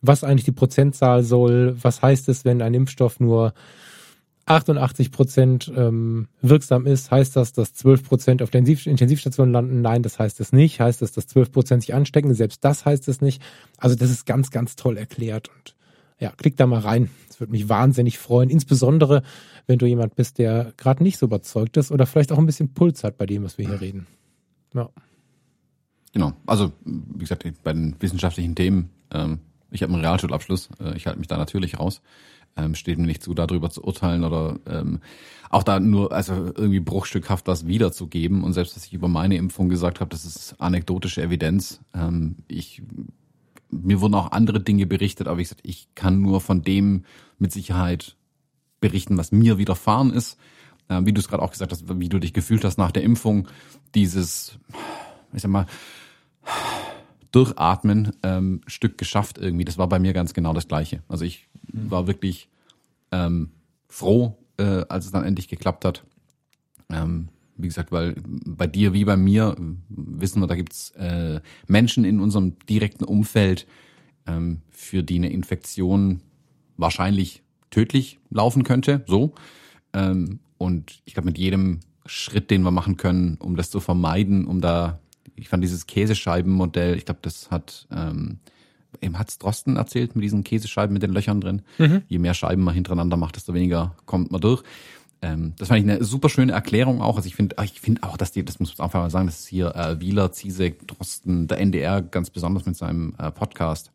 was 0.00 0.24
eigentlich 0.24 0.44
die 0.44 0.50
Prozentzahl 0.50 1.22
soll, 1.22 1.76
was 1.80 2.02
heißt 2.02 2.28
es, 2.28 2.44
wenn 2.44 2.62
ein 2.62 2.74
Impfstoff 2.74 3.20
nur 3.20 3.54
88 4.46 5.12
Prozent 5.12 5.72
ähm, 5.74 6.28
wirksam 6.40 6.86
ist, 6.86 7.10
heißt 7.10 7.36
das, 7.36 7.52
dass 7.52 7.74
12 7.74 8.04
Prozent 8.04 8.42
auf 8.42 8.50
der 8.50 8.60
Intensivstation 8.60 9.52
landen? 9.52 9.82
Nein, 9.82 10.02
das 10.02 10.18
heißt 10.18 10.40
es 10.40 10.52
nicht. 10.52 10.80
Heißt 10.80 11.00
es, 11.02 11.12
dass 11.12 11.26
12 11.28 11.52
Prozent 11.52 11.82
sich 11.82 11.94
anstecken? 11.94 12.34
Selbst 12.34 12.64
das 12.64 12.84
heißt 12.84 13.08
es 13.08 13.20
nicht. 13.20 13.40
Also 13.78 13.94
das 13.94 14.10
ist 14.10 14.26
ganz, 14.26 14.50
ganz 14.50 14.74
toll 14.74 14.96
erklärt 14.96 15.48
und 15.48 15.76
ja, 16.18 16.32
klick 16.36 16.56
da 16.56 16.66
mal 16.66 16.80
rein. 16.80 17.10
Das 17.28 17.40
würde 17.40 17.50
mich 17.50 17.68
wahnsinnig 17.68 18.18
freuen. 18.18 18.48
Insbesondere, 18.48 19.22
wenn 19.66 19.78
du 19.78 19.86
jemand 19.86 20.14
bist, 20.14 20.38
der 20.38 20.72
gerade 20.76 21.02
nicht 21.02 21.18
so 21.18 21.26
überzeugt 21.26 21.76
ist 21.76 21.90
oder 21.90 22.06
vielleicht 22.06 22.30
auch 22.32 22.38
ein 22.38 22.46
bisschen 22.46 22.74
Puls 22.74 23.02
hat 23.02 23.18
bei 23.18 23.26
dem, 23.26 23.42
was 23.42 23.58
wir 23.58 23.66
hier 23.66 23.80
reden. 23.80 24.06
Ja. 24.74 24.88
Genau. 26.12 26.32
Also, 26.46 26.72
wie 26.84 27.18
gesagt, 27.18 27.44
bei 27.64 27.72
den 27.72 27.96
wissenschaftlichen 27.98 28.54
Themen, 28.54 28.90
ähm, 29.12 29.40
ich 29.70 29.82
habe 29.82 29.92
einen 29.92 30.02
Realschulabschluss, 30.02 30.68
äh, 30.78 30.96
ich 30.96 31.06
halte 31.06 31.18
mich 31.18 31.28
da 31.28 31.38
natürlich 31.38 31.80
raus. 31.80 32.02
Ähm, 32.56 32.74
steht 32.74 32.98
mir 32.98 33.06
nicht 33.06 33.22
zu, 33.22 33.32
darüber 33.34 33.70
zu 33.70 33.82
urteilen 33.82 34.24
oder 34.24 34.58
ähm, 34.66 35.00
auch 35.48 35.62
da 35.62 35.80
nur 35.80 36.12
also 36.12 36.34
irgendwie 36.34 36.80
bruchstückhaft 36.80 37.46
was 37.46 37.66
wiederzugeben. 37.66 38.44
Und 38.44 38.52
selbst 38.52 38.76
was 38.76 38.86
ich 38.86 38.92
über 38.92 39.08
meine 39.08 39.36
Impfung 39.36 39.68
gesagt 39.68 40.00
habe, 40.00 40.10
das 40.10 40.24
ist 40.24 40.60
anekdotische 40.60 41.22
Evidenz. 41.22 41.80
Ähm, 41.94 42.36
ich 42.48 42.82
mir 43.70 44.00
wurden 44.02 44.14
auch 44.14 44.32
andere 44.32 44.60
Dinge 44.60 44.86
berichtet, 44.86 45.28
aber 45.28 45.40
ich 45.40 45.48
gesagt, 45.48 45.62
ich 45.64 45.88
kann 45.94 46.20
nur 46.20 46.40
von 46.40 46.62
dem 46.62 47.04
mit 47.38 47.52
Sicherheit 47.52 48.16
berichten, 48.80 49.16
was 49.16 49.32
mir 49.32 49.56
widerfahren 49.56 50.12
ist. 50.12 50.38
Äh, 50.88 51.06
wie 51.06 51.12
du 51.12 51.20
es 51.20 51.28
gerade 51.28 51.42
auch 51.42 51.52
gesagt 51.52 51.72
hast, 51.72 51.84
wie 51.98 52.08
du 52.08 52.18
dich 52.18 52.32
gefühlt 52.32 52.64
hast 52.64 52.76
nach 52.76 52.92
der 52.92 53.02
Impfung, 53.02 53.48
dieses, 53.94 54.58
ich 55.32 55.42
sag 55.42 55.50
mal, 55.50 55.66
Durchatmen 57.32 58.12
ähm, 58.22 58.60
Stück 58.66 58.98
geschafft 58.98 59.38
irgendwie. 59.38 59.64
Das 59.64 59.78
war 59.78 59.88
bei 59.88 59.98
mir 59.98 60.12
ganz 60.12 60.34
genau 60.34 60.52
das 60.52 60.68
Gleiche. 60.68 61.02
Also 61.08 61.24
ich 61.24 61.48
mhm. 61.72 61.90
war 61.90 62.06
wirklich 62.06 62.48
ähm, 63.10 63.50
froh, 63.88 64.38
äh, 64.58 64.84
als 64.88 65.06
es 65.06 65.12
dann 65.12 65.24
endlich 65.24 65.48
geklappt 65.48 65.84
hat. 65.84 66.04
Ähm, 66.90 67.28
wie 67.56 67.68
gesagt, 67.68 67.92
weil 67.92 68.14
bei 68.24 68.66
dir 68.66 68.92
wie 68.92 69.04
bei 69.04 69.16
mir 69.16 69.56
wissen 69.88 70.40
wir, 70.40 70.46
da 70.46 70.54
gibt's 70.54 70.90
äh, 70.92 71.40
Menschen 71.66 72.04
in 72.04 72.20
unserem 72.20 72.58
direkten 72.66 73.04
Umfeld, 73.04 73.66
ähm, 74.26 74.62
für 74.70 75.02
die 75.02 75.16
eine 75.16 75.30
Infektion 75.30 76.20
wahrscheinlich 76.76 77.42
tödlich 77.70 78.18
laufen 78.30 78.62
könnte. 78.64 79.04
So. 79.06 79.34
Ähm, 79.92 80.40
und 80.58 81.02
ich 81.04 81.14
glaube, 81.14 81.26
mit 81.26 81.38
jedem 81.38 81.80
Schritt, 82.06 82.50
den 82.50 82.62
wir 82.62 82.70
machen 82.70 82.96
können, 82.96 83.36
um 83.36 83.56
das 83.56 83.70
zu 83.70 83.80
vermeiden, 83.80 84.46
um 84.46 84.60
da 84.60 85.00
ich 85.36 85.48
fand 85.48 85.62
dieses 85.62 85.86
Käsescheibenmodell, 85.86 86.96
ich 86.96 87.04
glaube, 87.04 87.20
das 87.22 87.50
hat 87.50 87.86
ähm, 87.90 88.38
eben 89.00 89.18
hat's 89.18 89.38
Drosten 89.38 89.76
erzählt 89.76 90.14
mit 90.14 90.24
diesen 90.24 90.44
Käsescheiben 90.44 90.92
mit 90.92 91.02
den 91.02 91.12
Löchern 91.12 91.40
drin. 91.40 91.62
Mhm. 91.78 92.02
Je 92.08 92.18
mehr 92.18 92.34
Scheiben 92.34 92.62
man 92.62 92.74
hintereinander 92.74 93.16
macht, 93.16 93.36
desto 93.36 93.54
weniger 93.54 93.96
kommt 94.06 94.30
man 94.30 94.40
durch. 94.40 94.62
Ähm, 95.22 95.54
das 95.56 95.68
fand 95.68 95.80
ich 95.80 95.90
eine 95.90 96.04
super 96.04 96.28
schöne 96.28 96.52
Erklärung 96.52 97.00
auch. 97.00 97.16
Also 97.16 97.26
ich 97.26 97.36
finde, 97.36 97.56
ich 97.62 97.80
finde 97.80 98.02
auch, 98.02 98.16
dass 98.16 98.32
die, 98.32 98.44
das 98.44 98.58
muss 98.60 98.76
man 98.76 98.86
einfach 98.86 99.00
mal 99.00 99.10
sagen, 99.10 99.26
dass 99.26 99.46
hier 99.46 99.74
äh, 99.74 100.00
Wieler, 100.00 100.32
Ziesek, 100.32 100.86
Drosten, 100.88 101.46
der 101.46 101.58
NDR 101.58 102.02
ganz 102.02 102.30
besonders 102.30 102.66
mit 102.66 102.76
seinem 102.76 103.14
äh, 103.18 103.30
Podcast, 103.30 103.92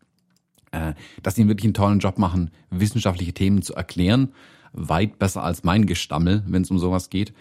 äh, 0.71 0.93
dass 1.21 1.35
die 1.35 1.47
wirklich 1.47 1.65
einen 1.65 1.73
tollen 1.73 1.99
Job 1.99 2.17
machen, 2.17 2.51
wissenschaftliche 2.69 3.33
Themen 3.33 3.61
zu 3.61 3.75
erklären. 3.75 4.29
Weit 4.73 5.19
besser 5.19 5.43
als 5.43 5.63
mein 5.63 5.85
Gestammel, 5.85 6.43
wenn 6.47 6.61
es 6.61 6.71
um 6.71 6.79
sowas 6.79 7.09
geht. 7.09 7.33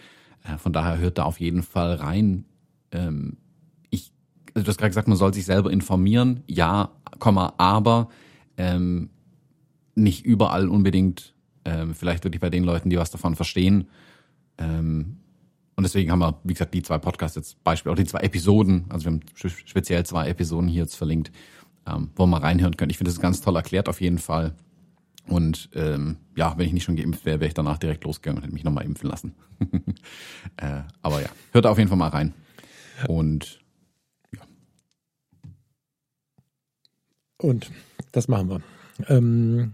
Äh, 0.43 0.57
von 0.57 0.73
daher 0.73 0.97
hört 0.97 1.17
da 1.17 1.23
auf 1.23 1.39
jeden 1.39 1.63
Fall 1.63 1.95
rein. 1.95 2.45
Ähm, 2.91 3.37
also 4.57 4.65
du 4.65 4.69
hast 4.69 4.79
gerade 4.79 4.89
gesagt, 4.89 5.07
man 5.07 5.17
soll 5.17 5.35
sich 5.35 5.45
selber 5.45 5.71
informieren, 5.71 6.41
ja, 6.47 6.89
Komma, 7.19 7.53
aber 7.57 8.09
ähm, 8.57 9.11
nicht 9.93 10.25
überall 10.25 10.67
unbedingt, 10.67 11.35
ähm, 11.63 11.93
vielleicht 11.93 12.23
wirklich 12.23 12.41
bei 12.41 12.49
den 12.49 12.63
Leuten, 12.63 12.89
die 12.89 12.97
was 12.97 13.11
davon 13.11 13.35
verstehen. 13.35 13.87
Ähm, 14.57 15.17
und 15.75 15.83
deswegen 15.83 16.09
haben 16.09 16.17
wir, 16.17 16.39
wie 16.43 16.53
gesagt, 16.53 16.73
die 16.73 16.81
zwei 16.81 16.97
Podcasts 16.97 17.35
jetzt 17.35 17.63
Beispiel, 17.63 17.91
auch 17.91 17.95
die 17.95 18.05
zwei 18.05 18.21
Episoden, 18.21 18.85
also 18.89 19.05
wir 19.05 19.11
haben 19.11 19.21
speziell 19.35 20.03
zwei 20.07 20.27
Episoden 20.27 20.67
hier 20.67 20.81
jetzt 20.81 20.95
verlinkt, 20.95 21.31
ähm, 21.85 22.09
wo 22.15 22.25
man 22.25 22.41
reinhören 22.41 22.75
können. 22.77 22.89
Ich 22.89 22.97
finde 22.97 23.11
das 23.11 23.21
ganz 23.21 23.41
toll 23.41 23.55
erklärt 23.55 23.87
auf 23.87 24.01
jeden 24.01 24.17
Fall. 24.17 24.55
Und 25.27 25.69
ähm, 25.75 26.17
ja, 26.35 26.57
wenn 26.57 26.65
ich 26.65 26.73
nicht 26.73 26.85
schon 26.85 26.95
geimpft 26.95 27.25
wäre, 27.25 27.41
wäre 27.41 27.49
ich 27.49 27.53
danach 27.53 27.77
direkt 27.77 28.05
losgegangen 28.05 28.39
und 28.39 28.43
hätte 28.43 28.55
mich 28.55 28.63
nochmal 28.63 28.85
impfen 28.85 29.07
lassen. 29.07 29.35
äh, 30.57 30.81
aber 31.03 31.21
ja, 31.21 31.29
hört 31.51 31.67
auf 31.67 31.77
jeden 31.77 31.89
Fall 31.89 31.97
mal 31.99 32.09
rein. 32.09 32.33
Und 33.07 33.59
Und 37.37 37.71
das 38.11 38.27
machen 38.27 38.49
wir. 38.49 38.61
Ähm, 39.07 39.73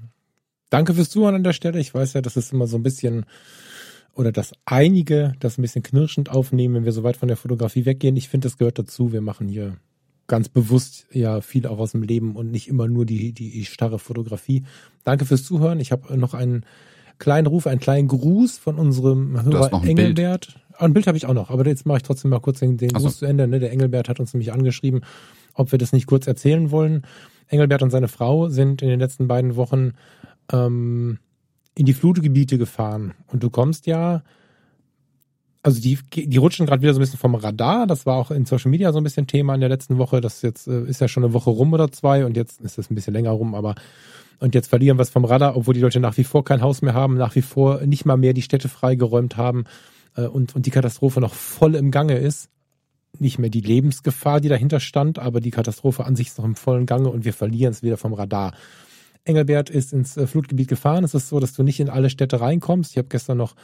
danke 0.70 0.94
fürs 0.94 1.10
Zuhören 1.10 1.36
an 1.36 1.44
der 1.44 1.54
Stelle. 1.54 1.80
Ich 1.80 1.94
weiß 1.94 2.14
ja, 2.14 2.22
das 2.22 2.38
ist 2.38 2.52
immer 2.52 2.68
so 2.68 2.78
ein 2.78 2.84
bisschen, 2.84 3.26
oder 4.14 4.32
dass 4.32 4.54
einige 4.66 5.34
das 5.40 5.58
ein 5.58 5.62
bisschen 5.62 5.84
knirschend 5.84 6.30
aufnehmen, 6.30 6.76
wenn 6.76 6.86
wir 6.86 6.92
so 6.92 7.04
weit 7.04 7.18
von 7.18 7.28
der 7.28 7.38
Fotografie 7.38 7.86
weggehen. 7.86 8.18
Ich 8.18 8.30
finde, 8.30 8.48
das 8.48 8.58
gehört 8.58 8.80
dazu. 8.80 9.14
Wir 9.14 9.22
machen 9.22 9.48
hier 9.48 9.78
ganz 10.28 10.50
bewusst 10.50 11.06
ja 11.12 11.42
viel 11.42 11.68
auch 11.68 11.80
aus 11.80 11.92
dem 11.92 12.02
Leben 12.02 12.36
und 12.36 12.52
nicht 12.52 12.68
immer 12.68 12.88
nur 12.88 13.06
die, 13.06 13.34
die 13.34 13.66
starre 13.66 14.00
Fotografie. 14.00 14.64
Danke 15.04 15.26
fürs 15.26 15.44
Zuhören. 15.44 15.80
Ich 15.80 15.92
habe 15.92 16.18
noch 16.18 16.34
einen 16.34 16.66
kleinen 17.20 17.48
Ruf, 17.48 17.68
einen 17.68 17.80
kleinen 17.80 18.08
Gruß 18.08 18.58
von 18.58 18.78
unserem 18.78 19.42
Hörer 19.44 19.74
ein 19.74 19.88
Engelbert. 19.88 20.48
Bild. 20.48 20.60
Ah, 20.74 20.86
ein 20.86 20.94
Bild 20.94 21.08
habe 21.08 21.18
ich 21.18 21.26
auch 21.26 21.34
noch, 21.34 21.50
aber 21.50 21.68
jetzt 21.68 21.86
mache 21.86 21.98
ich 21.98 22.04
trotzdem 22.04 22.32
mal 22.32 22.40
kurz 22.40 22.60
den, 22.60 22.78
den 22.78 22.90
Gruß 22.90 23.04
so. 23.04 23.20
zu 23.20 23.26
Ende. 23.26 23.48
Ne? 23.48 23.60
Der 23.60 23.72
Engelbert 23.72 24.10
hat 24.10 24.20
uns 24.20 24.34
nämlich 24.34 24.52
angeschrieben, 24.52 25.02
ob 25.54 25.72
wir 25.72 25.78
das 25.78 25.94
nicht 25.94 26.08
kurz 26.08 26.26
erzählen 26.26 26.72
wollen. 26.72 27.04
Engelbert 27.48 27.84
und 27.84 27.90
seine 27.90 28.08
Frau 28.08 28.50
sind 28.50 28.82
in 28.82 28.90
den 28.90 29.00
letzten 29.00 29.28
beiden 29.28 29.56
Wochen 29.56 29.94
ähm, 30.52 31.20
in 31.76 31.86
die 31.86 31.94
Flutgebiete 31.94 32.58
gefahren. 32.58 33.14
Und 33.28 33.44
du 33.44 33.50
kommst 33.50 33.88
ja, 33.88 34.24
also 35.64 35.82
die, 35.82 35.98
die 36.14 36.38
rutschen 36.38 36.66
gerade 36.66 36.82
wieder 36.82 36.94
so 36.94 37.00
ein 37.00 37.02
bisschen 37.02 37.20
vom 37.20 37.36
Radar. 37.36 37.88
Das 37.88 38.06
war 38.06 38.18
auch 38.18 38.32
in 38.32 38.46
Social 38.46 38.70
Media 38.70 38.92
so 38.92 39.00
ein 39.00 39.04
bisschen 39.04 39.28
Thema 39.28 39.56
in 39.56 39.62
der 39.62 39.70
letzten 39.70 39.98
Woche. 39.98 40.22
Das 40.22 40.42
jetzt 40.42 40.68
äh, 40.68 40.84
ist 40.84 41.02
ja 41.02 41.08
schon 41.08 41.24
eine 41.24 41.34
Woche 41.34 41.50
rum 41.50 41.74
oder 41.74 41.92
zwei 41.92 42.26
und 42.26 42.38
jetzt 42.38 42.62
ist 42.62 42.78
es 42.78 42.92
ein 42.92 42.96
bisschen 42.96 43.14
länger 43.14 43.32
rum, 43.32 43.56
aber 43.56 43.76
und 44.40 44.56
jetzt 44.56 44.68
verlieren 44.68 44.98
wir 44.98 45.04
es 45.04 45.10
vom 45.10 45.24
Radar, 45.24 45.56
obwohl 45.56 45.74
die 45.74 45.80
Leute 45.80 46.02
nach 46.02 46.18
wie 46.18 46.26
vor 46.26 46.44
kein 46.44 46.62
Haus 46.62 46.82
mehr 46.82 46.94
haben, 46.94 47.16
nach 47.16 47.36
wie 47.36 47.42
vor 47.42 47.82
nicht 47.86 48.06
mal 48.06 48.18
mehr 48.18 48.34
die 48.34 48.42
Städte 48.42 48.68
freigeräumt 48.68 49.38
haben 49.38 49.64
äh, 50.18 50.26
und, 50.26 50.56
und 50.56 50.66
die 50.66 50.72
Katastrophe 50.72 51.22
noch 51.22 51.34
voll 51.34 51.76
im 51.76 51.92
Gange 51.92 52.18
ist 52.18 52.50
nicht 53.20 53.40
mehr 53.40 53.50
die 53.50 53.62
Lebensgefahr, 53.62 54.42
die 54.42 54.50
dahinter 54.50 54.80
stand, 54.80 55.20
aber 55.20 55.40
die 55.40 55.52
Katastrophe 55.52 56.06
an 56.06 56.16
sich 56.16 56.28
ist 56.28 56.38
noch 56.38 56.46
im 56.46 56.56
vollen 56.56 56.86
Gange 56.86 57.10
und 57.10 57.26
wir 57.26 57.34
verlieren 57.34 57.72
es 57.72 57.84
wieder 57.84 57.98
vom 57.98 58.14
Radar. 58.14 58.54
Engelbert 59.26 59.70
ist 59.70 59.94
ins 59.94 60.18
äh, 60.18 60.28
Flutgebiet 60.28 60.68
gefahren. 60.68 61.04
Es 61.04 61.14
ist 61.14 61.30
so, 61.30 61.40
dass 61.40 61.54
du 61.54 61.64
nicht 61.64 61.80
in 61.80 61.90
alle 61.90 62.10
Städte 62.10 62.42
reinkommst. 62.42 62.92
Ich 62.92 62.98
habe 62.98 63.08
gestern 63.08 63.38
noch 63.38 63.56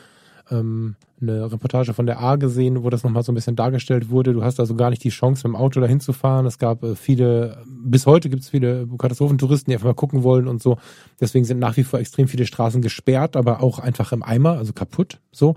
ähm, 0.51 0.95
eine 1.21 1.51
Reportage 1.51 1.93
von 1.93 2.05
der 2.05 2.19
A 2.19 2.37
gesehen, 2.37 2.83
wo 2.83 2.89
das 2.89 3.03
nochmal 3.03 3.23
so 3.23 3.31
ein 3.31 3.35
bisschen 3.35 3.55
dargestellt 3.55 4.09
wurde. 4.09 4.33
Du 4.33 4.43
hast 4.43 4.59
also 4.59 4.75
gar 4.75 4.89
nicht 4.89 5.03
die 5.03 5.09
Chance, 5.09 5.47
mit 5.47 5.55
dem 5.55 5.61
Auto 5.61 5.81
dahin 5.81 5.99
zu 5.99 6.13
fahren. 6.13 6.45
Es 6.45 6.57
gab 6.57 6.83
äh, 6.83 6.95
viele, 6.95 7.61
bis 7.67 8.05
heute 8.05 8.29
gibt 8.29 8.43
es 8.43 8.49
viele 8.49 8.87
Katastrophentouristen, 8.97 9.69
die 9.69 9.75
einfach 9.75 9.87
mal 9.87 9.93
gucken 9.93 10.23
wollen 10.23 10.47
und 10.47 10.61
so. 10.61 10.77
Deswegen 11.19 11.45
sind 11.45 11.59
nach 11.59 11.75
wie 11.75 11.83
vor 11.83 11.99
extrem 11.99 12.27
viele 12.27 12.45
Straßen 12.45 12.81
gesperrt, 12.81 13.35
aber 13.35 13.61
auch 13.61 13.79
einfach 13.79 14.13
im 14.13 14.23
Eimer, 14.23 14.57
also 14.57 14.71
kaputt. 14.71 15.19
So. 15.31 15.55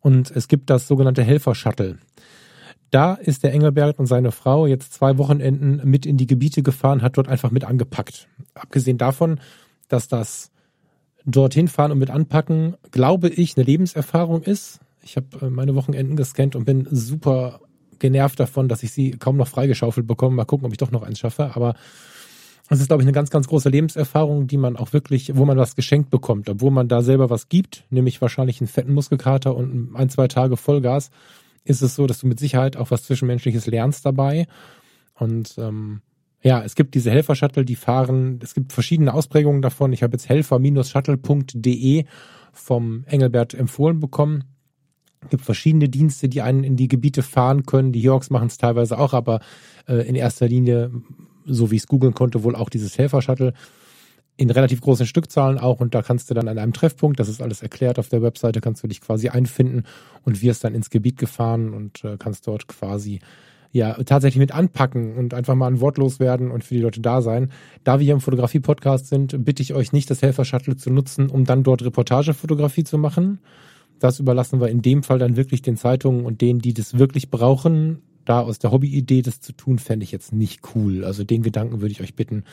Und 0.00 0.30
es 0.30 0.48
gibt 0.48 0.70
das 0.70 0.88
sogenannte 0.88 1.22
Helfer-Shuttle 1.22 1.98
da 2.94 3.14
ist 3.14 3.42
der 3.42 3.52
Engelbert 3.52 3.98
und 3.98 4.06
seine 4.06 4.30
Frau 4.30 4.66
jetzt 4.66 4.92
zwei 4.92 5.18
Wochenenden 5.18 5.80
mit 5.84 6.06
in 6.06 6.16
die 6.16 6.28
Gebiete 6.28 6.62
gefahren, 6.62 7.02
hat 7.02 7.16
dort 7.16 7.28
einfach 7.28 7.50
mit 7.50 7.64
angepackt. 7.64 8.28
Abgesehen 8.54 8.98
davon, 8.98 9.40
dass 9.88 10.06
das 10.06 10.52
dorthin 11.24 11.66
fahren 11.66 11.90
und 11.90 11.98
mit 11.98 12.10
anpacken, 12.10 12.76
glaube 12.92 13.28
ich, 13.30 13.56
eine 13.56 13.64
Lebenserfahrung 13.64 14.42
ist. 14.42 14.78
Ich 15.02 15.16
habe 15.16 15.26
äh, 15.42 15.50
meine 15.50 15.74
Wochenenden 15.74 16.14
gescannt 16.14 16.54
und 16.54 16.66
bin 16.66 16.86
super 16.90 17.60
genervt 17.98 18.38
davon, 18.38 18.68
dass 18.68 18.82
ich 18.84 18.92
sie 18.92 19.12
kaum 19.12 19.36
noch 19.36 19.48
freigeschaufelt 19.48 20.06
bekomme. 20.06 20.36
Mal 20.36 20.44
gucken, 20.44 20.66
ob 20.66 20.72
ich 20.72 20.78
doch 20.78 20.90
noch 20.90 21.02
eins 21.02 21.18
schaffe. 21.18 21.56
Aber 21.56 21.74
Das 22.68 22.80
ist, 22.80 22.86
glaube 22.86 23.02
ich, 23.02 23.06
eine 23.06 23.12
ganz, 23.12 23.30
ganz 23.30 23.48
große 23.48 23.68
Lebenserfahrung, 23.68 24.46
die 24.46 24.56
man 24.56 24.76
auch 24.76 24.92
wirklich, 24.92 25.36
wo 25.36 25.44
man 25.44 25.58
was 25.58 25.76
geschenkt 25.76 26.10
bekommt, 26.10 26.48
obwohl 26.48 26.70
man 26.70 26.88
da 26.88 27.02
selber 27.02 27.28
was 27.28 27.48
gibt, 27.48 27.84
nämlich 27.90 28.20
wahrscheinlich 28.22 28.60
einen 28.60 28.68
fetten 28.68 28.94
Muskelkater 28.94 29.54
und 29.54 29.94
ein, 29.94 30.08
zwei 30.08 30.28
Tage 30.28 30.56
Vollgas, 30.56 31.10
ist 31.64 31.82
es 31.82 31.94
so, 31.94 32.06
dass 32.06 32.20
du 32.20 32.26
mit 32.26 32.38
Sicherheit 32.38 32.76
auch 32.76 32.90
was 32.90 33.04
Zwischenmenschliches 33.04 33.66
lernst 33.66 34.04
dabei. 34.04 34.46
Und 35.14 35.54
ähm, 35.58 36.02
ja, 36.42 36.62
es 36.62 36.74
gibt 36.74 36.94
diese 36.94 37.10
Helfer-Shuttle, 37.10 37.64
die 37.64 37.76
fahren, 37.76 38.38
es 38.42 38.54
gibt 38.54 38.72
verschiedene 38.72 39.14
Ausprägungen 39.14 39.62
davon. 39.62 39.92
Ich 39.92 40.02
habe 40.02 40.12
jetzt 40.12 40.28
helfer-shuttle.de 40.28 42.04
vom 42.52 43.04
Engelbert 43.06 43.54
empfohlen 43.54 43.98
bekommen. 43.98 44.44
Es 45.22 45.30
gibt 45.30 45.44
verschiedene 45.44 45.88
Dienste, 45.88 46.28
die 46.28 46.42
einen 46.42 46.62
in 46.62 46.76
die 46.76 46.88
Gebiete 46.88 47.22
fahren 47.22 47.64
können. 47.64 47.92
Die 47.92 48.00
Hiox 48.00 48.28
machen 48.28 48.48
es 48.48 48.58
teilweise 48.58 48.98
auch, 48.98 49.14
aber 49.14 49.40
äh, 49.88 50.06
in 50.06 50.14
erster 50.14 50.46
Linie, 50.46 50.90
so 51.46 51.70
wie 51.70 51.76
ich 51.76 51.82
es 51.82 51.88
googeln 51.88 52.12
konnte, 52.12 52.44
wohl 52.44 52.54
auch 52.54 52.68
dieses 52.68 52.98
Helfer-Shuttle 52.98 53.54
in 54.36 54.50
relativ 54.50 54.80
großen 54.80 55.06
Stückzahlen 55.06 55.58
auch 55.58 55.80
und 55.80 55.94
da 55.94 56.02
kannst 56.02 56.30
du 56.30 56.34
dann 56.34 56.48
an 56.48 56.58
einem 56.58 56.72
Treffpunkt, 56.72 57.20
das 57.20 57.28
ist 57.28 57.40
alles 57.40 57.62
erklärt 57.62 57.98
auf 57.98 58.08
der 58.08 58.22
Webseite, 58.22 58.60
kannst 58.60 58.82
du 58.82 58.88
dich 58.88 59.00
quasi 59.00 59.28
einfinden 59.28 59.84
und 60.24 60.42
wirst 60.42 60.64
dann 60.64 60.74
ins 60.74 60.90
Gebiet 60.90 61.18
gefahren 61.18 61.72
und 61.72 62.02
äh, 62.04 62.16
kannst 62.18 62.46
dort 62.46 62.66
quasi 62.66 63.20
ja 63.70 63.94
tatsächlich 64.04 64.38
mit 64.38 64.52
anpacken 64.52 65.16
und 65.16 65.34
einfach 65.34 65.54
mal 65.54 65.66
ein 65.66 65.80
Wort 65.80 65.98
loswerden 65.98 66.50
und 66.50 66.64
für 66.64 66.74
die 66.74 66.80
Leute 66.80 67.00
da 67.00 67.22
sein. 67.22 67.50
Da 67.82 67.98
wir 67.98 68.04
hier 68.04 68.14
im 68.14 68.20
Fotografie-Podcast 68.20 69.08
sind, 69.08 69.44
bitte 69.44 69.62
ich 69.62 69.74
euch 69.74 69.92
nicht, 69.92 70.08
das 70.10 70.22
Helfer-Shuttle 70.22 70.76
zu 70.76 70.90
nutzen, 70.90 71.28
um 71.28 71.44
dann 71.44 71.64
dort 71.64 71.84
Reportagefotografie 71.84 72.84
zu 72.84 72.98
machen. 72.98 73.40
Das 73.98 74.20
überlassen 74.20 74.60
wir 74.60 74.68
in 74.68 74.80
dem 74.80 75.02
Fall 75.02 75.18
dann 75.18 75.36
wirklich 75.36 75.60
den 75.60 75.76
Zeitungen 75.76 76.24
und 76.24 76.40
denen, 76.40 76.60
die 76.60 76.72
das 76.72 76.98
wirklich 76.98 77.30
brauchen. 77.30 78.02
Da 78.24 78.40
aus 78.40 78.60
der 78.60 78.70
Hobby-Idee 78.70 79.22
das 79.22 79.40
zu 79.40 79.52
tun, 79.52 79.80
fände 79.80 80.04
ich 80.04 80.12
jetzt 80.12 80.32
nicht 80.32 80.60
cool. 80.74 81.04
Also 81.04 81.24
den 81.24 81.42
Gedanken 81.42 81.80
würde 81.80 81.92
ich 81.92 82.00
euch 82.00 82.14
bitten, 82.14 82.44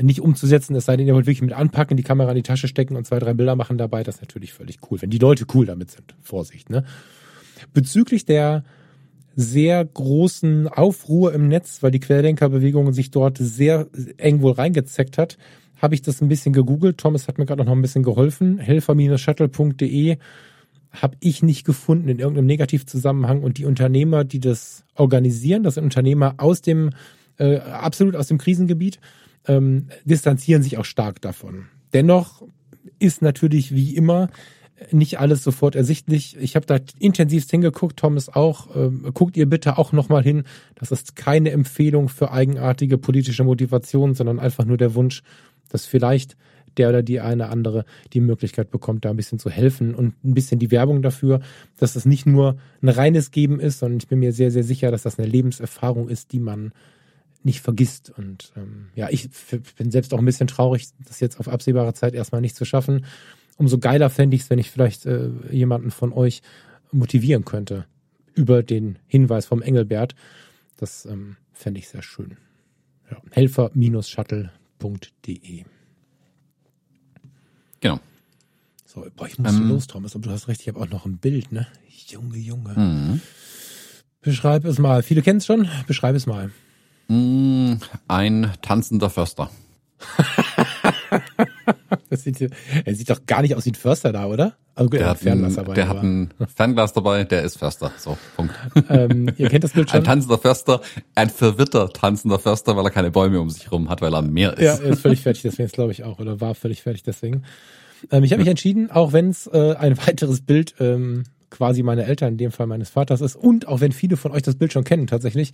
nicht 0.00 0.20
umzusetzen, 0.20 0.74
es 0.74 0.86
sei 0.86 0.96
denn, 0.96 1.06
ihr 1.06 1.14
wollt 1.14 1.26
wirklich 1.26 1.42
mit 1.42 1.52
anpacken, 1.52 1.96
die 1.96 2.02
Kamera 2.02 2.30
in 2.30 2.36
die 2.36 2.42
Tasche 2.42 2.68
stecken 2.68 2.96
und 2.96 3.06
zwei, 3.06 3.18
drei 3.18 3.34
Bilder 3.34 3.56
machen 3.56 3.78
dabei. 3.78 4.02
Das 4.02 4.16
ist 4.16 4.22
natürlich 4.22 4.52
völlig 4.52 4.78
cool, 4.90 5.00
wenn 5.00 5.10
die 5.10 5.18
Leute 5.18 5.46
cool 5.54 5.66
damit 5.66 5.90
sind. 5.90 6.14
Vorsicht, 6.20 6.70
ne? 6.70 6.84
Bezüglich 7.72 8.24
der 8.24 8.64
sehr 9.36 9.84
großen 9.84 10.68
Aufruhr 10.68 11.32
im 11.32 11.48
Netz, 11.48 11.82
weil 11.82 11.90
die 11.90 12.00
Querdenkerbewegung 12.00 12.92
sich 12.92 13.10
dort 13.10 13.38
sehr 13.38 13.88
eng 14.16 14.42
wohl 14.42 14.52
reingezeckt 14.52 15.18
hat, 15.18 15.38
habe 15.80 15.94
ich 15.94 16.02
das 16.02 16.20
ein 16.20 16.28
bisschen 16.28 16.52
gegoogelt. 16.52 16.98
Thomas 16.98 17.26
hat 17.28 17.38
mir 17.38 17.46
gerade 17.46 17.64
noch 17.64 17.72
ein 17.72 17.82
bisschen 17.82 18.04
geholfen. 18.04 18.58
Helfer-shuttle.de 18.58 20.18
habe 20.92 21.16
ich 21.20 21.42
nicht 21.42 21.64
gefunden 21.64 22.08
in 22.08 22.20
irgendeinem 22.20 22.46
Negativzusammenhang. 22.46 23.42
Und 23.42 23.58
die 23.58 23.64
Unternehmer, 23.64 24.24
die 24.24 24.40
das 24.40 24.84
organisieren, 24.94 25.64
das 25.64 25.74
sind 25.74 25.84
Unternehmer 25.84 26.34
aus 26.36 26.62
dem, 26.62 26.90
äh, 27.38 27.56
absolut 27.58 28.14
aus 28.14 28.28
dem 28.28 28.38
Krisengebiet, 28.38 29.00
ähm, 29.46 29.88
distanzieren 30.04 30.62
sich 30.62 30.78
auch 30.78 30.84
stark 30.84 31.20
davon. 31.20 31.66
Dennoch 31.92 32.42
ist 32.98 33.22
natürlich 33.22 33.74
wie 33.74 33.94
immer 33.96 34.28
nicht 34.90 35.18
alles 35.18 35.42
sofort 35.42 35.76
ersichtlich. 35.76 36.36
Ich 36.38 36.56
habe 36.56 36.66
da 36.66 36.78
intensivst 36.98 37.50
hingeguckt, 37.50 37.98
Thomas 37.98 38.28
auch. 38.28 38.74
Ähm, 38.74 39.10
guckt 39.14 39.36
ihr 39.36 39.48
bitte 39.48 39.78
auch 39.78 39.92
nochmal 39.92 40.22
hin. 40.22 40.44
Das 40.74 40.90
ist 40.90 41.16
keine 41.16 41.50
Empfehlung 41.50 42.08
für 42.08 42.32
eigenartige 42.32 42.98
politische 42.98 43.44
Motivation, 43.44 44.14
sondern 44.14 44.40
einfach 44.40 44.64
nur 44.64 44.76
der 44.76 44.94
Wunsch, 44.94 45.22
dass 45.68 45.86
vielleicht 45.86 46.36
der 46.76 46.88
oder 46.88 47.02
die 47.02 47.20
eine 47.20 47.48
andere 47.48 47.84
die 48.12 48.20
Möglichkeit 48.20 48.70
bekommt, 48.70 49.04
da 49.04 49.10
ein 49.10 49.16
bisschen 49.16 49.38
zu 49.38 49.48
helfen 49.48 49.94
und 49.94 50.14
ein 50.24 50.34
bisschen 50.34 50.58
die 50.58 50.72
Werbung 50.72 51.02
dafür, 51.02 51.40
dass 51.78 51.94
das 51.94 52.04
nicht 52.04 52.26
nur 52.26 52.56
ein 52.82 52.88
reines 52.88 53.30
Geben 53.30 53.60
ist, 53.60 53.78
sondern 53.78 53.98
ich 53.98 54.08
bin 54.08 54.18
mir 54.18 54.32
sehr, 54.32 54.50
sehr 54.50 54.64
sicher, 54.64 54.90
dass 54.90 55.02
das 55.02 55.18
eine 55.18 55.28
Lebenserfahrung 55.28 56.08
ist, 56.08 56.32
die 56.32 56.40
man 56.40 56.72
nicht 57.44 57.60
vergisst. 57.60 58.10
Und 58.10 58.52
ähm, 58.56 58.88
ja, 58.94 59.08
ich 59.10 59.28
bin 59.76 59.90
selbst 59.90 60.14
auch 60.14 60.18
ein 60.18 60.24
bisschen 60.24 60.46
traurig, 60.46 60.88
das 61.06 61.20
jetzt 61.20 61.38
auf 61.38 61.48
absehbare 61.48 61.92
Zeit 61.94 62.14
erstmal 62.14 62.40
nicht 62.40 62.56
zu 62.56 62.64
schaffen. 62.64 63.04
Umso 63.56 63.78
geiler 63.78 64.10
fände 64.10 64.36
ich 64.36 64.42
es, 64.42 64.50
wenn 64.50 64.58
ich 64.58 64.70
vielleicht 64.70 65.06
äh, 65.06 65.30
jemanden 65.50 65.90
von 65.90 66.12
euch 66.12 66.42
motivieren 66.90 67.44
könnte 67.44 67.86
über 68.34 68.62
den 68.62 68.98
Hinweis 69.06 69.46
vom 69.46 69.62
Engelbert. 69.62 70.14
Das 70.76 71.06
ähm, 71.06 71.36
fände 71.52 71.78
ich 71.78 71.88
sehr 71.88 72.02
schön. 72.02 72.36
Ja. 73.10 73.18
Helfer-shuttle.de 73.30 75.64
Genau. 77.80 78.00
So, 78.86 79.06
boah, 79.14 79.26
ich 79.26 79.38
muss 79.38 79.52
ähm, 79.52 79.68
los, 79.68 79.86
Thomas, 79.86 80.14
aber 80.14 80.22
du 80.22 80.30
hast 80.30 80.48
recht, 80.48 80.62
ich 80.62 80.68
habe 80.68 80.80
auch 80.80 80.88
noch 80.88 81.04
ein 81.04 81.18
Bild, 81.18 81.52
ne? 81.52 81.66
Junge, 82.08 82.38
Junge. 82.38 82.72
Mhm. 82.74 83.20
Beschreib 84.22 84.64
es 84.64 84.78
mal. 84.78 85.02
Viele 85.02 85.20
kennen 85.20 85.36
es 85.38 85.46
schon. 85.46 85.68
Beschreib 85.86 86.16
es 86.16 86.26
mal. 86.26 86.50
Mm, 87.08 87.74
ein 88.08 88.52
tanzender 88.62 89.10
Förster. 89.10 89.50
das 92.10 92.22
sieht, 92.22 92.50
er 92.84 92.94
sieht 92.94 93.10
doch 93.10 93.26
gar 93.26 93.42
nicht 93.42 93.54
aus 93.54 93.64
wie 93.64 93.70
ein 93.70 93.74
Förster 93.74 94.12
da, 94.12 94.26
oder? 94.26 94.54
Also 94.74 94.90
gut, 94.90 95.00
der 95.00 95.10
hat, 95.10 95.18
Fernglas 95.18 95.54
dabei. 95.54 95.74
Der 95.74 95.88
aber. 95.88 95.98
hat 95.98 96.04
ein 96.04 96.30
Fernglas 96.54 96.92
dabei, 96.92 97.24
der 97.24 97.42
ist 97.42 97.58
Förster. 97.58 97.92
So, 97.96 98.18
Punkt. 98.36 98.54
Ähm, 98.90 99.30
ihr 99.38 99.48
kennt 99.48 99.64
das 99.64 99.72
Bild 99.72 99.88
schon. 99.88 100.00
Ein 100.00 100.04
tanzender 100.04 100.38
Förster, 100.38 100.80
ein 101.14 101.30
verwirrter 101.30 101.90
tanzender 101.90 102.38
Förster, 102.38 102.76
weil 102.76 102.84
er 102.84 102.90
keine 102.90 103.10
Bäume 103.10 103.40
um 103.40 103.50
sich 103.50 103.70
rum 103.70 103.88
hat, 103.88 104.02
weil 104.02 104.12
er 104.12 104.18
am 104.18 104.30
Meer 104.30 104.54
ist. 104.54 104.62
Ja, 104.62 104.74
er 104.74 104.90
ist 104.90 105.00
völlig 105.00 105.20
fertig, 105.20 105.42
deswegen 105.42 105.70
glaube 105.70 105.92
ich 105.92 106.04
auch, 106.04 106.18
oder 106.18 106.40
war 106.40 106.54
völlig 106.54 106.82
fertig 106.82 107.02
deswegen. 107.02 107.44
Ähm, 108.10 108.24
ich 108.24 108.32
habe 108.32 108.40
mich 108.40 108.50
entschieden, 108.50 108.90
auch 108.90 109.12
wenn 109.12 109.30
es 109.30 109.46
äh, 109.46 109.74
ein 109.78 109.96
weiteres 109.98 110.42
Bild 110.42 110.74
ähm, 110.80 111.24
quasi 111.54 111.84
meine 111.84 112.04
Eltern, 112.04 112.32
in 112.32 112.38
dem 112.38 112.50
Fall 112.50 112.66
meines 112.66 112.90
Vaters 112.90 113.20
ist, 113.20 113.36
und 113.36 113.68
auch 113.68 113.80
wenn 113.80 113.92
viele 113.92 114.16
von 114.16 114.32
euch 114.32 114.42
das 114.42 114.56
Bild 114.56 114.72
schon 114.72 114.82
kennen 114.82 115.06
tatsächlich, 115.06 115.52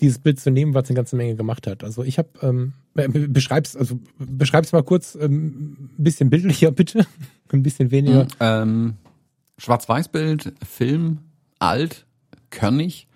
dieses 0.00 0.18
Bild 0.18 0.40
zu 0.40 0.50
nehmen, 0.50 0.74
was 0.74 0.88
eine 0.88 0.96
ganze 0.96 1.14
Menge 1.14 1.36
gemacht 1.36 1.68
hat. 1.68 1.84
Also 1.84 2.02
ich 2.02 2.18
habe, 2.18 2.28
ähm, 2.42 2.72
beschreib's, 2.94 3.76
also 3.76 4.00
beschreib's 4.18 4.72
mal 4.72 4.82
kurz, 4.82 5.14
ähm, 5.14 5.90
ein 5.98 6.02
bisschen 6.02 6.30
bildlicher 6.30 6.72
bitte, 6.72 7.06
ein 7.52 7.62
bisschen 7.62 7.92
weniger. 7.92 8.24
Mhm, 8.24 8.30
ähm, 8.40 8.94
Schwarz-Weiß-Bild, 9.58 10.52
Film, 10.68 11.18
alt, 11.60 12.06
körnig. 12.50 13.06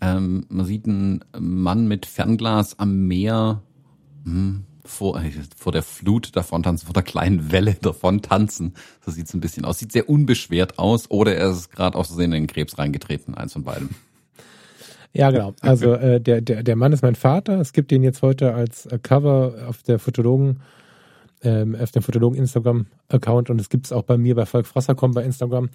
Ähm, 0.00 0.44
man 0.50 0.66
sieht 0.66 0.86
einen 0.86 1.24
Mann 1.38 1.88
mit 1.88 2.04
Fernglas 2.04 2.78
am 2.78 3.08
Meer 3.08 3.62
hm, 4.24 4.64
vor, 4.88 5.20
äh, 5.20 5.30
vor 5.56 5.72
der 5.72 5.82
Flut 5.82 6.34
davon 6.36 6.62
tanzen, 6.62 6.86
vor 6.86 6.94
der 6.94 7.02
kleinen 7.02 7.52
Welle 7.52 7.74
davon 7.74 8.22
tanzen. 8.22 8.74
So 9.04 9.10
sieht's 9.10 9.34
ein 9.34 9.40
bisschen 9.40 9.64
aus. 9.64 9.78
Sieht 9.78 9.92
sehr 9.92 10.08
unbeschwert 10.08 10.78
aus 10.78 11.10
oder 11.10 11.34
er 11.34 11.50
ist 11.50 11.70
gerade 11.70 11.96
aus 11.96 12.08
Versehen 12.08 12.32
in 12.32 12.42
den 12.42 12.46
Krebs 12.46 12.78
reingetreten, 12.78 13.34
eins 13.34 13.52
von 13.52 13.64
beiden. 13.64 13.90
Ja, 15.12 15.30
genau. 15.30 15.54
Also 15.60 15.94
äh, 15.94 16.20
der, 16.20 16.40
der, 16.40 16.62
der 16.62 16.76
Mann 16.76 16.92
ist 16.92 17.02
mein 17.02 17.14
Vater. 17.14 17.60
Es 17.60 17.72
gibt 17.72 17.92
ihn 17.92 18.02
jetzt 18.02 18.22
heute 18.22 18.54
als 18.54 18.86
äh, 18.86 18.98
Cover 19.02 19.54
auf 19.66 19.82
der 19.82 19.98
Fotologen, 19.98 20.60
ähm, 21.42 21.76
auf 21.76 21.90
dem 21.92 22.02
Fotologen 22.02 22.38
Instagram-Account 22.38 23.50
und 23.50 23.60
es 23.60 23.68
gibt 23.68 23.86
es 23.86 23.92
auch 23.92 24.02
bei 24.02 24.18
mir 24.18 24.34
bei 24.34 24.46
Volk 24.46 24.66
Frassercom 24.66 25.12
bei 25.12 25.24
Instagram. 25.24 25.70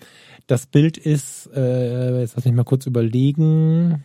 Das 0.48 0.66
Bild 0.66 0.98
ist, 0.98 1.50
äh, 1.56 2.20
jetzt 2.22 2.36
lass 2.36 2.46
mich 2.46 2.54
mal 2.54 2.64
kurz 2.64 2.86
überlegen, 2.86 4.04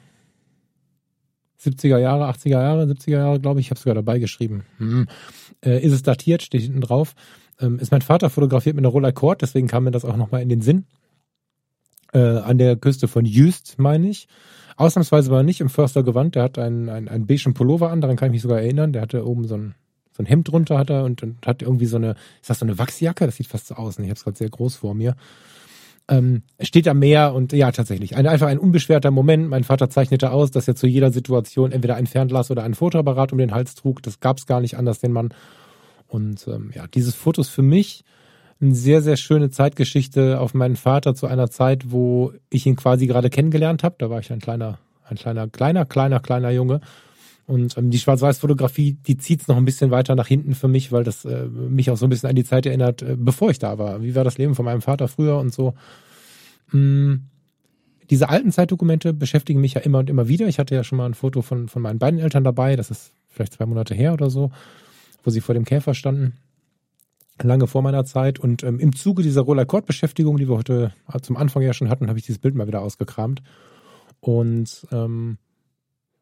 70er 1.60 1.98
Jahre, 1.98 2.28
80er 2.30 2.50
Jahre, 2.50 2.84
70er 2.84 3.10
Jahre, 3.10 3.40
glaube 3.40 3.60
ich, 3.60 3.66
ich 3.66 3.70
habe 3.70 3.80
sogar 3.80 3.94
dabei 3.94 4.18
geschrieben. 4.18 4.64
Hm. 4.78 5.06
Äh, 5.64 5.84
ist 5.84 5.92
es 5.92 6.02
datiert, 6.02 6.42
steht 6.42 6.62
hinten 6.62 6.80
drauf. 6.80 7.14
Ähm, 7.60 7.78
ist 7.78 7.90
mein 7.90 8.02
Vater 8.02 8.30
fotografiert 8.30 8.76
mit 8.76 8.84
einer 8.84 8.92
Rollercord, 8.92 9.42
deswegen 9.42 9.66
kam 9.66 9.84
mir 9.84 9.90
das 9.90 10.04
auch 10.04 10.16
nochmal 10.16 10.42
in 10.42 10.48
den 10.48 10.62
Sinn. 10.62 10.86
Äh, 12.12 12.18
an 12.18 12.58
der 12.58 12.76
Küste 12.76 13.08
von 13.08 13.24
Jüst, 13.24 13.78
meine 13.78 14.08
ich. 14.08 14.28
Ausnahmsweise 14.76 15.30
war 15.30 15.40
er 15.40 15.44
nicht 15.44 15.60
im 15.60 15.68
Förstergewand, 15.68 16.36
der 16.36 16.44
hat 16.44 16.58
einen, 16.58 16.88
einen, 16.88 17.08
einen 17.08 17.26
beigen 17.26 17.52
Pullover 17.52 17.90
an, 17.90 18.00
daran 18.00 18.16
kann 18.16 18.28
ich 18.28 18.32
mich 18.32 18.42
sogar 18.42 18.60
erinnern. 18.60 18.92
Der 18.92 19.02
hatte 19.02 19.26
oben 19.26 19.46
so 19.48 19.56
ein, 19.56 19.74
so 20.12 20.22
ein 20.22 20.26
Hemd 20.26 20.48
drunter 20.48 20.78
hat 20.78 20.90
er 20.90 21.04
und, 21.04 21.22
und 21.24 21.44
hat 21.44 21.62
irgendwie 21.62 21.86
so 21.86 21.96
eine, 21.96 22.14
ist 22.40 22.48
das 22.48 22.60
so 22.60 22.64
eine 22.64 22.78
Wachsjacke? 22.78 23.26
Das 23.26 23.36
sieht 23.36 23.48
fast 23.48 23.66
so 23.66 23.74
aus. 23.74 23.98
Ich 23.98 24.04
habe 24.04 24.12
es 24.12 24.22
gerade 24.22 24.38
sehr 24.38 24.48
groß 24.48 24.76
vor 24.76 24.94
mir. 24.94 25.16
Ähm, 26.10 26.42
steht 26.60 26.88
am 26.88 26.98
Meer 26.98 27.34
und 27.34 27.52
ja, 27.52 27.70
tatsächlich. 27.70 28.16
Ein, 28.16 28.26
einfach 28.26 28.46
ein 28.46 28.58
unbeschwerter 28.58 29.10
Moment. 29.10 29.48
Mein 29.48 29.64
Vater 29.64 29.90
zeichnete 29.90 30.30
aus, 30.30 30.50
dass 30.50 30.66
er 30.66 30.74
zu 30.74 30.86
jeder 30.86 31.10
Situation 31.10 31.70
entweder 31.70 31.96
ein 31.96 32.06
Fernglas 32.06 32.50
oder 32.50 32.62
ein 32.64 32.74
Fotoapparat 32.74 33.32
um 33.32 33.38
den 33.38 33.52
Hals 33.52 33.74
trug. 33.74 34.02
Das 34.02 34.20
gab 34.20 34.38
es 34.38 34.46
gar 34.46 34.60
nicht 34.60 34.78
anders, 34.78 35.00
den 35.00 35.12
Mann. 35.12 35.34
Und 36.06 36.46
ähm, 36.48 36.70
ja, 36.74 36.86
dieses 36.86 37.14
Foto 37.14 37.42
ist 37.42 37.50
für 37.50 37.62
mich 37.62 38.04
eine 38.60 38.74
sehr, 38.74 39.02
sehr 39.02 39.16
schöne 39.16 39.50
Zeitgeschichte 39.50 40.40
auf 40.40 40.54
meinen 40.54 40.76
Vater 40.76 41.14
zu 41.14 41.26
einer 41.26 41.50
Zeit, 41.50 41.92
wo 41.92 42.32
ich 42.50 42.66
ihn 42.66 42.76
quasi 42.76 43.06
gerade 43.06 43.30
kennengelernt 43.30 43.84
habe. 43.84 43.96
Da 43.98 44.10
war 44.10 44.20
ich 44.20 44.32
ein 44.32 44.40
kleiner, 44.40 44.78
ein 45.04 45.16
kleiner, 45.16 45.48
kleiner, 45.48 45.84
kleiner, 45.84 46.20
kleiner 46.20 46.50
Junge. 46.50 46.80
Und 47.48 47.78
ähm, 47.78 47.90
die 47.90 47.98
Schwarz-Weiß-Fotografie, 47.98 48.92
die 48.92 49.16
zieht's 49.16 49.48
noch 49.48 49.56
ein 49.56 49.64
bisschen 49.64 49.90
weiter 49.90 50.14
nach 50.14 50.26
hinten 50.26 50.54
für 50.54 50.68
mich, 50.68 50.92
weil 50.92 51.02
das 51.02 51.24
äh, 51.24 51.46
mich 51.46 51.90
auch 51.90 51.96
so 51.96 52.04
ein 52.04 52.10
bisschen 52.10 52.28
an 52.28 52.36
die 52.36 52.44
Zeit 52.44 52.66
erinnert, 52.66 53.00
äh, 53.00 53.16
bevor 53.18 53.50
ich 53.50 53.58
da 53.58 53.78
war. 53.78 54.02
Wie 54.02 54.14
war 54.14 54.22
das 54.22 54.36
Leben 54.36 54.54
von 54.54 54.66
meinem 54.66 54.82
Vater 54.82 55.08
früher 55.08 55.38
und 55.38 55.54
so. 55.54 55.72
Hm. 56.68 57.24
Diese 58.10 58.28
alten 58.28 58.52
Zeitdokumente 58.52 59.14
beschäftigen 59.14 59.62
mich 59.62 59.74
ja 59.74 59.80
immer 59.80 59.98
und 59.98 60.10
immer 60.10 60.28
wieder. 60.28 60.46
Ich 60.46 60.58
hatte 60.58 60.74
ja 60.74 60.84
schon 60.84 60.98
mal 60.98 61.06
ein 61.06 61.14
Foto 61.14 61.40
von, 61.40 61.68
von 61.68 61.80
meinen 61.80 61.98
beiden 61.98 62.20
Eltern 62.20 62.44
dabei. 62.44 62.76
Das 62.76 62.90
ist 62.90 63.12
vielleicht 63.28 63.54
zwei 63.54 63.64
Monate 63.64 63.94
her 63.94 64.12
oder 64.12 64.28
so, 64.28 64.50
wo 65.24 65.30
sie 65.30 65.40
vor 65.40 65.54
dem 65.54 65.64
Käfer 65.64 65.94
standen 65.94 66.34
lange 67.42 67.66
vor 67.66 67.82
meiner 67.82 68.04
Zeit. 68.04 68.38
Und 68.38 68.62
ähm, 68.62 68.78
im 68.80 68.94
Zuge 68.94 69.22
dieser 69.22 69.42
Roller-Cord-Beschäftigung, 69.42 70.36
die 70.36 70.48
wir 70.48 70.56
heute 70.56 70.92
zum 71.22 71.36
Anfang 71.36 71.62
ja 71.62 71.72
schon 71.72 71.88
hatten, 71.88 72.08
habe 72.08 72.18
ich 72.18 72.26
dieses 72.26 72.40
Bild 72.40 72.54
mal 72.54 72.66
wieder 72.66 72.82
ausgekramt. 72.82 73.42
Und 74.20 74.86
ähm, 74.90 75.38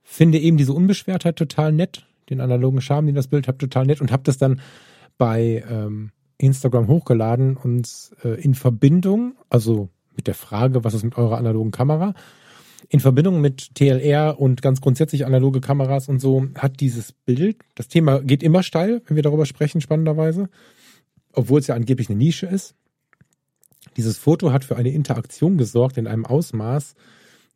finde 0.06 0.38
eben 0.38 0.56
diese 0.56 0.72
Unbeschwertheit 0.72 1.36
total 1.36 1.72
nett, 1.72 2.06
den 2.30 2.40
analogen 2.40 2.80
Charme, 2.80 3.06
den 3.06 3.16
das 3.16 3.26
Bild 3.26 3.48
hat, 3.48 3.58
total 3.58 3.86
nett 3.86 4.00
und 4.00 4.12
habe 4.12 4.22
das 4.22 4.38
dann 4.38 4.60
bei 5.18 5.64
ähm, 5.68 6.12
Instagram 6.38 6.86
hochgeladen 6.86 7.56
und 7.56 8.12
äh, 8.24 8.40
in 8.40 8.54
Verbindung, 8.54 9.34
also 9.50 9.88
mit 10.14 10.28
der 10.28 10.34
Frage, 10.34 10.84
was 10.84 10.94
ist 10.94 11.02
mit 11.02 11.18
eurer 11.18 11.36
analogen 11.36 11.72
Kamera, 11.72 12.14
in 12.88 13.00
Verbindung 13.00 13.40
mit 13.40 13.74
TLR 13.74 14.38
und 14.38 14.62
ganz 14.62 14.80
grundsätzlich 14.80 15.26
analoge 15.26 15.60
Kameras 15.60 16.08
und 16.08 16.20
so 16.20 16.46
hat 16.54 16.78
dieses 16.78 17.12
Bild, 17.12 17.58
das 17.74 17.88
Thema 17.88 18.20
geht 18.20 18.44
immer 18.44 18.62
steil, 18.62 19.02
wenn 19.06 19.16
wir 19.16 19.24
darüber 19.24 19.44
sprechen, 19.44 19.80
spannenderweise, 19.80 20.48
obwohl 21.32 21.58
es 21.58 21.66
ja 21.66 21.74
angeblich 21.74 22.08
eine 22.08 22.18
Nische 22.18 22.46
ist. 22.46 22.74
Dieses 23.96 24.18
Foto 24.18 24.52
hat 24.52 24.64
für 24.64 24.76
eine 24.76 24.90
Interaktion 24.90 25.58
gesorgt 25.58 25.98
in 25.98 26.06
einem 26.06 26.26
Ausmaß, 26.26 26.94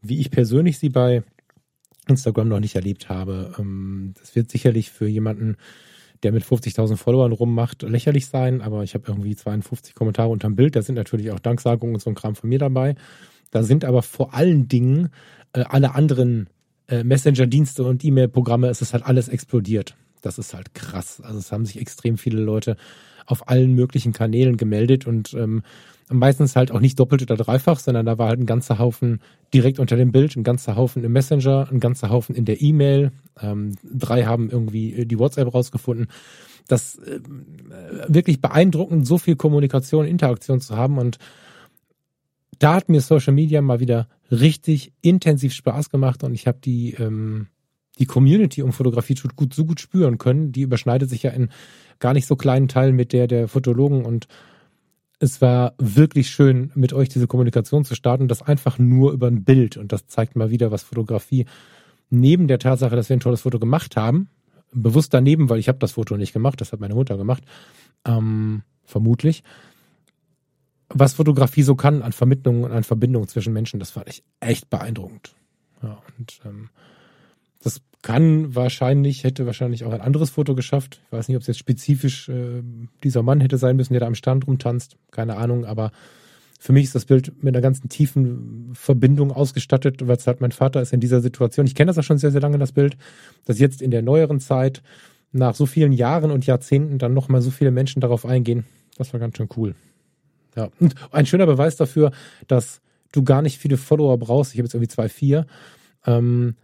wie 0.02 0.18
ich 0.18 0.30
persönlich 0.30 0.78
sie 0.78 0.88
bei 0.88 1.22
Instagram 2.08 2.48
noch 2.48 2.60
nicht 2.60 2.74
erlebt 2.74 3.08
habe. 3.08 3.52
Ähm, 3.58 4.14
das 4.18 4.34
wird 4.34 4.50
sicherlich 4.50 4.90
für 4.90 5.06
jemanden, 5.06 5.56
der 6.22 6.32
mit 6.32 6.44
50.000 6.44 6.96
Followern 6.96 7.32
rummacht, 7.32 7.82
lächerlich 7.82 8.26
sein, 8.26 8.60
aber 8.60 8.82
ich 8.82 8.94
habe 8.94 9.04
irgendwie 9.08 9.34
52 9.34 9.94
Kommentare 9.94 10.28
unterm 10.28 10.54
Bild. 10.54 10.76
Da 10.76 10.82
sind 10.82 10.96
natürlich 10.96 11.30
auch 11.30 11.40
Danksagungen 11.40 11.94
und 11.94 12.00
so 12.00 12.10
ein 12.10 12.14
Kram 12.14 12.34
von 12.34 12.48
mir 12.48 12.58
dabei. 12.58 12.94
Da 13.50 13.62
sind 13.62 13.84
aber 13.84 14.02
vor 14.02 14.34
allen 14.34 14.68
Dingen 14.68 15.08
äh, 15.52 15.64
alle 15.68 15.94
anderen 15.94 16.48
äh, 16.88 17.04
Messenger-Dienste 17.04 17.84
und 17.84 18.04
E-Mail-Programme, 18.04 18.68
es 18.68 18.82
ist 18.82 18.92
halt 18.92 19.04
alles 19.04 19.28
explodiert. 19.28 19.96
Das 20.22 20.38
ist 20.38 20.52
halt 20.52 20.74
krass. 20.74 21.20
Also 21.22 21.38
es 21.38 21.50
haben 21.50 21.64
sich 21.64 21.80
extrem 21.80 22.18
viele 22.18 22.40
Leute 22.40 22.76
auf 23.30 23.48
allen 23.48 23.74
möglichen 23.74 24.12
Kanälen 24.12 24.56
gemeldet 24.56 25.06
und 25.06 25.34
ähm, 25.34 25.62
meistens 26.10 26.56
halt 26.56 26.72
auch 26.72 26.80
nicht 26.80 26.98
doppelt 26.98 27.22
oder 27.22 27.36
dreifach, 27.36 27.78
sondern 27.78 28.06
da 28.06 28.18
war 28.18 28.28
halt 28.28 28.40
ein 28.40 28.46
ganzer 28.46 28.78
Haufen 28.78 29.20
direkt 29.54 29.78
unter 29.78 29.96
dem 29.96 30.12
Bild, 30.12 30.36
ein 30.36 30.42
ganzer 30.42 30.76
Haufen 30.76 31.04
im 31.04 31.12
Messenger, 31.12 31.68
ein 31.70 31.80
ganzer 31.80 32.10
Haufen 32.10 32.34
in 32.34 32.44
der 32.44 32.60
E-Mail. 32.60 33.12
Ähm, 33.40 33.76
drei 33.84 34.24
haben 34.24 34.50
irgendwie 34.50 34.92
äh, 34.94 35.06
die 35.06 35.18
WhatsApp 35.18 35.54
rausgefunden. 35.54 36.08
Das 36.66 36.96
äh, 36.98 37.20
wirklich 38.08 38.40
beeindruckend, 38.40 39.06
so 39.06 39.18
viel 39.18 39.36
Kommunikation, 39.36 40.06
Interaktion 40.06 40.60
zu 40.60 40.76
haben 40.76 40.98
und 40.98 41.18
da 42.58 42.74
hat 42.74 42.90
mir 42.90 43.00
Social 43.00 43.32
Media 43.32 43.62
mal 43.62 43.80
wieder 43.80 44.06
richtig 44.30 44.92
intensiv 45.00 45.54
Spaß 45.54 45.88
gemacht 45.88 46.22
und 46.22 46.34
ich 46.34 46.46
habe 46.46 46.58
die 46.62 46.92
ähm, 46.94 47.46
die 48.00 48.06
Community 48.06 48.62
um 48.62 48.72
Fotografie 48.72 49.14
tut 49.14 49.36
gut 49.36 49.54
so 49.54 49.64
gut 49.64 49.78
spüren 49.78 50.18
können. 50.18 50.52
Die 50.52 50.62
überschneidet 50.62 51.08
sich 51.08 51.22
ja 51.22 51.30
in 51.30 51.50
gar 52.00 52.14
nicht 52.14 52.26
so 52.26 52.34
kleinen 52.34 52.66
Teilen 52.66 52.96
mit 52.96 53.12
der 53.12 53.26
der 53.26 53.46
Fotologen 53.46 54.04
und 54.04 54.26
es 55.22 55.42
war 55.42 55.74
wirklich 55.76 56.30
schön, 56.30 56.72
mit 56.74 56.94
euch 56.94 57.10
diese 57.10 57.26
Kommunikation 57.26 57.84
zu 57.84 57.94
starten, 57.94 58.26
das 58.26 58.40
einfach 58.40 58.78
nur 58.78 59.12
über 59.12 59.26
ein 59.26 59.44
Bild. 59.44 59.76
Und 59.76 59.92
das 59.92 60.06
zeigt 60.06 60.34
mal 60.34 60.50
wieder, 60.50 60.70
was 60.70 60.82
Fotografie 60.82 61.44
neben 62.08 62.48
der 62.48 62.58
Tatsache, 62.58 62.96
dass 62.96 63.10
wir 63.10 63.16
ein 63.18 63.20
tolles 63.20 63.42
Foto 63.42 63.58
gemacht 63.58 63.96
haben, 63.96 64.30
bewusst 64.72 65.12
daneben, 65.12 65.50
weil 65.50 65.58
ich 65.58 65.68
habe 65.68 65.78
das 65.78 65.92
Foto 65.92 66.16
nicht 66.16 66.32
gemacht, 66.32 66.60
das 66.60 66.72
hat 66.72 66.80
meine 66.80 66.94
Mutter 66.94 67.18
gemacht, 67.18 67.44
ähm, 68.06 68.62
vermutlich. 68.84 69.44
Was 70.88 71.14
Fotografie 71.14 71.62
so 71.62 71.76
kann 71.76 72.02
an 72.02 72.12
Vermittlung 72.12 72.64
und 72.64 72.72
an 72.72 72.82
Verbindung 72.82 73.28
zwischen 73.28 73.52
Menschen, 73.52 73.78
das 73.78 73.90
fand 73.90 74.08
ich 74.08 74.24
echt 74.40 74.70
beeindruckend. 74.70 75.34
Ja, 75.82 76.02
und 76.18 76.40
ähm, 76.46 76.70
kann 78.02 78.54
wahrscheinlich, 78.54 79.24
hätte 79.24 79.46
wahrscheinlich 79.46 79.84
auch 79.84 79.92
ein 79.92 80.00
anderes 80.00 80.30
Foto 80.30 80.54
geschafft. 80.54 81.00
Ich 81.06 81.12
weiß 81.12 81.28
nicht, 81.28 81.36
ob 81.36 81.42
es 81.42 81.48
jetzt 81.48 81.58
spezifisch 81.58 82.28
äh, 82.28 82.62
dieser 83.04 83.22
Mann 83.22 83.40
hätte 83.40 83.58
sein 83.58 83.76
müssen, 83.76 83.92
der 83.92 84.00
da 84.00 84.06
am 84.06 84.14
Stand 84.14 84.46
rumtanzt. 84.46 84.96
Keine 85.10 85.36
Ahnung, 85.36 85.64
aber 85.66 85.92
für 86.58 86.72
mich 86.72 86.84
ist 86.84 86.94
das 86.94 87.06
Bild 87.06 87.42
mit 87.42 87.54
einer 87.54 87.62
ganzen 87.62 87.88
tiefen 87.88 88.70
Verbindung 88.74 89.32
ausgestattet, 89.32 90.06
weil 90.06 90.16
es 90.16 90.26
halt 90.26 90.40
mein 90.40 90.52
Vater 90.52 90.80
ist 90.80 90.92
in 90.92 91.00
dieser 91.00 91.20
Situation. 91.20 91.66
Ich 91.66 91.74
kenne 91.74 91.88
das 91.88 91.98
auch 91.98 92.02
schon 92.02 92.18
sehr, 92.18 92.30
sehr 92.30 92.40
lange, 92.40 92.58
das 92.58 92.72
Bild, 92.72 92.96
dass 93.44 93.58
jetzt 93.58 93.82
in 93.82 93.90
der 93.90 94.02
neueren 94.02 94.40
Zeit 94.40 94.82
nach 95.32 95.54
so 95.54 95.66
vielen 95.66 95.92
Jahren 95.92 96.30
und 96.30 96.46
Jahrzehnten 96.46 96.98
dann 96.98 97.14
nochmal 97.14 97.40
so 97.40 97.50
viele 97.50 97.70
Menschen 97.70 98.00
darauf 98.00 98.26
eingehen. 98.26 98.64
Das 98.98 99.12
war 99.12 99.20
ganz 99.20 99.36
schön 99.36 99.48
cool. 99.56 99.74
Ja, 100.56 100.68
und 100.80 100.94
ein 101.12 101.26
schöner 101.26 101.46
Beweis 101.46 101.76
dafür, 101.76 102.12
dass 102.46 102.80
du 103.12 103.22
gar 103.22 103.40
nicht 103.40 103.58
viele 103.58 103.76
Follower 103.76 104.18
brauchst. 104.18 104.52
Ich 104.52 104.58
habe 104.58 104.66
jetzt 104.66 104.74
irgendwie 104.74 104.88
zwei, 104.88 105.08
vier, 105.08 105.46
ähm, 106.06 106.56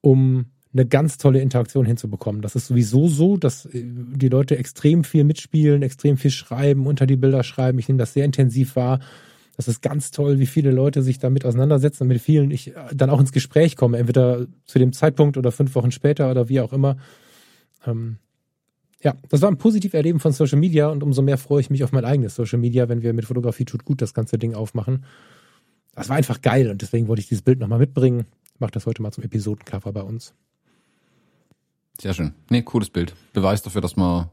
um 0.00 0.46
eine 0.74 0.86
ganz 0.86 1.18
tolle 1.18 1.40
Interaktion 1.40 1.86
hinzubekommen. 1.86 2.42
Das 2.42 2.56
ist 2.56 2.66
sowieso 2.66 3.08
so, 3.08 3.36
dass 3.36 3.66
äh, 3.66 3.82
die 3.84 4.28
Leute 4.28 4.58
extrem 4.58 5.04
viel 5.04 5.24
mitspielen, 5.24 5.82
extrem 5.82 6.16
viel 6.16 6.30
schreiben, 6.30 6.86
unter 6.86 7.06
die 7.06 7.16
Bilder 7.16 7.44
schreiben. 7.44 7.78
Ich 7.78 7.88
nehme 7.88 7.98
das 7.98 8.12
sehr 8.12 8.24
intensiv 8.24 8.76
wahr. 8.76 9.00
Das 9.56 9.68
ist 9.68 9.82
ganz 9.82 10.10
toll, 10.10 10.40
wie 10.40 10.46
viele 10.46 10.72
Leute 10.72 11.02
sich 11.02 11.20
damit 11.20 11.44
auseinandersetzen 11.44 12.02
und 12.02 12.08
mit 12.08 12.20
vielen 12.20 12.50
ich 12.50 12.68
äh, 12.68 12.72
dann 12.92 13.10
auch 13.10 13.20
ins 13.20 13.32
Gespräch 13.32 13.76
komme, 13.76 13.98
entweder 13.98 14.46
zu 14.66 14.78
dem 14.78 14.92
Zeitpunkt 14.92 15.36
oder 15.36 15.52
fünf 15.52 15.74
Wochen 15.76 15.92
später 15.92 16.30
oder 16.30 16.48
wie 16.48 16.60
auch 16.60 16.72
immer. 16.72 16.96
Ähm, 17.86 18.16
ja, 19.00 19.14
das 19.28 19.42
war 19.42 19.50
ein 19.50 19.58
positives 19.58 19.94
Erleben 19.94 20.18
von 20.18 20.32
Social 20.32 20.58
Media 20.58 20.88
und 20.88 21.02
umso 21.02 21.22
mehr 21.22 21.38
freue 21.38 21.60
ich 21.60 21.70
mich 21.70 21.84
auf 21.84 21.92
mein 21.92 22.04
eigenes 22.04 22.34
Social 22.34 22.58
Media, 22.58 22.88
wenn 22.88 23.02
wir 23.02 23.12
mit 23.12 23.26
Fotografie 23.26 23.66
tut 23.66 23.84
gut 23.84 24.02
das 24.02 24.14
ganze 24.14 24.38
Ding 24.38 24.54
aufmachen. 24.54 25.04
Das 25.94 26.08
war 26.08 26.16
einfach 26.16 26.40
geil 26.40 26.70
und 26.70 26.82
deswegen 26.82 27.06
wollte 27.06 27.20
ich 27.20 27.28
dieses 27.28 27.42
Bild 27.42 27.60
nochmal 27.60 27.78
mitbringen. 27.78 28.24
Ich 28.54 28.60
mache 28.60 28.72
das 28.72 28.86
heute 28.86 29.02
mal 29.02 29.12
zum 29.12 29.22
Episodencover 29.22 29.92
bei 29.92 30.02
uns. 30.02 30.34
Sehr 32.00 32.14
schön. 32.14 32.34
Nee, 32.50 32.62
cooles 32.62 32.90
Bild. 32.90 33.14
Beweis 33.32 33.62
dafür, 33.62 33.80
dass 33.80 33.96
man 33.96 34.28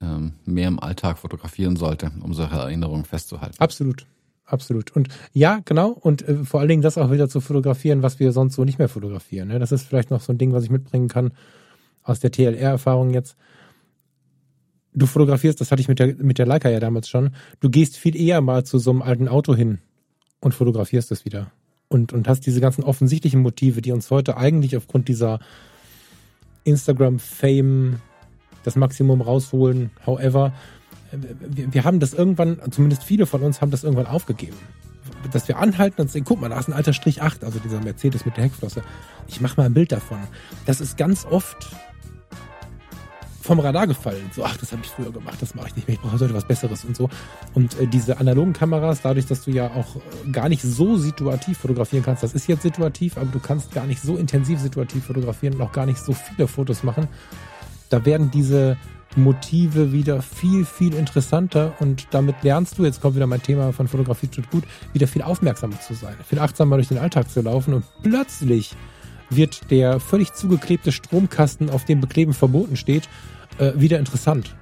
ähm, 0.00 0.32
mehr 0.44 0.68
im 0.68 0.80
Alltag 0.80 1.18
fotografieren 1.18 1.76
sollte, 1.76 2.10
um 2.20 2.34
solche 2.34 2.56
Erinnerungen 2.56 3.04
festzuhalten. 3.04 3.56
Absolut. 3.58 4.06
Absolut. 4.46 4.94
Und 4.94 5.08
ja, 5.32 5.60
genau. 5.64 5.88
Und 5.90 6.28
äh, 6.28 6.44
vor 6.44 6.60
allen 6.60 6.68
Dingen 6.68 6.82
das 6.82 6.98
auch 6.98 7.10
wieder 7.10 7.28
zu 7.28 7.40
fotografieren, 7.40 8.02
was 8.02 8.20
wir 8.20 8.30
sonst 8.32 8.54
so 8.54 8.64
nicht 8.64 8.78
mehr 8.78 8.90
fotografieren. 8.90 9.48
Ne? 9.48 9.58
Das 9.58 9.72
ist 9.72 9.86
vielleicht 9.86 10.10
noch 10.10 10.20
so 10.20 10.32
ein 10.32 10.38
Ding, 10.38 10.52
was 10.52 10.64
ich 10.64 10.70
mitbringen 10.70 11.08
kann 11.08 11.32
aus 12.02 12.20
der 12.20 12.30
TLR-Erfahrung 12.30 13.10
jetzt. 13.14 13.36
Du 14.92 15.06
fotografierst, 15.06 15.60
das 15.60 15.72
hatte 15.72 15.80
ich 15.80 15.88
mit 15.88 15.98
der, 15.98 16.14
mit 16.16 16.38
der 16.38 16.46
Leica 16.46 16.68
ja 16.68 16.78
damals 16.78 17.08
schon. 17.08 17.30
Du 17.60 17.70
gehst 17.70 17.96
viel 17.96 18.14
eher 18.14 18.42
mal 18.42 18.64
zu 18.64 18.78
so 18.78 18.90
einem 18.90 19.02
alten 19.02 19.28
Auto 19.28 19.54
hin 19.54 19.78
und 20.40 20.54
fotografierst 20.54 21.10
es 21.10 21.24
wieder. 21.24 21.50
Und, 21.88 22.12
und 22.12 22.28
hast 22.28 22.46
diese 22.46 22.60
ganzen 22.60 22.84
offensichtlichen 22.84 23.40
Motive, 23.40 23.80
die 23.80 23.92
uns 23.92 24.10
heute 24.10 24.36
eigentlich 24.36 24.76
aufgrund 24.76 25.08
dieser 25.08 25.40
Instagram-Fame 26.64 28.00
das 28.62 28.76
Maximum 28.76 29.20
rausholen. 29.20 29.90
However, 30.06 30.52
wir, 31.12 31.72
wir 31.72 31.84
haben 31.84 32.00
das 32.00 32.14
irgendwann, 32.14 32.60
zumindest 32.70 33.04
viele 33.04 33.26
von 33.26 33.42
uns 33.42 33.60
haben 33.60 33.70
das 33.70 33.84
irgendwann 33.84 34.06
aufgegeben. 34.06 34.56
Dass 35.32 35.48
wir 35.48 35.58
anhalten 35.58 36.00
und 36.00 36.10
sehen, 36.10 36.24
guck 36.24 36.40
mal, 36.40 36.48
da 36.48 36.58
ist 36.58 36.68
ein 36.68 36.72
alter 36.72 36.92
Strich 36.92 37.22
8, 37.22 37.44
also 37.44 37.58
dieser 37.58 37.80
Mercedes 37.80 38.24
mit 38.24 38.36
der 38.36 38.44
Heckflosse. 38.44 38.82
Ich 39.28 39.40
mache 39.40 39.58
mal 39.58 39.66
ein 39.66 39.74
Bild 39.74 39.92
davon. 39.92 40.18
Das 40.66 40.80
ist 40.80 40.96
ganz 40.96 41.24
oft 41.24 41.68
vom 43.44 43.60
Radar 43.60 43.86
gefallen. 43.86 44.30
So, 44.34 44.42
ach, 44.42 44.56
das 44.56 44.72
habe 44.72 44.80
ich 44.82 44.90
früher 44.90 45.12
gemacht, 45.12 45.36
das 45.40 45.54
mache 45.54 45.68
ich 45.68 45.76
nicht 45.76 45.86
mehr, 45.86 45.96
ich 45.96 46.00
brauche 46.00 46.18
heute 46.18 46.32
was 46.32 46.46
Besseres 46.46 46.82
und 46.84 46.96
so. 46.96 47.10
Und 47.52 47.78
äh, 47.78 47.86
diese 47.86 48.16
analogen 48.16 48.54
Kameras, 48.54 49.02
dadurch, 49.02 49.26
dass 49.26 49.44
du 49.44 49.50
ja 49.50 49.66
auch 49.66 49.96
äh, 49.96 50.30
gar 50.30 50.48
nicht 50.48 50.62
so 50.62 50.96
situativ 50.96 51.58
fotografieren 51.58 52.02
kannst, 52.02 52.22
das 52.22 52.32
ist 52.32 52.46
jetzt 52.46 52.62
situativ, 52.62 53.18
aber 53.18 53.26
du 53.26 53.38
kannst 53.38 53.72
gar 53.72 53.86
nicht 53.86 54.00
so 54.00 54.16
intensiv 54.16 54.60
situativ 54.60 55.04
fotografieren 55.04 55.56
und 55.56 55.60
auch 55.60 55.72
gar 55.72 55.84
nicht 55.84 55.98
so 55.98 56.14
viele 56.14 56.48
Fotos 56.48 56.82
machen. 56.82 57.06
Da 57.90 58.06
werden 58.06 58.30
diese 58.30 58.78
Motive 59.14 59.92
wieder 59.92 60.22
viel, 60.22 60.64
viel 60.64 60.94
interessanter 60.94 61.74
und 61.80 62.08
damit 62.12 62.36
lernst 62.42 62.78
du, 62.78 62.84
jetzt 62.84 63.02
kommt 63.02 63.14
wieder 63.14 63.26
mein 63.26 63.42
Thema 63.42 63.74
von 63.74 63.88
Fotografie 63.88 64.28
tut 64.28 64.50
gut, 64.50 64.64
wieder 64.94 65.06
viel 65.06 65.20
aufmerksamer 65.20 65.78
zu 65.80 65.92
sein, 65.92 66.14
viel 66.26 66.38
achtsamer 66.38 66.76
durch 66.76 66.88
den 66.88 66.98
Alltag 66.98 67.30
zu 67.30 67.42
laufen 67.42 67.74
und 67.74 67.84
plötzlich 68.02 68.74
wird 69.30 69.70
der 69.70 70.00
völlig 70.00 70.32
zugeklebte 70.32 70.92
Stromkasten, 70.92 71.70
auf 71.70 71.84
dem 71.84 72.00
Bekleben 72.00 72.32
verboten 72.32 72.76
steht, 72.76 73.08
äh, 73.58 73.72
wieder 73.74 73.98
interessant. 73.98 74.54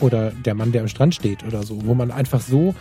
Oder 0.00 0.30
der 0.30 0.54
Mann, 0.54 0.72
der 0.72 0.82
am 0.82 0.88
Strand 0.88 1.14
steht 1.14 1.44
oder 1.44 1.62
so, 1.62 1.86
wo 1.86 1.94
man 1.94 2.10
einfach 2.10 2.40
so 2.40 2.74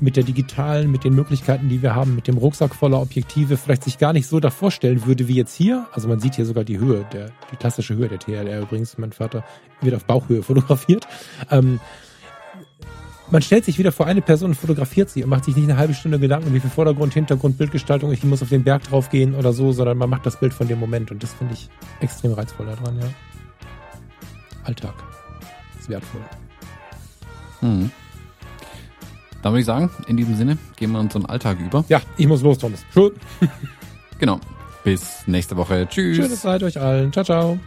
mit 0.00 0.16
der 0.16 0.24
digitalen, 0.24 0.90
mit 0.90 1.04
den 1.04 1.14
Möglichkeiten, 1.14 1.68
die 1.68 1.82
wir 1.82 1.94
haben, 1.94 2.14
mit 2.14 2.26
dem 2.26 2.36
Rucksack 2.36 2.74
voller 2.74 3.00
Objektive 3.00 3.56
vielleicht 3.56 3.84
sich 3.84 3.98
gar 3.98 4.12
nicht 4.12 4.26
so 4.26 4.40
davor 4.40 4.70
stellen 4.70 5.06
würde 5.06 5.28
wie 5.28 5.34
jetzt 5.34 5.54
hier. 5.54 5.86
Also 5.92 6.08
man 6.08 6.20
sieht 6.20 6.34
hier 6.34 6.46
sogar 6.46 6.64
die 6.64 6.78
Höhe, 6.78 7.06
der, 7.12 7.30
die 7.52 7.56
klassische 7.56 7.94
Höhe 7.94 8.08
der 8.08 8.18
TLR 8.18 8.62
übrigens. 8.62 8.98
Mein 8.98 9.12
Vater 9.12 9.44
wird 9.80 9.94
auf 9.94 10.04
Bauchhöhe 10.04 10.42
fotografiert. 10.42 11.06
Ähm, 11.50 11.80
man 13.30 13.42
stellt 13.42 13.64
sich 13.64 13.78
wieder 13.78 13.90
vor 13.90 14.06
eine 14.06 14.20
Person 14.20 14.50
und 14.50 14.54
fotografiert 14.54 15.08
sie 15.08 15.24
und 15.24 15.30
macht 15.30 15.44
sich 15.44 15.56
nicht 15.56 15.68
eine 15.68 15.78
halbe 15.78 15.94
Stunde 15.94 16.18
Gedanken, 16.18 16.52
wie 16.52 16.60
viel 16.60 16.70
Vordergrund, 16.70 17.14
Hintergrund, 17.14 17.56
Bildgestaltung, 17.56 18.12
ich 18.12 18.22
muss 18.22 18.42
auf 18.42 18.50
den 18.50 18.64
Berg 18.64 18.84
drauf 18.84 19.08
gehen 19.08 19.34
oder 19.34 19.52
so, 19.52 19.72
sondern 19.72 19.96
man 19.96 20.10
macht 20.10 20.26
das 20.26 20.38
Bild 20.38 20.52
von 20.52 20.68
dem 20.68 20.78
Moment 20.78 21.10
und 21.10 21.22
das 21.22 21.32
finde 21.32 21.54
ich 21.54 21.70
extrem 22.00 22.32
reizvoll 22.32 22.66
daran, 22.66 22.98
ja. 22.98 23.06
Alltag. 24.64 24.94
ist 25.78 25.88
wertvoll. 25.88 26.20
Mhm. 27.60 27.90
Dann 29.42 29.52
würde 29.52 29.60
ich 29.60 29.66
sagen, 29.66 29.90
in 30.06 30.16
diesem 30.16 30.36
Sinne 30.36 30.56
gehen 30.76 30.92
wir 30.92 31.00
unseren 31.00 31.26
Alltag 31.26 31.58
über. 31.60 31.84
Ja, 31.88 32.00
ich 32.16 32.26
muss 32.26 32.42
los, 32.42 32.56
Thomas. 32.58 32.84
Tschüss. 32.92 33.12
genau. 34.18 34.40
Bis 34.84 35.26
nächste 35.26 35.56
Woche. 35.56 35.86
Tschüss. 35.88 36.16
Schöne 36.16 36.34
Zeit 36.34 36.62
euch 36.62 36.80
allen. 36.80 37.12
Ciao, 37.12 37.24
ciao. 37.24 37.58